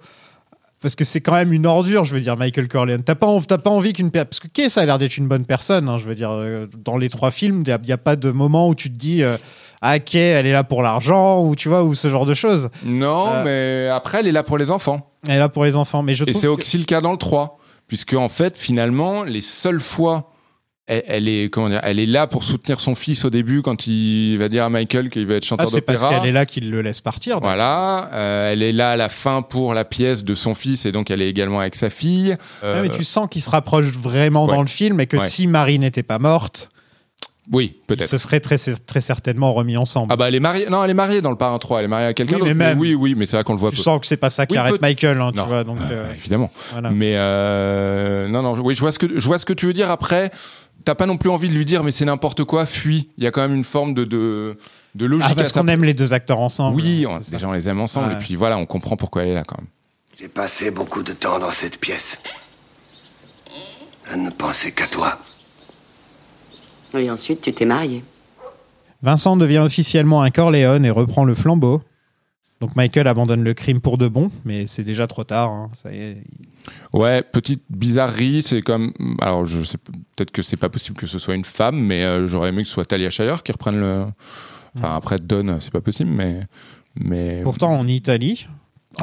Parce 0.82 0.96
que 0.96 1.04
c'est 1.06 1.22
quand 1.22 1.34
même 1.34 1.54
une 1.54 1.66
ordure, 1.66 2.04
je 2.04 2.14
veux 2.14 2.22
dire, 2.22 2.38
Michael 2.38 2.68
Corleone. 2.68 3.02
T'as 3.04 3.16
pas, 3.16 3.28
t'as 3.48 3.58
pas 3.58 3.72
envie 3.72 3.94
qu'une 3.94 4.12
personne. 4.12 4.28
Parce 4.30 4.40
que 4.40 4.48
Kay, 4.48 4.70
ça 4.70 4.82
a 4.82 4.86
l'air 4.86 5.00
d'être 5.00 5.18
une 5.18 5.28
bonne 5.28 5.44
personne. 5.46 5.90
hein, 5.90 5.98
je 5.98 6.06
veux 6.06 6.14
dire, 6.14 6.30
euh, 6.32 6.68
dans 6.86 6.98
les 6.98 7.10
trois 7.10 7.32
films, 7.32 7.64
il 7.66 7.78
n'y 7.84 7.92
a, 7.92 7.98
pas 7.98 8.16
de 8.16 8.30
moment 8.30 8.68
où 8.70 8.76
tu 8.76 8.92
te 8.92 8.96
dis 8.98 9.24
euh, 9.24 9.38
Ah, 9.82 9.98
Kay, 9.98 10.20
elle 10.20 10.46
est 10.46 10.54
là 10.54 10.64
pour 10.64 10.84
l'argent, 10.84 11.44
ou 11.44 11.56
tu 11.56 11.68
vois, 11.68 11.84
ou 11.84 11.96
ce 11.96 12.10
genre 12.10 12.26
de 12.28 12.36
choses. 12.36 12.70
Non, 12.86 13.28
Euh, 13.34 13.44
mais 13.88 13.90
après, 13.92 14.20
elle 14.20 14.28
est 14.28 14.32
là 14.32 14.44
pour 14.44 14.60
les 14.60 14.70
enfants. 14.70 15.12
Elle 15.28 15.36
est 15.36 15.40
là 15.40 15.50
pour 15.50 15.66
les 15.66 15.76
enfants. 15.76 16.04
Mais 16.04 16.14
je 16.14 16.24
Et 16.28 16.34
c'est 16.34 16.42
que- 16.42 16.48
aussi 16.48 16.78
le 16.78 16.86
cas 16.86 17.02
dans 17.02 17.12
le 17.12 17.18
3. 17.18 17.58
Puisque, 17.88 18.14
en 18.14 18.30
fait, 18.30 18.56
finalement, 18.58 19.24
les 19.24 19.42
seules 19.42 19.80
fois, 19.82 20.30
elle, 20.88 21.04
elle 21.08 21.28
est, 21.28 21.50
comment 21.52 21.70
dire, 21.70 21.82
elle 21.84 22.00
est 22.00 22.06
là 22.06 22.28
pour 22.28 22.44
soutenir 22.44 22.80
son 22.80 22.96
fils 22.96 23.26
au 23.26 23.30
début 23.30 23.62
quand 23.62 23.88
il 23.88 24.38
va 24.38 24.48
dire 24.50 24.64
à 24.64 24.70
Michael 24.70 25.10
qu'il 25.10 25.26
veut 25.28 25.36
être 25.36 25.44
Ah, 25.46 25.50
chanteur 25.50 25.70
c'est 25.70 25.82
parce 25.82 26.02
d'opéra. 26.02 26.20
qu'elle 26.22 26.30
est 26.30 26.34
là 26.34 26.46
qu'il 26.46 26.72
le 26.72 26.82
laisse 26.82 27.02
partir. 27.02 27.36
donc. 27.36 27.44
Voilà, 27.44 28.10
euh, 28.14 28.52
elle 28.54 28.64
est 28.64 28.72
là 28.72 28.92
à 28.92 28.96
la 28.96 29.10
fin 29.10 29.42
pour 29.42 29.74
la 29.74 29.84
pièce 29.86 30.24
de 30.24 30.34
son 30.34 30.54
fils 30.54 30.86
et 30.86 30.92
donc 30.92 31.12
elle 31.12 31.22
est 31.22 31.30
également 31.30 31.60
avec 31.60 31.76
sa 31.76 31.90
fille. 31.90 32.36
Euh, 32.64 32.82
Ouais, 32.82 32.88
mais 32.88 32.96
tu 32.96 33.04
sens 33.04 33.28
qu'il 33.30 33.42
se 33.42 33.50
rapproche 33.50 33.86
vraiment 33.88 34.46
ouais. 34.46 34.56
dans 34.56 34.62
le 34.62 34.68
film 34.68 35.00
et 35.00 35.08
que 35.08 35.18
Ouais. 35.18 35.30
si 35.30 35.48
Marie 35.48 35.78
n'était 35.80 36.04
pas 36.04 36.20
morte, 36.20 36.70
Oui, 37.52 37.76
peut-être. 37.88 38.10
se 38.10 38.18
seraient 38.18 38.40
très, 38.42 38.58
très 38.58 39.02
certainement 39.02 39.54
remis 39.54 39.78
ensemble. 39.78 40.08
Ah 40.12 40.16
bah 40.18 40.28
elle 40.28 40.36
est 40.36 40.40
mariée. 40.42 40.68
Non, 40.70 40.84
elle 40.84 40.92
est 40.92 40.94
mariée 40.94 41.22
dans 41.22 41.32
le 41.32 41.38
parrain 41.38 41.58
3. 41.60 41.80
Elle 41.80 41.86
est 41.86 41.88
mariée 41.90 42.08
à 42.08 42.14
quelqu'un 42.14 42.36
Oui, 42.36 42.40
d'autre. 42.42 42.54
mais 42.56 42.76
oui, 42.78 42.94
oui, 42.94 43.14
mais 43.18 43.26
c'est 43.26 43.38
là 43.38 43.44
qu'on 43.44 43.54
le 43.54 43.60
voit 43.60 43.72
tu 43.72 43.78
peu. 43.78 43.82
sens 43.84 44.00
que 44.02 44.06
c'est 44.08 44.18
pas 44.18 44.30
ça 44.30 44.46
qui 44.46 44.54
Oui, 44.54 44.58
arrête 44.60 44.82
Michael, 44.82 45.20
hein, 45.22 45.32
tu 45.34 45.40
vois. 45.42 45.64
Donc, 45.64 45.78
Euh, 45.80 46.06
euh, 46.08 46.14
évidemment. 46.14 46.50
voilà. 46.72 46.92
Mais 46.92 47.14
euh, 47.16 48.28
non, 48.28 48.42
non. 48.42 48.54
Oui, 48.62 48.76
je 48.76 48.80
vois 48.82 48.92
ce 48.92 49.00
que 49.00 49.20
je 49.20 49.28
vois 49.28 49.40
ce 49.40 49.46
que 49.46 49.54
tu 49.54 49.66
veux 49.66 49.74
dire. 49.74 49.90
Après, 49.92 50.30
t'as 50.88 50.96
pas 50.96 51.06
non 51.06 51.18
plus 51.18 51.30
envie 51.30 51.50
de 51.50 51.54
lui 51.54 51.66
dire, 51.66 51.84
mais 51.84 51.92
c'est 51.92 52.06
n'importe 52.06 52.44
quoi. 52.46 52.66
Fuis. 52.66 53.10
Il 53.18 53.24
y 53.24 53.28
a 53.28 53.32
quand 53.32 53.42
même 53.42 53.54
une 53.54 53.64
forme 53.66 53.94
de 53.94 54.06
de, 54.06 54.58
de 54.96 55.06
logique 55.06 55.26
Ah, 55.28 55.34
à 55.34 55.36
parce 55.36 55.52
qu'on 55.52 55.68
aime 55.68 55.84
les 55.84 55.94
deux 55.94 56.14
acteurs 56.14 56.40
ensemble. 56.40 56.78
Oui, 56.78 57.06
on- 57.08 57.20
ça. 57.20 57.32
déjà 57.32 57.48
on 57.50 57.52
les 57.52 57.68
aime 57.68 57.82
ensemble 57.82 58.08
Ouais. 58.08 58.14
et 58.16 58.20
puis 58.20 58.36
voilà, 58.36 58.58
on 58.58 58.66
comprend 58.66 58.96
pourquoi 58.96 59.24
elle 59.24 59.30
est 59.30 59.34
là 59.34 59.44
quand 59.46 59.58
même. 59.58 59.68
J'ai 60.20 60.30
passé 60.30 60.72
beaucoup 60.72 61.04
de 61.04 61.12
temps 61.14 61.40
dans 61.40 61.52
cette 61.52 61.78
pièce. 61.80 62.22
ne 64.16 64.30
penser 64.30 64.72
qu'à 64.72 64.88
toi. 64.88 65.20
Et 66.98 67.12
ensuite, 67.12 67.42
tu 67.42 67.52
t'es 67.54 67.66
marié. 67.66 68.04
Vincent 69.04 69.36
devient 69.38 69.60
officiellement 69.60 70.22
un 70.24 70.32
Corleone 70.32 70.86
et 70.86 70.90
reprend 70.90 71.26
le 71.26 71.36
flambeau. 71.36 71.82
Donc 72.60 72.76
Michael 72.76 73.08
abandonne 73.08 73.44
le 73.44 73.54
crime 73.54 73.82
pour 73.82 73.98
de 74.00 74.08
bon, 74.08 74.32
mais 74.44 74.66
c'est 74.66 74.84
déjà 74.84 75.06
trop 75.06 75.24
tard. 75.24 75.50
hein, 75.52 75.70
Ça 75.74 75.92
y 75.94 75.98
est. 75.98 76.24
Ouais, 76.92 77.22
petite 77.22 77.64
bizarrerie, 77.70 78.42
c'est 78.44 78.62
comme. 78.62 78.94
Alors, 79.22 79.46
je 79.46 79.62
sais 79.62 79.78
peut-être 79.78 80.32
que 80.32 80.42
c'est 80.42 80.58
pas 80.58 80.70
possible 80.70 80.98
que 80.98 81.06
ce 81.08 81.20
soit 81.20 81.36
une 81.36 81.46
femme, 81.46 81.78
mais 81.80 82.04
euh, 82.04 82.28
j'aurais 82.28 82.50
aimé 82.50 82.64
que 82.64 82.68
ce 82.68 82.74
soit 82.74 82.86
Talia 82.86 83.10
Shire 83.12 83.44
qui 83.44 83.52
reprenne 83.52 83.80
le. 83.80 84.06
Enfin, 84.78 84.96
après 84.96 85.18
Don, 85.20 85.58
c'est 85.60 85.72
pas 85.72 85.82
possible, 85.82 86.10
mais. 86.10 86.42
mais... 87.00 87.42
Pourtant, 87.44 87.72
en 87.78 87.88
Italie, 87.88 88.48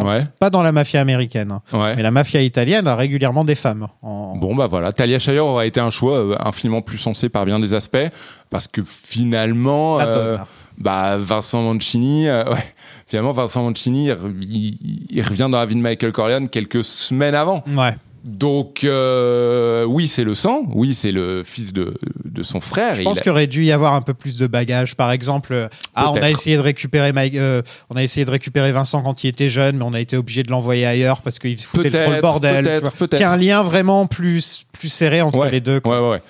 Ouais. 0.03 0.25
pas 0.41 0.51
dans 0.51 0.65
la 0.65 0.73
mafia 0.73 1.01
américaine, 1.01 1.53
hein, 1.53 1.63
Ouais. 1.73 1.95
mais 1.95 2.03
la 2.03 2.11
mafia 2.11 2.43
italienne 2.43 2.89
a 2.89 2.97
régulièrement 2.97 3.45
des 3.45 3.55
femmes. 3.55 3.87
En- 4.03 4.37
Bon, 4.37 4.57
bah 4.57 4.67
voilà, 4.67 4.93
Talia 4.93 5.21
Shire 5.21 5.45
aurait 5.47 5.69
été 5.69 5.79
un 5.79 5.91
choix 5.91 6.19
euh, 6.19 6.37
infiniment 6.41 6.83
plus 6.83 6.99
sensé 6.99 7.29
par 7.29 7.45
bien 7.45 7.61
des 7.61 7.75
aspects, 7.75 8.09
parce 8.51 8.67
que 8.67 8.83
finalement, 8.83 10.01
euh. 10.01 10.37
Bah, 10.79 11.17
Vincent 11.19 11.63
Mancini, 11.63 12.29
euh, 12.29 12.45
ouais, 12.53 12.65
finalement, 13.07 13.33
Vincent 13.33 13.63
Mancini, 13.63 14.07
il, 14.07 14.13
re- 14.13 14.35
il- 14.43 15.07
il 15.11 15.23
revient 15.23 15.39
dans 15.51 15.59
la 15.59 15.67
vie 15.67 15.75
de 15.77 15.81
Michael 15.81 16.13
Corleone 16.13 16.49
quelques 16.49 16.85
semaines 16.85 17.35
avant. 17.35 17.63
Ouais. 17.77 17.95
Donc, 18.25 18.85
euh, 18.85 19.85
oui, 19.85 20.09
c'est 20.09 20.25
le 20.25 20.35
sang, 20.35 20.63
oui, 20.73 20.95
c'est 20.95 21.13
le 21.13 21.43
fils 21.45 21.75
de, 21.75 21.95
de 22.25 22.43
son 22.43 22.59
frère. 22.59 22.95
Je 22.95 23.03
pense 23.03 23.19
a- 23.19 23.21
qu'il 23.21 23.31
aurait 23.31 23.47
dû 23.47 23.65
y 23.65 23.71
avoir 23.71 23.93
un 23.93 24.01
peu 24.01 24.15
plus 24.15 24.39
de 24.39 24.47
bagages. 24.47 24.95
Par 24.97 25.13
exemple, 25.13 25.53
euh, 25.53 25.69
ah, 25.95 26.11
on 26.11 26.15
a 26.17 26.31
essayé 26.31 26.57
de 26.57 26.63
récupérer 26.63 27.13
Mike, 27.13 27.35
euh, 27.35 27.61
on 27.91 27.97
a 27.97 28.03
essayé 28.03 28.25
de 28.25 28.31
récupérer 28.31 28.73
Vincent 28.73 29.03
quand 29.03 29.25
il 29.25 29.29
était 29.29 29.51
jeune, 29.51 29.77
mais 29.77 29.85
on 29.87 29.93
a 29.93 30.01
été 30.01 30.17
obligé 30.17 30.43
de 30.43 30.51
l'envoyer 30.51 30.87
ailleurs 30.87 31.21
parce 31.21 31.39
qu'il 31.39 31.59
foutait 31.61 31.85
le 31.85 31.91
Peut-être, 31.91 32.21
bordel. 32.23 32.65
peut-être, 32.65 32.93
peut-être. 32.93 33.11
Qu'il 33.11 33.21
y 33.21 33.25
a 33.25 33.31
un 33.33 33.37
lien 33.37 33.63
vraiment 33.63 34.07
plus 34.07 34.65
plus 34.73 34.89
serré 34.89 35.21
entre 35.21 35.39
Ouais, 35.39 35.51
les 35.51 35.61
deux. 35.61 35.81
quoi. 35.81 36.01
Ouais, 36.01 36.05
ouais, 36.07 36.13
ouais. 36.15 36.23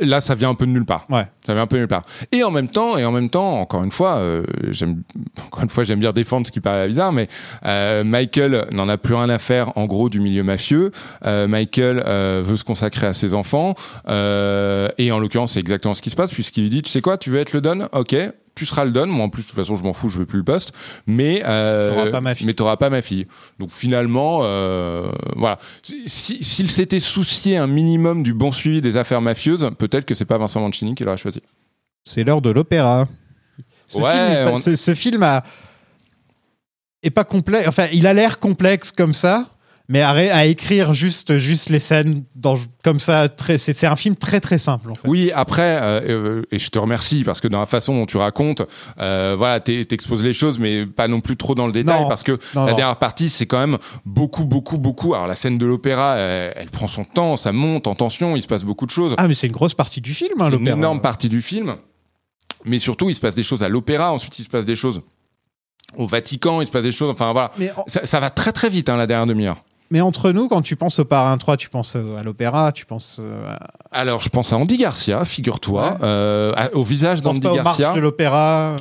Là, 0.00 0.20
ça 0.20 0.34
vient 0.34 0.50
un 0.50 0.54
peu 0.54 0.66
de 0.66 0.70
nulle 0.70 0.84
part. 0.84 1.06
Ouais. 1.08 1.26
Ça 1.44 1.54
vient 1.54 1.62
un 1.62 1.66
peu 1.66 1.76
de 1.76 1.80
nulle 1.80 1.88
part. 1.88 2.02
Et 2.32 2.44
en 2.44 2.50
même 2.50 2.68
temps, 2.68 2.98
et 2.98 3.04
en 3.04 3.12
même 3.12 3.30
temps, 3.30 3.60
encore 3.60 3.82
une 3.82 3.90
fois, 3.90 4.16
euh, 4.16 4.42
j'aime, 4.70 5.02
encore 5.46 5.62
une 5.62 5.70
fois, 5.70 5.84
j'aime 5.84 5.98
bien 5.98 6.12
défendre 6.12 6.46
ce 6.46 6.52
qui 6.52 6.60
paraît 6.60 6.86
bizarre, 6.88 7.12
mais 7.12 7.28
euh, 7.64 8.04
Michael 8.04 8.66
n'en 8.72 8.88
a 8.88 8.98
plus 8.98 9.14
rien 9.14 9.28
à 9.28 9.38
faire, 9.38 9.76
en 9.76 9.86
gros, 9.86 10.08
du 10.08 10.20
milieu 10.20 10.42
mafieux. 10.42 10.90
Euh, 11.24 11.48
Michael 11.48 12.02
euh, 12.06 12.42
veut 12.44 12.56
se 12.56 12.64
consacrer 12.64 13.06
à 13.06 13.14
ses 13.14 13.34
enfants, 13.34 13.74
euh, 14.08 14.88
et 14.98 15.12
en 15.12 15.18
l'occurrence, 15.18 15.52
c'est 15.52 15.60
exactement 15.60 15.94
ce 15.94 16.02
qui 16.02 16.10
se 16.10 16.16
passe, 16.16 16.32
puisqu'il 16.32 16.64
lui 16.64 16.70
dit, 16.70 16.82
tu 16.82 16.90
sais 16.90 17.00
quoi, 17.00 17.16
tu 17.16 17.30
veux 17.30 17.38
être 17.38 17.52
le 17.52 17.60
Don, 17.60 17.88
ok. 17.92 18.16
Tu 18.60 18.66
seras 18.66 18.84
le 18.84 18.90
Don. 18.90 19.06
Moi, 19.06 19.24
en 19.24 19.30
plus, 19.30 19.40
de 19.44 19.46
toute 19.46 19.56
façon, 19.56 19.74
je 19.74 19.82
m'en 19.82 19.94
fous, 19.94 20.10
je 20.10 20.18
veux 20.18 20.26
plus 20.26 20.36
le 20.36 20.44
poste. 20.44 20.72
Mais 21.06 21.42
euh, 21.46 21.94
T'auras 21.94 22.10
pas 22.10 22.20
ma 22.20 22.34
fille. 22.34 22.46
mais 22.46 22.52
t'auras 22.52 22.76
pas 22.76 22.90
ma 22.90 23.00
fille. 23.00 23.26
Donc 23.58 23.70
finalement, 23.70 24.40
euh, 24.42 25.10
voilà. 25.34 25.58
Si- 25.82 26.42
S'il 26.44 26.70
s'était 26.70 27.00
soucié 27.00 27.56
un 27.56 27.66
minimum 27.66 28.22
du 28.22 28.34
bon 28.34 28.52
suivi 28.52 28.82
des 28.82 28.98
affaires 28.98 29.22
mafieuses, 29.22 29.70
peut-être 29.78 30.04
que 30.04 30.14
c'est 30.14 30.26
pas 30.26 30.36
Vincent 30.36 30.60
Mancini 30.60 30.94
qui 30.94 31.04
l'aurait 31.04 31.16
choisi. 31.16 31.40
C'est 32.04 32.22
l'heure 32.22 32.42
de 32.42 32.50
l'opéra. 32.50 33.08
Ce, 33.86 33.96
Ouais, 33.98 34.12
film, 34.12 34.22
est 34.30 34.44
pas- 34.44 34.52
on- 34.52 34.56
ce, 34.58 34.76
ce 34.76 34.94
film 34.94 35.22
a- 35.22 35.42
est 37.02 37.10
pas 37.10 37.24
complexe. 37.24 37.66
Enfin, 37.66 37.86
il 37.94 38.06
a 38.06 38.12
l'air 38.12 38.38
complexe 38.40 38.92
comme 38.92 39.14
ça, 39.14 39.48
mais 39.90 40.02
à, 40.02 40.10
à 40.10 40.44
écrire 40.44 40.94
juste, 40.94 41.36
juste 41.36 41.68
les 41.68 41.80
scènes 41.80 42.22
dans, 42.36 42.54
comme 42.84 43.00
ça, 43.00 43.28
c'est 43.58 43.86
un 43.86 43.96
film 43.96 44.14
très 44.14 44.38
très 44.40 44.56
simple 44.56 44.90
en 44.90 44.94
fait. 44.94 45.06
Oui, 45.08 45.32
après, 45.34 45.78
euh, 45.82 46.00
euh, 46.08 46.42
et 46.52 46.58
je 46.60 46.70
te 46.70 46.78
remercie 46.78 47.24
parce 47.24 47.40
que 47.40 47.48
dans 47.48 47.58
la 47.58 47.66
façon 47.66 47.94
dont 47.96 48.06
tu 48.06 48.16
racontes, 48.16 48.62
euh, 49.00 49.34
voilà, 49.36 49.58
t'exposes 49.60 50.22
les 50.22 50.32
choses, 50.32 50.58
mais 50.60 50.86
pas 50.86 51.08
non 51.08 51.20
plus 51.20 51.36
trop 51.36 51.54
dans 51.56 51.66
le 51.66 51.72
détail 51.72 52.02
Non. 52.02 52.08
parce 52.08 52.22
que 52.22 52.38
Non, 52.54 52.64
la 52.66 52.70
non. 52.70 52.76
dernière 52.76 52.96
partie, 52.96 53.28
c'est 53.28 53.46
quand 53.46 53.58
même 53.58 53.78
beaucoup, 54.06 54.44
beaucoup, 54.44 54.78
beaucoup. 54.78 55.12
Alors 55.14 55.26
la 55.26 55.34
scène 55.36 55.58
de 55.58 55.66
l'opéra, 55.66 56.16
elle, 56.16 56.52
elle 56.56 56.70
prend 56.70 56.86
son 56.86 57.04
temps, 57.04 57.36
ça 57.36 57.50
monte 57.52 57.88
en 57.88 57.96
tension, 57.96 58.36
il 58.36 58.42
se 58.42 58.48
passe 58.48 58.62
beaucoup 58.64 58.86
de 58.86 58.92
choses. 58.92 59.14
Ah, 59.18 59.26
mais 59.26 59.34
c'est 59.34 59.48
une 59.48 59.52
grosse 59.52 59.74
partie 59.74 60.00
du 60.00 60.14
film, 60.14 60.40
hein, 60.40 60.44
C'est 60.50 60.54
une 60.56 60.58
l'opéra. 60.60 60.76
énorme 60.76 61.00
partie 61.00 61.28
du 61.28 61.42
film. 61.42 61.74
Mais 62.64 62.78
surtout, 62.78 63.10
il 63.10 63.14
se 63.14 63.20
passe 63.20 63.34
des 63.34 63.42
choses 63.42 63.62
à 63.64 63.68
l'opéra, 63.68 64.12
ensuite 64.12 64.38
il 64.38 64.44
se 64.44 64.48
passe 64.48 64.66
des 64.66 64.76
choses 64.76 65.02
au 65.96 66.06
Vatican, 66.06 66.60
il 66.60 66.66
se 66.66 66.70
passe 66.70 66.84
des 66.84 66.92
choses. 66.92 67.10
Enfin 67.10 67.32
voilà, 67.32 67.50
ça 67.86 68.20
va 68.20 68.30
très 68.30 68.52
très 68.52 68.68
vite 68.68 68.88
hein, 68.88 68.96
la 68.96 69.06
dernière 69.08 69.26
demi-heure. 69.26 69.58
Mais 69.90 70.00
entre 70.00 70.30
nous, 70.32 70.48
quand 70.48 70.62
tu 70.62 70.76
penses 70.76 70.98
au 71.00 71.04
Parrain 71.04 71.36
3, 71.36 71.56
tu 71.56 71.68
penses 71.68 71.96
à 71.96 72.22
l'opéra, 72.22 72.72
tu 72.72 72.86
penses 72.86 73.16
euh, 73.20 73.46
à- 73.48 73.98
Alors 73.98 74.20
je 74.22 74.28
pense 74.28 74.52
à 74.52 74.56
Andy 74.56 74.76
Garcia, 74.76 75.24
figure-toi, 75.24 75.90
Ouais. 75.92 75.96
euh, 76.02 76.52
au 76.74 76.82
visage 76.82 77.22
d'Andy 77.22 77.40
Garcia. 77.40 77.92
de 77.94 78.00
l'opéra. 78.00 78.76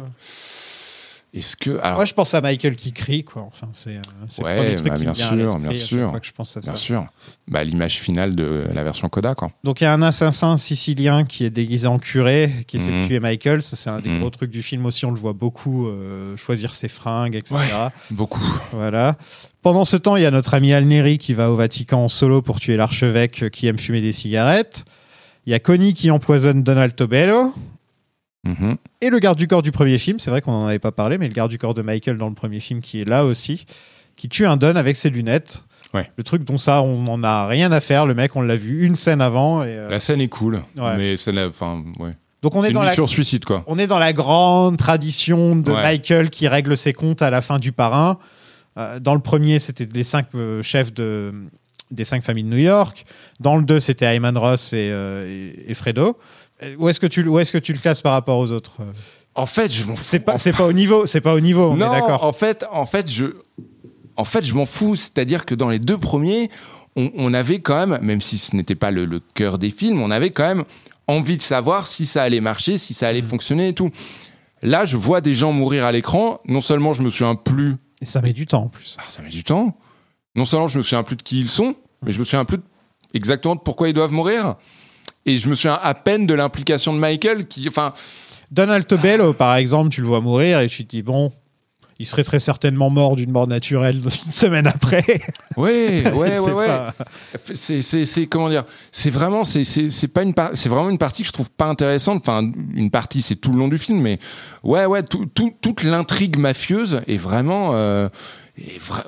Est-ce 1.31 1.55
que 1.55 1.77
alors 1.83 1.97
Moi, 1.97 2.05
je 2.05 2.13
pense 2.15 2.33
à 2.33 2.41
Michael 2.41 2.75
qui 2.75 2.91
crie, 2.91 3.23
quoi. 3.23 3.43
Enfin, 3.43 3.67
c'est 3.71 3.97
euh, 3.97 4.43
Ouais, 4.43 4.75
bah, 4.81 4.97
bien 4.97 5.13
sûr, 5.13 5.59
bien 5.59 5.73
sûr. 5.75 6.11
que 6.19 6.25
je 6.25 6.31
pense 6.31 6.57
à 6.57 6.59
Bien 6.59 6.71
ça. 6.73 6.75
sûr. 6.75 7.05
Bah, 7.47 7.63
l'image 7.63 7.99
finale 7.99 8.35
de 8.35 8.63
la 8.73 8.83
version 8.83 9.07
Coda, 9.09 9.35
quoi. 9.35 9.49
Donc 9.63 9.81
il 9.81 9.83
y 9.83 9.87
a 9.87 9.93
un 9.93 10.01
assassin 10.01 10.57
sicilien 10.57 11.25
qui 11.25 11.45
est 11.45 11.51
déguisé 11.51 11.85
en 11.85 11.99
curé, 11.99 12.51
qui 12.67 12.77
essaie 12.77 12.89
Mhm. 12.89 13.01
de 13.03 13.07
tuer 13.07 13.19
Michael. 13.19 13.61
Ça, 13.61 13.75
c'est 13.75 13.91
un 13.91 13.99
des 13.99 14.09
Mhm. 14.09 14.21
gros 14.21 14.29
trucs 14.31 14.49
du 14.49 14.63
film 14.63 14.87
aussi. 14.87 15.05
On 15.05 15.11
le 15.11 15.19
voit 15.19 15.33
beaucoup 15.33 15.87
euh, 15.87 16.35
choisir 16.35 16.73
ses 16.73 16.87
fringues, 16.87 17.35
etc. 17.35 17.55
Ouais. 17.57 17.89
Beaucoup. 18.09 18.41
Voilà. 18.71 19.15
Pendant 19.61 19.85
ce 19.85 19.97
temps, 19.97 20.15
il 20.15 20.23
y 20.23 20.25
a 20.25 20.31
notre 20.31 20.55
ami 20.55 20.73
Alneri 20.73 21.19
qui 21.19 21.35
va 21.35 21.51
au 21.51 21.55
Vatican 21.55 22.05
en 22.05 22.07
solo 22.07 22.41
pour 22.41 22.59
tuer 22.59 22.75
l'archevêque 22.75 23.49
qui 23.51 23.67
aime 23.67 23.77
fumer 23.77 24.01
des 24.01 24.13
cigarettes. 24.13 24.83
Il 25.45 25.51
y 25.51 25.53
a 25.53 25.59
Connie 25.59 25.93
qui 25.93 26.09
empoisonne 26.09 26.63
Donald 26.63 26.95
Tobello. 26.95 27.53
Mhm. 28.45 28.77
Et 29.01 29.09
le 29.09 29.19
garde 29.19 29.37
du 29.37 29.47
corps 29.47 29.61
du 29.61 29.71
premier 29.71 29.97
film, 29.97 30.17
c'est 30.19 30.29
vrai 30.31 30.41
qu'on 30.41 30.51
n'en 30.51 30.67
avait 30.67 30.79
pas 30.79 30.91
parlé, 30.91 31.17
mais 31.17 31.27
le 31.27 31.33
garde 31.33 31.51
du 31.51 31.57
corps 31.57 31.73
de 31.73 31.81
Michael 31.81 32.17
dans 32.17 32.29
le 32.29 32.35
premier 32.35 32.59
film 32.59 32.81
qui 32.81 33.01
est 33.01 33.05
là 33.05 33.25
aussi, 33.25 33.65
qui 34.15 34.29
tue 34.29 34.45
un 34.45 34.55
Don 34.57 34.75
avec 34.75 34.95
ses 34.95 35.09
lunettes. 35.09 35.63
Ouais. 35.93 36.09
Le 36.17 36.23
truc 36.23 36.43
dont 36.43 36.57
ça, 36.57 36.81
on 36.81 37.01
n'en 37.01 37.23
a 37.23 37.47
rien 37.47 37.71
à 37.71 37.79
faire. 37.81 38.05
Le 38.05 38.13
mec, 38.13 38.35
on 38.35 38.41
l'a 38.41 38.55
vu 38.55 38.85
une 38.85 38.95
scène 38.95 39.21
avant. 39.21 39.63
Et, 39.63 39.67
euh, 39.69 39.89
La 39.89 39.99
scène 39.99 40.21
est 40.21 40.27
cool, 40.29 40.61
Ouais. 40.79 40.97
mais 40.97 41.17
ça 41.17 41.31
n'a- 41.31 41.47
enfin, 41.47 41.83
ouais. 41.99 42.11
Donc 42.41 42.55
on 42.55 42.61
C'est 42.61 42.69
est, 42.69 42.71
dans 42.71 42.83
la, 42.83 42.95
suicide, 43.07 43.43
quoi. 43.43 43.63
on 43.67 43.77
est 43.77 43.87
dans 43.87 43.99
la 43.99 44.13
grande 44.13 44.77
tradition 44.77 45.57
de. 45.57 45.71
Michael 45.73 46.29
qui 46.29 46.47
règle 46.47 46.77
ses 46.77 46.93
comptes 46.93 47.21
à 47.21 47.29
la 47.29 47.41
fin 47.41 47.59
du 47.59 47.73
parrain. 47.73 48.17
Euh, 48.77 48.99
dans 49.01 49.13
le 49.15 49.19
premier, 49.19 49.59
c'était 49.59 49.87
les 49.93 50.05
cinq 50.05 50.27
euh, 50.35 50.61
chefs 50.61 50.93
de, 50.93 51.33
des 51.91 52.05
cinq 52.05 52.23
familles 52.23 52.45
de 52.45 52.49
New 52.49 52.57
York. 52.57 53.03
Dans 53.41 53.57
le 53.57 53.63
2, 53.63 53.81
c'était 53.81 54.05
Ayman 54.05 54.37
Ross 54.37 54.71
et, 54.71 54.77
et- 54.77 55.69
et 55.69 55.73
Fredo. 55.73 56.17
Où 56.77 56.89
est-ce 56.89 56.99
que 56.99 57.07
tu 57.07 57.25
où 57.27 57.39
est-ce 57.39 57.51
que 57.51 57.57
tu 57.57 57.73
le 57.73 57.79
classes 57.79 58.01
par 58.01 58.13
rapport 58.13 58.37
aux 58.37 58.51
autres 58.51 58.73
euh? 58.81 58.91
En 59.35 59.45
fait, 59.45 59.71
je 59.71 59.85
m'en 59.85 59.95
fous. 59.95 60.03
C'est 60.03 60.19
pas 60.19 60.37
c'est 60.37 60.51
pas 60.53 60.65
au 60.65 60.73
niveau, 60.73 61.05
c'est 61.05 61.21
pas 61.21 61.33
au 61.33 61.39
niveau, 61.39 61.69
on 61.71 61.77
non, 61.77 61.87
est 61.93 61.99
d'accord. 62.01 62.23
en 62.23 62.33
fait, 62.33 62.65
en 62.71 62.85
fait, 62.85 63.09
je, 63.09 63.25
en 64.17 64.25
fait, 64.25 64.43
je 64.43 64.53
m'en 64.53 64.65
fous. 64.65 64.95
C'est-à-dire 64.95 65.45
que 65.45 65.55
dans 65.55 65.69
les 65.69 65.79
deux 65.79 65.97
premiers, 65.97 66.49
on, 66.95 67.11
on 67.15 67.33
avait 67.33 67.59
quand 67.59 67.87
même, 67.87 68.01
même 68.03 68.19
si 68.21 68.37
ce 68.37 68.55
n'était 68.55 68.75
pas 68.75 68.91
le, 68.91 69.05
le 69.05 69.21
cœur 69.35 69.57
des 69.57 69.69
films, 69.69 70.01
on 70.01 70.11
avait 70.11 70.31
quand 70.31 70.47
même 70.47 70.63
envie 71.07 71.37
de 71.37 71.41
savoir 71.41 71.87
si 71.87 72.05
ça 72.05 72.23
allait 72.23 72.41
marcher, 72.41 72.77
si 72.77 72.93
ça 72.93 73.07
allait 73.07 73.21
fonctionner 73.21 73.69
et 73.69 73.73
tout. 73.73 73.91
Là, 74.61 74.83
je 74.83 74.97
vois 74.97 75.21
des 75.21 75.33
gens 75.33 75.53
mourir 75.53 75.85
à 75.85 75.91
l'écran. 75.93 76.41
Non 76.45 76.59
seulement 76.59 76.91
je 76.93 77.01
me 77.03 77.09
souviens 77.09 77.35
plus, 77.35 77.75
Et 78.01 78.05
ça 78.05 78.21
met 78.21 78.33
du 78.33 78.45
temps 78.45 78.63
en 78.63 78.67
plus. 78.67 78.97
Ah, 78.99 79.03
ça 79.09 79.21
met 79.21 79.29
du 79.29 79.43
temps. 79.43 79.77
Non 80.35 80.43
seulement 80.45 80.67
je 80.67 80.77
me 80.79 80.83
souviens 80.83 81.03
plus 81.03 81.15
de 81.15 81.21
qui 81.23 81.39
ils 81.39 81.49
sont, 81.49 81.75
mais 82.03 82.11
je 82.11 82.19
me 82.19 82.25
souviens 82.25 82.43
plus 82.45 82.57
de- 82.57 82.63
exactement 83.13 83.55
de 83.55 83.61
pourquoi 83.61 83.87
ils 83.87 83.93
doivent 83.93 84.11
mourir. 84.11 84.55
Et 85.29 85.37
je 85.37 85.47
me 85.49 85.55
souviens 85.55 85.77
à 85.81 85.93
peine 85.93 86.25
de 86.25 86.33
l'implication 86.33 86.91
de 86.93 86.97
Michael, 86.99 87.45
qui, 87.47 87.67
enfin, 87.67 87.93
Donald 88.51 88.87
Tobello, 88.87 89.33
par 89.33 89.55
exemple, 89.55 89.89
tu 89.89 90.01
le 90.01 90.07
vois 90.07 90.21
mourir 90.21 90.59
et 90.59 90.67
tu 90.67 90.83
te 90.83 90.89
dis 90.89 91.03
bon, 91.03 91.31
il 91.99 92.07
serait 92.07 92.23
très 92.23 92.39
certainement 92.39 92.89
mort 92.89 93.15
d'une 93.15 93.29
mort 93.29 93.45
naturelle 93.47 94.01
une 94.25 94.31
semaine 94.31 94.65
après. 94.65 95.03
Ouais, 95.55 96.03
ouais, 96.13 96.13
ouais, 96.13 96.31
C'est 96.35 96.51
ouais. 96.53 96.67
pas- 96.67 96.93
C'est, 97.53 98.27
comment 98.27 98.49
dire 98.49 98.63
C'est 98.91 99.09
vraiment, 99.11 99.43
c'est, 99.43 99.63
c'est, 99.65 99.89
c'est 99.91 100.07
pas 100.07 100.23
une 100.23 100.33
par- 100.33 100.51
c'est 100.55 100.69
vraiment 100.69 100.89
une 100.89 100.97
partie 100.97 101.21
que 101.21 101.27
je 101.27 101.33
trouve 101.33 101.51
pas 101.51 101.65
intéressante. 101.65 102.21
Enfin, 102.21 102.49
une 102.73 102.89
partie, 102.89 103.21
c'est 103.21 103.35
tout 103.35 103.51
le 103.51 103.59
long 103.59 103.67
du 103.67 103.77
film, 103.77 104.01
mais 104.01 104.17
ouais, 104.63 104.85
ouais, 104.85 105.03
tout, 105.03 105.27
tout- 105.27 105.53
toute 105.61 105.83
l'intrigue 105.83 106.37
mafieuse 106.39 107.01
est 107.07 107.17
vraiment, 107.17 107.71
euh, 107.75 108.09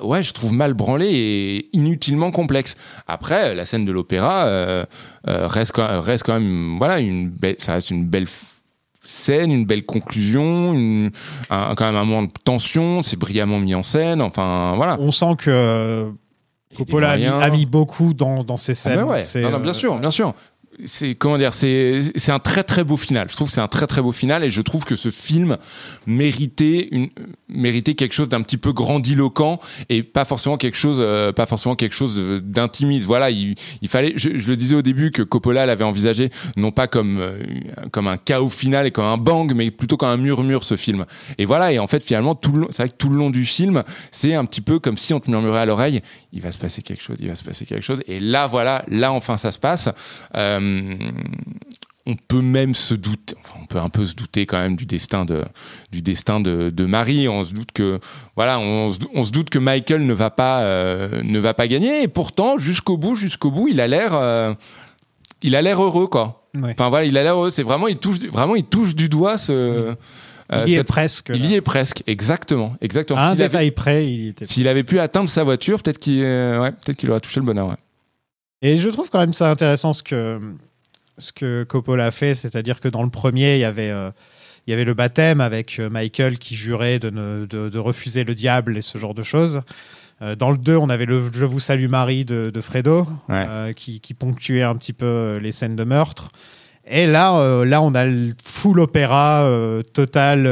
ouais, 0.02 0.22
je 0.22 0.32
trouve 0.32 0.52
mal 0.52 0.74
branlée 0.74 1.10
et 1.10 1.76
inutilement 1.76 2.30
complexe. 2.30 2.76
Après, 3.06 3.54
la 3.54 3.64
scène 3.66 3.84
de 3.84 3.92
l'opéra 3.92 4.44
euh, 4.46 4.84
euh, 5.28 5.46
reste, 5.46 5.72
quand, 5.72 6.00
reste 6.00 6.24
quand 6.24 6.34
même, 6.34 6.76
voilà, 6.78 6.98
une 7.00 7.28
belle, 7.28 7.56
ça 7.58 7.74
reste 7.74 7.90
une 7.90 8.04
belle 8.04 8.26
scène, 9.04 9.50
une 9.52 9.64
belle 9.64 9.82
conclusion, 9.84 10.72
une- 10.74 11.10
un- 11.50 11.74
quand 11.74 11.84
même 11.84 11.96
un 11.96 12.04
moment 12.04 12.22
de 12.22 12.30
tension. 12.44 13.02
C'est 13.02 13.18
brillamment 13.18 13.58
mis 13.58 13.74
en 13.74 13.82
scène. 13.82 14.22
Enfin, 14.22 14.74
voilà. 14.76 14.96
On 15.00 15.10
sent 15.10 15.34
que 15.38 16.10
Coppola 16.76 17.10
a 17.10 17.16
mis, 17.16 17.24
moyens. 17.24 17.42
a 17.44 17.50
mis 17.50 17.66
beaucoup 17.66 18.14
dans, 18.14 18.44
dans 18.44 18.56
ces 18.56 18.72
Ah 18.72 18.74
scènes. 18.76 18.96
ben 18.96 19.04
ouais. 19.04 19.22
C'est, 19.22 19.42
Non, 19.42 19.50
non, 19.50 19.60
bien 19.60 19.70
euh, 19.70 19.74
sûr, 19.74 19.98
bien 19.98 20.10
sûr. 20.10 20.34
C'est 20.84 21.14
comment 21.14 21.38
dire 21.38 21.54
c'est 21.54 22.02
c'est 22.16 22.32
un 22.32 22.38
très 22.38 22.64
très 22.64 22.84
beau 22.84 22.96
final. 22.96 23.28
Je 23.30 23.36
trouve 23.36 23.48
que 23.48 23.54
c'est 23.54 23.60
un 23.60 23.68
très 23.68 23.86
très 23.86 24.02
beau 24.02 24.12
final 24.12 24.42
et 24.44 24.50
je 24.50 24.62
trouve 24.62 24.84
que 24.84 24.96
ce 24.96 25.10
film 25.10 25.58
méritait 26.06 26.88
une 26.92 27.08
méritait 27.48 27.94
quelque 27.94 28.14
chose 28.14 28.28
d'un 28.28 28.42
petit 28.42 28.56
peu 28.56 28.72
grandiloquent 28.72 29.60
et 29.88 30.02
pas 30.02 30.24
forcément 30.24 30.56
quelque 30.56 30.76
chose 30.76 30.98
euh, 31.00 31.32
pas 31.32 31.46
forcément 31.46 31.76
quelque 31.76 31.94
chose 31.94 32.20
d'intimiste. 32.42 33.06
Voilà 33.06 33.30
il, 33.30 33.54
il 33.82 33.88
fallait 33.88 34.12
je, 34.16 34.30
le 34.30 34.56
disais 34.56 34.74
au 34.74 34.82
début 34.82 35.10
que 35.10 35.22
Coppola 35.22 35.66
l'avait 35.66 35.84
envisagé 35.84 36.30
non 36.56 36.72
pas 36.72 36.86
comme 36.86 37.18
euh, 37.20 37.42
comme 37.90 38.08
un 38.08 38.16
chaos 38.16 38.48
final 38.48 38.86
et 38.86 38.90
comme 38.90 39.04
un 39.04 39.18
bang 39.18 39.52
mais 39.54 39.70
plutôt 39.70 39.96
comme 39.96 40.08
un 40.08 40.16
murmure 40.16 40.64
ce 40.64 40.76
film. 40.76 41.04
Et 41.38 41.44
voilà 41.44 41.72
et 41.72 41.78
en 41.78 41.86
fait 41.86 42.02
finalement 42.02 42.34
tout 42.34 42.66
c'est 42.70 42.82
vrai 42.82 42.88
que 42.88 42.96
tout 42.96 43.10
le 43.10 43.16
long 43.16 43.30
du 43.30 43.44
film 43.44 43.82
c'est 44.10 44.34
un 44.34 44.44
petit 44.44 44.60
peu 44.62 44.78
comme 44.78 44.96
si 44.96 45.12
on 45.12 45.20
te 45.20 45.30
murmurait 45.30 45.60
à 45.60 45.66
l'oreille 45.66 46.00
il 46.32 46.40
va 46.40 46.50
se 46.50 46.58
passer 46.58 46.82
quelque 46.82 47.02
chose 47.02 47.18
il 47.20 47.28
va 47.28 47.34
se 47.34 47.44
passer 47.44 47.66
quelque 47.66 47.84
chose. 47.84 48.00
Et 48.06 48.20
là 48.20 48.46
voilà 48.46 48.84
là 48.88 49.12
enfin 49.12 49.36
ça 49.36 49.52
se 49.52 49.58
passe. 49.58 49.88
Euh, 50.34 50.61
on 52.04 52.16
peut 52.16 52.42
même 52.42 52.74
se 52.74 52.94
douter, 52.94 53.36
enfin, 53.40 53.54
on 53.62 53.66
peut 53.66 53.78
un 53.78 53.88
peu 53.88 54.04
se 54.04 54.14
douter 54.16 54.44
quand 54.44 54.58
même 54.58 54.74
du 54.74 54.86
destin 54.86 55.24
de, 55.24 55.44
du 55.92 56.02
destin 56.02 56.40
de, 56.40 56.70
de 56.70 56.84
Marie. 56.86 57.28
On 57.28 57.44
se 57.44 57.52
doute 57.54 57.70
que, 57.72 58.00
voilà, 58.34 58.58
on 58.58 58.90
se, 58.90 58.98
on 59.14 59.22
se 59.22 59.30
doute 59.30 59.50
que 59.50 59.58
Michael 59.60 60.02
ne 60.02 60.12
va 60.12 60.30
pas, 60.30 60.62
euh, 60.62 61.22
ne 61.22 61.38
va 61.38 61.54
pas 61.54 61.68
gagner. 61.68 62.02
Et 62.02 62.08
pourtant, 62.08 62.58
jusqu'au 62.58 62.96
bout, 62.96 63.14
jusqu'au 63.14 63.50
bout, 63.52 63.68
il 63.68 63.80
a 63.80 63.86
l'air, 63.86 64.14
euh, 64.14 64.52
il 65.42 65.54
a 65.54 65.62
l'air 65.62 65.80
heureux, 65.82 66.08
quoi. 66.08 66.48
Ouais. 66.54 66.72
Enfin 66.72 66.88
voilà, 66.88 67.04
il 67.06 67.16
a 67.16 67.22
l'air 67.22 67.34
heureux. 67.34 67.50
C'est 67.52 67.62
vraiment, 67.62 67.86
il 67.86 67.96
touche, 67.98 68.18
vraiment, 68.30 68.56
il 68.56 68.64
touche 68.64 68.96
du 68.96 69.08
doigt 69.08 69.38
ce. 69.38 69.52
euh, 69.52 69.94
Il 70.66 70.70
y 70.70 70.74
est 70.74 70.78
cette- 70.78 70.88
presque. 70.88 71.30
Il 71.32 71.46
y 71.46 71.54
est 71.54 71.60
presque, 71.62 72.02
exactement, 72.08 72.74
exactement. 72.82 73.18
À 73.20 73.28
un 73.28 73.32
S'il 73.32 73.42
avait- 73.42 73.48
détail 73.48 73.70
près, 73.70 74.10
il 74.12 74.28
était. 74.30 74.44
S'il 74.44 74.66
avait 74.66 74.82
pu 74.84 74.98
atteindre 74.98 75.28
sa 75.28 75.44
voiture, 75.44 75.80
peut-être 75.80 75.98
qu'il, 75.98 76.20
euh, 76.20 76.60
ouais, 76.60 76.72
peut-être 76.72 76.96
qu'il 76.96 77.10
aurait 77.12 77.20
touché 77.20 77.38
le 77.38 77.46
bonheur. 77.46 77.68
ouais. 77.68 77.76
Et 78.62 78.76
je 78.76 78.88
trouve 78.88 79.10
quand 79.10 79.18
même 79.18 79.32
ça 79.32 79.50
intéressant 79.50 79.92
ce 79.92 80.02
que, 80.02 80.40
ce 81.18 81.32
que 81.32 81.64
Coppola 81.64 82.06
a 82.06 82.10
fait, 82.10 82.34
c'est-à-dire 82.34 82.80
que 82.80 82.88
dans 82.88 83.02
le 83.02 83.10
premier, 83.10 83.56
il 83.56 83.60
y 83.60 83.64
avait, 83.64 83.90
euh, 83.90 84.10
il 84.66 84.70
y 84.70 84.74
avait 84.74 84.84
le 84.84 84.94
baptême 84.94 85.40
avec 85.40 85.78
euh, 85.80 85.90
Michael 85.90 86.38
qui 86.38 86.54
jurait 86.54 86.98
de, 87.00 87.10
ne- 87.10 87.46
de, 87.46 87.68
de 87.68 87.78
refuser 87.78 88.22
le 88.24 88.34
diable 88.34 88.76
et 88.76 88.82
ce 88.82 88.98
genre 88.98 89.14
de 89.14 89.22
choses. 89.24 89.62
Euh, 90.22 90.36
dans 90.36 90.52
le 90.52 90.58
2, 90.58 90.76
on 90.76 90.88
avait 90.90 91.06
le 91.06 91.20
Je 91.34 91.44
vous 91.44 91.58
salue 91.58 91.88
Marie 91.88 92.24
de, 92.24 92.50
de 92.50 92.60
Fredo, 92.60 93.06
Ouais. 93.28 93.44
euh, 93.48 93.72
qui, 93.72 93.98
qui 94.00 94.14
ponctuait 94.14 94.62
un 94.62 94.76
petit 94.76 94.92
peu 94.92 95.38
les 95.42 95.50
scènes 95.50 95.74
de 95.74 95.84
meurtre. 95.84 96.28
Et 96.86 97.06
là, 97.06 97.36
euh, 97.38 97.64
là 97.64 97.82
on 97.82 97.94
a 97.94 98.04
le 98.04 98.32
full 98.44 98.78
opéra 98.80 99.42
euh, 99.42 99.82
total 99.82 100.46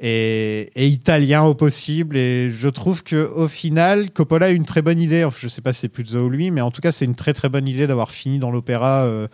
et, 0.00 0.70
italien 0.76 1.44
au 1.44 1.54
possible. 1.54 2.16
Et 2.16 2.50
je 2.50 2.68
trouve 2.68 3.02
que 3.02 3.30
au 3.34 3.48
final, 3.48 4.10
Coppola 4.10 4.46
a 4.46 4.50
une 4.50 4.64
très 4.64 4.82
bonne 4.82 5.00
idée. 5.00 5.24
Enfin, 5.24 5.38
je 5.40 5.48
sais 5.48 5.62
pas 5.62 5.72
si 5.72 5.80
c'est 5.80 5.88
Puzo 5.88 6.26
ou 6.26 6.28
lui, 6.28 6.50
mais 6.50 6.60
en 6.60 6.70
tout 6.70 6.80
cas, 6.80 6.92
c'est 6.92 7.04
une 7.04 7.14
très 7.14 7.32
très 7.32 7.48
bonne 7.48 7.68
idée 7.68 7.86
d'avoir 7.86 8.10
fini 8.10 8.38
dans 8.38 8.50
l'opéra. 8.50 9.04
euh, 9.04 9.28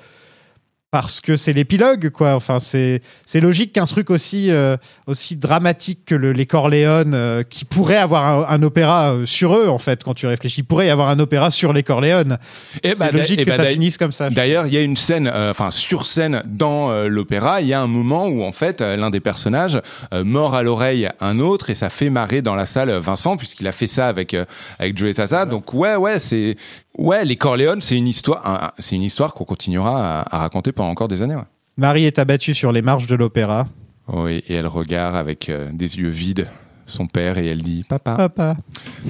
parce 0.93 1.23
que 1.23 1.39
c'est 1.39 1.55
l'épilogue, 1.55 2.11
quoi. 2.11 2.35
Enfin, 2.35 2.59
c'est 2.61 3.01
logique 3.41 3.73
qu'un 3.73 3.87
truc 3.87 4.11
aussi 4.11 4.51
euh, 4.51 4.77
aussi 5.07 5.37
dramatique 5.37 6.01
que 6.05 6.15
le, 6.15 6.33
les 6.33 6.45
Corléones, 6.45 7.15
euh, 7.15 7.43
qui 7.43 7.65
pourrait 7.65 7.97
avoir 7.97 8.51
un, 8.51 8.55
un 8.55 8.63
opéra 8.63 9.15
euh, 9.15 9.25
sur 9.25 9.57
eux, 9.57 9.71
en 9.71 9.79
fait, 9.79 10.05
quand 10.05 10.13
tu 10.13 10.27
réfléchis, 10.27 10.63
pourrait 10.63 10.89
y 10.89 10.91
avoir 10.91 11.09
un 11.09 11.19
opéra 11.19 11.51
sur 11.51 11.73
les 11.73 11.83
Corléones. 11.83 12.37
Et 12.83 12.91
c'est 12.91 12.99
bah, 12.99 13.11
logique 13.11 13.41
et 13.41 13.45
que 13.47 13.51
bah, 13.51 13.57
ça 13.57 13.65
finisse 13.65 13.97
comme 13.97 14.13
ça. 14.13 14.29
D'ailleurs, 14.29 14.67
il 14.67 14.75
y 14.75 14.77
a 14.77 14.83
une 14.83 14.99
scène, 14.99 15.31
euh, 15.33 15.51
enfin 15.53 15.71
sur 15.71 16.05
scène 16.05 16.43
dans 16.45 16.93
l'opéra, 17.09 17.63
il 17.63 17.69
y 17.69 17.73
a 17.73 17.81
un 17.81 17.87
moment 17.87 18.27
où 18.27 18.45
en 18.45 18.53
fait 18.53 18.83
l'un 18.83 19.09
des 19.09 19.21
personnages 19.21 19.81
mord 20.13 20.55
à 20.55 20.63
l'oreille 20.63 21.09
un 21.21 21.39
autre 21.39 21.71
et 21.71 21.75
ça 21.75 21.89
fait 21.89 22.11
marrer 22.11 22.43
dans 22.43 22.55
la 22.55 22.67
salle 22.67 22.91
Vincent 22.99 23.37
puisqu'il 23.39 23.67
a 23.67 23.73
fait 23.73 23.87
ça 23.87 24.09
avec 24.09 24.37
avec 24.79 24.97
Joey 24.97 25.15
Sasa. 25.15 25.47
Donc 25.47 25.73
ouais, 25.73 25.97
ouais, 25.97 26.19
c'est 26.21 26.57
ouais, 26.99 27.25
les 27.25 27.37
Corleone, 27.37 27.81
c'est 27.81 27.97
une 27.97 28.09
histoire, 28.09 28.73
c'est 28.79 28.97
une 28.97 29.03
histoire 29.03 29.35
qu'on 29.35 29.45
continuera 29.45 30.21
à, 30.21 30.37
à 30.37 30.39
raconter 30.41 30.73
pendant 30.73 30.91
encore 30.91 31.09
des 31.09 31.23
années. 31.23 31.37
ouais. 31.37 31.43
Marie 31.77 32.05
est 32.05 32.19
abattue 32.19 32.55
sur 32.55 32.71
les 32.73 32.83
marches 32.83 33.07
de 33.07 33.15
l'opéra. 33.15 33.67
Oui, 34.09 34.43
et 34.49 34.55
elle 34.55 34.67
regarde 34.67 35.17
avec 35.17 35.49
euh, 35.49 35.71
des 35.73 35.99
yeux 35.99 36.09
vides 36.09 36.47
son 36.85 37.07
père 37.07 37.39
et 37.39 37.47
elle 37.47 37.63
dit 37.63 37.85
papa 37.89 38.17
Papa. 38.17 38.57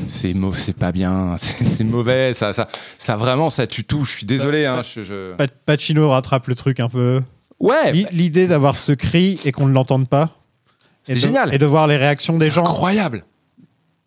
c'est 0.07 0.35
c'est 0.55 0.77
pas 0.77 0.93
bien 0.93 1.37
c'est 1.39 1.83
mauvais 1.85 2.35
ça 2.35 2.53
ça 2.53 2.69
ça 2.99 3.17
vraiment 3.17 3.49
ça 3.49 3.67
tue 3.67 3.83
tout 3.83 4.05
je 4.05 4.13
suis 4.13 4.27
désolé 4.27 4.67
hein, 4.67 4.83
je- 4.83 5.03
je... 5.03 5.35
Pa- 5.35 5.47
Pacino 5.49 6.11
rattrape 6.11 6.47
le 6.49 6.55
truc 6.55 6.79
un 6.81 6.89
peu. 6.91 7.23
ouais 7.59 7.91
L'i- 7.93 8.07
L'idée 8.13 8.47
d'avoir 8.47 8.77
ce 8.79 8.93
cri 8.93 9.41
et 9.47 9.51
qu'on 9.53 9.67
ne 9.67 9.73
l'entende 9.73 10.07
pas. 10.09 10.31
C'est 11.03 11.13
Et 11.13 11.15
de- 11.17 11.21
génial. 11.21 11.53
Et 11.55 11.59
de 11.59 11.67
voir 11.67 11.87
les 11.89 11.97
réactions 11.97 12.37
des 12.39 12.51
gens. 12.51 12.63
incroyable 12.65 13.25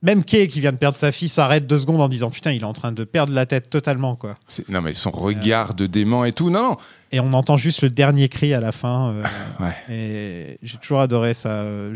Même 0.06 0.23
Kay, 0.23 0.48
qui 0.48 0.61
vient 0.61 0.72
de 0.72 0.77
perdre 0.77 0.98
sa 0.98 1.11
fille, 1.11 1.30
s'arrête 1.30 1.65
deux 1.68 1.80
secondes 1.80 1.99
en 2.02 2.07
disant 2.07 2.30
Putain, 2.30 2.52
il 2.52 2.61
est 2.61 2.65
en 2.65 2.73
train 2.73 2.91
de 2.91 3.03
perdre 3.03 3.34
la 3.34 3.45
tête 3.45 3.69
totalement, 3.69 4.15
quoi. 4.15 4.36
Non, 4.69 4.82
mais 4.82 4.94
son 4.94 5.10
regard 5.10 5.73
de 5.73 5.88
dément 5.88 6.23
et 6.26 6.32
tout. 6.32 6.49
Non, 6.52 6.61
non. 6.61 6.77
Et 7.11 7.19
on 7.19 7.34
entend 7.34 7.57
juste 7.57 7.82
le 7.82 7.90
dernier 7.90 8.30
cri 8.30 8.53
à 8.53 8.60
la 8.60 8.72
fin. 8.72 9.10
euh, 9.11 9.23
Ouais. 9.60 9.76
Et 9.94 10.57
j'ai 10.64 10.77
toujours 10.77 10.99
adoré 11.02 11.34
ça. 11.34 11.49
euh, 11.49 11.94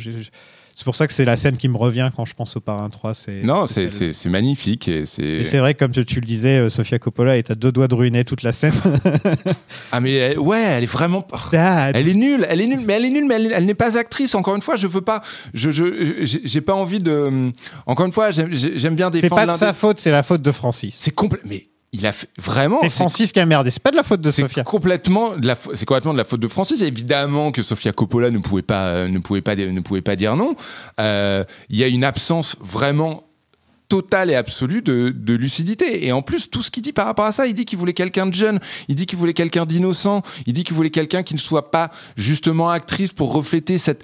C'est 0.80 0.85
pour 0.85 0.95
ça 0.95 1.07
que 1.07 1.14
c'est 1.14 1.26
la 1.26 1.35
scène 1.35 1.57
qui 1.57 1.68
me 1.68 1.76
revient 1.76 2.10
quand 2.15 2.23
je 2.23 2.34
pense 2.34 2.56
au 2.56 2.61
Parrain 2.61 2.89
3. 2.89 3.14
C'est, 3.14 3.41
Non, 3.43 3.68
c'est 3.68 3.89
c'est- 3.89 3.97
c'est 3.97 4.14
c'est 4.14 4.30
magnifique 4.30 4.88
et 4.88 5.06
c'est. 5.06 5.23
Et 5.23 5.43
c'est 5.43 5.57
vrai, 5.57 5.73
comme 5.73 5.91
tu, 5.91 6.06
tu 6.06 6.22
le 6.22 6.26
disais, 6.26 6.57
euh, 6.57 6.69
Sofia 6.69 6.99
Coppola 6.99 7.35
est 7.35 7.51
à 7.51 7.56
deux 7.56 7.73
doigts 7.73 7.89
de 7.89 7.95
ruiner 7.95 8.23
toute 8.23 8.43
la 8.43 8.53
scène. 8.53 8.72
Ah, 9.91 9.99
mais 9.99 10.14
elle- 10.14 10.39
ouais, 10.39 10.61
elle 10.61 10.84
est 10.84 10.85
vraiment. 10.85 11.27
Dad. 11.51 11.97
Elle 11.97 12.07
est 12.07 12.14
nulle, 12.14 12.45
elle 12.49 12.61
est 12.61 12.68
nulle, 12.68 12.80
mais 12.85 12.93
elle 12.93 13.03
est 13.06 13.10
nulle, 13.10 13.26
mais 13.27 13.35
elle, 13.35 13.51
elle 13.53 13.65
n'est 13.65 13.73
pas 13.73 13.97
actrice. 13.97 14.35
Encore 14.35 14.56
une 14.56 14.61
fois, 14.61 14.77
je 14.77 14.88
veux 14.88 15.01
pas, 15.01 15.22
je, 15.53 15.69
je, 15.69 16.19
j'ai 16.23 16.41
j'ai 16.45 16.61
pas 16.61 16.73
envie 16.76 16.99
de. 17.01 17.51
Encore 17.85 18.06
une 18.06 18.14
fois, 18.14 18.31
j'aime 18.31 18.49
j'aime 18.53 18.95
bien 18.95 19.11
C'est 19.11 19.19
défendre. 19.22 19.45
pas 19.47 19.51
de 19.51 19.57
sa 19.57 19.73
faute, 19.73 19.99
c'est 19.99 20.11
la 20.11 20.23
faute 20.23 20.41
de 20.41 20.51
Francis. 20.53 20.95
C'est 20.95 21.11
complet, 21.14 21.41
mais 21.43 21.65
il 21.91 22.06
a 22.06 22.11
fait 22.11 22.28
vraiment. 22.38 22.78
C'est 22.82 22.90
Francis 22.90 23.32
qui 23.32 23.40
a 23.40 23.45
merdé, 23.45 23.72
c'est 23.72 23.82
pas 23.82 23.91
de 23.91 23.95
la 23.95 24.03
faute 24.03 24.22
de 24.22 24.30
Sofia. 24.32 24.64
complètement 24.64 25.36
de 25.38 25.48
la, 25.48 25.56
fa- 25.56 25.72
c'est 25.74 25.86
complètement 25.86 26.14
de 26.14 26.18
la 26.20 26.24
faute 26.26 26.40
de 26.40 26.48
Francis. 26.48 26.82
Évidemment 26.82 27.52
que 27.52 27.64
Sofia 27.64 27.91
Coppola 27.91 28.30
ne 28.30 28.38
pouvait 28.40 28.61
pas, 28.61 28.88
euh, 28.90 29.07
ne 29.07 29.20
pouvait 29.20 29.41
pas, 29.41 29.56
ne 29.56 29.80
pouvait 29.82 30.02
pas 30.02 30.16
dire 30.16 30.36
non. 30.36 30.56
Euh, 30.99 31.44
Il 31.70 31.78
y 31.78 31.84
a 31.84 31.88
une 31.88 32.03
absence 32.03 32.56
vraiment 32.60 33.24
totale 33.90 34.30
et 34.30 34.36
absolue 34.36 34.82
de, 34.82 35.34
lucidité. 35.34 36.06
Et 36.06 36.11
en 36.11 36.22
plus, 36.22 36.49
tout 36.49 36.64
ce 36.64 36.72
qu'il 36.72 36.84
dit 36.84 36.94
par 36.94 37.06
rapport 37.06 37.26
à 37.26 37.32
ça, 37.32 37.48
il 37.48 37.53
dit 37.53 37.66
qu'il 37.66 37.78
voulait 37.78 37.94
quelqu'un 37.94 38.28
de 38.28 38.34
jeune, 38.34 38.60
il 38.88 38.95
dit 38.95 39.06
qu'il 39.06 39.18
voulait 39.18 39.34
quelqu'un 39.34 39.66
d'innocent, 39.66 40.22
il 40.45 40.53
dit 40.53 40.64
qu'il 40.64 40.76
voulait 40.76 40.90
quelqu'un 40.90 41.24
qui 41.24 41.34
ne 41.34 41.40
soit 41.40 41.72
pas 41.72 41.90
justement 42.16 42.70
actrice 42.70 43.11
pour 43.11 43.34
refléter 43.34 43.78
cette, 43.78 44.03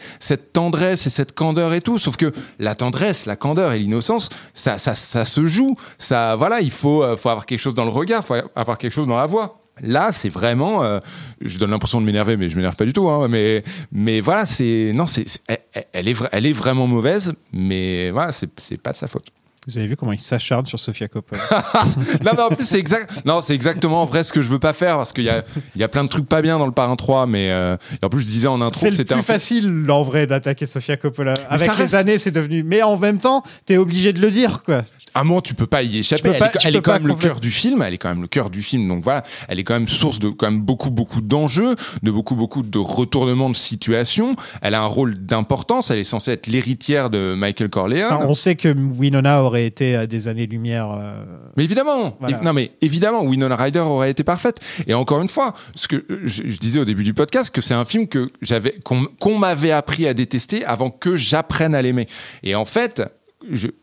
tendresse 0.53 1.07
et 1.07 1.09
cette 1.09 1.33
candeur 1.33 1.73
et 1.73 1.81
tout. 1.81 1.99
Sauf 1.99 2.17
que 2.17 2.31
la 2.59 2.75
tendresse, 2.75 3.25
la 3.25 3.35
candeur 3.35 3.73
et 3.73 3.79
l'innocence, 3.79 4.29
ça, 4.53 4.77
ça, 4.77 4.95
se 4.95 5.45
joue. 5.45 5.75
Ça, 5.99 6.35
voilà, 6.35 6.61
il 6.61 6.71
faut, 6.71 7.03
euh, 7.03 7.15
faut 7.15 7.29
avoir 7.29 7.45
quelque 7.45 7.59
chose 7.59 7.75
dans 7.75 7.85
le 7.85 7.91
regard, 7.91 8.25
faut 8.25 8.35
avoir 8.55 8.77
quelque 8.77 8.93
chose 8.93 9.07
dans 9.07 9.17
la 9.17 9.27
voix. 9.27 9.61
Là, 9.81 10.11
c'est 10.13 10.29
vraiment. 10.29 10.83
euh, 10.83 10.99
je 11.41 11.57
donne 11.59 11.71
l'impression 11.71 11.99
de 11.99 12.05
m'énerver, 12.05 12.37
mais 12.37 12.49
je 12.49 12.55
m'énerve 12.55 12.75
pas 12.75 12.85
du 12.85 12.93
tout. 12.93 13.09
Hein, 13.09 13.27
mais, 13.27 13.63
mais 13.91 14.21
voilà, 14.21 14.45
c'est 14.45 14.91
non, 14.93 15.05
c'est 15.05 15.25
elle, 15.47 15.85
elle 15.91 16.07
est 16.07 16.15
elle 16.31 16.45
est 16.45 16.53
vraiment 16.53 16.87
mauvaise, 16.87 17.33
mais 17.51 18.09
voilà, 18.11 18.31
c'est 18.31 18.77
pas 18.77 18.93
de 18.93 18.97
sa 18.97 19.07
faute. 19.07 19.25
Vous 19.67 19.77
avez 19.79 19.87
vu 19.87 19.95
comment 19.95 20.11
il 20.11 20.19
s'acharne 20.19 20.65
sur 20.65 20.79
Sofia 20.79 21.07
Coppola 21.07 21.41
non, 22.23 22.31
mais 22.35 22.41
en 22.41 22.49
plus, 22.49 22.65
c'est 22.65 22.77
exact. 22.77 23.25
Non, 23.25 23.41
c'est 23.41 23.55
exactement 23.55 24.03
en 24.03 24.05
vrai 24.05 24.23
ce 24.23 24.31
que 24.31 24.41
je 24.41 24.49
veux 24.49 24.59
pas 24.59 24.73
faire 24.73 24.97
parce 24.97 25.11
qu'il 25.11 25.23
y 25.23 25.29
a, 25.29 25.43
il 25.75 25.81
y 25.81 25.83
a 25.83 25.87
plein 25.87 26.03
de 26.03 26.09
trucs 26.09 26.27
pas 26.27 26.41
bien 26.43 26.59
dans 26.59 26.65
le 26.67 26.71
Parrain 26.71 26.95
3, 26.95 27.25
mais 27.25 27.49
euh, 27.51 27.75
et 28.01 28.05
en 28.05 28.09
plus, 28.09 28.21
je 28.21 28.27
disais 28.27 28.47
en 28.47 28.61
intro 28.61 28.79
C'est 28.79 28.91
le 28.91 28.95
c'était 28.95 29.15
plus 29.15 29.19
un 29.19 29.23
facile 29.23 29.85
en 29.89 30.03
vrai 30.03 30.27
d'attaquer 30.27 30.65
Sofia 30.67 30.97
Coppola. 30.97 31.33
Avec 31.49 31.67
ça 31.67 31.73
les 31.75 31.81
reste- 31.83 31.93
années, 31.95 32.17
c'est 32.19 32.31
devenu. 32.31 32.63
Mais 32.63 32.83
en 32.83 32.97
même 32.97 33.19
temps, 33.19 33.43
t'es 33.65 33.77
obligé 33.77 34.13
de 34.13 34.21
le 34.21 34.29
dire, 34.29 34.61
quoi. 34.63 34.83
À 35.15 35.21
un 35.21 35.23
moment, 35.23 35.41
tu 35.41 35.53
peux 35.55 35.65
pas 35.65 35.81
y 35.81 35.97
échapper. 35.97 36.29
Elle 36.33 36.39
pas- 36.39 36.47
est, 36.47 36.65
elle 36.65 36.81
quand 36.81 36.93
même 36.93 37.07
le 37.07 37.15
cœur 37.15 37.39
du 37.39 37.49
film. 37.49 37.81
Elle 37.81 37.93
est 37.93 37.97
quand 37.97 38.09
même 38.09 38.21
le 38.21 38.27
cœur 38.27 38.49
du 38.49 38.61
film. 38.61 38.87
Donc 38.87 39.01
voilà, 39.03 39.23
elle 39.47 39.59
est 39.59 39.63
quand 39.63 39.73
même 39.73 39.87
source 39.87 40.19
de 40.19 40.29
quand 40.29 40.51
même 40.51 40.61
beaucoup 40.61 40.91
beaucoup 40.91 41.21
d'enjeux, 41.21 41.75
de 42.03 42.11
beaucoup 42.11 42.35
beaucoup 42.35 42.61
de 42.63 42.77
retournements 42.77 43.49
de 43.49 43.55
situation. 43.55 44.33
Elle 44.61 44.75
a 44.75 44.81
un 44.81 44.85
rôle 44.87 45.17
d'importance. 45.25 45.89
Elle 45.89 45.99
est 45.99 46.03
censée 46.03 46.31
être 46.31 46.47
l'héritière 46.47 47.09
de 47.09 47.33
Michael 47.35 47.69
Corleone. 47.69 48.03
Enfin, 48.11 48.25
on 48.27 48.33
sait 48.35 48.55
que 48.55 48.67
Winona 48.69 49.41
aurait 49.41 49.65
été 49.65 49.95
à 49.95 50.05
des 50.05 50.27
années-lumière. 50.27 50.91
euh, 50.91 51.23
Mais 51.55 51.63
évidemment, 51.63 52.15
Voilà. 52.19 52.39
Non 52.41 52.51
mais 52.53 52.71
évidemment, 52.81 53.23
Winona 53.23 53.55
Ryder 53.55 53.79
aurait 53.79 54.11
été 54.11 54.23
parfaite. 54.25 54.57
Et 54.85 54.93
encore 54.93 55.21
une 55.21 55.29
fois, 55.29 55.53
ce 55.75 55.87
que 55.87 55.95
euh, 55.95 56.21
je, 56.25 56.43
je 56.45 56.57
disais 56.59 56.79
au 56.79 56.85
début 56.85 57.03
du 57.05 57.13
podcast, 57.13 57.51
que 57.55 57.61
c'est 57.61 57.73
un 57.73 57.85
film 57.85 58.07
que 58.07 58.29
j'avais, 58.41 58.75
qu'on 58.83 59.05
qu'on 59.19 59.37
m'avait 59.39 59.71
appris 59.71 60.07
à 60.07 60.13
détester 60.13 60.65
avant 60.65 60.89
que 60.89 61.15
j'apprenne 61.15 61.73
à 61.73 61.81
l'aimer. 61.81 62.07
Et 62.43 62.53
en 62.55 62.65
fait. 62.65 63.01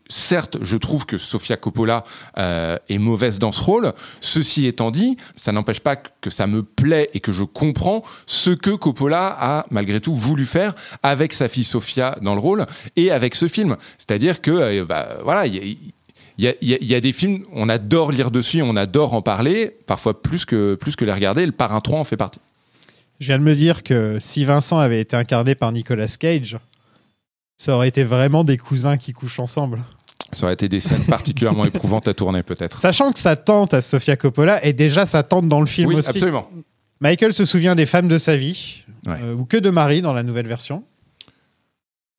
Certes, 0.09 0.57
je 0.61 0.77
trouve 0.77 1.05
que 1.05 1.17
Sofia 1.17 1.57
Coppola 1.57 2.03
euh, 2.37 2.77
est 2.89 2.97
mauvaise 2.97 3.39
dans 3.39 3.51
ce 3.51 3.61
rôle. 3.61 3.91
Ceci 4.21 4.65
étant 4.65 4.91
dit, 4.91 5.17
ça 5.35 5.51
n'empêche 5.51 5.79
pas 5.79 5.95
que 5.95 6.29
ça 6.29 6.47
me 6.47 6.63
plaît 6.63 7.09
et 7.13 7.19
que 7.19 7.31
je 7.31 7.43
comprends 7.43 8.03
ce 8.25 8.49
que 8.49 8.71
Coppola 8.71 9.35
a 9.39 9.65
malgré 9.71 10.01
tout 10.01 10.13
voulu 10.13 10.45
faire 10.45 10.75
avec 11.01 11.33
sa 11.33 11.47
fille 11.47 11.63
Sofia 11.63 12.17
dans 12.21 12.35
le 12.35 12.41
rôle 12.41 12.65
et 12.95 13.11
avec 13.11 13.35
ce 13.35 13.47
film. 13.47 13.77
C'est-à-dire 13.97 14.41
que, 14.41 14.81
voilà, 15.23 15.45
il 15.47 15.77
y 16.37 16.95
a 16.95 17.01
des 17.01 17.13
films, 17.13 17.43
on 17.51 17.69
adore 17.69 18.11
lire 18.11 18.31
dessus, 18.31 18.61
on 18.61 18.75
adore 18.75 19.13
en 19.13 19.21
parler, 19.21 19.75
parfois 19.87 20.21
plus 20.21 20.45
que, 20.45 20.75
plus 20.75 20.95
que 20.95 21.05
les 21.05 21.13
regarder. 21.13 21.45
Le 21.45 21.51
Parrain 21.51 21.81
3 21.81 21.99
en 21.99 22.03
fait 22.03 22.17
partie. 22.17 22.39
Je 23.19 23.27
viens 23.27 23.39
de 23.39 23.43
me 23.43 23.55
dire 23.55 23.83
que 23.83 24.17
si 24.19 24.43
Vincent 24.43 24.79
avait 24.79 24.99
été 24.99 25.15
incarné 25.15 25.55
par 25.55 25.71
Nicolas 25.71 26.13
Cage, 26.19 26.57
ça 27.63 27.75
aurait 27.77 27.87
été 27.87 28.03
vraiment 28.03 28.43
des 28.43 28.57
cousins 28.57 28.97
qui 28.97 29.13
couchent 29.13 29.39
ensemble. 29.39 29.79
Ça 30.33 30.45
aurait 30.45 30.53
été 30.55 30.67
des 30.67 30.81
scènes 30.81 31.05
particulièrement 31.05 31.63
éprouvantes 31.63 32.09
à 32.09 32.13
tourner, 32.13 32.43
peut-être. 32.43 32.77
Sachant 32.77 33.13
que 33.13 33.19
sa 33.19 33.37
tante 33.37 33.73
à 33.73 33.81
Sofia 33.81 34.17
Coppola 34.17 34.61
est 34.65 34.73
déjà 34.73 35.05
sa 35.05 35.23
tante 35.23 35.47
dans 35.47 35.61
le 35.61 35.65
film 35.65 35.87
Oui, 35.87 35.95
aussi. 35.95 36.09
absolument. 36.09 36.49
Michael 36.99 37.33
se 37.33 37.45
souvient 37.45 37.73
des 37.75 37.85
femmes 37.85 38.09
de 38.09 38.17
sa 38.17 38.35
vie, 38.35 38.83
Ouais. 39.07 39.17
euh, 39.21 39.33
ou 39.35 39.45
que 39.45 39.55
de 39.55 39.69
Marie 39.69 40.01
dans 40.01 40.11
la 40.11 40.23
nouvelle 40.23 40.47
version. 40.47 40.83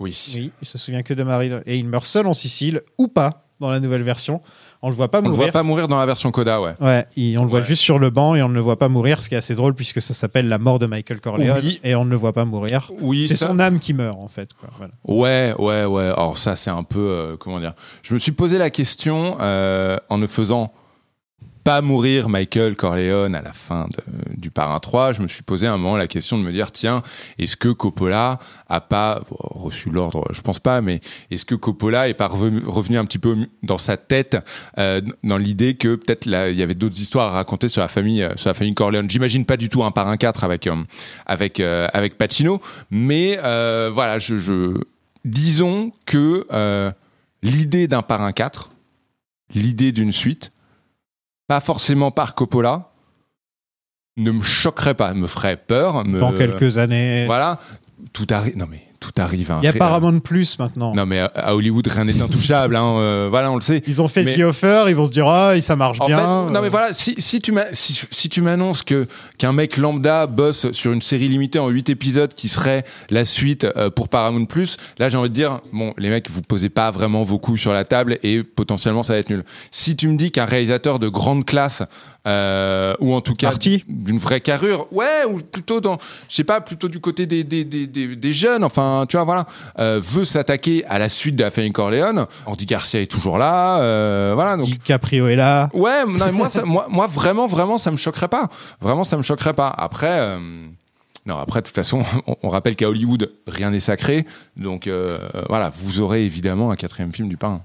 Oui. 0.01 0.33
Oui, 0.35 0.51
il 0.63 0.67
se 0.67 0.79
souvient 0.79 1.03
que 1.03 1.13
de 1.13 1.23
Marie. 1.23 1.51
Et 1.67 1.77
il 1.77 1.85
meurt 1.87 2.07
seul 2.07 2.27
en 2.27 2.33
Sicile, 2.35 2.81
ou 2.97 3.09
pas, 3.09 3.47
dans 3.61 3.69
la 3.71 3.81
nouvelle 3.81 4.03
version. 4.03 4.41
On 4.87 4.91
le 4.91 4.95
voit 4.95 5.11
pas 5.11 5.21
On 5.21 5.23
ne 5.23 5.27
le 5.29 5.33
mourir. 5.33 5.47
voit 5.47 5.53
pas 5.53 5.63
mourir 5.63 5.89
dans 5.89 5.99
la 5.99 6.05
version 6.05 6.31
Coda, 6.31 6.61
ouais. 6.61 6.75
Ouais, 6.81 7.07
il- 7.17 7.39
on 7.39 7.45
le 7.45 7.49
voit 7.49 7.63
juste 7.63 7.81
sur 7.83 7.99
le 7.99 8.11
banc 8.11 8.35
et 8.35 8.43
on 8.43 8.51
ne 8.51 8.55
le 8.55 8.61
voit 8.61 8.79
pas 8.79 8.91
mourir, 8.91 9.23
ce 9.23 9.31
qui 9.31 9.35
est 9.35 9.39
assez 9.39 9.55
drôle 9.55 9.75
puisque 9.75 10.03
ça 10.03 10.13
s'appelle 10.13 10.47
la 10.49 10.59
mort 10.59 10.79
de 10.79 10.85
Michael 10.85 11.21
Corleone 11.23 11.59
Oui. 11.65 11.81
et 11.83 11.95
on 11.95 12.05
ne 12.05 12.11
le 12.11 12.17
voit 12.17 12.35
pas 12.35 12.45
mourir. 12.45 12.91
Oui, 13.01 13.27
c'est 13.27 13.37
ça- 13.37 13.49
son 13.49 13.59
âme 13.61 13.79
qui 13.79 13.95
meurt 13.95 14.19
en 14.19 14.29
fait. 14.29 14.51
quoi, 14.53 14.69
voilà. 14.77 14.93
Ouais, 15.09 15.55
ouais, 15.59 15.85
ouais. 15.87 16.05
Alors 16.05 16.37
ça, 16.37 16.55
c'est 16.55 16.71
un 16.71 16.83
peu, 16.83 16.99
euh, 17.01 17.37
comment 17.39 17.61
dire. 17.61 17.73
Je 18.03 18.13
me 18.13 18.19
suis 18.19 18.33
posé 18.33 18.59
la 18.59 18.69
question 18.69 19.37
euh, 19.41 19.97
en 20.11 20.19
ne 20.19 20.27
faisant 20.27 20.71
pas 21.65 21.81
mourir 21.81 22.29
Michael 22.29 22.77
Corleone 22.77 23.35
à 23.35 23.43
la 23.43 23.53
fin 23.53 23.89
du 24.37 24.51
Parrain 24.51 24.79
3. 24.79 25.15
Je 25.15 25.23
me 25.23 25.29
suis 25.29 25.43
posé 25.43 25.67
à 25.67 25.73
un 25.73 25.79
moment 25.79 25.97
la 25.97 26.07
question 26.07 26.39
de 26.39 26.43
me 26.43 26.53
dire, 26.53 26.71
tiens, 26.71 27.03
est-ce 27.39 27.57
que 27.57 27.71
Coppola 27.71 28.39
a 28.69 28.81
pas 28.81 29.23
reçu 29.31 29.89
l'ordre 29.91 30.27
Je 30.31 30.43
pense 30.43 30.61
pas, 30.61 30.83
mais 30.83 31.01
est-ce 31.31 31.45
que 31.45 31.55
Coppola 31.55 32.09
est 32.09 32.15
pas 32.15 32.29
revenu, 32.29 32.99
un 32.99 33.05
petit 33.07 33.19
peu 33.19 33.49
dans 33.63 33.79
sa 33.79 33.97
tête 33.97 34.37
euh, 34.79 35.01
dans 35.23 35.39
l'idée 35.39 35.75
que 35.75 35.97
peut-être 35.97 36.27
il 36.27 36.57
y 36.57 36.63
avait 36.63 36.75
d'autres 36.75 37.01
histoires 37.01 37.33
à 37.33 37.37
raconter 37.37 37.69
sur 37.69 37.81
la 37.81 37.89
famille, 37.89 38.23
euh, 38.23 38.37
sur 38.37 38.51
la 38.51 38.55
famille 38.55 38.75
Corleone. 38.75 39.09
J'imagine 39.09 39.47
pas 39.47 39.57
du 39.57 39.69
tout 39.69 39.83
un 39.83 39.91
Parrain 39.91 40.17
4 40.19 40.45
avec 40.45 40.67
euh, 40.67 40.77
avec 41.27 41.61
euh, 41.61 41.89
avec 41.93 42.19
Pacino, 42.19 42.61
mais 42.91 43.39
euh, 43.43 43.91
voilà, 43.93 44.19
je, 44.19 44.37
je 44.37 44.75
disons 45.25 45.93
que 46.07 46.47
euh, 46.53 46.91
l'idée 47.43 47.89
d'un 47.89 48.03
parrain 48.03 48.33
4, 48.33 48.71
l'idée 49.55 49.93
d'une 49.93 50.13
suite, 50.13 50.51
pas 51.47 51.61
forcément 51.61 52.11
par 52.11 52.35
Coppola, 52.35 52.91
ne 54.17 54.31
me 54.31 54.43
choquerait 54.43 54.95
pas, 54.95 55.13
me 55.15 55.27
ferait 55.27 55.57
peur. 55.57 56.05
Me... 56.05 56.21
Dans 56.21 56.33
quelques 56.33 56.79
années. 56.79 57.27
Voilà, 57.27 57.59
tout 58.13 58.27
arrive. 58.31 58.57
Non 58.57 58.67
mais 58.69 58.83
tout 59.13 59.21
arrive. 59.21 59.51
hein. 59.51 59.59
Il 59.63 59.67
y 59.67 59.69
a 59.69 59.73
Paramount 59.73 60.19
Plus 60.21 60.59
maintenant. 60.59 60.95
Non 60.95 61.05
mais 61.07 61.21
à- 61.21 61.55
Hollywood 61.55 61.87
rien 61.87 62.05
n'est 62.05 62.21
intouchable. 62.23 62.77
hein, 62.77 62.97
euh, 62.99 63.27
voilà, 63.31 63.51
on 63.51 63.57
le 63.57 63.61
sait. 63.61 63.83
Ils 63.87 64.01
ont 64.01 64.09
fait 64.09 64.25
Mais- 64.25 64.35
The 64.37 64.41
Offer, 64.41 64.85
ils 64.89 64.95
vont 64.97 65.07
se 65.07 65.11
dire 65.13 65.27
ah 65.29 65.61
ça 65.61 65.77
marche 65.77 66.01
en 66.01 66.07
bien. 66.07 66.19
fait, 66.19 66.25
non 66.53 66.61
mais 66.63 66.69
voilà, 66.69 66.93
si, 66.93 67.15
si 67.19 67.41
tu 67.41 67.55
si, 67.73 68.01
si 68.11 68.29
tu 68.29 68.41
m'annonces 68.43 68.83
que 68.83 69.07
qu'un 69.39 69.53
mec 69.53 69.77
lambda 69.77 70.27
bosse 70.27 70.71
sur 70.73 70.93
une 70.93 71.03
série 71.03 71.29
limitée 71.29 71.59
en 71.59 71.69
8 71.69 71.89
épisodes 71.91 72.33
qui 72.35 72.49
serait 72.49 72.85
la 73.11 73.25
suite 73.25 73.65
euh, 73.77 73.91
pour 73.91 74.09
Paramount 74.09 74.47
Plus, 74.47 74.77
là 74.99 75.09
j'ai 75.09 75.19
envie 75.19 75.29
de 75.31 75.35
dire 75.35 75.61
bon 75.73 75.93
les 75.99 76.11
mecs 76.11 76.31
vous 76.31 76.43
posez 76.43 76.69
pas 76.71 76.91
vraiment 76.91 77.23
vos 77.25 77.39
coups 77.39 77.61
sur 77.61 77.73
la 77.73 77.85
table 77.85 78.19
et 78.23 78.43
potentiellement 78.43 79.03
ça 79.03 79.13
va 79.15 79.19
être 79.19 79.31
nul. 79.31 79.45
Si 79.71 79.97
tu 79.97 80.09
me 80.09 80.17
dis 80.17 80.31
qu'un 80.31 80.45
réalisateur 80.47 80.99
de 80.99 81.09
grande 81.09 81.45
classe 81.45 81.83
euh, 82.27 82.95
ou 83.01 83.15
en 83.15 83.21
tout 83.21 83.35
cas 83.35 83.53
d'une 83.89 84.19
vraie 84.19 84.41
carrure, 84.41 84.87
ouais 84.93 85.25
ou 85.29 85.41
plutôt 85.41 85.81
dans 85.81 85.99
je 86.29 86.35
sais 86.37 86.45
pas 86.45 86.61
plutôt 86.61 86.89
du 86.89 87.01
côté 87.01 87.27
des 87.27 87.45
des, 87.45 87.65
des, 87.65 87.87
des, 87.87 88.17
des 88.17 88.33
jeunes, 88.33 88.65
enfin 88.65 89.05
tu 89.09 89.17
vois 89.17 89.25
voilà, 89.25 89.47
euh, 89.79 90.01
veut 90.03 90.25
s'attaquer 90.25 90.85
à 90.87 90.99
la 90.99 91.09
suite 91.09 91.37
de 91.37 91.43
la 91.45 91.51
famille 91.51 91.73
Corleone, 91.73 92.27
Andy 92.47 92.67
Garcia 92.67 93.01
est 93.01 93.11
toujours 93.11 93.39
là, 93.39 93.81
euh, 93.81 94.33
voilà 94.35 94.57
donc 94.57 94.67
DiCaprio 94.67 95.29
est 95.29 95.37
là. 95.37 95.71
Ouais, 95.73 96.05
non, 96.07 96.27
mais 96.27 96.33
moi, 96.33 96.51
ça- 96.51 96.65
moi, 96.65 96.87
moi, 96.89 97.07
vraiment, 97.07 97.47
vraiment, 97.47 97.79
ça 97.79 97.91
me 97.91 97.97
choquerait 97.97 98.29
pas. 98.29 98.49
Vraiment, 98.81 99.05
ça 99.05 99.17
me 99.17 99.23
choquerait 99.23 99.55
pas. 99.55 99.69
Après, 99.69 100.21
euh, 100.21 100.39
non, 101.27 101.39
après, 101.39 101.61
de 101.61 101.67
toute 101.67 101.75
façon, 101.75 102.03
on, 102.43 102.49
rappelle 102.49 102.77
qu'à 102.77 102.89
Hollywood, 102.89 103.33
rien 103.47 103.71
n'est 103.71 103.81
sacré. 103.81 104.27
Donc, 104.57 104.87
euh, 104.87 105.19
voilà, 105.49 105.71
vous 105.71 106.01
aurez 106.01 106.25
évidemment 106.25 106.71
un 106.71 106.77
quatrième 106.77 107.13
film 107.13 107.29
du 107.29 107.37
parrain. 107.37 107.63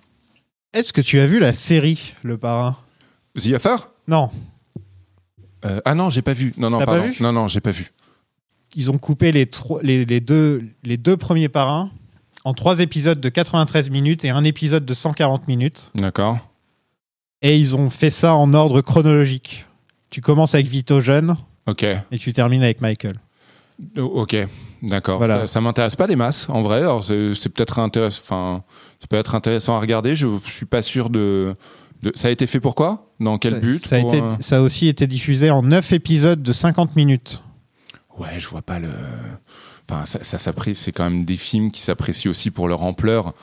Est-ce 0.73 0.94
que 0.94 1.02
tu 1.02 1.19
as 1.19 1.26
vu 1.26 1.40
la 1.40 1.53
série 1.53 2.14
Le 2.23 2.38
Parrain? 2.38 2.77
The 3.38 3.53
Offer? 3.56 3.76
Non. 4.07 4.30
Euh, 5.65 5.80
Ah 5.86 5.95
non, 5.95 6.10
j'ai 6.10 6.22
pas 6.22 6.34
vu. 6.34 6.53
Non, 6.57 6.69
non, 6.69 6.80
T'as 6.80 6.86
pas 6.86 6.94
pardon. 6.98 7.10
vu? 7.10 7.18
Non, 7.23 7.31
non, 7.34 7.48
j'ai 7.48 7.61
pas 7.61 7.72
vu. 7.72 7.91
Ils 8.76 8.91
ont 8.91 8.98
coupé 8.98 9.31
les, 9.31 9.45
trois- 9.48 9.81
les, 9.81 10.06
les 10.06 10.19
deux, 10.19 10.64
les 10.84 10.98
deux 10.98 11.18
premiers 11.18 11.49
parrains 11.49 11.90
en 12.45 12.53
trois 12.53 12.80
épisodes 12.80 13.19
de 13.19 13.30
93 13.30 13.90
minutes 13.90 14.23
et 14.26 14.30
un 14.30 14.44
épisode 14.44 14.86
de 14.86 14.94
140 14.94 15.48
minutes. 15.48 15.91
D'accord. 15.95 16.38
Et 17.41 17.57
ils 17.57 17.76
ont 17.76 17.90
fait 17.90 18.11
ça 18.11 18.36
en 18.36 18.53
ordre 18.53 18.81
chronologique. 18.81 19.65
Tu 20.10 20.22
commences 20.22 20.53
avec 20.56 20.68
Vito 20.68 21.02
jeune 21.02 21.36
Ok. 21.68 21.84
et 21.84 22.18
tu 22.18 22.31
termines 22.34 22.64
avec 22.64 22.81
Michael. 22.81 23.15
O- 23.98 24.02
Ok. 24.22 24.36
D'accord. 24.81 25.18
Voilà. 25.18 25.41
Ça, 25.41 25.48
ça 25.48 25.61
m'intéresse 25.61 25.95
pas 25.95 26.07
des 26.07 26.15
masses, 26.15 26.48
en 26.49 26.61
vrai. 26.61 26.84
C'est 27.36 27.49
peut-être 27.49 27.80
intéressant. 27.80 28.22
Enfin, 28.23 28.64
ça 28.99 29.07
peut 29.07 29.18
être 29.18 29.36
intéressant 29.36 29.76
à 29.76 29.80
regarder. 29.80 30.15
Je 30.15 30.27
suis 30.45 30.65
pas 30.65 30.81
sûr 30.81 31.10
de. 31.10 31.53
De- 32.04 32.12
Ça 32.16 32.28
a 32.30 32.32
été 32.32 32.48
fait 32.48 32.60
pourquoi 32.60 33.08
Dans 33.20 33.38
quel 33.38 33.54
Ça- 33.54 33.60
but 33.60 33.86
ça 33.88 33.96
a, 33.98 34.00
Pour, 34.02 34.14
été, 34.14 34.24
euh, 34.24 34.32
ça 34.40 34.58
a 34.58 34.62
aussi 34.62 34.88
été 34.88 35.08
diffusé 35.08 35.50
en 35.52 35.62
9 35.64 35.92
épisodes 35.94 36.42
de 36.42 36.52
50 36.54 36.96
minutes. 36.96 37.44
Ouais, 38.18 38.38
je 38.40 38.48
vois 38.48 38.62
pas 38.62 38.80
le. 38.80 38.90
Enfin, 39.90 40.06
ça, 40.06 40.24
ça 40.24 40.38
s'apprécie. 40.38 40.82
C'est 40.84 40.92
quand 40.92 41.06
même 41.10 41.26
des 41.26 41.38
films 41.38 41.72
qui 41.72 41.82
s'apprécient 41.82 42.30
aussi 42.32 42.52
pour 42.52 42.68
leur 42.68 42.84
ampleur. 42.84 43.34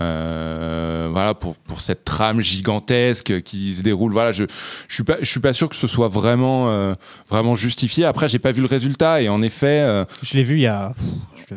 Euh, 0.00 1.08
voilà, 1.12 1.34
pour, 1.34 1.54
pour 1.56 1.80
cette 1.80 2.04
trame 2.04 2.40
gigantesque 2.40 3.42
qui 3.42 3.74
se 3.74 3.82
déroule. 3.82 4.12
Voilà, 4.12 4.32
je, 4.32 4.44
je 4.88 4.94
suis 4.94 5.04
pas, 5.04 5.16
je 5.20 5.24
suis 5.30 5.40
pas 5.40 5.52
sûr 5.52 5.68
que 5.68 5.76
ce 5.76 5.86
soit 5.86 6.08
vraiment, 6.08 6.68
euh, 6.68 6.94
vraiment 7.28 7.54
justifié. 7.54 8.04
Après, 8.04 8.28
j'ai 8.28 8.40
pas 8.40 8.50
vu 8.52 8.60
le 8.60 8.66
résultat 8.66 9.22
et 9.22 9.28
en 9.28 9.40
effet. 9.40 9.80
euh, 9.82 10.04
Je 10.22 10.36
l'ai 10.36 10.42
vu 10.42 10.54
il 10.56 10.62
y 10.62 10.66
a, 10.66 10.92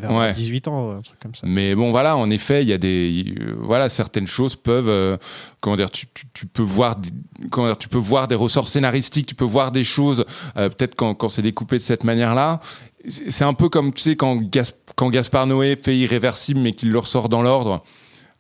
Ouais. 0.06 0.34
18 0.34 0.68
ans, 0.68 0.92
un 0.98 1.02
truc 1.02 1.20
comme 1.20 1.34
ça. 1.36 1.42
mais 1.46 1.76
bon, 1.76 1.92
voilà, 1.92 2.16
en 2.18 2.30
effet, 2.30 2.62
il 2.64 2.68
y 2.70 2.74
a 2.74 2.78
des, 2.78 3.36
euh, 3.40 3.56
voilà, 3.62 3.90
certaines 3.90 4.28
choses 4.28 4.56
peuvent, 4.56 4.90
euh, 4.90 5.18
comment 5.62 5.76
dire, 5.76 5.90
tu, 5.92 6.08
tu, 6.14 6.26
tu 6.34 6.46
peux 6.46 6.62
voir, 6.64 6.96
des, 6.96 7.10
comment 7.52 7.68
dire, 7.68 7.78
tu 7.78 7.90
peux 7.90 7.98
voir 7.98 8.28
des 8.28 8.36
ressorts 8.36 8.68
scénaristiques, 8.68 9.26
tu 9.28 9.36
peux 9.36 9.46
voir 9.46 9.72
des 9.72 9.84
choses, 9.84 10.26
euh, 10.58 10.70
peut-être 10.70 10.96
quand, 10.96 11.14
quand 11.14 11.30
c'est 11.30 11.42
découpé 11.42 11.78
de 11.78 11.84
cette 11.84 12.04
manière-là. 12.04 12.60
C'est 13.08 13.32
c'est 13.32 13.44
un 13.46 13.54
peu 13.54 13.70
comme, 13.70 13.94
tu 13.94 14.02
sais, 14.02 14.16
quand, 14.16 14.36
Gas- 14.38 14.74
quand 14.96 15.10
Gaspard 15.10 15.48
Noé 15.48 15.76
fait 15.76 15.98
Irréversible, 15.98 16.60
mais 16.60 16.74
qu'il 16.74 16.92
le 16.92 17.00
ressort 17.00 17.30
dans 17.30 17.42
l'ordre. 17.42 17.84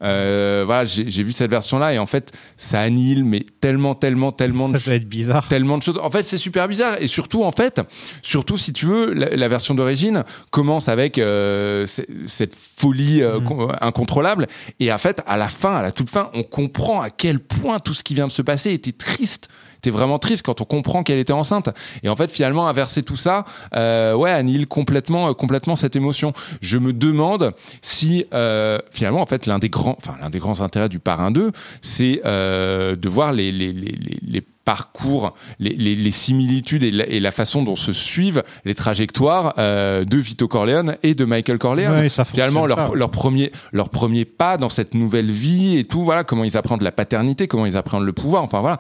Euh, 0.03 0.63
voilà, 0.65 0.85
j'ai 0.85 1.23
vu 1.23 1.31
cette 1.31 1.49
version-là 1.49 1.93
et 1.93 1.99
en 1.99 2.05
fait, 2.05 2.31
ça 2.55 2.81
annihile, 2.81 3.25
mais 3.25 3.45
tellement, 3.61 3.95
tellement, 3.95 4.31
tellement 4.31 4.69
de 4.69 4.77
Ça 4.77 4.85
doit 4.85 4.95
être 4.95 5.09
bizarre. 5.09 5.47
tellement 5.47 5.77
de 5.77 5.83
choses. 5.83 5.99
En 6.01 6.11
fait, 6.11 6.23
c'est 6.23 6.37
super 6.37 6.67
bizarre. 6.67 6.97
Et 6.99 7.07
surtout, 7.07 7.43
en 7.43 7.51
fait, 7.51 7.81
surtout 8.21 8.57
si 8.57 8.73
tu 8.73 8.85
veux, 8.85 9.13
la, 9.13 9.29
la 9.31 9.47
version 9.47 9.73
d'origine 9.73 10.23
commence 10.51 10.87
avec 10.87 11.17
euh, 11.17 11.87
cette 12.27 12.53
folie 12.55 13.23
euh, 13.23 13.39
con- 13.39 13.69
incontrôlable. 13.81 14.47
Et 14.79 14.91
en 14.93 14.97
fait, 14.99 15.21
à 15.25 15.35
la 15.37 15.49
fin, 15.49 15.75
à 15.77 15.81
la 15.81 15.91
toute 15.91 16.09
fin, 16.09 16.29
on 16.33 16.43
comprend 16.43 17.01
à 17.01 17.09
quel 17.09 17.39
point 17.39 17.79
tout 17.79 17.93
ce 17.93 18.03
qui 18.03 18.13
vient 18.13 18.27
de 18.27 18.31
se 18.31 18.41
passer 18.43 18.71
était 18.73 18.91
triste. 18.91 19.47
C'était 19.87 19.97
vraiment 19.97 20.19
triste 20.19 20.45
quand 20.45 20.59
on 20.59 20.65
comprend 20.65 21.01
qu'elle 21.01 21.17
était 21.17 21.31
enceinte. 21.31 21.69
Et 22.03 22.09
en 22.09 22.17
fait, 22.17 22.29
finalement, 22.29 22.67
inverser 22.67 23.03
tout 23.03 23.15
ça, 23.15 23.45
euh, 23.73 24.13
ouais, 24.15 24.31
annihile 24.31 24.67
complètement, 24.67 25.29
euh, 25.29 25.33
complètement 25.33 25.77
cette 25.77 25.95
émotion. 25.95 26.33
Je 26.59 26.77
me 26.77 26.91
demande 26.91 27.53
si, 27.81 28.25
euh, 28.33 28.79
finalement, 28.91 29.21
en 29.21 29.25
fait, 29.25 29.45
l'un 29.45 29.59
des 29.59 29.69
grands, 29.69 29.95
enfin, 29.97 30.17
l'un 30.21 30.29
des 30.29 30.39
grands 30.39 30.59
intérêts 30.59 30.89
du 30.89 30.99
Parrain 30.99 31.31
2, 31.31 31.53
c'est 31.81 32.19
de 32.25 33.07
voir 33.07 33.31
les, 33.31 33.53
les, 33.53 33.71
les, 33.71 34.43
parcours, 34.67 35.31
les, 35.59 35.69
les, 35.69 35.95
les 35.95 36.11
similitudes 36.11 36.83
et 36.83 36.91
la, 36.91 37.07
et 37.07 37.21
la 37.21 37.31
façon 37.31 37.63
dont 37.63 37.77
se 37.77 37.93
suivent 37.93 38.43
les 38.65 38.75
trajectoires 38.75 39.53
euh, 39.57 40.03
de 40.03 40.17
Vito 40.17 40.49
Corleone 40.49 40.97
et 41.03 41.15
de 41.15 41.23
Michael 41.23 41.57
Corleone. 41.57 42.09
Finalement, 42.25 42.65
leur, 42.65 42.93
leur 42.93 43.09
premier, 43.09 43.53
leur 43.71 43.87
premier 43.87 44.25
pas 44.25 44.57
dans 44.57 44.67
cette 44.67 44.93
nouvelle 44.93 45.31
vie 45.31 45.77
et 45.77 45.85
tout, 45.85 46.03
voilà, 46.03 46.25
comment 46.25 46.43
ils 46.43 46.57
apprennent 46.57 46.83
la 46.83 46.91
paternité, 46.91 47.47
comment 47.47 47.65
ils 47.65 47.77
apprennent 47.77 48.03
le 48.03 48.11
pouvoir, 48.11 48.43
enfin 48.43 48.59
voilà. 48.59 48.77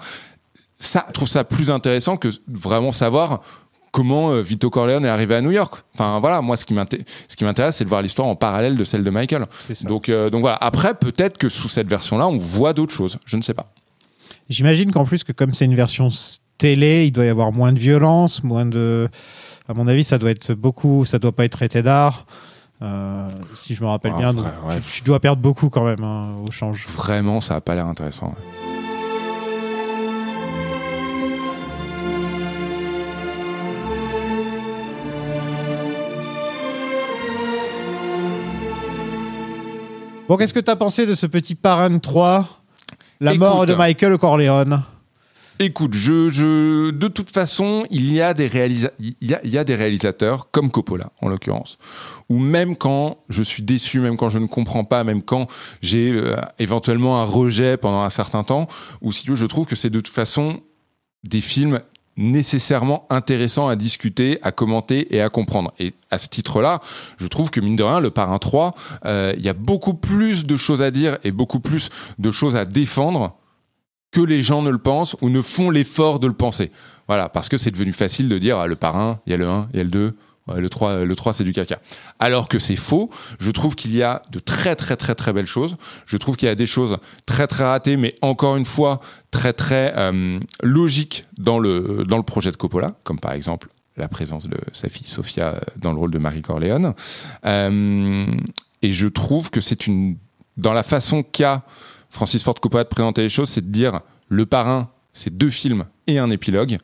Ça, 0.79 1.05
je 1.07 1.13
trouve 1.13 1.27
ça 1.27 1.43
plus 1.43 1.71
intéressant 1.71 2.17
que 2.17 2.27
vraiment 2.47 2.91
savoir 2.91 3.41
comment 3.91 4.29
euh, 4.31 4.41
Vito 4.41 4.69
Corleone 4.69 5.05
est 5.05 5.09
arrivé 5.09 5.33
à 5.35 5.41
New 5.41 5.51
York. 5.51 5.83
Enfin 5.95 6.19
voilà, 6.19 6.41
moi 6.41 6.55
ce 6.55 6.65
qui 6.65 6.73
m'intéresse, 6.75 7.75
c'est 7.77 7.83
de 7.83 7.89
voir 7.89 8.01
l'histoire 8.03 8.27
en 8.27 8.35
parallèle 8.35 8.75
de 8.75 8.83
celle 8.83 9.03
de 9.03 9.09
Michael. 9.09 9.47
Donc, 9.83 10.09
euh, 10.09 10.29
donc 10.29 10.41
voilà. 10.41 10.57
Après, 10.61 10.93
peut-être 10.93 11.37
que 11.39 11.49
sous 11.49 11.67
cette 11.67 11.87
version-là, 11.87 12.27
on 12.27 12.37
voit 12.37 12.73
d'autres 12.73 12.93
choses. 12.93 13.17
Je 13.25 13.37
ne 13.37 13.41
sais 13.41 13.55
pas. 13.55 13.67
J'imagine 14.49 14.91
qu'en 14.91 15.03
plus 15.03 15.23
que 15.23 15.31
comme 15.31 15.53
c'est 15.53 15.65
une 15.65 15.75
version 15.75 16.09
télé, 16.57 17.05
il 17.05 17.11
doit 17.11 17.25
y 17.25 17.29
avoir 17.29 17.51
moins 17.51 17.73
de 17.73 17.79
violence, 17.79 18.43
moins 18.43 18.65
de. 18.65 19.09
À 19.67 19.73
mon 19.73 19.87
avis, 19.87 20.03
ça 20.03 20.17
doit 20.17 20.29
être 20.31 20.53
beaucoup, 20.53 21.03
ça 21.03 21.17
doit 21.19 21.31
pas 21.31 21.45
être 21.45 21.53
traité 21.53 21.81
d'art. 21.81 22.25
euh, 22.81 23.27
si 23.55 23.73
je 23.73 23.81
me 23.83 23.87
rappelle 23.87 24.13
bien, 24.13 24.33
donc, 24.33 24.45
ouais. 24.67 24.79
tu, 24.79 24.99
tu 24.99 25.03
dois 25.03 25.19
perdre 25.19 25.41
beaucoup 25.41 25.69
quand 25.69 25.83
même 25.83 26.03
hein, 26.03 26.35
au 26.45 26.51
change. 26.51 26.85
Vraiment, 26.87 27.41
ça 27.41 27.55
a 27.55 27.61
pas 27.61 27.73
l'air 27.75 27.87
intéressant. 27.87 28.35
Bon, 40.27 40.35
qu'est-ce 40.37 40.53
que 40.53 40.59
tu 40.59 40.71
as 40.71 40.75
pensé 40.75 41.05
de 41.05 41.15
ce 41.15 41.25
petit 41.25 41.55
Parrain 41.55 41.97
3 41.99 42.61
La 43.21 43.31
Écoute. 43.33 43.39
mort 43.39 43.65
de 43.65 43.73
Michael 43.73 44.17
Corleone 44.17 44.83
Écoute, 45.59 45.93
je, 45.95 46.29
je, 46.29 46.91
de 46.91 47.07
toute 47.07 47.31
façon, 47.31 47.83
il 47.89 48.13
y, 48.13 48.21
a 48.21 48.35
des 48.35 48.47
réalisa- 48.47 48.91
il, 48.99 49.15
y 49.21 49.33
a, 49.33 49.39
il 49.43 49.49
y 49.49 49.57
a 49.57 49.63
des 49.63 49.73
réalisateurs, 49.73 50.51
comme 50.51 50.69
Coppola 50.69 51.09
en 51.21 51.29
l'occurrence, 51.29 51.79
où 52.29 52.37
même 52.37 52.75
quand 52.75 53.17
je 53.29 53.41
suis 53.41 53.63
déçu, 53.63 53.99
même 53.99 54.17
quand 54.17 54.29
je 54.29 54.37
ne 54.37 54.45
comprends 54.45 54.83
pas, 54.83 55.03
même 55.03 55.23
quand 55.23 55.47
j'ai 55.81 56.11
euh, 56.11 56.35
éventuellement 56.59 57.19
un 57.19 57.23
rejet 57.25 57.75
pendant 57.77 58.01
un 58.01 58.11
certain 58.11 58.43
temps, 58.43 58.67
ou 59.01 59.11
si 59.11 59.23
tu 59.23 59.31
veux, 59.31 59.35
je 59.35 59.47
trouve 59.47 59.65
que 59.65 59.75
c'est 59.75 59.89
de 59.89 59.99
toute 59.99 60.13
façon 60.13 60.59
des 61.23 61.41
films 61.41 61.79
nécessairement 62.17 63.05
intéressants 63.09 63.67
à 63.67 63.75
discuter, 63.75 64.39
à 64.41 64.51
commenter 64.51 65.15
et 65.15 65.21
à 65.21 65.29
comprendre. 65.29 65.73
Et 65.79 65.93
à 66.09 66.17
ce 66.17 66.27
titre-là, 66.27 66.81
je 67.17 67.27
trouve 67.27 67.51
que 67.51 67.61
mine 67.61 67.75
de 67.75 67.83
rien, 67.83 67.99
le 67.99 68.09
Parrain 68.09 68.39
3, 68.39 68.73
euh, 69.05 69.33
il 69.37 69.43
y 69.43 69.49
a 69.49 69.53
beaucoup 69.53 69.93
plus 69.93 70.45
de 70.45 70.57
choses 70.57 70.81
à 70.81 70.91
dire 70.91 71.17
et 71.23 71.31
beaucoup 71.31 71.59
plus 71.59 71.89
de 72.17 72.31
choses 72.31 72.55
à 72.55 72.65
défendre 72.65 73.37
que 74.11 74.21
les 74.21 74.41
gens 74.41 74.61
ne 74.61 74.69
le 74.69 74.77
pensent 74.77 75.15
ou 75.21 75.29
ne 75.29 75.41
font 75.41 75.69
l'effort 75.69 76.19
de 76.19 76.27
le 76.27 76.33
penser. 76.33 76.71
Voilà, 77.07 77.29
parce 77.29 77.49
que 77.49 77.57
c'est 77.57 77.71
devenu 77.71 77.93
facile 77.93 78.29
de 78.29 78.37
dire 78.37 78.57
ah, 78.57 78.67
le 78.67 78.75
parrain, 78.75 79.19
il 79.25 79.31
y 79.31 79.33
a 79.33 79.37
le 79.37 79.47
1, 79.47 79.69
il 79.73 79.77
y 79.77 79.79
a 79.79 79.83
le 79.83 79.89
2, 79.89 80.05
ouais, 80.07 80.13
le 80.55 80.69
3, 80.69 81.05
le 81.05 81.15
3 81.15 81.33
c'est 81.33 81.43
du 81.43 81.53
caca. 81.53 81.79
Alors 82.19 82.47
que 82.47 82.59
c'est 82.59 82.75
faux, 82.75 83.09
je 83.39 83.51
trouve 83.51 83.75
qu'il 83.75 83.95
y 83.95 84.03
a 84.03 84.21
de 84.31 84.39
très 84.39 84.75
très 84.75 84.95
très 84.95 85.15
très 85.15 85.33
belles 85.33 85.45
choses. 85.45 85.77
Je 86.05 86.17
trouve 86.17 86.35
qu'il 86.35 86.47
y 86.47 86.51
a 86.51 86.55
des 86.55 86.65
choses 86.65 86.97
très 87.25 87.47
très 87.47 87.63
ratées, 87.63 87.97
mais 87.97 88.13
encore 88.21 88.57
une 88.57 88.65
fois 88.65 88.99
très 89.31 89.53
très 89.53 89.93
euh, 89.97 90.39
logiques 90.63 91.25
dans 91.37 91.59
le, 91.59 92.03
dans 92.07 92.17
le 92.17 92.23
projet 92.23 92.51
de 92.51 92.57
Coppola, 92.57 92.95
comme 93.03 93.19
par 93.19 93.33
exemple 93.33 93.69
la 93.97 94.07
présence 94.07 94.47
de 94.47 94.57
sa 94.73 94.89
fille 94.89 95.07
Sofia 95.07 95.59
dans 95.77 95.91
le 95.91 95.97
rôle 95.97 96.11
de 96.11 96.19
Marie 96.19 96.41
Corleone. 96.41 96.93
Euh, 97.45 98.25
et 98.81 98.91
je 98.91 99.07
trouve 99.07 99.49
que 99.49 99.61
c'est 99.61 99.87
une. 99.87 100.17
Dans 100.55 100.73
la 100.73 100.83
façon 100.83 101.21
qu'a 101.21 101.63
Francis 102.09 102.43
Ford 102.43 102.55
Coppola 102.55 102.83
de 102.83 102.89
présenter 102.89 103.21
les 103.21 103.29
choses, 103.29 103.49
c'est 103.49 103.65
de 103.65 103.71
dire 103.71 104.01
le 104.27 104.45
parrain, 104.45 104.89
c'est 105.13 105.35
deux 105.35 105.49
films 105.49 105.85
et 106.07 106.19
un 106.19 106.29
épilogue. 106.29 106.77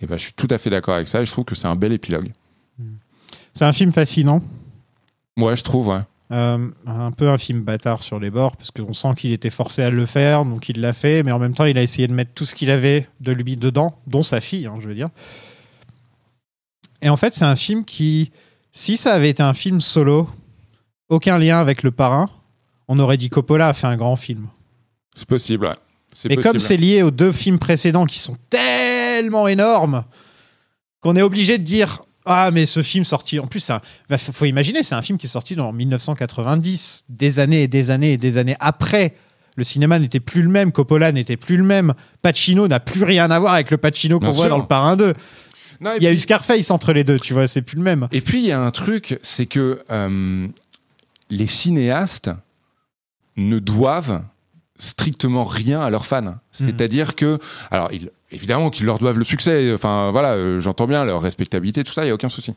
Et 0.00 0.06
ben, 0.06 0.16
je 0.16 0.24
suis 0.24 0.32
tout 0.32 0.46
à 0.50 0.58
fait 0.58 0.70
d'accord 0.70 0.94
avec 0.94 1.08
ça 1.08 1.20
et 1.20 1.26
je 1.26 1.32
trouve 1.32 1.44
que 1.44 1.54
c'est 1.54 1.66
un 1.66 1.76
bel 1.76 1.92
épilogue. 1.92 2.32
C'est 3.58 3.64
un 3.64 3.72
film 3.72 3.90
fascinant. 3.90 4.40
Ouais, 5.36 5.56
je 5.56 5.64
trouve, 5.64 5.88
ouais. 5.88 5.98
Euh, 6.30 6.68
un 6.86 7.10
peu 7.10 7.28
un 7.28 7.38
film 7.38 7.62
bâtard 7.62 8.04
sur 8.04 8.20
les 8.20 8.30
bords, 8.30 8.56
parce 8.56 8.70
qu'on 8.70 8.92
sent 8.92 9.08
qu'il 9.16 9.32
était 9.32 9.50
forcé 9.50 9.82
à 9.82 9.90
le 9.90 10.06
faire, 10.06 10.44
donc 10.44 10.68
il 10.68 10.80
l'a 10.80 10.92
fait, 10.92 11.24
mais 11.24 11.32
en 11.32 11.40
même 11.40 11.54
temps, 11.56 11.64
il 11.64 11.76
a 11.76 11.82
essayé 11.82 12.06
de 12.06 12.12
mettre 12.12 12.30
tout 12.34 12.44
ce 12.44 12.54
qu'il 12.54 12.70
avait 12.70 13.08
de 13.18 13.32
lui 13.32 13.56
dedans, 13.56 13.98
dont 14.06 14.22
sa 14.22 14.40
fille, 14.40 14.66
hein, 14.66 14.76
je 14.78 14.86
veux 14.86 14.94
dire. 14.94 15.08
Et 17.02 17.08
en 17.08 17.16
fait, 17.16 17.34
c'est 17.34 17.46
un 17.46 17.56
film 17.56 17.84
qui, 17.84 18.30
si 18.70 18.96
ça 18.96 19.12
avait 19.12 19.30
été 19.30 19.42
un 19.42 19.54
film 19.54 19.80
solo, 19.80 20.28
aucun 21.08 21.36
lien 21.36 21.58
avec 21.58 21.82
le 21.82 21.90
parrain, 21.90 22.30
on 22.86 23.00
aurait 23.00 23.16
dit 23.16 23.28
Coppola 23.28 23.66
a 23.66 23.72
fait 23.72 23.88
un 23.88 23.96
grand 23.96 24.14
film. 24.14 24.46
C'est 25.16 25.26
possible, 25.26 25.66
ouais. 25.66 25.74
Mais 26.28 26.36
possible. 26.36 26.42
comme 26.44 26.60
c'est 26.60 26.76
lié 26.76 27.02
aux 27.02 27.10
deux 27.10 27.32
films 27.32 27.58
précédents 27.58 28.06
qui 28.06 28.20
sont 28.20 28.36
tellement 28.50 29.48
énormes 29.48 30.04
qu'on 31.00 31.16
est 31.16 31.22
obligé 31.22 31.58
de 31.58 31.64
dire 31.64 32.02
ah 32.30 32.50
mais 32.52 32.66
ce 32.66 32.82
film 32.82 33.04
sorti 33.04 33.38
en 33.40 33.46
plus 33.46 33.60
ça 33.60 33.80
bah, 34.08 34.18
faut, 34.18 34.32
faut 34.32 34.44
imaginer 34.44 34.82
c'est 34.82 34.94
un 34.94 35.02
film 35.02 35.16
qui 35.18 35.26
est 35.26 35.30
sorti 35.30 35.58
en 35.58 35.72
1990 35.72 37.06
des 37.08 37.38
années 37.38 37.62
et 37.62 37.68
des 37.68 37.90
années 37.90 38.12
et 38.12 38.18
des 38.18 38.36
années 38.38 38.56
après 38.60 39.14
le 39.56 39.64
cinéma 39.64 39.98
n'était 39.98 40.20
plus 40.20 40.42
le 40.42 40.48
même 40.50 40.70
Coppola 40.70 41.10
n'était 41.10 41.36
plus 41.36 41.56
le 41.56 41.64
même 41.64 41.94
Pacino 42.22 42.68
n'a 42.68 42.80
plus 42.80 43.02
rien 43.02 43.30
à 43.30 43.38
voir 43.38 43.54
avec 43.54 43.70
le 43.70 43.78
Pacino 43.78 44.20
qu'on 44.20 44.30
voit 44.30 44.46
sûr. 44.46 44.48
dans 44.50 44.58
le 44.58 44.66
Parrain 44.66 44.96
2 44.96 45.14
Non, 45.80 45.92
il 45.96 46.02
y 46.02 46.06
a 46.06 46.10
puis- 46.10 46.16
eu 46.16 46.18
Scarface 46.20 46.70
entre 46.70 46.92
les 46.92 47.02
deux 47.04 47.18
tu 47.18 47.32
vois 47.32 47.46
c'est 47.46 47.62
plus 47.62 47.76
le 47.76 47.82
même 47.82 48.06
Et 48.12 48.20
puis 48.20 48.38
il 48.40 48.46
y 48.46 48.52
a 48.52 48.60
un 48.60 48.70
truc, 48.70 49.18
c'est 49.22 49.46
que 49.46 49.82
euh, 49.90 50.46
les 51.30 51.46
cinéastes 51.46 52.30
ne 53.36 53.58
doivent 53.58 54.22
strictement 54.76 55.44
rien 55.44 55.80
à 55.80 55.90
leurs 55.90 56.06
fans. 56.06 56.36
C'est-à-dire 56.52 57.16
que, 57.16 57.38
alors 57.70 57.92
ils- 57.92 58.10
évidemment 58.30 58.70
qu'ils 58.70 58.86
leur 58.86 58.98
doivent 58.98 59.18
le 59.18 59.24
succès. 59.24 59.72
Enfin 59.74 60.10
voilà, 60.10 60.32
euh, 60.32 60.60
j'entends 60.60 60.86
bien 60.86 61.04
leur 61.04 61.20
respectabilité, 61.20 61.84
tout 61.84 61.92
ça, 61.92 62.04
il 62.04 62.08
y 62.08 62.10
a 62.10 62.14
aucun 62.14 62.28
souci. 62.28 62.52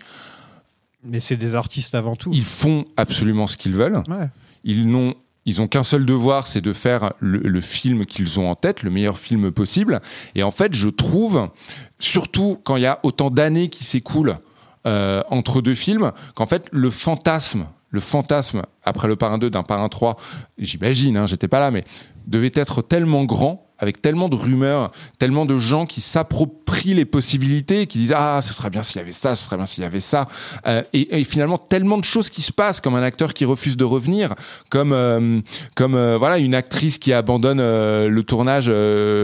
mais 1.03 1.19
c'est 1.19 1.37
des 1.37 1.55
artistes 1.55 1.95
avant 1.95 2.15
tout 2.15 2.31
Ils 2.33 2.45
font 2.45 2.85
absolument 2.97 3.47
ce 3.47 3.57
qu'ils 3.57 3.73
veulent. 3.73 4.03
Ouais. 4.09 4.29
Ils 4.63 4.87
n'ont 4.87 5.15
ils 5.45 5.59
ont 5.61 5.67
qu'un 5.67 5.83
seul 5.83 6.05
devoir, 6.05 6.45
c'est 6.45 6.61
de 6.61 6.71
faire 6.71 7.13
le, 7.19 7.39
le 7.39 7.61
film 7.61 8.05
qu'ils 8.05 8.39
ont 8.39 8.49
en 8.49 8.55
tête, 8.55 8.83
le 8.83 8.91
meilleur 8.91 9.17
film 9.17 9.51
possible. 9.51 9.99
Et 10.35 10.43
en 10.43 10.51
fait, 10.51 10.75
je 10.75 10.87
trouve, 10.87 11.49
surtout 11.97 12.59
quand 12.63 12.75
il 12.75 12.83
y 12.83 12.85
a 12.85 12.99
autant 13.01 13.31
d'années 13.31 13.69
qui 13.69 13.83
s'écoulent 13.83 14.37
euh, 14.85 15.21
entre 15.29 15.61
deux 15.61 15.75
films, 15.75 16.11
qu'en 16.35 16.45
fait, 16.45 16.67
le 16.71 16.89
fantasme, 16.89 17.67
le 17.89 17.99
fantasme 17.99 18.63
après 18.83 19.07
le 19.07 19.15
Parrain 19.15 19.37
2 19.37 19.49
d'un 19.49 19.63
Parrain 19.63 19.89
3, 19.89 20.15
j'imagine, 20.57 21.17
hein, 21.17 21.25
j'étais 21.25 21.47
pas 21.47 21.59
là, 21.59 21.71
mais 21.71 21.83
devait 22.27 22.51
être 22.53 22.81
tellement 22.81 23.25
grand 23.25 23.70
avec 23.81 24.01
tellement 24.01 24.29
de 24.29 24.35
rumeurs, 24.35 24.91
tellement 25.19 25.45
de 25.45 25.57
gens 25.57 25.85
qui 25.85 25.99
s'approprient 25.99 26.93
les 26.93 27.05
possibilités, 27.05 27.87
qui 27.87 27.97
disent 27.97 28.13
ah 28.15 28.39
ce 28.41 28.53
serait 28.53 28.69
bien 28.69 28.83
s'il 28.83 28.97
y 28.97 28.99
avait 28.99 29.11
ça, 29.11 29.35
ce 29.35 29.43
serait 29.43 29.57
bien 29.57 29.65
s'il 29.65 29.83
y 29.83 29.85
avait 29.85 29.99
ça, 29.99 30.27
Euh, 30.67 30.83
et, 30.93 31.23
finalement 31.23 31.57
tellement 31.57 31.97
de 31.97 32.03
choses 32.03 32.29
qui 32.29 32.41
se 32.41 32.51
passent, 32.51 32.79
comme 32.79 32.95
un 32.95 33.03
acteur 33.03 33.33
qui 33.33 33.45
refuse 33.45 33.75
de 33.75 33.83
revenir, 33.83 34.35
comme 34.69 34.93
euh, 34.93 35.41
comme 35.75 35.95
euh, 35.95 36.17
voilà 36.17 36.37
une 36.37 36.53
actrice 36.53 36.97
qui 36.97 37.11
abandonne 37.11 37.59
le 37.59 38.23
tournage 38.23 38.71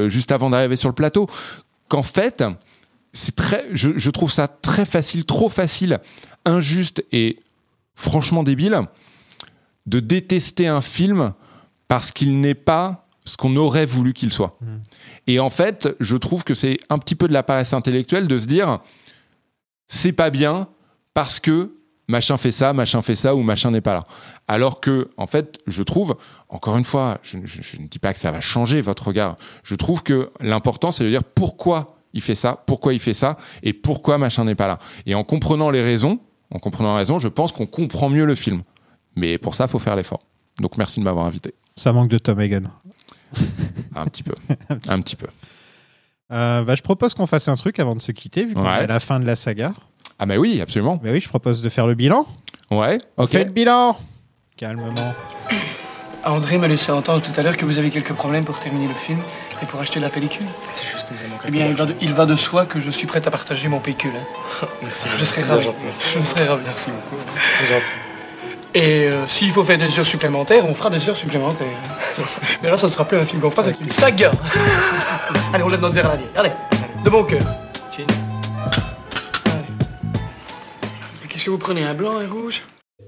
juste 0.10 0.32
avant 0.32 0.50
d'arriver 0.50 0.76
sur 0.76 0.90
le 0.90 0.96
plateau, 0.96 1.28
qu'en 1.88 2.04
fait 2.04 2.44
c'est 3.14 3.36
très, 3.36 3.66
je 3.74 4.10
trouve 4.10 4.32
ça 4.32 4.48
très 4.48 4.86
facile, 4.86 5.26
trop 5.26 5.50
facile, 5.50 6.00
injuste 6.46 7.04
et 7.12 7.40
franchement 7.96 8.44
débile 8.44 8.82
de 9.88 10.00
détester 10.00 10.68
un 10.68 10.82
film 10.82 11.34
parce 11.88 12.12
qu'il 12.12 12.40
n'est 12.40 12.54
pas 12.54 13.07
ce 13.28 13.38
qu'on 13.38 13.56
aurait 13.58 13.86
voulu 13.86 14.14
qu'il 14.14 14.32
soit. 14.32 14.52
Et 15.28 15.40
en 15.40 15.49
fait, 15.49 15.90
je 15.99 16.16
trouve 16.18 16.44
que 16.44 16.54
c'est 16.54 16.78
un 16.90 16.98
petit 16.98 17.16
peu 17.16 17.28
de 17.28 17.34
la 17.34 17.44
paresse 17.44 17.74
intellectuelle 17.74 18.28
de 18.28 18.38
se 18.38 18.45
dire 18.48 18.80
c'est 19.88 20.12
pas 20.14 20.30
bien 20.30 20.68
parce 21.14 21.40
que 21.40 21.74
machin 22.08 22.38
fait 22.38 22.52
ça, 22.52 22.74
machin 22.74 23.02
fait 23.02 23.16
ça 23.16 23.36
ou 23.36 23.41
machin 23.44 23.72
n'est 23.72 23.82
pas 23.82 23.94
là. 23.94 24.04
Alors 24.48 24.80
que, 24.80 25.10
en 25.18 25.28
fait, 25.28 25.60
je 25.68 25.84
trouve, 25.84 26.16
encore 26.49 26.78
une 26.78 26.84
fois, 26.86 27.18
je, 27.22 27.38
je- 27.44 27.62
je 27.62 27.82
ne 27.82 27.88
dis 27.88 27.99
pas 27.99 28.14
que 28.14 28.20
ça 28.20 28.32
va 28.32 28.40
changer 28.40 28.82
votre 28.82 29.08
regard. 29.08 29.36
Je 29.64 29.76
trouve 29.76 30.04
que 30.04 30.30
l'important, 30.40 30.91
c'est 30.91 31.04
de 31.04 31.10
dire 31.10 31.24
pourquoi 31.24 31.88
il 32.14 32.22
fait 32.22 32.36
ça, 32.36 32.64
pourquoi 32.66 32.94
il 32.94 32.99
fait 32.99 33.14
ça 33.14 33.36
et 33.64 33.74
pourquoi 33.74 34.18
machin 34.18 34.45
n'est 34.45 34.56
pas 34.56 34.68
là. 34.68 34.80
Et 35.06 35.16
en 35.16 35.24
comprenant 35.24 35.70
les 35.70 35.82
raisons, 35.82 36.20
en 36.52 36.60
comprenant 36.60 36.94
les 36.94 36.99
raisons, 36.99 37.20
je 37.20 37.28
pense 37.28 37.52
qu'on 37.52 37.66
comprend 37.66 38.10
mieux 38.10 38.26
le 38.26 38.36
film. 38.36 38.62
Mais 39.18 39.38
pour 39.38 39.54
ça, 39.56 39.66
il 39.66 39.70
faut 39.70 39.80
faire 39.80 39.95
l'effort. 39.98 40.20
Donc 40.62 40.78
merci 40.78 40.99
de 40.99 41.06
m'avoir 41.06 41.26
invité. 41.26 41.54
ça 41.76 41.91
manque 41.94 42.10
de 42.10 42.18
Tom 42.18 42.40
Hagen 42.40 42.70
Un 43.95 44.06
petit 44.06 44.24
peu. 44.24 44.36
un 44.90 45.02
petit 45.02 45.16
peu. 45.16 45.28
Euh, 46.32 46.64
bah, 46.64 46.76
je 46.76 46.82
propose 46.82 47.14
qu'on 47.14 47.26
fasse 47.26 47.48
un 47.48 47.56
truc 47.56 47.80
avant 47.80 47.95
de 47.95 48.02
se 48.02 48.12
quitter 48.12 48.45
vu 48.45 48.54
qu'on 48.54 48.64
Ouais. 48.64 48.82
est 48.82 48.84
à 48.84 48.88
la 48.88 48.99
fin 48.99 49.20
de 49.20 49.26
la 49.26 49.36
saga 49.36 49.74
Ah 50.20 50.26
bah 50.26 50.36
oui, 50.38 50.60
absolument. 50.62 50.98
bah 50.98 51.10
oui 51.12 51.20
je 51.20 51.30
propose 51.30 51.62
de 51.62 51.70
faire 51.70 51.88
le 51.88 51.95
bilan 51.95 52.28
Ouais, 52.70 52.98
ok. 53.16 53.30
Fais 53.32 53.44
le 53.45 53.52
bilan 53.52 53.98
Calmement. 54.58 55.14
André 56.26 56.58
m'a 56.58 56.68
laissé 56.68 56.91
entendre 56.91 57.22
tout 57.24 57.32
à 57.40 57.44
l'heure 57.44 57.56
que 57.56 57.64
vous 57.66 57.78
avez 57.78 57.90
quelques 57.90 58.12
problèmes 58.14 58.44
pour 58.44 58.60
terminer 58.60 58.88
le 58.90 58.94
film 58.94 59.20
et 59.62 59.66
pour 59.66 59.80
acheter 59.80 59.99
la 60.02 60.10
pellicule. 60.10 60.45
C'est 60.72 60.86
juste 60.91 61.08
que 61.08 61.14
nous 61.14 61.20
avons 61.22 61.38
Eh 61.48 61.52
bien, 61.52 61.68
il 61.68 61.76
va, 61.76 61.86
de, 61.86 61.95
il 62.02 62.12
va 62.14 62.26
de 62.26 62.36
soi 62.36 62.66
que 62.66 62.82
je 62.82 62.91
suis 62.91 63.08
prêt 63.08 63.26
à 63.26 63.32
partager 63.32 63.70
mon 63.70 63.80
pécule. 63.80 64.12
hein. 64.16 64.68
Merci, 64.84 65.08
Je 65.18 65.24
serai 65.24 65.44
ravi. 65.44 65.68
Je 66.16 66.22
serai 66.24 66.45
ravi. 66.45 66.64
Merci 66.66 66.90
beaucoup. 66.91 67.22
C'est 67.60 67.68
gentil. 67.68 67.86
Et 68.73 69.10
euh, 69.10 69.27
s'il 69.27 69.52
faut 69.52 69.64
faire 69.64 69.77
des 69.77 69.85
heures 69.99 70.06
supplémentaires, 70.06 70.65
on 70.68 70.73
fera 70.73 70.89
des 70.89 71.07
heures 71.10 71.18
supplémentaires. 71.18 71.68
Mais 72.61 72.69
là, 72.69 72.77
ça 72.77 72.88
ne 72.88 72.91
sera 72.91 73.06
plus 73.06 73.18
un 73.18 73.23
film 73.23 73.41
qu'on 73.41 73.49
fera, 73.49 73.64
c'est 73.64 73.80
une 73.80 73.89
saga. 73.89 74.31
Allez, 75.53 75.64
on 75.64 75.68
lève 75.69 75.81
notre 75.81 75.95
verre 75.95 76.06
à 76.07 76.10
la 76.10 76.15
vieille. 76.18 76.30
Allez, 76.35 76.52
de 77.03 77.10
bon 77.10 77.23
cœur. 77.23 77.41
Qu'est-ce 81.30 81.45
que 81.45 81.49
vous 81.49 81.57
prenez, 81.57 81.84
un 81.84 81.94
blanc, 81.94 82.18
un 82.18 82.27
rouge? 82.31 82.64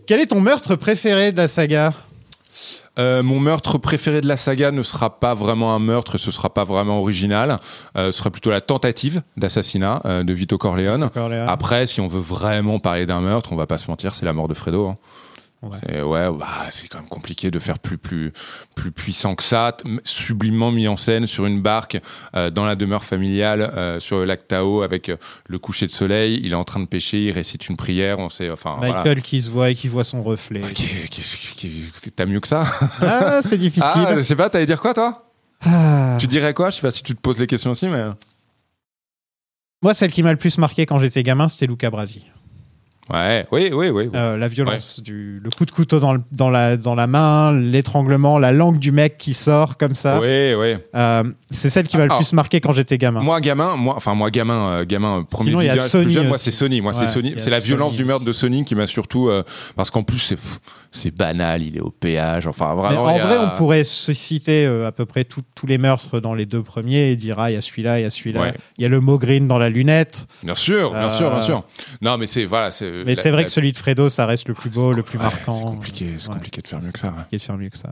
Quel 0.08 0.20
est 0.20 0.28
ton 0.28 0.40
meurtre 0.42 0.76
préféré 0.76 1.32
de 1.32 1.38
la 1.38 1.48
saga? 1.48 1.94
Euh, 2.98 3.24
mon 3.24 3.40
meurtre 3.40 3.78
préféré 3.78 4.20
de 4.22 4.28
la 4.28 4.38
saga 4.38 4.72
ne 4.72 4.82
sera 4.84 5.20
pas 5.20 5.34
vraiment 5.34 5.74
un 5.74 5.80
meurtre, 5.80 6.18
ce 6.18 6.32
sera 6.32 6.54
pas 6.54 6.64
vraiment 6.64 7.00
original. 7.00 7.60
Euh, 7.98 8.12
ce 8.12 8.20
sera 8.20 8.30
plutôt 8.30 8.50
la 8.50 8.62
tentative 8.62 9.22
d'assassinat 9.38 10.02
euh, 10.06 10.24
de 10.24 10.34
Vito 10.34 10.58
Corleone. 10.58 11.10
Corleone. 11.14 11.48
Après, 11.48 11.88
si 11.88 12.02
on 12.02 12.08
veut 12.08 12.20
vraiment 12.20 12.80
parler 12.80 13.06
d'un 13.06 13.22
meurtre, 13.22 13.54
on 13.54 13.56
va 13.56 13.68
pas 13.68 13.78
se 13.78 13.88
mentir, 13.90 14.16
c'est 14.16 14.26
la 14.26 14.34
mort 14.34 14.48
de 14.48 14.54
Fredo. 14.54 14.88
hein. 14.90 14.96
Ouais. 15.62 16.30
Bah, 16.40 16.48
c'est 16.70 16.88
quand 16.88 17.00
même 17.00 17.10
compliqué 17.10 17.52
de 17.52 17.60
faire 17.60 17.80
plus 17.80 17.98
plus 17.98 18.32
plus 18.76 18.92
puissant 18.92 19.36
que 19.36 19.44
ça, 19.44 19.76
sublimement 20.06 20.72
mis 20.72 20.88
en 20.88 20.96
scène 20.96 21.28
sur 21.28 21.46
une 21.46 21.62
barque 21.62 22.00
euh, 22.36 22.50
dans 22.50 22.64
la 22.66 22.76
demeure 22.76 23.04
familiale 23.04 23.74
euh, 23.76 24.00
sur 24.00 24.20
le 24.20 24.26
lac 24.26 24.48
Tao 24.48 24.84
avec 24.84 25.10
euh, 25.10 25.18
le 25.48 25.60
coucher 25.60 25.86
de 25.86 25.92
soleil. 25.92 26.40
Il 26.44 26.54
est 26.54 26.56
en 26.56 26.64
train 26.64 26.80
de 26.80 26.86
pêcher, 26.88 27.24
il 27.26 27.32
récite 27.32 27.68
une 27.68 27.76
prière. 27.76 28.20
On 28.20 28.30
sait, 28.30 28.50
enfin 28.50 28.78
Michael 28.80 29.02
voilà. 29.04 29.22
qui 29.22 29.42
se 29.42 29.50
voit 29.50 29.70
et 29.72 29.76
qui 29.76 29.90
voit 29.90 30.06
son 30.06 30.24
reflet. 30.24 30.62
Qui- 30.74 31.92
T'as 32.16 32.26
mieux 32.26 32.40
que 32.40 32.48
ça? 32.48 32.66
Ah, 33.02 33.42
c'est 33.44 33.58
difficile. 33.58 33.84
Ah, 34.08 34.14
je 34.18 34.22
sais 34.24 34.36
pas, 34.38 34.50
t'allais 34.50 34.66
dire 34.66 34.80
quoi 34.80 34.94
toi? 34.94 35.26
Ah. 35.66 36.16
Tu 36.20 36.28
dirais 36.28 36.54
quoi? 36.54 36.70
Je 36.70 36.78
sais 36.78 36.82
pas 36.82 36.92
si 36.92 37.04
tu 37.04 37.14
te 37.16 37.20
poses 37.20 37.40
les 37.40 37.48
questions 37.48 37.72
aussi, 37.72 37.88
mais. 37.88 38.06
Moi, 39.82 39.94
celle 39.94 40.12
qui 40.12 40.24
m'a 40.24 40.32
le 40.32 40.38
plus 40.38 40.58
marqué 40.58 40.86
quand 40.86 41.00
j'étais 41.00 41.24
gamin, 41.24 41.48
c'était 41.48 41.68
Luca 41.68 41.90
Brasi. 41.90 42.24
Ouais, 43.12 43.48
oui, 43.52 43.72
oui, 43.74 43.90
oui. 43.90 44.10
Euh, 44.14 44.38
la 44.38 44.48
violence, 44.48 45.02
du, 45.02 45.40
le 45.44 45.50
coup 45.50 45.66
de 45.66 45.72
couteau 45.72 46.00
dans, 46.00 46.14
le- 46.14 46.22
dans, 46.32 46.50
la, 46.50 46.78
dans 46.78 46.94
la 46.96 47.08
main, 47.08 47.52
l'étranglement, 47.54 48.38
la 48.38 48.52
langue 48.52 48.78
du 48.78 48.92
mec 48.92 49.18
qui 49.18 49.34
sort 49.34 49.78
comme 49.78 49.96
ça. 49.96 50.20
Oui, 50.20 50.54
oui. 50.54 50.76
Euh, 50.96 51.24
c'est 51.50 51.70
celle 51.70 51.88
qui 51.88 51.98
m'a 51.98 52.06
le 52.06 52.12
Ah, 52.12 52.18
plus 52.18 52.34
marqué 52.34 52.62
quand 52.62 52.72
j'étais 52.72 52.98
gamin. 52.98 53.22
Moi, 53.22 53.42
gamin, 53.42 53.76
moi, 53.76 53.96
enfin 53.98 54.14
moi, 54.14 54.30
gamin, 54.30 54.70
euh, 54.70 54.86
gamin, 54.86 55.24
premier 55.30 55.50
Sinon, 55.50 55.62
il 55.62 55.66
y 55.68 55.70
a 55.70 55.78
Sony 55.78 56.04
plus 56.06 56.14
jeune, 56.14 56.28
moi 56.28 56.38
c'est 56.38 56.52
Sony, 56.52 56.82
moi 56.82 56.92
Ouais, 56.94 57.00
c'est 57.00 57.08
Sony, 57.12 57.34
c'est 57.38 57.50
la 57.50 57.60
violence 57.60 57.96
du 57.96 58.06
meurtre 58.06 58.26
de 58.26 58.32
Sony 58.32 58.64
qui 58.64 58.76
m'a 58.76 58.86
surtout, 58.88 59.30
euh, 59.30 59.44
parce 59.76 59.90
qu'en 59.90 60.04
plus 60.04 60.20
c'est, 60.20 60.38
c'est 60.92 61.12
banal, 61.12 61.62
il 61.62 61.78
est 61.78 61.82
au 61.82 61.92
péage, 61.92 62.48
enfin 62.48 62.74
vraiment. 62.74 63.04
en 63.04 63.08
a- 63.08 63.18
vrai, 63.20 63.38
on 63.38 63.56
pourrait 63.56 63.84
citer 63.84 64.66
euh, 64.66 64.88
à 64.88 64.92
peu 64.92 65.06
près 65.06 65.24
tout- 65.24 65.44
tous 65.54 65.68
les 65.68 65.78
meurtres 65.78 66.20
dans 66.20 66.34
les 66.34 66.46
deux 66.48 66.64
premiers 66.64 67.12
et 67.12 67.16
dire 67.16 67.38
ah 67.40 67.52
il 67.52 67.54
y 67.54 67.58
a 67.58 67.62
celui-là, 67.62 68.00
il 68.00 68.04
y 68.04 68.06
a 68.06 68.10
celui-là, 68.10 68.42
Ouais. 68.42 68.54
il 68.78 68.82
y 68.82 68.86
a 68.86 68.90
le 68.90 69.00
mot 69.00 69.18
green 69.20 69.48
dans 69.48 69.60
la 69.60 69.70
lunette. 69.70 70.26
Bien 70.44 70.56
sûr, 70.56 70.92
bien 70.94 71.10
sûr, 71.12 71.30
bien 71.30 71.38
Euh, 71.40 71.42
sûr. 71.42 71.64
Non, 72.02 72.18
mais 72.18 72.26
c'est 72.28 72.46
voilà, 72.46 72.72
c'est. 72.72 73.04
Mais 73.06 73.14
c'est 73.16 73.30
vrai 73.30 73.42
la- 73.42 73.46
que 73.46 73.52
celui 73.52 73.72
de 73.72 73.78
Fredo, 73.78 74.10
ça 74.10 74.26
reste 74.26 74.48
le 74.48 74.54
plus 74.56 74.72
beau, 74.72 74.92
le 74.92 75.04
plus 75.04 75.18
ouais, 75.20 75.24
marquant. 75.26 75.54
C'est 75.54 75.62
compliqué, 75.64 76.16
c'est 76.18 76.28
Ouais, 76.30 76.34
compliqué 76.34 76.62
de 76.62 76.68
faire 76.68 76.82
mieux 76.82 76.92
que 76.92 77.00
ça. 77.00 77.10
compliqué 77.10 77.38
de 77.38 77.42
faire 77.42 77.58
mieux 77.58 77.70
que 77.70 77.78
ça. 77.78 77.90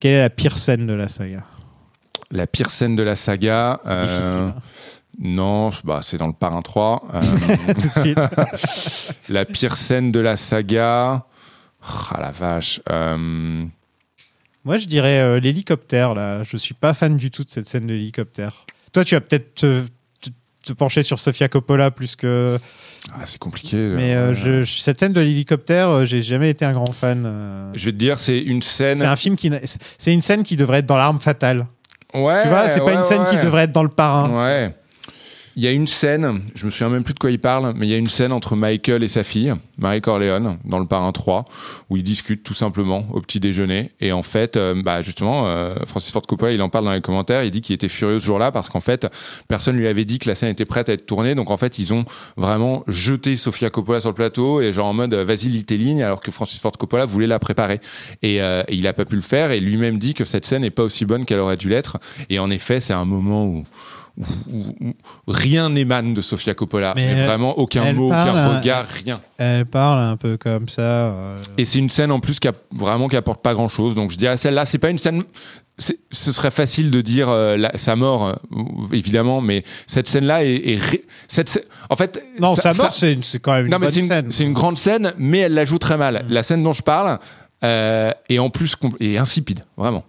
Quelle 0.00 0.14
est 0.14 0.20
la 0.20 0.30
pire 0.30 0.58
scène 0.58 0.86
de 0.86 0.92
la 0.92 1.08
saga? 1.08 1.44
La 2.30 2.46
pire 2.46 2.70
scène 2.70 2.96
de 2.96 3.02
la 3.02 3.14
saga. 3.16 3.80
Euh, 3.86 4.48
hein. 4.48 4.54
Non, 5.20 5.70
bah, 5.84 6.00
c'est 6.02 6.16
dans 6.16 6.26
le 6.26 6.32
Parrain 6.32 6.60
3. 6.62 7.04
euh, 7.14 7.20
Tout 7.74 8.00
de 8.00 8.00
suite. 8.00 8.18
la 9.28 9.44
pire 9.44 9.76
scène 9.76 10.10
de 10.10 10.18
la 10.18 10.34
saga. 10.36 11.24
Ah 11.86 12.18
la 12.20 12.30
vache. 12.32 12.80
euh, 12.90 13.64
Moi, 14.64 14.78
je 14.78 14.86
dirais 14.86 15.20
euh, 15.20 15.40
l'hélicoptère. 15.40 16.14
Là, 16.14 16.42
je 16.44 16.56
suis 16.56 16.74
pas 16.74 16.94
fan 16.94 17.16
du 17.16 17.30
tout 17.30 17.44
de 17.44 17.50
cette 17.50 17.66
scène 17.66 17.86
de 17.86 17.92
l'hélicoptère. 17.92 18.64
Toi, 18.92 19.04
tu 19.04 19.14
vas 19.14 19.20
peut-être 19.20 19.54
te, 19.54 19.82
te- 20.20 20.30
te 20.64 20.72
pencher 20.72 21.02
sur 21.02 21.18
Sofia 21.18 21.48
Coppola 21.48 21.90
plus 21.90 22.16
que. 22.16 22.58
Ah, 23.12 23.20
c'est 23.26 23.38
compliqué. 23.38 23.76
Mais 23.76 24.14
euh, 24.14 24.32
je- 24.34 24.64
cette 24.64 24.98
scène 25.00 25.12
de 25.12 25.20
l'hélicoptère, 25.20 26.06
j'ai 26.06 26.22
jamais 26.22 26.48
été 26.50 26.64
un 26.64 26.72
grand 26.72 26.92
fan. 26.92 27.70
Je 27.74 27.84
vais 27.84 27.92
te 27.92 27.96
dire, 27.98 28.18
c'est 28.18 28.38
une 28.38 28.62
scène. 28.62 28.96
C'est 28.98 29.04
un 29.04 29.16
film 29.16 29.36
qui, 29.36 29.50
c'est 29.98 30.12
une 30.12 30.22
scène 30.22 30.42
qui 30.42 30.56
devrait 30.56 30.78
être 30.78 30.86
dans 30.86 30.96
l'arme 30.96 31.20
fatale. 31.20 31.66
Ouais. 32.14 32.42
tu 32.44 32.48
vois, 32.48 32.68
c'est 32.70 32.80
pas 32.80 32.94
une 32.94 33.02
scène 33.02 33.26
qui 33.30 33.36
devrait 33.44 33.64
être 33.64 33.72
dans 33.72 33.82
le 33.82 33.88
parrain. 33.90 34.30
Ouais. 34.42 34.74
Il 35.56 35.62
y 35.62 35.68
a 35.68 35.70
une 35.70 35.86
scène, 35.86 36.42
je 36.56 36.66
me 36.66 36.70
souviens 36.70 36.88
même 36.88 37.04
plus 37.04 37.14
de 37.14 37.20
quoi 37.20 37.30
il 37.30 37.38
parle, 37.38 37.74
mais 37.76 37.86
il 37.86 37.90
y 37.90 37.94
a 37.94 37.96
une 37.96 38.08
scène 38.08 38.32
entre 38.32 38.56
Michael 38.56 39.04
et 39.04 39.08
sa 39.08 39.22
fille, 39.22 39.54
Marie 39.78 40.00
Corleone, 40.00 40.58
dans 40.64 40.80
le 40.80 40.86
Parrain 40.86 41.12
3, 41.12 41.44
où 41.90 41.96
ils 41.96 42.02
discutent 42.02 42.42
tout 42.42 42.54
simplement 42.54 43.06
au 43.12 43.20
petit 43.20 43.38
déjeuner. 43.38 43.92
Et 44.00 44.10
en 44.10 44.24
fait, 44.24 44.56
euh, 44.56 44.82
bah 44.82 45.00
justement, 45.00 45.46
euh, 45.46 45.76
Francis 45.86 46.10
Ford 46.10 46.22
Coppola, 46.22 46.50
il 46.50 46.60
en 46.60 46.70
parle 46.70 46.86
dans 46.86 46.92
les 46.92 47.00
commentaires, 47.00 47.44
il 47.44 47.52
dit 47.52 47.60
qu'il 47.60 47.72
était 47.72 47.88
furieux 47.88 48.18
ce 48.18 48.24
jour-là 48.24 48.50
parce 48.50 48.68
qu'en 48.68 48.80
fait, 48.80 49.06
personne 49.46 49.76
lui 49.76 49.86
avait 49.86 50.04
dit 50.04 50.18
que 50.18 50.28
la 50.28 50.34
scène 50.34 50.48
était 50.48 50.64
prête 50.64 50.88
à 50.88 50.92
être 50.92 51.06
tournée. 51.06 51.36
Donc 51.36 51.52
en 51.52 51.56
fait, 51.56 51.78
ils 51.78 51.94
ont 51.94 52.04
vraiment 52.36 52.82
jeté 52.88 53.36
Sofia 53.36 53.70
Coppola 53.70 54.00
sur 54.00 54.10
le 54.10 54.16
plateau 54.16 54.60
et 54.60 54.72
genre 54.72 54.86
en 54.86 54.94
mode 54.94 55.14
vas-y 55.14 55.46
lis 55.50 55.64
tes 55.64 55.76
lignes, 55.76 56.02
alors 56.02 56.20
que 56.20 56.32
Francis 56.32 56.58
Ford 56.58 56.72
Coppola 56.72 57.06
voulait 57.06 57.28
la 57.28 57.38
préparer. 57.38 57.80
Et, 58.22 58.42
euh, 58.42 58.64
et 58.66 58.74
il 58.74 58.88
a 58.88 58.92
pas 58.92 59.04
pu 59.04 59.14
le 59.14 59.22
faire 59.22 59.52
et 59.52 59.60
lui-même 59.60 59.98
dit 59.98 60.14
que 60.14 60.24
cette 60.24 60.46
scène 60.46 60.62
n'est 60.62 60.70
pas 60.70 60.82
aussi 60.82 61.04
bonne 61.04 61.24
qu'elle 61.24 61.38
aurait 61.38 61.56
dû 61.56 61.68
l'être. 61.68 61.98
Et 62.28 62.40
en 62.40 62.50
effet, 62.50 62.80
c'est 62.80 62.92
un 62.92 63.04
moment 63.04 63.44
où 63.46 63.62
rien 65.26 65.68
n'émane 65.70 66.14
de 66.14 66.20
Sofia 66.20 66.54
Coppola. 66.54 66.92
Mais 66.96 67.14
Mais 67.14 67.26
vraiment 67.26 67.58
aucun 67.58 67.84
elle 67.84 67.96
mot, 67.96 68.10
parle, 68.10 68.30
aucun 68.30 68.38
euh, 68.50 68.58
regard, 68.58 68.86
rien. 68.86 69.20
Elle 69.38 69.66
parle 69.66 70.00
un 70.00 70.16
peu 70.16 70.36
comme 70.36 70.68
ça. 70.68 70.82
euh, 70.82 71.36
Et 71.58 71.64
c'est 71.64 71.78
une 71.78 71.90
scène 71.90 72.10
en 72.12 72.20
plus 72.20 72.38
qui 72.40 72.48
a, 72.48 72.52
vraiment 72.72 73.08
qui 73.08 73.16
apporte 73.16 73.42
pas 73.42 73.54
grand 73.54 73.68
chose. 73.68 73.94
Donc 73.94 74.10
je 74.10 74.16
dirais 74.16 74.36
celle-là, 74.36 74.66
c'est 74.66 74.78
pas 74.78 74.90
une 74.90 74.98
scène. 74.98 75.24
Ce 75.76 76.30
serait 76.32 76.52
facile 76.52 76.92
de 76.92 77.00
dire 77.00 77.28
euh, 77.28 77.56
la- 77.56 77.76
sa 77.76 77.96
mort, 77.96 78.26
euh, 78.28 78.32
évidemment, 78.92 79.40
mais 79.40 79.64
cette 79.88 80.06
scène-là 80.08 80.44
est, 80.44 80.54
est 80.74 80.76
ré- 80.80 81.02
cette 81.26 81.66
en 81.90 81.96
fait. 81.96 82.24
Non, 82.38 82.54
ça- 82.54 82.72
sa 82.72 82.82
mort, 82.82 82.92
ça- 82.92 83.06
c'est 83.22 83.38
quand 83.40 83.54
même 83.54 83.66
une 83.66 83.72
non, 83.72 83.78
mais 83.80 83.86
bonne 83.86 83.92
c'est 83.94 84.00
une, 84.00 84.06
scène. 84.06 84.30
c'est 84.30 84.44
une 84.44 84.52
grande 84.52 84.78
scène, 84.78 85.12
mais 85.18 85.38
elle 85.40 85.54
la 85.54 85.64
joue 85.64 85.78
très 85.78 85.96
mal. 85.96 86.26
Mm. 86.28 86.32
La 86.32 86.42
scène 86.44 86.62
dont 86.62 86.72
je 86.72 86.82
parle 86.82 87.18
euh, 87.64 88.12
est 88.28 88.38
en 88.38 88.50
plus 88.50 88.76
est 89.00 89.16
insipide, 89.18 89.62
vraiment. 89.76 90.04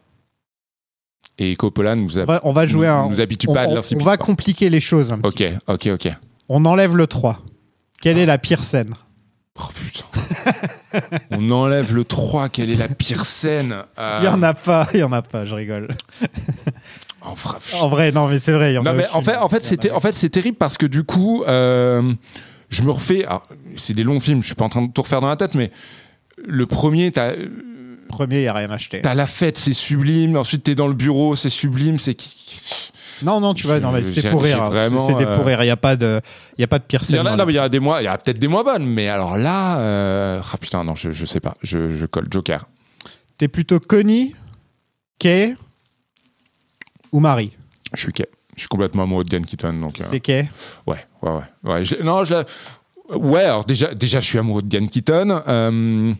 Et 1.37 1.55
Coppola 1.55 1.95
nous, 1.95 2.17
a, 2.17 2.21
On 2.21 2.25
va, 2.25 2.39
on 2.43 2.53
va 2.53 2.65
jouer 2.65 2.87
nous, 2.87 2.93
un. 2.93 3.09
nous 3.09 3.19
habitue 3.21 3.47
on, 3.49 3.53
pas 3.53 3.61
à 3.61 3.67
de 3.67 3.95
on- 3.95 4.03
va 4.03 4.17
compliquer 4.17 4.69
les 4.69 4.79
choses. 4.79 5.11
un 5.11 5.19
petit 5.19 5.45
Ok, 5.67 5.87
ok, 5.87 6.05
ok. 6.07 6.11
On 6.49 6.63
enlève 6.65 6.95
le 6.95 7.07
3. 7.07 7.41
Quelle 8.01 8.17
est 8.17 8.25
la 8.25 8.37
pire 8.37 8.63
scène? 8.63 8.93
Oh 9.59 9.63
putain. 9.73 10.05
On 11.31 11.49
enlève 11.49 11.95
le 11.95 12.03
3, 12.03 12.49
quelle 12.49 12.69
est 12.69 12.75
la 12.75 12.89
pire 12.89 13.25
scène? 13.25 13.75
Euh, 13.97 14.19
Il 14.21 14.25
y 14.25 14.27
en 14.27 14.43
a 14.43 14.53
pas, 14.53 14.87
il 14.93 14.99
y 14.99 15.03
en 15.03 15.11
a 15.13 15.21
pas, 15.21 15.45
je 15.45 15.55
rigole. 15.55 15.87
en 17.21 17.33
vrai, 17.33 17.57
En 17.79 17.87
vrai, 17.89 18.11
non, 18.11 18.27
mais 18.27 18.39
c'est 18.39 18.51
vrai. 18.51 18.73
il 18.73 18.75
y 18.75 18.77
en 18.77 18.83
Non, 18.83 18.91
a 18.91 18.93
mais 18.93 19.07
en 19.13 19.21
fait, 19.21 19.37
en 19.37 19.47
fait, 19.49 19.63
c'était, 19.63 19.91
en 19.91 19.99
fait, 20.01 20.13
c'est 20.13 20.29
terrible 20.29 20.57
parce 20.57 20.77
que 20.77 20.85
du 20.85 21.03
coup, 21.03 21.43
euh, 21.47 22.13
je 22.69 22.83
me 22.83 22.91
refais. 22.91 23.25
c'est 23.77 23.93
des 23.93 24.03
longs 24.03 24.19
films, 24.19 24.41
je 24.41 24.47
suis 24.47 24.55
pas 24.55 24.65
en 24.65 24.69
train 24.69 24.81
de 24.81 24.91
tout 24.91 25.01
refaire 25.01 25.21
dans 25.21 25.29
la 25.29 25.37
tête, 25.37 25.55
mais 25.55 25.71
le 26.45 26.65
premier, 26.65 27.11
t'as, 27.13 27.31
Premier, 28.07 28.37
il 28.37 28.41
n'y 28.41 28.47
a 28.47 28.53
rien 28.53 28.69
acheté. 28.71 29.01
t'as 29.01 29.13
la 29.15 29.27
fête, 29.27 29.57
c'est 29.57 29.73
sublime. 29.73 30.37
Ensuite, 30.37 30.63
t'es 30.63 30.75
dans 30.75 30.87
le 30.87 30.93
bureau, 30.93 31.35
c'est 31.35 31.49
sublime. 31.49 31.97
C'est 31.97 32.13
qui- 32.15 32.91
Non, 33.23 33.39
non, 33.39 33.53
tu 33.53 33.65
vois, 33.67 33.79
c'était 34.03 34.29
pour 34.29 34.43
rire. 34.43 34.61
hein. 34.61 34.69
vraiment, 34.69 35.07
C'était 35.07 35.25
euh, 35.25 35.35
pour 35.35 35.45
rire. 35.45 35.61
Il 35.63 35.65
n'y 35.65 35.71
a, 35.71 35.77
pas 35.77 35.95
de- 35.95 36.21
il 36.57 36.61
y 36.61 36.63
a 36.63 36.67
pas 36.67 36.79
de 36.79 36.83
pire 36.83 37.01
Il 37.09 37.15
y 37.15 37.19
en 37.19 37.25
a, 37.25 37.45
il 37.49 37.55
y 37.55 37.57
a 37.59 37.69
des 37.69 37.79
mois, 37.79 38.01
il 38.01 38.05
y 38.05 38.07
a 38.07 38.17
peut-être 38.17 38.39
des 38.39 38.47
moins 38.47 38.63
bonnes, 38.63 38.85
mais 38.85 39.07
alors 39.09 39.37
là, 39.37 39.79
euh, 39.79 40.41
ah 40.53 40.57
putain, 40.57 40.83
non, 40.83 40.95
je, 40.95 41.11
je 41.11 41.25
sais 41.25 41.39
pas, 41.39 41.53
je, 41.63 41.89
je 41.89 42.05
colle 42.05 42.27
Joker. 42.29 42.65
T'es 43.37 43.47
plutôt 43.47 43.79
Connie, 43.79 44.33
Kay 45.19 45.55
ou 47.11 47.19
Marie? 47.19 47.51
Je 47.93 48.01
suis 48.03 48.13
Kay. 48.13 48.25
Je 48.55 48.61
suis 48.61 48.69
complètement 48.69 49.03
amoureux 49.03 49.23
de 49.25 49.29
Diane 49.29 49.45
Keaton, 49.45 49.73
donc. 49.73 49.99
euh, 49.99 50.05
C'est 50.09 50.19
Kay? 50.21 50.49
Ouais, 50.87 51.05
ouais, 51.21 51.31
ouais. 51.31 51.41
ouais 51.71 51.85
je- 51.85 52.01
non, 52.01 52.23
je 52.23 52.35
Ouais, 53.13 53.43
alors 53.43 53.65
déjà, 53.65 53.93
déjà, 53.93 54.19
je 54.19 54.25
suis 54.25 54.39
amoureux 54.39 54.63
de 54.63 54.67
Diane 54.67 54.87
Keaton. 54.89 55.41
euh, 55.47 56.11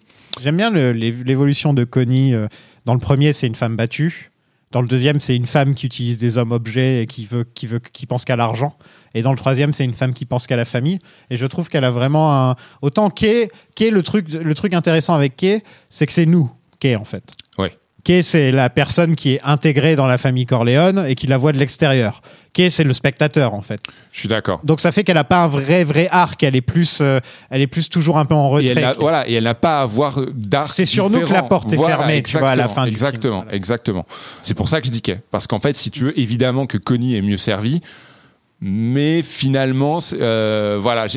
J'aime 0.42 0.58
bien 0.58 0.70
l'évolution 0.70 1.74
de 1.74 1.84
Connie. 1.84 2.34
euh, 2.34 2.48
Dans 2.86 2.94
le 2.94 3.00
premier, 3.00 3.34
c'est 3.34 3.48
une 3.48 3.56
femme 3.56 3.76
battue. 3.76 4.32
Dans 4.72 4.82
le 4.82 4.88
deuxième, 4.88 5.22
c'est 5.22 5.36
une 5.36 5.46
femme 5.46 5.74
qui 5.74 5.86
utilise 5.86 6.18
des 6.18 6.38
hommes 6.38 6.52
objets 6.52 7.02
et 7.02 7.06
qui 7.06 7.26
veut, 7.26 7.46
qui 7.54 7.66
veut, 7.66 7.80
qui 7.80 8.06
pense 8.06 8.26
qu'à 8.26 8.36
l'argent. 8.36 8.78
Et 9.14 9.22
dans 9.22 9.32
le 9.32 9.38
troisième, 9.38 9.72
c'est 9.72 9.86
une 9.86 9.94
femme 9.94 10.14
qui 10.14 10.26
pense 10.26 10.48
qu'à 10.48 10.58
la 10.58 10.66
famille. 10.66 11.00
Et 11.30 11.38
je 11.38 11.46
trouve 11.46 11.70
qu'elle 11.70 11.86
a 11.86 11.92
vraiment 11.92 12.50
un. 12.50 12.56
Autant 12.82 13.10
Kay, 13.10 13.48
Kay, 13.76 13.90
le 13.92 14.04
truc, 14.04 14.34
le 14.34 14.54
truc 14.54 14.74
intéressant 14.74 15.14
avec 15.14 15.38
Kay, 15.38 15.64
c'est 15.90 16.06
que 16.06 16.12
c'est 16.12 16.26
nous, 16.26 16.52
Kay 16.80 16.98
en 16.98 17.06
fait. 17.06 17.24
Kay, 18.06 18.22
c'est 18.24 18.52
la 18.52 18.70
personne 18.70 19.16
qui 19.16 19.34
est 19.34 19.42
intégrée 19.44 19.96
dans 19.96 20.06
la 20.06 20.18
famille 20.20 20.46
Corleone 20.46 21.04
et 21.08 21.16
qui 21.16 21.26
la 21.28 21.38
voit 21.38 21.52
de 21.52 21.58
l'extérieur. 21.58 22.22
Kay, 22.54 22.70
c'est 22.70 22.84
le 22.84 22.94
spectateur 22.94 23.54
en 23.56 23.62
fait. 23.64 23.82
Je 24.14 24.20
suis 24.20 24.30
d'accord. 24.30 24.62
Donc 24.64 24.80
ça 24.80 24.92
fait 24.92 25.04
qu'elle 25.04 25.16
n'a 25.16 25.24
pas 25.24 25.40
un 25.44 25.48
vrai 25.48 25.84
vrai 25.84 26.08
arc. 26.12 26.44
Elle 26.44 26.56
est 26.56 26.62
plus, 26.62 27.00
euh, 27.02 27.20
elle 27.50 27.62
est 27.62 27.68
plus 27.68 27.90
toujours 27.90 28.18
un 28.20 28.26
peu 28.26 28.36
en 28.36 28.48
Et 28.60 28.68
retrait. 28.70 28.74
elle 28.78 28.82
n'a- 28.84 28.94
voilà, 28.94 29.28
et 29.28 29.34
elle 29.34 29.44
n'a 29.46 29.56
pas 29.56 29.80
à 29.80 29.82
avoir 29.82 30.22
d'art. 30.34 30.68
C'est 30.72 30.86
sur 30.86 31.10
nous 31.10 31.22
que 31.22 31.34
la 31.34 31.42
porte 31.44 31.74
est 31.74 31.78
fermée, 31.78 32.22
tu 32.24 32.38
vois, 32.38 32.52
à 32.52 32.56
la 32.56 32.68
fin 32.70 32.84
du 32.86 32.92
film. 32.92 33.08
Exactement, 33.08 33.46
exactement. 33.50 34.06
C'est 34.44 34.54
pour 34.54 34.70
ça 34.70 34.80
que 34.82 34.88
je 34.88 34.92
dis 34.92 35.02
Kay. 35.02 35.18
Parce 35.32 35.48
qu'en 35.48 35.60
fait, 35.60 35.76
si 35.76 35.90
tu 35.90 36.04
veux, 36.04 36.20
évidemment 36.20 36.68
que 36.68 36.78
Connie 36.78 37.16
est 37.18 37.22
mieux 37.24 37.38
servie, 37.38 37.82
mais 38.62 39.24
finalement, 39.24 40.00
euh, 40.14 40.78
voilà. 40.80 41.08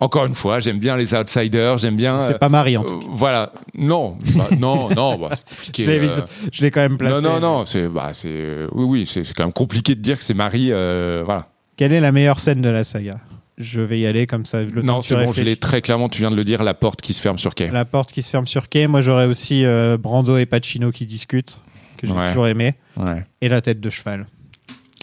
Encore 0.00 0.24
une 0.24 0.34
fois, 0.34 0.60
j'aime 0.60 0.78
bien 0.78 0.96
les 0.96 1.14
outsiders, 1.14 1.76
j'aime 1.78 1.96
bien. 1.96 2.22
C'est 2.22 2.34
euh, 2.34 2.38
pas 2.38 2.48
Marie 2.48 2.76
en 2.78 2.84
tout 2.84 2.94
euh, 2.94 3.00
voilà, 3.10 3.52
non, 3.74 4.16
bah, 4.34 4.48
non, 4.58 4.88
non, 4.96 5.18
bah, 5.18 5.28
c'est 5.32 5.44
compliqué. 5.56 5.84
Je 5.84 5.90
l'ai 5.90 6.08
euh, 6.08 6.20
je 6.50 6.62
l'ai 6.62 6.70
quand 6.70 6.80
même 6.80 6.96
placé. 6.96 7.22
non, 7.22 7.34
non, 7.34 7.40
non, 7.40 7.64
c'est, 7.66 7.86
bah, 7.86 8.10
c'est, 8.14 8.28
euh, 8.30 8.66
oui, 8.72 8.84
oui, 8.84 9.06
c'est, 9.06 9.24
c'est 9.24 9.34
quand 9.34 9.44
même 9.44 9.52
compliqué 9.52 9.94
de 9.94 10.00
dire 10.00 10.16
que 10.16 10.24
c'est 10.24 10.32
Marie, 10.34 10.68
euh, 10.72 11.22
voilà. 11.24 11.48
Quelle 11.76 11.92
est 11.92 12.00
la 12.00 12.12
meilleure 12.12 12.40
scène 12.40 12.62
de 12.62 12.70
la 12.70 12.82
saga? 12.82 13.18
Je 13.58 13.82
vais 13.82 14.00
y 14.00 14.06
aller 14.06 14.26
comme 14.26 14.46
ça. 14.46 14.62
Le 14.62 14.80
non, 14.80 15.02
c'est 15.02 15.14
bon, 15.14 15.34
je 15.34 15.42
l'ai 15.42 15.56
très 15.56 15.82
clairement. 15.82 16.08
Tu 16.08 16.20
viens 16.22 16.30
de 16.30 16.36
le 16.36 16.44
dire, 16.44 16.62
la 16.62 16.72
porte 16.72 17.02
qui 17.02 17.12
se 17.12 17.20
ferme 17.20 17.36
sur 17.38 17.54
Kay. 17.54 17.68
La 17.70 17.84
porte 17.84 18.10
qui 18.10 18.22
se 18.22 18.30
ferme 18.30 18.46
sur 18.46 18.70
Kay. 18.70 18.86
Moi, 18.86 19.02
j'aurais 19.02 19.26
aussi 19.26 19.66
euh, 19.66 19.98
Brando 19.98 20.38
et 20.38 20.46
Pacino 20.46 20.90
qui 20.92 21.04
discutent, 21.04 21.60
que 21.98 22.06
j'ai 22.06 22.12
Ouais. 22.14 22.28
toujours 22.28 22.46
aimé. 22.46 22.74
Ouais. 22.96 23.26
Et 23.42 23.50
la 23.50 23.60
tête 23.60 23.78
de 23.80 23.90
cheval. 23.90 24.26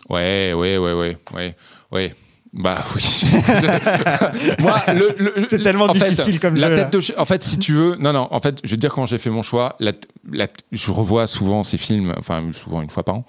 Ouais, 0.10 0.53
ouais, 0.56 0.78
ouais, 0.80 0.94
ouais, 0.94 1.18
ouais, 1.36 1.56
ouais. 1.91 2.15
Bah 2.53 2.84
oui. 2.95 3.03
Moi, 4.60 4.82
le, 4.94 5.15
le- 5.18 5.48
C'est 5.49 5.60
tellement 5.61 5.86
en 5.86 5.94
fait, 5.94 6.10
difficile 6.10 6.40
comme 6.40 6.56
la 6.56 6.69
jeu, 6.69 6.76
tête 6.76 6.91
de 6.94 7.19
En 7.19 7.26
fait, 7.26 7.44
si 7.44 7.57
tu 7.60 7.74
veux, 7.74 7.95
non, 7.98 8.14
non. 8.14 8.28
En 8.32 8.40
fait, 8.40 8.60
je 8.64 8.69
vais 8.72 8.76
te 8.78 8.82
dire 8.82 8.94
quand 8.94 9.06
j'ai 9.06 9.18
fait 9.18 9.30
mon 9.30 9.44
choix. 9.44 9.76
La, 9.80 9.91
la- 10.32 10.48
je 10.72 10.91
revois 10.91 11.28
souvent 11.28 11.64
ces 11.64 11.78
films, 11.78 12.14
enfin 12.18 12.44
souvent 12.53 12.82
une 12.82 12.90
fois 12.90 13.03
par 13.03 13.15
an. 13.15 13.26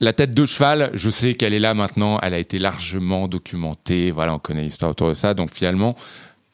La 0.00 0.12
tête 0.12 0.34
de 0.34 0.44
cheval, 0.46 0.90
je 0.94 1.10
sais 1.10 1.34
qu'elle 1.34 1.54
est 1.54 1.60
là 1.60 1.74
maintenant. 1.74 2.18
Elle 2.22 2.34
a 2.34 2.38
été 2.38 2.58
largement 2.58 3.28
documentée. 3.28 4.10
Voilà, 4.10 4.34
on 4.34 4.38
connaît 4.38 4.62
l'histoire 4.62 4.90
autour 4.90 5.08
de 5.08 5.14
ça. 5.14 5.34
Donc 5.34 5.50
finalement, 5.52 5.94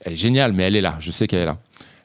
elle 0.00 0.14
est 0.14 0.16
géniale, 0.16 0.52
mais 0.52 0.64
elle 0.64 0.76
est 0.76 0.80
là. 0.80 0.96
Je 1.00 1.10
sais 1.10 1.26
qu'elle 1.26 1.42
est 1.42 1.46
là. 1.46 1.58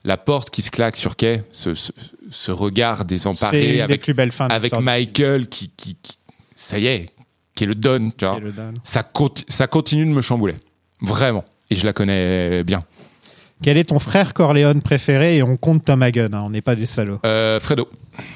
La 0.03 0.17
porte 0.17 0.49
qui 0.51 0.61
se 0.61 0.69
claque 0.69 0.95
sur 0.95 1.15
quai, 1.15 1.41
ce, 1.51 1.73
ce, 1.73 1.91
ce 2.29 2.51
regard 2.51 3.05
désemparé 3.05 3.73
des 3.73 3.81
avec, 3.81 4.01
plus 4.01 4.13
belles 4.13 4.31
fins 4.31 4.47
avec 4.49 4.73
Michael 4.79 5.47
qui, 5.47 5.71
qui, 5.75 5.95
qui- 6.01 6.17
ça 6.55 6.77
y 6.77 6.85
est, 6.87 7.09
qui 7.55 7.63
est 7.63 7.67
le 7.67 7.75
don, 7.75 8.11
tu 8.17 8.25
vois. 8.25 8.39
Le 8.39 8.51
don. 8.51 8.73
Ça, 8.83 9.01
conti- 9.03 9.45
ça 9.47 9.67
continue 9.67 10.05
de 10.05 10.11
me 10.11 10.21
chambouler. 10.21 10.55
Vraiment. 11.01 11.43
Et 11.69 11.75
je 11.75 11.85
la 11.85 11.93
connais 11.93 12.63
bien. 12.63 12.83
Quel 13.63 13.77
est 13.77 13.85
ton 13.85 13.99
frère 13.99 14.33
Corleone 14.33 14.81
préféré 14.81 15.37
Et 15.37 15.43
on 15.43 15.55
compte 15.55 15.85
Tom 15.85 16.03
Hagen, 16.03 16.29
hein, 16.33 16.41
on 16.43 16.49
n'est 16.49 16.61
pas 16.61 16.75
des 16.75 16.85
salauds. 16.85 17.19
Euh, 17.25 17.57
Fredo. 17.61 17.87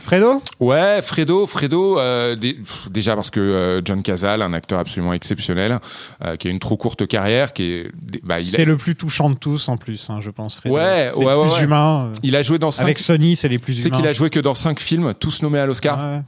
Fredo? 0.01 0.41
Ouais, 0.61 1.01
Fredo, 1.01 1.45
Fredo, 1.45 1.99
euh, 1.99 2.37
pff, 2.37 2.89
déjà 2.89 3.15
parce 3.15 3.29
que 3.29 3.39
euh, 3.41 3.81
John 3.83 4.01
Cazale, 4.01 4.41
un 4.41 4.53
acteur 4.53 4.79
absolument 4.79 5.11
exceptionnel, 5.11 5.77
euh, 6.23 6.37
qui 6.37 6.47
a 6.47 6.51
une 6.51 6.59
trop 6.59 6.77
courte 6.77 7.05
carrière, 7.05 7.51
qui 7.51 7.63
est, 7.63 7.91
bah, 8.23 8.35
a- 8.35 8.41
C'est 8.41 8.63
le 8.65 8.77
plus 8.77 8.95
touchant 8.95 9.29
de 9.29 9.35
tous 9.35 9.67
en 9.67 9.75
plus, 9.75 10.09
hein, 10.09 10.19
je 10.21 10.29
pense. 10.29 10.55
Fredo. 10.55 10.75
Ouais, 10.75 11.11
C'est 11.13 11.19
ouais, 11.19 11.33
le 11.33 11.37
ouais, 11.41 11.47
plus 11.49 11.53
ouais. 11.57 11.63
humain. 11.65 12.05
euh. 12.13 12.19
Il 12.23 12.35
a 12.37 12.41
joué 12.41 12.57
dans 12.57 12.71
cinq. 12.71 12.83
Avec 12.83 12.99
Sony, 12.99 13.35
c'est 13.35 13.49
les 13.49 13.59
plus 13.59 13.85
humains. 13.85 13.97
qu'il 13.97 14.07
a 14.07 14.13
joué 14.13 14.29
que 14.29 14.39
dans 14.39 14.53
5 14.53 14.79
films, 14.79 15.13
tous 15.19 15.41
nommés 15.41 15.59
à 15.59 15.65
l'Oscar. 15.65 15.97
Ouais. 15.99 16.21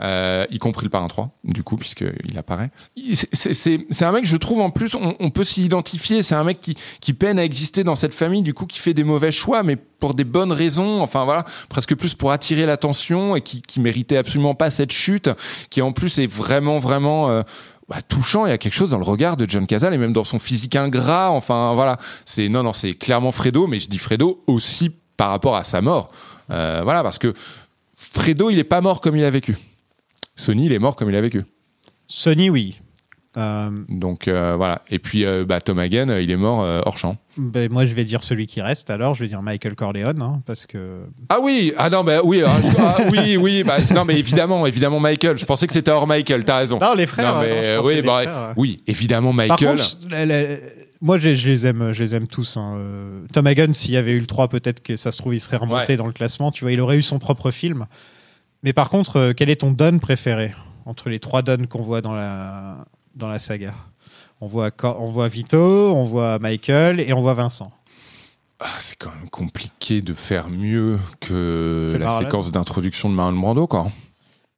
Euh, 0.00 0.46
y 0.50 0.58
compris 0.58 0.84
le 0.84 0.90
parrain 0.90 1.08
3, 1.08 1.30
du 1.42 1.64
coup, 1.64 1.76
puisqu'il 1.76 2.38
apparaît. 2.38 2.70
C'est- 3.32 4.04
un 4.04 4.12
mec, 4.12 4.24
je 4.24 4.36
trouve, 4.36 4.60
en 4.60 4.70
plus, 4.70 4.94
on, 4.94 5.16
on 5.18 5.30
peut 5.30 5.42
s'y 5.44 5.64
identifier. 5.64 6.22
C'est 6.22 6.36
un 6.36 6.44
mec 6.44 6.60
qui, 6.60 6.76
qui 7.00 7.12
peine 7.12 7.38
à 7.38 7.44
exister 7.44 7.82
dans 7.82 7.96
cette 7.96 8.14
famille, 8.14 8.42
du 8.42 8.54
coup, 8.54 8.66
qui 8.66 8.78
fait 8.78 8.94
des 8.94 9.02
mauvais 9.04 9.32
choix, 9.32 9.62
mais 9.64 9.74
pour 9.76 10.14
des 10.14 10.22
bonnes 10.24 10.52
raisons. 10.52 11.02
Enfin, 11.02 11.24
voilà, 11.24 11.44
presque 11.68 11.96
plus 11.96 12.14
pour 12.14 12.30
attirer 12.30 12.64
l'attention 12.64 13.34
et 13.34 13.40
qui, 13.40 13.60
qui 13.60 13.80
méritait 13.80 14.16
absolument 14.16 14.54
pas 14.54 14.70
cette 14.70 14.92
chute, 14.92 15.30
qui 15.70 15.82
en 15.82 15.90
plus 15.92 16.18
est 16.20 16.26
vraiment, 16.28 16.78
vraiment. 16.78 17.28
euh, 17.30 17.42
bah, 17.88 18.02
touchant, 18.06 18.44
il 18.46 18.50
y 18.50 18.52
a 18.52 18.58
quelque 18.58 18.74
chose 18.74 18.90
dans 18.90 18.98
le 18.98 19.04
regard 19.04 19.36
de 19.36 19.46
John 19.48 19.66
Cazale 19.66 19.94
et 19.94 19.98
même 19.98 20.12
dans 20.12 20.22
son 20.22 20.38
physique 20.38 20.76
ingrat. 20.76 21.30
Enfin, 21.32 21.72
voilà, 21.74 21.96
c'est 22.24 22.48
non, 22.48 22.62
non, 22.62 22.72
c'est 22.74 22.94
clairement 22.94 23.32
Fredo, 23.32 23.66
mais 23.66 23.78
je 23.78 23.88
dis 23.88 23.98
Fredo 23.98 24.44
aussi 24.46 24.90
par 25.16 25.30
rapport 25.30 25.56
à 25.56 25.64
sa 25.64 25.80
mort. 25.80 26.12
Euh, 26.50 26.82
voilà, 26.84 27.02
parce 27.02 27.18
que 27.18 27.32
Fredo, 27.94 28.50
il 28.50 28.58
est 28.58 28.64
pas 28.64 28.80
mort 28.80 29.00
comme 29.00 29.16
il 29.16 29.24
a 29.24 29.30
vécu. 29.30 29.56
Sony, 30.36 30.66
il 30.66 30.72
est 30.72 30.78
mort 30.78 30.96
comme 30.96 31.10
il 31.10 31.16
a 31.16 31.20
vécu. 31.20 31.44
Sony, 32.06 32.50
oui. 32.50 32.80
Euh, 33.36 33.70
Donc 33.88 34.26
euh, 34.26 34.54
voilà. 34.56 34.82
Et 34.90 34.98
puis 34.98 35.24
euh, 35.24 35.44
bah, 35.44 35.60
Tom 35.60 35.78
Hagen, 35.78 36.08
il 36.20 36.30
est 36.30 36.36
mort 36.36 36.60
hors 36.86 36.96
champ. 36.96 37.16
ben, 37.36 37.70
moi, 37.70 37.86
je 37.86 37.94
vais 37.94 38.04
dire 38.04 38.24
celui 38.24 38.46
qui 38.46 38.60
reste 38.60 38.88
alors. 38.90 39.14
Je 39.14 39.22
vais 39.24 39.28
dire 39.28 39.42
Michael 39.42 39.74
Corleone, 39.74 40.22
hein, 40.22 40.42
parce 40.46 40.66
que. 40.66 41.02
Ah 41.28 41.38
oui, 41.42 41.72
ah 41.76 41.90
non, 41.90 42.02
bah 42.04 42.20
oui, 42.24 42.42
ah, 42.44 42.58
je- 42.62 42.76
ah, 42.78 42.96
oui, 43.10 43.36
oui, 43.36 43.62
bah, 43.64 43.76
non, 43.94 44.04
mais 44.04 44.18
évidemment, 44.18 44.66
évidemment, 44.66 44.98
Michael. 44.98 45.38
Je 45.38 45.44
pensais 45.44 45.66
que 45.66 45.72
c'était 45.72 45.90
hors 45.90 46.06
Michael. 46.06 46.44
T'as 46.44 46.58
raison. 46.58 46.78
Non, 46.80 46.94
les 46.94 47.06
frères, 47.06 47.34
Non, 47.34 47.40
ouais, 47.40 47.48
mais, 47.60 47.76
non, 47.76 47.84
oui, 47.84 47.94
les 47.96 48.02
bah, 48.02 48.22
frères, 48.22 48.52
oui, 48.56 48.82
évidemment, 48.86 49.28
Par 49.36 49.46
Michael. 49.48 49.76
contre, 49.76 49.84
la- 50.10 50.26
la- 50.26 50.56
moi, 51.00 51.18
je, 51.18 51.34
je 51.34 51.48
les 51.48 51.66
aime, 51.66 51.92
je 51.92 52.02
les 52.02 52.14
aime 52.16 52.26
tous. 52.26 52.56
hein. 52.56 52.76
Tom 53.32 53.46
Hagen, 53.46 53.72
s'il 53.72 53.92
y 53.92 53.96
avait 53.98 54.12
eu 54.12 54.18
le 54.20 54.26
3, 54.26 54.48
peut-être 54.48 54.82
que 54.82 54.96
ça 54.96 55.12
se 55.12 55.18
trouve, 55.18 55.34
il 55.34 55.40
serait 55.40 55.58
remonté 55.58 55.92
Ouais. 55.92 55.96
dans 55.96 56.06
le 56.06 56.12
classement. 56.12 56.50
Tu 56.50 56.64
vois, 56.64 56.72
il 56.72 56.80
aurait 56.80 56.96
eu 56.96 57.02
son 57.02 57.18
propre 57.20 57.50
film. 57.52 57.86
Mais 58.62 58.72
par 58.72 58.90
contre, 58.90 59.16
euh, 59.18 59.32
quel 59.36 59.50
est 59.50 59.60
ton 59.60 59.70
Don 59.70 59.98
préféré 59.98 60.54
entre 60.86 61.08
les 61.08 61.18
trois 61.20 61.42
Don 61.42 61.66
qu'on 61.68 61.82
voit 61.82 62.00
dans 62.00 62.14
la, 62.14 62.78
dans 63.14 63.28
la 63.28 63.38
saga? 63.38 63.74
On 64.40 64.46
voit, 64.46 64.70
on 64.82 65.06
voit 65.12 65.28
Vito, 65.28 65.58
on 65.94 66.04
voit 66.04 66.38
Michael 66.38 67.00
et 67.00 67.12
on 67.12 67.20
voit 67.22 67.34
Vincent. 67.34 67.72
Ah, 68.60 68.66
c'est 68.78 68.96
quand 68.96 69.10
même 69.18 69.28
compliqué 69.30 70.00
de 70.00 70.14
faire 70.14 70.48
mieux 70.48 70.98
que 71.20 71.96
la 71.98 72.06
Marlon. 72.06 72.26
séquence 72.26 72.50
d'introduction 72.52 73.08
de 73.08 73.14
Marlon 73.14 73.38
Brando, 73.38 73.66
quoi. 73.66 73.88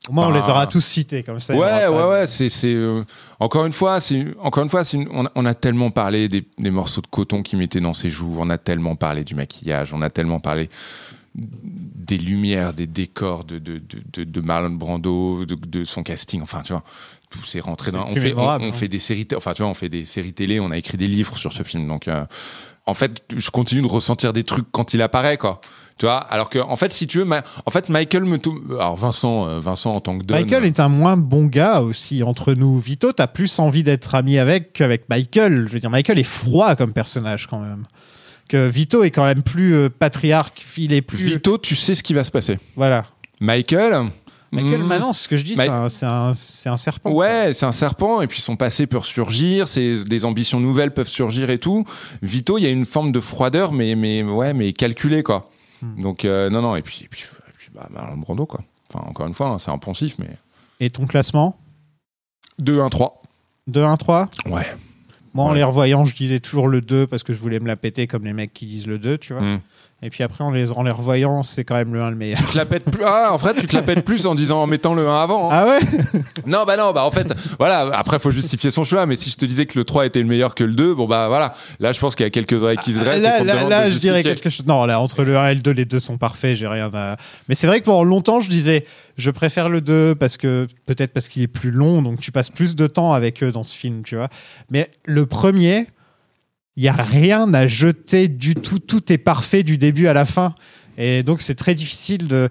Au 0.09 0.13
moins, 0.13 0.29
on 0.29 0.33
les 0.33 0.41
aura 0.49 0.67
tous 0.67 0.81
cités 0.81 1.23
comme 1.23 1.41
ça. 1.41 1.55
Ouais, 1.55 1.61
ouais, 1.61 1.85
de- 1.87 2.09
ouais. 2.11 2.27
C'est, 2.27 2.49
c'est 2.49 2.73
euh, 2.73 3.05
encore 3.39 3.67
une 3.67 3.75
fois, 3.75 4.01
c'est 4.01 4.25
encore 4.39 4.63
une 4.63 4.71
fois, 4.71 4.83
c'est 4.83 4.97
une- 4.97 5.09
on, 5.13 5.27
a, 5.27 5.31
on 5.35 5.45
a 5.45 5.53
tellement 5.53 5.91
parlé 5.91 6.27
des, 6.31 6.47
des 6.59 6.71
morceaux 6.71 7.03
de 7.03 7.07
coton 7.07 7.43
qu'il 7.43 7.59
mettait 7.59 7.81
dans 7.81 7.93
ses 7.93 8.09
joues. 8.09 8.35
On 8.39 8.49
a 8.49 8.57
tellement 8.57 8.97
parlé 8.97 9.25
du 9.25 9.35
maquillage. 9.35 9.93
On 9.93 10.01
a 10.01 10.09
tellement 10.09 10.41
parlé 10.41 10.71
des 11.35 12.19
lumières, 12.19 12.73
des 12.75 12.87
décors 12.87 13.45
de 13.45 13.59
de, 13.59 13.81
de, 14.13 14.25
de, 14.25 14.41
Marlon 14.41 14.71
Brando, 14.71 15.45
de, 15.45 15.55
de 15.55 15.85
son 15.85 16.03
casting. 16.03 16.43
Enfin, 16.43 16.63
tu 16.63 16.73
vois, 16.73 16.83
tout 17.31 17.43
s'est 17.43 17.61
rentré 17.61 17.93
dans. 17.93 18.07
On 18.07 18.15
fait, 18.15 18.35
on, 18.35 18.49
hein. 18.49 18.73
fait 18.73 18.89
des 18.89 18.99
séries, 18.99 19.27
enfin, 19.37 19.53
tu 19.53 19.63
vois, 19.63 19.71
on 19.71 19.75
fait 19.75 19.89
des 19.89 20.05
séries 20.05 20.33
télé. 20.33 20.61
On 20.61 20.71
a 20.71 20.79
écrit 20.79 20.99
des 20.99 21.07
livres 21.07 21.37
sur 21.39 21.53
ce 21.53 21.63
film. 21.63 21.87
Donc, 21.87 22.09
euh, 22.09 22.25
en 22.87 22.95
fait, 22.95 23.23
je 23.37 23.51
continue 23.51 23.83
de 23.83 23.87
ressentir 23.87 24.33
des 24.33 24.45
trucs 24.45 24.67
quand 24.73 24.95
il 24.95 25.03
apparaît, 25.03 25.37
quoi. 25.37 25.61
Tu 25.99 26.07
vois, 26.07 26.17
alors 26.17 26.49
que, 26.49 26.59
en 26.59 26.77
fait, 26.77 26.95
si 26.95 27.07
tu 27.07 27.19
veux, 27.19 27.27
ma- 27.27 27.43
en 27.67 27.71
fait, 27.71 27.91
Michael 27.91 28.25
me, 28.25 28.39
alors 28.71 28.97
Vincent, 28.97 29.47
euh, 29.47 29.61
Vincent 29.61 29.95
en 29.95 30.01
tant 30.01 30.19
que 30.19 30.25
Don, 30.25 30.35
Michael 30.35 30.65
est 30.65 30.81
un 30.81 30.89
moins 30.89 31.19
bon 31.19 31.45
gars 31.45 31.83
aussi 31.83 32.23
entre 32.23 32.55
nous. 32.55 32.79
Vito, 32.79 33.13
t'as 33.13 33.27
plus 33.27 33.59
envie 33.59 33.83
d'être 33.83 34.15
ami 34.15 34.39
avec 34.39 34.73
qu'avec 34.73 35.11
Michael. 35.11 35.67
Je 35.69 35.75
veux 35.75 35.79
dire, 35.79 35.91
Michael 35.91 36.19
est 36.19 36.25
froid 36.25 36.75
comme 36.75 36.95
personnage 36.95 37.47
quand 37.49 37.61
même. 37.61 37.85
Que 38.51 38.67
Vito 38.69 39.05
est 39.05 39.13
quand 39.13 39.25
même 39.25 39.43
plus 39.45 39.75
euh, 39.75 39.89
patriarque. 39.89 40.67
Il 40.77 40.93
est 40.93 41.03
plus. 41.03 41.19
Vito, 41.19 41.57
tu 41.57 41.77
sais 41.77 41.95
ce 41.95 42.03
qui 42.03 42.15
va 42.15 42.25
se 42.25 42.33
passer. 42.33 42.59
Voilà. 42.75 43.05
Michael. 43.41 44.11
Michael, 44.53 44.81
hmm, 44.83 44.87
maintenant, 44.87 45.13
c'est 45.13 45.23
ce 45.23 45.29
que 45.29 45.37
je 45.37 45.45
dis, 45.45 45.55
Ma- 45.55 45.89
c'est 45.89 46.05
un- 46.05 46.33
un, 46.33 46.73
un 46.73 46.77
serpent. 46.77 47.13
Ouais, 47.13 47.53
c'est 47.55 47.67
un 47.67 47.71
serpent, 47.71 48.21
et 48.21 48.27
puis 48.27 48.41
son 48.41 48.57
passé 48.57 48.89
peut 48.89 49.01
surgir, 49.03 49.67
des 49.77 50.25
ambitions 50.25 50.59
nouvelles 50.59 50.93
peuvent 50.93 51.07
surgir 51.09 51.49
et 51.51 51.59
tout. 51.59 51.85
Vito, 52.23 52.59
il 52.59 52.63
y 52.63 52.67
a 52.67 52.71
une 52.71 52.85
forme 52.87 53.13
de 53.13 53.21
froideur, 53.21 53.71
mais, 53.71 53.95
mais, 53.95 54.25
ouais, 54.25 54.53
mais 54.53 54.73
calculée, 54.73 55.23
quoi. 55.23 55.49
Hmm. 55.83 56.03
Donc, 56.03 56.25
euh, 56.25 56.51
non, 56.51 56.63
non, 56.63 56.75
et 56.75 56.83
puis, 56.83 57.03
et 57.05 57.09
puis, 57.09 57.23
et 57.23 57.53
puis 57.57 57.69
bah, 57.73 57.87
Marlon 57.91 58.17
Brando, 58.17 58.45
quoi. 58.47 58.61
Enfin, 58.93 59.09
encore 59.09 59.29
une 59.29 59.35
fois, 59.35 59.51
hein, 59.51 59.59
c'est 59.61 59.71
un 59.71 59.79
poncif, 59.79 60.17
mais. 60.19 60.31
Et 60.81 60.91
ton 60.91 61.07
classement? 61.07 61.57
2-1-3. 62.61 63.13
2-1-3 63.71 64.29
Ouais. 64.51 64.67
Moi, 65.35 65.45
en 65.45 65.51
Ouais. 65.51 65.57
les 65.59 65.63
revoyant, 65.65 66.05
je 66.05 66.15
disais 66.15 66.41
toujours 66.41 66.67
le 66.69 66.81
2 66.81 67.07
parce 67.07 67.23
que 67.23 67.33
je 67.33 67.39
voulais 67.39 67.61
me 67.61 67.67
la 67.69 67.77
péter 67.77 68.07
comme 68.07 68.25
les 68.25 68.33
mecs 68.33 68.53
qui 68.53 68.67
disent 68.67 68.87
le 68.87 68.99
2, 68.99 69.19
tu 69.19 69.33
vois. 69.33 69.43
Hmm. 69.43 69.61
Et 70.03 70.09
puis 70.09 70.23
après, 70.23 70.43
en 70.43 70.51
les, 70.51 70.73
en 70.73 70.83
les 70.83 70.91
revoyant, 70.91 71.43
c'est 71.43 71.63
quand 71.63 71.75
même 71.75 71.93
le 71.93 72.01
1 72.01 72.09
le 72.11 72.17
meilleur. 72.17 72.39
Tu 72.41 72.53
te 72.53 72.57
la 72.57 72.65
pètes 72.65 72.85
plus. 72.91 73.03
Ah, 73.05 73.35
en 73.35 73.39
fait, 73.39 73.53
tu 73.61 73.67
te 73.67 73.77
la 73.77 73.83
pètes 73.83 74.03
plus 74.03 74.25
en 74.27 74.35
disant, 74.35 74.63
en 74.63 74.67
mettant 74.67 74.95
le 74.95 75.07
1 75.07 75.23
avant. 75.23 75.51
hein. 75.51 75.55
Ah 75.55 75.67
ouais? 75.67 75.81
Non, 76.47 76.65
bah 76.67 76.79
non, 76.79 76.93
bah 76.93 77.05
en 77.05 77.11
fait, 77.11 77.31
voilà, 77.59 77.81
après, 77.95 78.19
faut 78.19 78.31
justifier 78.31 78.71
son 78.71 78.83
choix, 78.83 79.05
mais 79.05 79.15
si 79.17 79.29
je 79.29 79.37
te 79.37 79.45
disais 79.45 79.67
que 79.67 79.79
le 79.79 79.85
3 79.85 80.07
était 80.07 80.21
le 80.21 80.25
meilleur 80.27 80.55
que 80.55 80.65
le 80.65 80.73
2, 80.73 80.95
bon, 80.95 81.07
bah 81.07 81.29
voilà, 81.29 81.55
là, 81.81 81.93
je 81.93 82.01
pense 82.01 82.15
qu'il 82.17 82.25
y 82.25 82.27
a 82.27 82.31
quelques 82.31 82.63
oreilles 82.63 82.79
qui 82.79 82.95
se 82.95 82.99
dressent. 82.99 83.19
et 83.19 83.21
Là, 83.21 83.39
qu'on 83.41 83.45
là, 83.45 83.55
demande 83.57 83.69
là, 83.71 83.85
de 83.87 83.91
je 83.91 83.99
dirais 83.99 84.17
justifier. 84.23 84.35
quelque 84.43 84.49
chose. 84.51 84.67
Non, 84.67 84.87
là, 84.87 85.01
entre 85.01 85.23
le 85.23 85.37
1 85.37 85.49
et 85.51 85.55
le 85.57 85.61
2, 85.61 85.71
les 85.73 85.85
deux 85.85 86.01
sont 86.01 86.17
parfaits, 86.17 86.57
j'ai 86.57 86.67
rien 86.67 86.91
à. 86.95 87.17
Mais 87.51 87.55
c'est 87.55 87.67
vrai 87.67 87.81
que 87.81 87.85
pendant 87.85 88.03
longtemps, 88.05 88.41
je 88.41 88.49
disais, 88.49 88.87
je 89.19 89.31
préfère 89.31 89.69
le 89.69 89.83
2 89.83 90.15
parce 90.15 90.39
que 90.39 90.67
peut-être 90.87 91.13
parce 91.13 91.29
qu'il 91.29 91.43
est 91.43 91.47
plus 91.47 91.73
long, 91.73 92.01
donc 92.01 92.21
tu 92.21 92.33
passes 92.33 92.49
plus 92.49 92.75
de 92.75 92.87
temps 92.87 93.13
avec 93.13 93.43
eux 93.43 93.53
dans 93.53 93.63
ce 93.65 93.77
film, 93.77 94.03
tu 94.03 94.17
vois. 94.17 94.29
Mais 94.71 94.89
le 95.05 95.27
premier, 95.27 95.89
il 96.81 96.85
y 96.85 96.89
a 96.89 96.95
rien 96.95 97.53
à 97.53 97.67
jeter 97.67 98.27
du 98.27 98.55
tout, 98.55 98.79
tout 98.79 99.13
est 99.13 99.19
parfait 99.19 99.63
du 99.63 99.77
début 99.77 100.07
à 100.07 100.15
la 100.15 100.25
fin, 100.25 100.55
et 100.97 101.23
donc 101.23 101.43
c'est 101.43 101.55
très 101.55 101.75
difficile 101.75 102.27
de. 102.27 102.49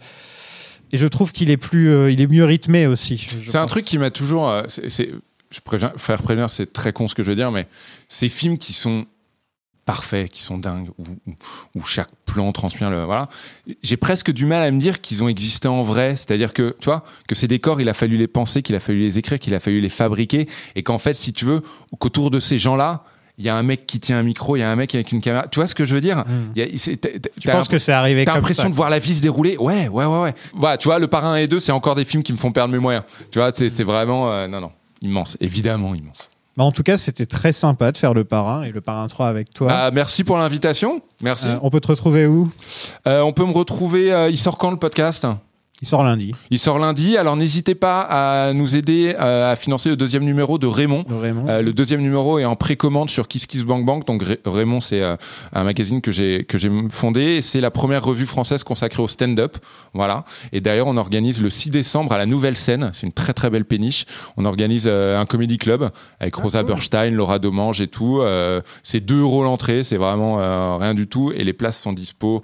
Et 0.91 0.97
je 0.99 1.07
trouve 1.07 1.31
qu'il 1.31 1.49
est 1.49 1.57
plus, 1.57 1.89
euh, 1.89 2.11
il 2.11 2.21
est 2.21 2.27
mieux 2.27 2.45
rythmé 2.45 2.85
aussi. 2.85 3.27
C'est 3.47 3.57
un 3.57 3.65
truc 3.65 3.85
qui 3.85 3.97
m'a 3.97 4.11
toujours. 4.11 4.47
euh, 4.49 4.63
je 4.67 5.59
préviens, 5.63 5.91
faire 5.97 6.21
prévenir, 6.21 6.47
c'est 6.47 6.71
très 6.71 6.93
con 6.93 7.07
ce 7.07 7.15
que 7.15 7.23
je 7.23 7.29
veux 7.29 7.35
dire, 7.35 7.51
mais 7.51 7.67
ces 8.07 8.29
films 8.29 8.59
qui 8.59 8.73
sont 8.73 9.07
parfaits, 9.85 10.29
qui 10.29 10.43
sont 10.43 10.59
dingues, 10.59 10.89
où, 10.99 11.03
où- 11.25 11.33
où 11.75 11.83
chaque 11.83 12.09
plan 12.25 12.51
transpire 12.51 12.91
le. 12.91 13.03
Voilà. 13.05 13.27
J'ai 13.81 13.97
presque 13.97 14.31
du 14.31 14.45
mal 14.45 14.61
à 14.61 14.69
me 14.69 14.79
dire 14.79 15.01
qu'ils 15.01 15.23
ont 15.23 15.27
existé 15.27 15.67
en 15.67 15.81
vrai. 15.81 16.15
C'est-à-dire 16.15 16.53
que, 16.53 16.75
tu 16.79 16.85
vois, 16.85 17.03
que 17.27 17.33
ces 17.33 17.47
décors, 17.47 17.81
il 17.81 17.89
a 17.89 17.95
fallu 17.95 18.15
les 18.17 18.27
penser, 18.27 18.61
qu'il 18.61 18.75
a 18.75 18.79
fallu 18.79 18.99
les 18.99 19.17
écrire, 19.17 19.39
qu'il 19.39 19.55
a 19.55 19.59
fallu 19.59 19.81
les 19.81 19.89
fabriquer, 19.89 20.47
et 20.75 20.83
qu'en 20.83 20.99
fait, 20.99 21.15
si 21.15 21.33
tu 21.33 21.45
veux, 21.45 21.61
qu'autour 21.99 22.29
de 22.29 22.39
ces 22.39 22.59
gens-là, 22.59 23.03
il 23.39 23.45
y 23.45 23.49
a 23.49 23.55
un 23.55 23.63
mec 23.63 23.87
qui 23.87 23.99
tient 23.99 24.19
un 24.19 24.23
micro, 24.23 24.55
il 24.55 24.59
y 24.59 24.63
a 24.63 24.69
un 24.69 24.75
mec 24.75 24.93
avec 24.93 25.11
une 25.11 25.21
caméra. 25.21 25.47
Tu 25.49 25.59
vois 25.59 25.65
ce 25.67 25.73
que 25.73 25.85
je 25.85 25.95
veux 25.95 26.01
dire 26.01 26.19
a- 26.19 26.23
t'as- 26.97 27.09
Tu 27.39 27.47
penses 27.47 27.67
que 27.67 27.79
c'est 27.79 27.93
arrivé 27.93 28.25
T'as 28.25 28.35
l'impression 28.35 28.69
de 28.69 28.73
voir 28.75 28.89
la 28.89 28.99
vie 28.99 29.15
se 29.15 29.21
dérouler? 29.21 29.57
Ouais, 29.57 29.87
ouais, 29.87 30.05
ouais, 30.05 30.21
ouais. 30.21 30.33
Voilà, 30.53 30.77
tu 30.77 30.87
vois, 30.89 30.99
Le 30.99 31.07
Parrain 31.07 31.35
et 31.37 31.47
deux, 31.47 31.59
c'est 31.59 31.71
encore 31.71 31.95
des 31.95 32.05
films 32.05 32.21
qui 32.21 32.33
me 32.33 32.37
font 32.37 32.51
perdre 32.51 32.71
mes 32.73 32.79
moyens. 32.79 33.03
Tu 33.31 33.39
vois, 33.39 33.51
c'est 33.53 33.83
vraiment. 33.83 34.31
euh, 34.31 34.47
non, 34.47 34.59
non, 34.61 34.71
immense, 35.01 35.37
évidemment 35.39 35.95
immense. 35.95 36.29
Bah, 36.57 36.65
en 36.65 36.73
tout 36.73 36.83
cas, 36.83 36.97
c'était 36.97 37.25
très 37.25 37.53
sympa 37.53 37.93
de 37.93 37.97
faire 37.97 38.13
le 38.13 38.25
parrain 38.25 38.63
et 38.63 38.71
le 38.71 38.81
parrain 38.81 39.07
3 39.07 39.27
avec 39.29 39.53
toi. 39.53 39.67
Bah, 39.67 39.91
merci 39.93 40.25
pour 40.25 40.37
l'invitation. 40.37 41.01
Merci. 41.21 41.47
Euh, 41.47 41.57
on 41.61 41.69
peut 41.69 41.79
te 41.79 41.87
retrouver 41.87 42.27
où? 42.27 42.51
Euh, 43.07 43.21
on 43.21 43.31
peut 43.31 43.45
me 43.45 43.53
retrouver. 43.53 44.27
il 44.29 44.37
sort 44.37 44.57
quand 44.57 44.69
le 44.71 44.77
podcast? 44.77 45.25
Il 45.81 45.87
sort 45.87 46.03
lundi. 46.03 46.35
Il 46.51 46.59
sort 46.59 46.77
lundi. 46.77 47.15
Alors 47.15 47.37
n'hésitez 47.37 47.73
pas 47.73 48.01
à 48.01 48.51
nous 48.51 48.75
aider 48.75 49.15
euh, 49.17 49.53
à 49.53 49.55
financer 49.55 49.87
le 49.87 49.95
deuxième 49.95 50.25
numéro 50.25 50.57
de 50.57 50.67
Raymond. 50.67 51.05
Euh, 51.47 51.61
le 51.61 51.71
deuxième 51.71 52.01
numéro 52.01 52.37
est 52.37 52.43
en 52.43 52.57
précommande 52.57 53.09
sur 53.09 53.29
Kiss 53.29 53.45
Kiss 53.45 53.63
Bang 53.63 53.85
Bang. 53.85 54.05
Donc 54.05 54.23
Raymond, 54.45 54.81
c'est 54.81 55.01
euh, 55.01 55.15
un 55.53 55.63
magazine 55.63 56.01
que 56.01 56.11
j'ai 56.11 56.43
que 56.43 56.57
j'ai 56.57 56.69
fondé. 56.89 57.41
C'est 57.41 57.61
la 57.61 57.71
première 57.71 58.03
revue 58.03 58.25
française 58.25 58.65
consacrée 58.65 59.01
au 59.01 59.07
stand-up. 59.07 59.55
Voilà. 59.93 60.25
Et 60.51 60.59
d'ailleurs, 60.59 60.87
on 60.87 60.97
organise 60.97 61.41
le 61.41 61.49
6 61.49 61.69
décembre 61.69 62.11
à 62.11 62.17
la 62.17 62.25
Nouvelle 62.25 62.57
Scène. 62.57 62.91
C'est 62.93 63.07
une 63.07 63.13
très 63.13 63.33
très 63.33 63.49
belle 63.49 63.65
péniche. 63.65 64.05
On 64.35 64.43
organise 64.43 64.87
un 64.87 65.25
comedy 65.25 65.57
club 65.57 65.89
avec 66.19 66.35
Rosa 66.35 66.63
Burstein, 66.63 67.11
Laura 67.11 67.39
Domange 67.39 67.79
et 67.79 67.87
tout. 67.87 68.21
C'est 68.83 68.99
2 68.99 69.21
euros 69.21 69.43
l'entrée. 69.43 69.85
C'est 69.85 69.97
vraiment 69.97 70.77
rien 70.77 70.93
du 70.93 71.07
tout. 71.07 71.31
Et 71.31 71.45
les 71.45 71.53
places 71.53 71.79
sont 71.79 71.93
dispo 71.93 72.41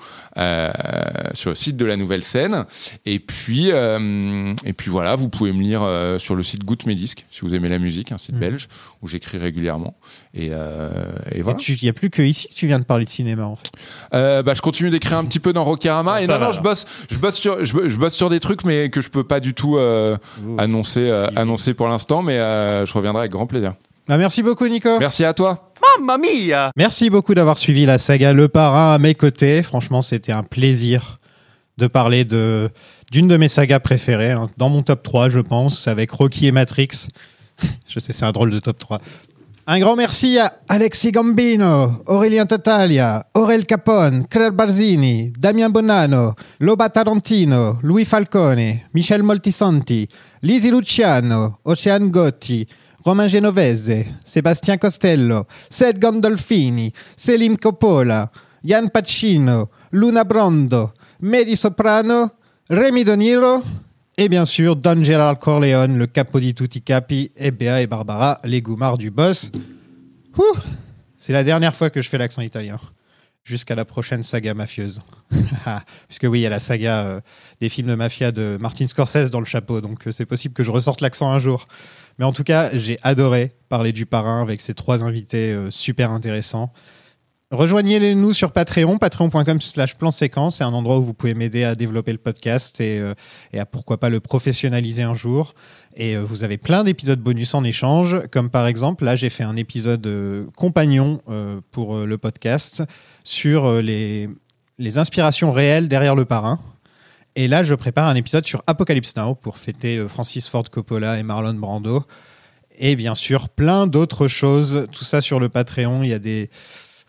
sur 1.33 1.49
le 1.49 1.55
site 1.55 1.75
de 1.75 1.85
la 1.85 1.97
Nouvelle 1.97 2.23
Scène. 2.23 2.65
Et 3.05 3.14
puis, 3.19 3.71
euh, 3.71 4.53
et 4.65 4.73
puis 4.73 4.89
voilà, 4.89 5.15
vous 5.15 5.29
pouvez 5.29 5.53
me 5.53 5.61
lire 5.61 5.81
euh, 5.83 6.17
sur 6.19 6.35
le 6.35 6.43
site 6.43 6.63
Goutte 6.63 6.85
Mes 6.85 6.95
Disques, 6.95 7.25
si 7.31 7.41
vous 7.41 7.53
aimez 7.53 7.69
la 7.69 7.79
musique, 7.79 8.11
un 8.11 8.17
site 8.17 8.35
Mhm. 8.35 8.39
belge 8.41 8.67
où 9.01 9.07
j'écris 9.07 9.37
régulièrement. 9.37 9.93
Et, 10.33 10.49
euh, 10.51 10.89
et 11.31 11.41
voilà. 11.41 11.59
Il 11.67 11.77
n'y 11.83 11.89
a 11.89 11.93
plus 11.93 12.09
que 12.09 12.21
ici 12.21 12.47
que 12.47 12.53
tu 12.53 12.67
viens 12.67 12.79
de 12.79 12.85
parler 12.85 13.05
de 13.05 13.09
cinéma, 13.09 13.45
en 13.45 13.55
fait. 13.55 13.69
Euh, 14.13 14.43
bah, 14.43 14.53
je 14.55 14.61
continue 14.61 14.89
d'écrire 14.89 15.17
un 15.17 15.25
petit 15.25 15.39
peu 15.39 15.53
dans 15.53 15.63
Rockerama. 15.63 16.21
Et 16.21 16.25
Ça 16.25 16.33
non, 16.33 16.39
va, 16.39 16.45
non, 16.47 16.51
je 16.53 16.61
bosse, 16.61 16.85
je 17.09 17.17
bosse 17.17 17.35
sur, 17.35 17.63
je, 17.63 17.87
je 17.87 17.97
bosse 17.97 18.13
sur 18.15 18.29
des 18.29 18.39
trucs, 18.39 18.65
mais 18.65 18.89
que 18.89 19.01
je 19.01 19.09
peux 19.09 19.23
pas 19.23 19.39
du 19.39 19.53
tout 19.53 19.77
euh, 19.77 20.17
annoncer, 20.57 21.09
euh, 21.09 21.27
annoncer 21.35 21.73
pour 21.73 21.87
l'instant. 21.87 22.21
Mais 22.23 22.37
euh, 22.39 22.85
je 22.85 22.93
reviendrai 22.93 23.21
avec 23.21 23.31
grand 23.31 23.45
plaisir. 23.47 23.73
Bah, 24.07 24.17
merci 24.17 24.43
beaucoup, 24.43 24.67
Nico. 24.67 24.99
Merci 24.99 25.25
à 25.25 25.33
toi. 25.33 25.71
Mamma 25.99 26.17
mia 26.17 26.71
Merci 26.75 27.09
beaucoup 27.09 27.33
d'avoir 27.35 27.57
suivi 27.57 27.85
la 27.85 27.97
saga 27.97 28.33
Le 28.33 28.47
Parrain 28.47 28.93
à 28.93 28.97
mes 28.99 29.13
côtés. 29.15 29.61
Franchement, 29.63 30.01
c'était 30.01 30.31
un 30.31 30.43
plaisir 30.43 31.19
de 31.77 31.87
parler 31.87 32.25
de 32.25 32.69
d'une 33.11 33.27
de 33.27 33.37
mes 33.37 33.47
sagas 33.47 33.79
préférées, 33.79 34.31
hein. 34.31 34.49
dans 34.57 34.69
mon 34.69 34.81
top 34.81 35.03
3, 35.03 35.29
je 35.29 35.39
pense, 35.39 35.87
avec 35.87 36.11
Rocky 36.11 36.47
et 36.47 36.51
Matrix. 36.51 37.07
je 37.87 37.99
sais, 37.99 38.13
c'est 38.13 38.25
un 38.25 38.31
drôle 38.31 38.51
de 38.51 38.59
top 38.59 38.77
3. 38.79 38.99
Un 39.67 39.79
grand 39.79 39.95
merci 39.95 40.37
à 40.37 40.59
Alexis 40.67 41.11
Gambino, 41.11 42.03
Aurélien 42.05 42.45
Tatalia, 42.45 43.25
Aurel 43.33 43.65
Capone, 43.65 44.27
Claire 44.27 44.51
Barzini, 44.51 45.33
Damien 45.39 45.69
Bonanno, 45.69 46.35
Loba 46.59 46.89
Tarantino, 46.89 47.79
Louis 47.81 48.05
Falcone, 48.05 48.85
Michel 48.93 49.23
Moltisanti, 49.23 50.07
Lisi 50.43 50.69
Luciano, 50.69 51.57
Ocean 51.63 52.11
Gotti, 52.11 52.67
Romain 53.03 53.27
Genovese, 53.27 54.05
Sébastien 54.23 54.77
Costello, 54.77 55.47
Seth 55.67 55.97
Gandolfini, 55.97 56.93
Selim 57.15 57.57
Coppola, 57.57 58.29
Yann 58.63 58.89
Pacino, 58.89 59.69
Luna 59.91 60.25
Brondo, 60.25 60.93
Mehdi 61.25 61.55
Soprano, 61.55 62.29
Rémi 62.69 63.03
De 63.03 63.17
et 64.15 64.29
bien 64.29 64.45
sûr 64.45 64.75
Don 64.75 65.03
Gerard 65.03 65.39
Corleone, 65.39 65.97
le 65.97 66.05
capo 66.05 66.39
di 66.39 66.53
tutti 66.53 66.83
capi, 66.83 67.31
et 67.35 67.51
et 67.59 67.87
Barbara, 67.87 68.37
les 68.43 68.61
goumards 68.61 68.99
du 68.99 69.09
boss. 69.09 69.51
C'est 71.17 71.33
la 71.33 71.43
dernière 71.43 71.73
fois 71.73 71.89
que 71.89 72.03
je 72.03 72.09
fais 72.09 72.19
l'accent 72.19 72.43
italien. 72.43 72.79
Jusqu'à 73.43 73.73
la 73.73 73.85
prochaine 73.85 74.21
saga 74.21 74.53
mafieuse. 74.53 74.99
Puisque 76.07 76.25
oui, 76.29 76.41
il 76.41 76.43
y 76.43 76.45
a 76.45 76.51
la 76.51 76.59
saga 76.59 77.05
euh, 77.05 77.21
des 77.59 77.69
films 77.69 77.87
de 77.87 77.95
mafia 77.95 78.31
de 78.31 78.59
Martin 78.61 78.85
Scorsese 78.85 79.31
dans 79.31 79.39
le 79.39 79.47
chapeau, 79.47 79.81
donc 79.81 80.05
euh, 80.05 80.11
c'est 80.11 80.27
possible 80.27 80.53
que 80.53 80.61
je 80.61 80.69
ressorte 80.69 81.01
l'accent 81.01 81.31
un 81.31 81.39
jour. 81.39 81.67
Mais 82.19 82.25
en 82.25 82.33
tout 82.33 82.43
cas, 82.43 82.69
j'ai 82.77 82.99
adoré 83.01 83.55
parler 83.67 83.93
du 83.93 84.05
parrain 84.05 84.43
avec 84.43 84.61
ces 84.61 84.75
trois 84.75 85.03
invités 85.03 85.53
euh, 85.53 85.71
super 85.71 86.11
intéressants. 86.11 86.71
Rejoignez-nous 87.55 88.33
sur 88.33 88.51
Patreon, 88.51 88.97
patreon.com 88.97 89.61
slash 89.61 89.95
plan 89.95 90.11
séquence. 90.11 90.57
C'est 90.57 90.65
un 90.65 90.73
endroit 90.73 90.97
où 90.97 91.03
vous 91.03 91.13
pouvez 91.13 91.33
m'aider 91.33 91.63
à 91.63 91.73
développer 91.73 92.11
le 92.11 92.17
podcast 92.17 92.81
et, 92.81 92.99
euh, 92.99 93.13
à 93.57 93.65
pourquoi 93.65 93.97
pas 93.97 94.09
le 94.09 94.19
professionnaliser 94.19 95.03
un 95.03 95.13
jour. 95.13 95.55
Et 95.95 96.17
euh, 96.17 96.23
vous 96.23 96.43
avez 96.43 96.57
plein 96.57 96.83
d'épisodes 96.83 97.19
bonus 97.19 97.53
en 97.53 97.63
échange, 97.63 98.17
comme 98.29 98.49
par 98.49 98.67
exemple, 98.67 99.05
là 99.05 99.15
j'ai 99.15 99.29
fait 99.29 99.45
un 99.45 99.55
épisode 99.55 100.05
euh, 100.05 100.45
compagnon 100.57 101.21
pour 101.71 101.97
le 101.99 102.17
podcast 102.17 102.83
sur 103.23 103.81
les, 103.81 104.29
les 104.77 104.97
inspirations 104.97 105.53
réelles 105.53 105.87
derrière 105.87 106.15
le 106.15 106.25
parrain. 106.25 106.59
Et 107.37 107.47
là, 107.47 107.63
je 107.63 107.73
prépare 107.73 108.07
un 108.07 108.15
épisode 108.15 108.45
sur 108.45 108.63
Apocalypse 108.67 109.15
Now 109.15 109.35
pour 109.35 109.57
fêter 109.57 110.05
Francis 110.07 110.47
Ford 110.47 110.69
Coppola 110.69 111.19
et 111.19 111.23
Marlon 111.23 111.53
Brando. 111.53 112.05
Et 112.77 112.95
bien 112.95 113.15
sûr, 113.15 113.49
plein 113.49 113.87
d'autres 113.87 114.27
choses. 114.27 114.87
Tout 114.91 115.03
ça 115.03 115.21
sur 115.21 115.39
le 115.39 115.49
Patreon. 115.49 116.03
Il 116.03 116.09
y 116.09 116.13
a 116.13 116.19
des. 116.19 116.49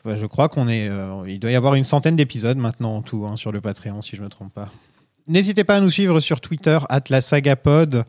Ouais, 0.07 0.17
je 0.17 0.27
crois 0.27 0.49
qu'on 0.49 0.69
est. 0.69 0.89
euh, 0.89 1.25
il 1.29 1.39
doit 1.39 1.51
y 1.51 1.57
avoir 1.57 1.75
une 1.75 1.85
centaine 1.85 2.17
d'épisodes 2.17 2.57
maintenant 2.57 2.95
en 2.95 3.03
tout 3.03 3.27
hein, 3.27 3.37
sur 3.37 3.53
le 3.53 3.61
Patreon, 3.61 4.03
si 4.03 4.17
je 4.17 4.21
ne 4.21 4.27
me 4.27 4.31
trompe 4.31 4.53
pas. 4.53 4.71
N'hésitez 5.27 5.65
pas 5.65 5.77
à 5.77 5.81
nous 5.81 5.91
suivre 5.91 6.21
sur 6.21 6.41
Twitter, 6.41 6.79
@lasagapod. 7.11 8.05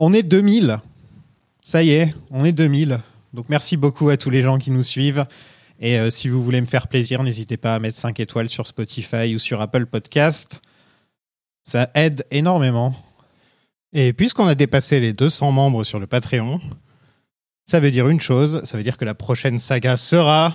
On 0.00 0.12
est 0.12 0.22
2000. 0.24 0.80
Ça 1.62 1.82
y 1.82 1.90
est, 1.90 2.14
on 2.30 2.44
est 2.44 2.52
2000. 2.52 2.98
Donc 3.32 3.48
merci 3.48 3.76
beaucoup 3.76 4.08
à 4.08 4.16
tous 4.16 4.30
les 4.30 4.42
gens 4.42 4.58
qui 4.58 4.70
nous 4.70 4.82
suivent. 4.82 5.26
Et 5.78 5.98
euh, 5.98 6.10
si 6.10 6.28
vous 6.28 6.42
voulez 6.42 6.60
me 6.60 6.66
faire 6.66 6.88
plaisir, 6.88 7.22
n'hésitez 7.22 7.56
pas 7.56 7.74
à 7.74 7.78
mettre 7.78 7.98
5 7.98 8.18
étoiles 8.20 8.48
sur 8.48 8.66
Spotify 8.66 9.34
ou 9.34 9.38
sur 9.38 9.60
Apple 9.60 9.86
Podcast. 9.86 10.62
Ça 11.64 11.90
aide 11.94 12.24
énormément. 12.30 12.94
Et 13.92 14.12
puisqu'on 14.12 14.46
a 14.46 14.54
dépassé 14.54 15.00
les 15.00 15.12
200 15.12 15.52
membres 15.52 15.84
sur 15.84 15.98
le 15.98 16.06
Patreon, 16.06 16.60
ça 17.68 17.80
veut 17.80 17.90
dire 17.90 18.08
une 18.08 18.20
chose, 18.20 18.62
ça 18.62 18.76
veut 18.76 18.84
dire 18.84 18.96
que 18.96 19.04
la 19.04 19.14
prochaine 19.14 19.58
saga 19.58 19.96
sera... 19.96 20.54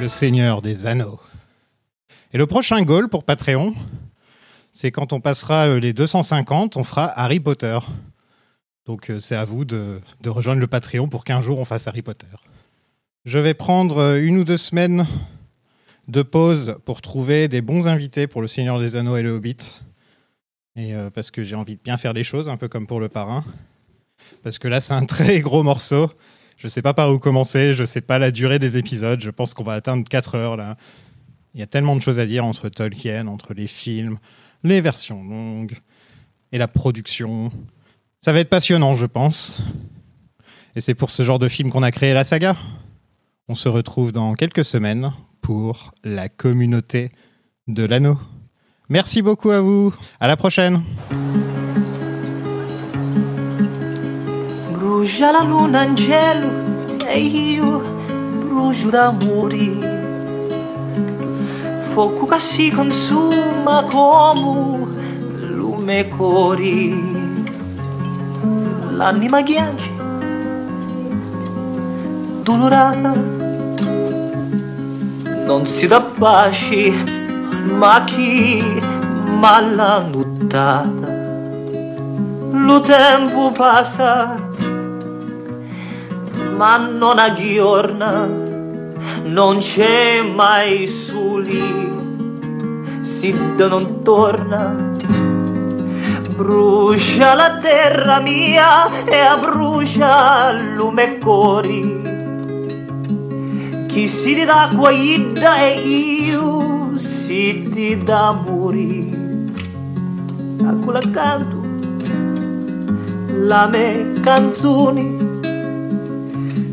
Le 0.00 0.08
Seigneur 0.08 0.62
des 0.62 0.86
Anneaux. 0.86 1.18
Et 2.32 2.38
le 2.38 2.46
prochain 2.46 2.80
goal 2.82 3.08
pour 3.08 3.24
Patreon, 3.24 3.74
c'est 4.70 4.92
quand 4.92 5.12
on 5.12 5.20
passera 5.20 5.66
euh, 5.66 5.80
les 5.80 5.92
250, 5.92 6.76
on 6.76 6.84
fera 6.84 7.06
Harry 7.18 7.40
Potter. 7.40 7.78
Donc 8.86 9.10
euh, 9.10 9.18
c'est 9.18 9.36
à 9.36 9.44
vous 9.44 9.64
de, 9.64 10.00
de 10.20 10.30
rejoindre 10.30 10.60
le 10.60 10.66
Patreon 10.66 11.08
pour 11.08 11.24
qu'un 11.24 11.40
jour 11.40 11.58
on 11.58 11.64
fasse 11.64 11.88
Harry 11.88 12.02
Potter. 12.02 12.26
Je 13.24 13.38
vais 13.38 13.54
prendre 13.54 13.96
euh, 13.96 14.20
une 14.22 14.36
ou 14.36 14.44
deux 14.44 14.58
semaines 14.58 15.06
de 16.08 16.20
pause 16.20 16.76
pour 16.84 17.00
trouver 17.00 17.48
des 17.48 17.62
bons 17.62 17.88
invités 17.88 18.26
pour 18.26 18.42
le 18.42 18.46
Seigneur 18.46 18.78
des 18.78 18.96
Anneaux 18.96 19.16
et 19.16 19.22
le 19.22 19.30
Hobbit. 19.30 19.56
Et 20.76 20.94
euh, 20.94 21.08
parce 21.08 21.30
que 21.30 21.42
j'ai 21.42 21.56
envie 21.56 21.76
de 21.76 21.80
bien 21.82 21.96
faire 21.96 22.12
les 22.12 22.22
choses, 22.22 22.50
un 22.50 22.58
peu 22.58 22.68
comme 22.68 22.86
pour 22.86 23.00
le 23.00 23.08
parrain. 23.08 23.42
Parce 24.42 24.58
que 24.58 24.68
là, 24.68 24.78
c'est 24.78 24.92
un 24.92 25.04
très 25.06 25.40
gros 25.40 25.62
morceau. 25.62 26.10
Je 26.58 26.66
ne 26.66 26.68
sais 26.68 26.82
pas 26.82 26.92
par 26.92 27.10
où 27.10 27.18
commencer, 27.18 27.72
je 27.72 27.80
ne 27.80 27.86
sais 27.86 28.02
pas 28.02 28.18
la 28.18 28.30
durée 28.30 28.58
des 28.58 28.76
épisodes. 28.76 29.22
Je 29.22 29.30
pense 29.30 29.54
qu'on 29.54 29.64
va 29.64 29.72
atteindre 29.72 30.06
4 30.06 30.34
heures 30.34 30.56
là. 30.58 30.76
Il 31.54 31.60
y 31.60 31.62
a 31.62 31.66
tellement 31.66 31.96
de 31.96 32.02
choses 32.02 32.18
à 32.18 32.26
dire 32.26 32.44
entre 32.44 32.68
Tolkien, 32.68 33.26
entre 33.26 33.54
les 33.54 33.68
films, 33.68 34.18
les 34.64 34.82
versions 34.82 35.24
longues 35.24 35.78
et 36.52 36.58
la 36.58 36.68
production. 36.68 37.50
Ça 38.20 38.34
va 38.34 38.40
être 38.40 38.50
passionnant, 38.50 38.96
je 38.96 39.06
pense. 39.06 39.60
Et 40.76 40.82
c'est 40.82 40.94
pour 40.94 41.10
ce 41.10 41.22
genre 41.22 41.38
de 41.38 41.48
film 41.48 41.70
qu'on 41.70 41.82
a 41.82 41.90
créé 41.90 42.12
la 42.12 42.24
saga. 42.24 42.54
On 43.46 43.54
se 43.54 43.68
retrouve 43.68 44.10
dans 44.10 44.32
quelques 44.32 44.64
semaines 44.64 45.12
pour 45.42 45.92
la 46.02 46.30
communauté 46.30 47.10
de 47.66 47.84
l'anneau. 47.84 48.16
Merci 48.88 49.20
beaucoup 49.20 49.50
à 49.50 49.60
vous. 49.60 49.92
À 50.18 50.26
la 50.28 50.36
prochaine. 50.38 50.82
Brucia 54.72 55.30
la 55.30 55.44
luna 55.44 55.82
in 55.82 55.94
cielo 55.94 56.48
e 57.06 57.20
io 57.20 57.82
brucio 58.40 58.88
d'amore. 58.88 59.92
Fuoco 61.92 62.24
che 62.24 62.38
si 62.38 62.70
consuma 62.70 63.84
come 63.84 64.86
lume 65.50 66.08
cori. 66.08 66.94
L'anima 68.92 69.42
ghiaccia, 69.42 70.03
dolorata, 72.44 73.12
non 75.46 75.66
si 75.66 75.88
dà 75.88 76.00
pace, 76.00 76.92
ma 77.78 78.04
chi 78.04 78.62
mala 79.40 80.06
nottata. 80.08 81.12
Lo 82.52 82.80
tempo 82.80 83.50
passa 83.50 84.42
ma 86.56 86.76
non 86.76 87.18
aggiorna, 87.18 88.28
non 89.24 89.58
c'è 89.58 90.22
mai 90.22 90.86
soli, 90.86 91.92
si 93.00 93.32
non 93.56 94.02
torna. 94.02 94.92
Brucia 96.36 97.34
la 97.34 97.58
terra 97.58 98.20
mia 98.20 98.88
e 99.04 99.22
brucia 99.40 100.52
lume 100.52 101.18
cori. 101.18 102.13
Chi 103.94 104.08
si 104.08 104.34
ti 104.34 104.44
dà 104.44 104.70
guaida 104.74 105.56
e 105.60 105.78
io 105.78 106.98
si 106.98 108.00
dà 108.02 108.32
morire. 108.32 109.16
A 110.66 110.72
quella 110.82 111.00
canto 111.12 111.62
la 113.46 113.68
me 113.68 114.14
canzoni. 114.20 115.40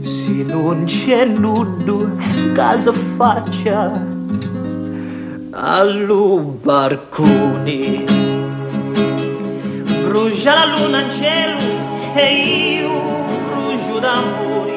Se 0.02 0.32
non 0.48 0.86
c'è 0.86 1.26
nudo 1.26 2.10
casa 2.54 2.92
faccia 2.92 3.92
allo 5.52 6.58
barcone. 6.60 8.04
Brucia 10.08 10.56
la 10.56 10.66
luna 10.76 11.02
in 11.02 11.10
cielo 11.12 11.60
e 12.16 12.80
io 12.80 12.90
brucio 13.46 14.00
d'amore 14.00 14.71